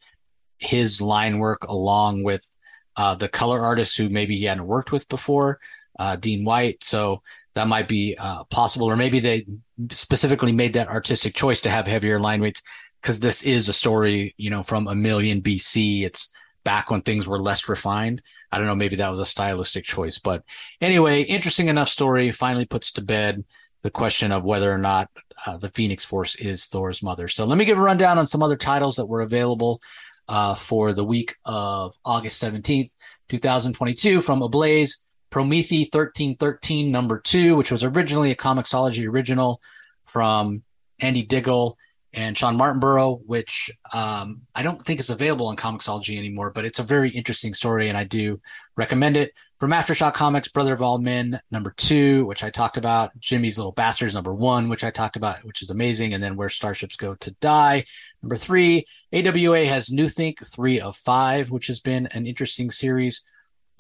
his 0.59 1.01
line 1.01 1.39
work 1.39 1.65
along 1.69 2.23
with 2.23 2.49
uh, 2.97 3.15
the 3.15 3.29
color 3.29 3.61
artist 3.61 3.97
who 3.97 4.09
maybe 4.09 4.37
he 4.37 4.45
hadn't 4.45 4.67
worked 4.67 4.93
with 4.93 5.09
before, 5.09 5.61
uh, 5.99 6.17
Dean 6.17 6.45
White. 6.45 6.83
So 6.83 7.23
that 7.55 7.69
might 7.69 7.89
be 7.89 8.17
uh, 8.19 8.45
possible, 8.45 8.87
or 8.91 8.97
maybe 8.97 9.21
they 9.21 9.47
specifically 9.91 10.53
made 10.53 10.75
that 10.75 10.89
artistic 10.89 11.35
choice 11.35 11.61
to 11.63 11.71
have 11.71 11.87
heavier 11.87 12.21
line 12.21 12.41
weights 12.41 12.63
because 13.01 13.21
this 13.21 13.43
is 13.43 13.69
a 13.69 13.73
story, 13.73 14.35
you 14.37 14.51
know, 14.51 14.63
from 14.63 14.89
a 14.89 14.95
million 14.95 15.43
BC. 15.43 16.03
It's 16.03 16.31
back 16.65 16.91
when 16.91 17.03
things 17.03 17.29
were 17.29 17.39
less 17.39 17.69
refined. 17.69 18.23
I 18.51 18.59
don't 18.59 18.67
know, 18.67 18.75
maybe 18.75 18.97
that 18.97 19.11
was 19.11 19.21
a 19.21 19.25
stylistic 19.25 19.85
choice, 19.85 20.19
but 20.19 20.43
anyway, 20.81 21.23
interesting 21.23 21.69
enough 21.69 21.89
story. 21.89 22.31
Finally 22.31 22.67
puts 22.67 22.93
to 22.93 23.03
bed 23.03 23.45
the 23.83 23.91
question 23.91 24.33
of 24.33 24.45
whether 24.45 24.73
or 24.73 24.79
not 24.79 25.09
uh, 25.47 25.57
the 25.57 25.69
Phoenix 25.69 26.05
Force 26.05 26.35
is 26.35 26.67
Thor's 26.67 27.03
mother. 27.03 27.29
So 27.29 27.45
let 27.45 27.57
me 27.57 27.65
give 27.65 27.79
a 27.79 27.83
rundown 27.83 28.19
on 28.19 28.27
some 28.27 28.43
other 28.43 28.57
titles 28.57 28.97
that 28.97 29.07
were 29.07 29.21
available 29.21 29.81
uh, 30.29 30.55
for 30.55 30.93
the 30.93 31.05
week 31.05 31.37
of 31.45 31.95
August 32.05 32.43
17th, 32.43 32.95
2022 33.29 34.21
from 34.21 34.43
Ablaze. 34.43 34.99
Promethe 35.31 35.93
1313 35.93 36.91
number 36.91 37.19
two, 37.19 37.57
which 37.57 37.71
was 37.71 37.83
originally 37.83 38.31
a 38.31 38.37
Comixology 38.37 39.07
original 39.09 39.61
from 40.05 40.63
Andy 41.01 41.25
Diggle 41.25 41.77
and 42.17 42.37
Shawn 42.37 42.59
Martinbrough, 42.59 43.21
which 43.27 43.71
um, 43.93 44.41
I 44.55 44.63
don't 44.63 44.83
think 44.85 44.99
is 44.99 45.11
available 45.11 45.49
on 45.49 45.57
Comixology 45.57 46.19
anymore, 46.19 46.51
but 46.51 46.65
it's 46.65 46.79
a 46.79 46.83
very 46.83 47.11
interesting 47.11 47.53
story 47.53 47.89
and 47.89 47.97
I 47.97 48.05
do 48.05 48.41
recommend 48.75 49.17
it. 49.17 49.33
From 49.61 49.71
Aftershock 49.71 50.13
Comics, 50.13 50.49
Brother 50.49 50.75
of 50.75 50.83
All 50.83 50.99
Men, 50.99 51.41
number 51.51 51.73
two, 51.77 52.27
which 52.27 52.45
I 52.45 52.51
talked 52.51 52.77
about. 52.77 53.19
Jimmy's 53.19 53.57
Little 53.57 53.73
Bastards, 53.73 54.15
number 54.15 54.35
one, 54.35 54.69
which 54.69 54.85
I 54.85 54.91
talked 54.91 55.17
about, 55.17 55.45
which 55.45 55.63
is 55.63 55.71
amazing. 55.71 56.13
And 56.13 56.23
then 56.23 56.37
Where 56.37 56.51
Starships 56.51 56.97
Go 56.97 57.15
to 57.15 57.31
Die, 57.41 57.85
number 58.23 58.37
three. 58.37 58.87
AWA 59.15 59.65
has 59.65 59.91
New 59.91 60.09
Think, 60.09 60.47
three 60.47 60.79
of 60.79 60.95
five, 60.95 61.51
which 61.51 61.69
has 61.69 61.81
been 61.81 62.07
an 62.09 62.27
interesting 62.27 62.71
series. 62.71 63.25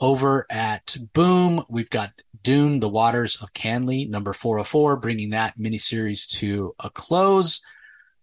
Over 0.00 0.46
at 0.48 0.96
Boom, 1.12 1.62
we've 1.68 1.90
got 1.90 2.10
Dune, 2.42 2.80
The 2.80 2.88
Waters 2.88 3.36
of 3.36 3.52
Kanly, 3.52 4.08
number 4.08 4.32
404, 4.32 4.96
bringing 4.96 5.30
that 5.30 5.58
miniseries 5.58 6.26
to 6.38 6.74
a 6.78 6.88
close. 6.88 7.60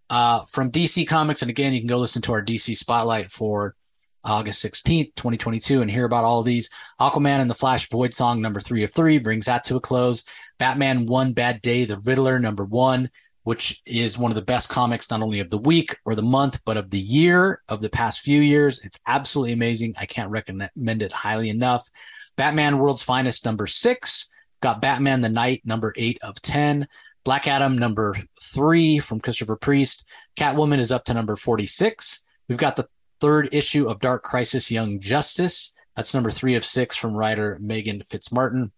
Uh, 0.09 0.43
from 0.51 0.71
DC 0.71 1.07
Comics, 1.07 1.41
and 1.41 1.49
again, 1.49 1.73
you 1.73 1.79
can 1.79 1.87
go 1.87 1.97
listen 1.97 2.21
to 2.21 2.33
our 2.33 2.43
DC 2.43 2.75
Spotlight 2.75 3.31
for 3.31 3.75
August 4.23 4.63
16th, 4.63 5.15
2022, 5.15 5.81
and 5.81 5.91
hear 5.91 6.05
about 6.05 6.23
all 6.23 6.39
of 6.39 6.45
these. 6.45 6.69
Aquaman 6.99 7.39
and 7.39 7.49
the 7.49 7.55
Flash 7.55 7.89
Void 7.89 8.13
Song, 8.13 8.41
number 8.41 8.59
three 8.59 8.83
of 8.83 8.93
three, 8.93 9.17
brings 9.17 9.47
that 9.47 9.63
to 9.65 9.75
a 9.75 9.81
close. 9.81 10.23
Batman 10.59 11.05
One 11.05 11.33
Bad 11.33 11.61
Day, 11.61 11.85
The 11.85 11.97
Riddler, 11.97 12.39
number 12.39 12.63
one, 12.63 13.09
which 13.43 13.81
is 13.85 14.17
one 14.17 14.31
of 14.31 14.35
the 14.35 14.41
best 14.41 14.69
comics, 14.69 15.11
not 15.11 15.21
only 15.21 15.39
of 15.39 15.49
the 15.49 15.57
week 15.57 15.97
or 16.05 16.15
the 16.15 16.21
month, 16.21 16.61
but 16.65 16.77
of 16.77 16.89
the 16.89 16.99
year, 16.99 17.61
of 17.67 17.81
the 17.81 17.89
past 17.89 18.21
few 18.21 18.41
years. 18.41 18.79
It's 18.85 18.99
absolutely 19.07 19.53
amazing. 19.53 19.95
I 19.97 20.05
can't 20.05 20.29
recommend 20.29 21.01
it 21.01 21.11
highly 21.11 21.49
enough. 21.49 21.89
Batman 22.37 22.77
World's 22.77 23.03
Finest, 23.03 23.45
number 23.45 23.67
six. 23.67 24.29
Got 24.61 24.81
Batman 24.81 25.19
the 25.19 25.27
Knight, 25.27 25.61
number 25.65 25.93
eight 25.97 26.19
of 26.21 26.41
10. 26.41 26.87
Black 27.23 27.47
Adam, 27.47 27.77
number 27.77 28.15
three 28.41 28.99
from 28.99 29.19
Christopher 29.19 29.55
Priest. 29.55 30.05
Catwoman 30.35 30.79
is 30.79 30.91
up 30.91 31.05
to 31.05 31.13
number 31.13 31.35
46. 31.35 32.21
We've 32.49 32.57
got 32.57 32.75
the 32.75 32.87
third 33.21 33.49
issue 33.53 33.87
of 33.87 34.01
Dark 34.01 34.23
Crisis 34.23 34.69
Young 34.69 34.99
Justice. 34.99 35.73
That's 35.95 36.13
number 36.13 36.29
three 36.29 36.55
of 36.55 36.65
six 36.65 36.97
from 36.97 37.13
writer 37.13 37.57
Megan 37.61 38.01
Fitzmartin. 38.01 38.71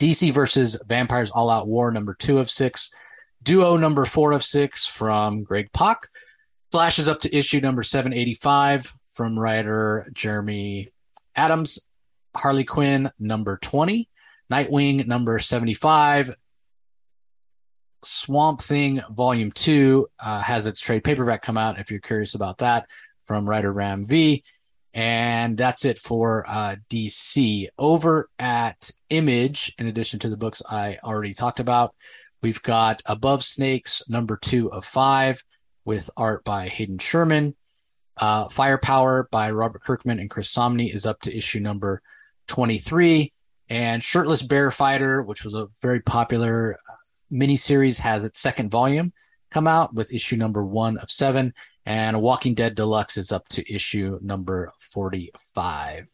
DC 0.00 0.32
versus 0.32 0.76
Vampires 0.86 1.30
All 1.30 1.50
Out 1.50 1.68
War, 1.68 1.92
number 1.92 2.14
two 2.14 2.38
of 2.38 2.50
six. 2.50 2.90
Duo 3.42 3.76
number 3.76 4.04
four 4.04 4.32
of 4.32 4.42
six 4.42 4.86
from 4.86 5.44
Greg 5.44 5.70
Pak. 5.72 6.08
Flash 6.72 6.98
is 6.98 7.06
up 7.06 7.20
to 7.20 7.36
issue 7.36 7.60
number 7.60 7.82
785 7.82 8.92
from 9.10 9.38
writer 9.38 10.08
Jeremy 10.12 10.88
Adams. 11.36 11.78
Harley 12.34 12.64
Quinn, 12.64 13.10
number 13.18 13.58
20. 13.58 14.08
Nightwing, 14.50 15.06
number 15.06 15.38
75. 15.38 16.34
Swamp 18.06 18.60
Thing, 18.60 19.00
volume 19.10 19.50
2, 19.50 20.08
uh, 20.18 20.40
has 20.42 20.66
its 20.66 20.80
trade 20.80 21.04
paperback 21.04 21.42
come 21.42 21.58
out 21.58 21.78
if 21.78 21.90
you're 21.90 22.00
curious 22.00 22.34
about 22.34 22.58
that 22.58 22.88
from 23.24 23.48
writer 23.48 23.72
Ram 23.72 24.04
V. 24.04 24.42
And 24.92 25.56
that's 25.56 25.84
it 25.84 25.98
for 25.98 26.44
uh, 26.46 26.76
DC. 26.88 27.68
Over 27.78 28.28
at 28.38 28.90
Image, 29.10 29.74
in 29.78 29.88
addition 29.88 30.20
to 30.20 30.28
the 30.28 30.36
books 30.36 30.62
I 30.70 30.98
already 31.02 31.32
talked 31.32 31.58
about, 31.58 31.94
we've 32.42 32.62
got 32.62 33.02
Above 33.06 33.42
Snakes, 33.42 34.08
number 34.08 34.36
two 34.36 34.72
of 34.72 34.84
five, 34.84 35.42
with 35.84 36.10
art 36.16 36.44
by 36.44 36.68
Hayden 36.68 36.98
Sherman. 36.98 37.56
Uh, 38.16 38.48
Firepower 38.48 39.28
by 39.32 39.50
Robert 39.50 39.82
Kirkman 39.82 40.20
and 40.20 40.30
Chris 40.30 40.54
Samnee 40.54 40.94
is 40.94 41.06
up 41.06 41.20
to 41.22 41.36
issue 41.36 41.58
number 41.58 42.00
23. 42.46 43.32
And 43.68 44.02
Shirtless 44.02 44.42
Bear 44.42 44.70
Fighter, 44.70 45.22
which 45.22 45.42
was 45.42 45.54
a 45.54 45.68
very 45.82 46.00
popular 46.00 46.78
uh, 46.88 46.94
miniseries, 47.34 47.98
has 47.98 48.24
its 48.24 48.40
second 48.40 48.70
volume 48.70 49.12
come 49.50 49.66
out 49.68 49.94
with 49.94 50.12
issue 50.12 50.36
number 50.36 50.64
one 50.64 50.98
of 50.98 51.10
seven. 51.10 51.54
And 51.86 52.20
Walking 52.20 52.54
Dead 52.54 52.74
Deluxe 52.74 53.16
is 53.16 53.30
up 53.30 53.46
to 53.48 53.72
issue 53.72 54.18
number 54.22 54.72
45. 54.78 56.10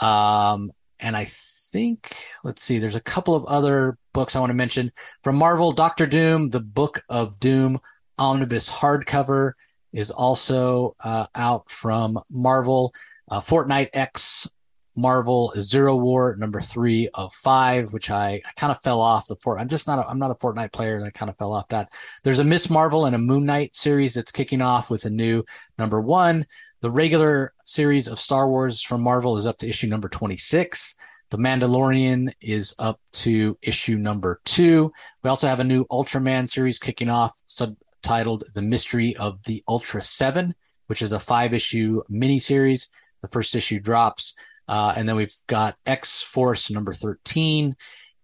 Um, 0.00 0.72
and 0.98 1.16
I 1.16 1.24
think, 1.26 2.16
let's 2.44 2.62
see, 2.62 2.78
there's 2.78 2.96
a 2.96 3.00
couple 3.00 3.34
of 3.34 3.44
other 3.44 3.98
books 4.12 4.34
I 4.34 4.40
want 4.40 4.50
to 4.50 4.54
mention. 4.54 4.90
From 5.22 5.36
Marvel, 5.36 5.72
Doctor 5.72 6.06
Doom, 6.06 6.48
The 6.48 6.60
Book 6.60 7.02
of 7.08 7.38
Doom 7.38 7.78
Omnibus 8.18 8.70
hardcover 8.70 9.52
is 9.92 10.10
also 10.10 10.96
uh, 11.04 11.26
out 11.34 11.68
from 11.68 12.18
Marvel. 12.30 12.94
Uh, 13.28 13.40
Fortnite 13.40 13.90
X 13.92 14.50
Marvel 14.96 15.52
Zero 15.58 15.96
War 15.96 16.36
number 16.38 16.60
three 16.60 17.08
of 17.14 17.32
five, 17.32 17.92
which 17.92 18.10
I, 18.10 18.42
I 18.44 18.52
kind 18.56 18.70
of 18.70 18.80
fell 18.80 19.00
off 19.00 19.26
the 19.26 19.36
Fort. 19.36 19.60
I'm 19.60 19.68
just 19.68 19.86
not 19.86 19.98
a, 19.98 20.08
I'm 20.08 20.18
not 20.18 20.30
a 20.30 20.34
Fortnite 20.34 20.72
player, 20.72 20.96
and 20.96 21.04
I 21.04 21.10
kind 21.10 21.30
of 21.30 21.38
fell 21.38 21.52
off 21.52 21.68
that. 21.68 21.92
There's 22.22 22.38
a 22.38 22.44
Miss 22.44 22.68
Marvel 22.68 23.06
and 23.06 23.14
a 23.14 23.18
Moon 23.18 23.46
Knight 23.46 23.74
series 23.74 24.14
that's 24.14 24.32
kicking 24.32 24.62
off 24.62 24.90
with 24.90 25.04
a 25.04 25.10
new 25.10 25.44
number 25.78 26.00
one. 26.00 26.46
The 26.80 26.90
regular 26.90 27.52
series 27.64 28.08
of 28.08 28.18
Star 28.18 28.48
Wars 28.48 28.82
from 28.82 29.02
Marvel 29.02 29.36
is 29.36 29.46
up 29.46 29.58
to 29.58 29.68
issue 29.68 29.86
number 29.86 30.08
26. 30.08 30.96
The 31.30 31.38
Mandalorian 31.38 32.32
is 32.40 32.74
up 32.78 33.00
to 33.12 33.56
issue 33.62 33.96
number 33.96 34.40
two. 34.44 34.92
We 35.22 35.30
also 35.30 35.46
have 35.46 35.60
a 35.60 35.64
new 35.64 35.86
Ultraman 35.86 36.46
series 36.46 36.78
kicking 36.78 37.08
off, 37.08 37.40
subtitled 37.48 38.42
The 38.52 38.60
Mystery 38.60 39.16
of 39.16 39.42
the 39.44 39.62
Ultra 39.66 40.02
Seven, 40.02 40.54
which 40.88 41.00
is 41.00 41.12
a 41.12 41.18
five 41.18 41.54
issue 41.54 42.02
miniseries. 42.10 42.88
The 43.22 43.28
first 43.28 43.54
issue 43.54 43.80
drops 43.80 44.34
uh, 44.68 44.94
and 44.96 45.08
then 45.08 45.16
we've 45.16 45.34
got 45.46 45.76
X 45.86 46.22
Force 46.22 46.70
number 46.70 46.92
13 46.92 47.76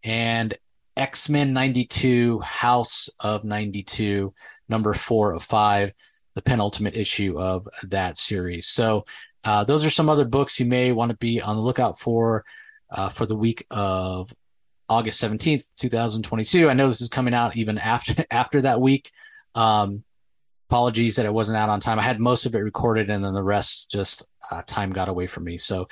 and 0.05 0.59
X 0.97 1.29
Men 1.29 1.53
92, 1.53 2.41
House 2.41 3.09
of 3.21 3.45
92, 3.45 4.33
number 4.69 4.93
four 4.93 5.33
of 5.33 5.43
five, 5.43 5.93
the 6.35 6.43
penultimate 6.43 6.97
issue 6.97 7.39
of 7.39 7.69
that 7.85 8.19
series. 8.19 8.67
So, 8.67 9.05
uh, 9.45 9.65
those 9.65 9.85
are 9.85 9.91
some 9.91 10.09
other 10.09 10.25
books 10.25 10.59
you 10.59 10.67
may 10.67 10.93
want 10.93 11.11
to 11.11 11.17
be 11.17 11.41
on 11.41 11.57
the 11.57 11.63
lookout 11.63 11.99
for 11.99 12.45
uh, 12.91 13.09
for 13.09 13.27
the 13.27 13.37
week 13.37 13.65
of 13.71 14.33
August 14.89 15.23
17th, 15.23 15.69
2022. 15.77 16.69
I 16.69 16.75
know 16.75 16.89
this 16.89 17.01
is 17.01 17.09
coming 17.09 17.35
out 17.35 17.57
even 17.57 17.79
after 17.79 18.25
after 18.31 18.61
that 18.63 18.81
week. 18.81 19.11
Um, 19.55 20.05
apologies 20.69 21.17
that 21.17 21.27
it 21.27 21.33
wasn't 21.33 21.57
out 21.57 21.71
on 21.71 21.81
time. 21.81 21.99
I 21.99 22.03
had 22.03 22.21
most 22.21 22.45
of 22.45 22.55
it 22.55 22.59
recorded 22.59 23.09
and 23.09 23.25
then 23.25 23.33
the 23.33 23.43
rest 23.43 23.91
just 23.91 24.29
uh, 24.51 24.63
time 24.67 24.91
got 24.91 25.09
away 25.09 25.27
from 25.27 25.45
me. 25.45 25.57
So 25.57 25.89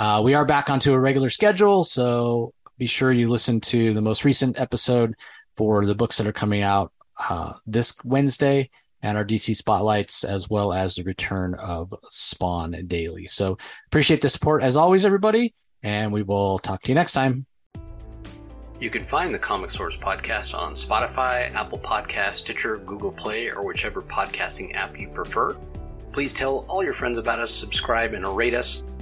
uh, 0.00 0.22
we 0.24 0.32
are 0.32 0.46
back 0.46 0.70
onto 0.70 0.94
a 0.94 0.98
regular 0.98 1.28
schedule, 1.28 1.84
so 1.84 2.54
be 2.78 2.86
sure 2.86 3.12
you 3.12 3.28
listen 3.28 3.60
to 3.60 3.92
the 3.92 4.00
most 4.00 4.24
recent 4.24 4.58
episode 4.58 5.14
for 5.58 5.84
the 5.84 5.94
books 5.94 6.16
that 6.16 6.26
are 6.26 6.32
coming 6.32 6.62
out 6.62 6.90
uh, 7.28 7.52
this 7.66 7.94
Wednesday 8.02 8.70
and 9.02 9.18
our 9.18 9.26
DC 9.26 9.54
spotlights, 9.54 10.24
as 10.24 10.48
well 10.48 10.72
as 10.72 10.94
the 10.94 11.02
return 11.02 11.54
of 11.56 11.94
Spawn 12.04 12.82
Daily. 12.86 13.26
So 13.26 13.58
appreciate 13.88 14.22
the 14.22 14.30
support 14.30 14.62
as 14.62 14.74
always, 14.74 15.04
everybody, 15.04 15.52
and 15.82 16.10
we 16.14 16.22
will 16.22 16.58
talk 16.58 16.80
to 16.84 16.88
you 16.88 16.94
next 16.94 17.12
time. 17.12 17.44
You 18.80 18.88
can 18.88 19.04
find 19.04 19.34
the 19.34 19.38
Comic 19.38 19.68
Source 19.68 19.98
podcast 19.98 20.58
on 20.58 20.72
Spotify, 20.72 21.54
Apple 21.54 21.78
Podcast, 21.78 22.32
Stitcher, 22.32 22.78
Google 22.78 23.12
Play, 23.12 23.50
or 23.50 23.66
whichever 23.66 24.00
podcasting 24.00 24.74
app 24.74 24.98
you 24.98 25.08
prefer. 25.08 25.58
Please 26.10 26.32
tell 26.32 26.64
all 26.70 26.82
your 26.82 26.94
friends 26.94 27.18
about 27.18 27.38
us, 27.38 27.50
subscribe, 27.50 28.14
and 28.14 28.26
rate 28.34 28.54
us. 28.54 28.82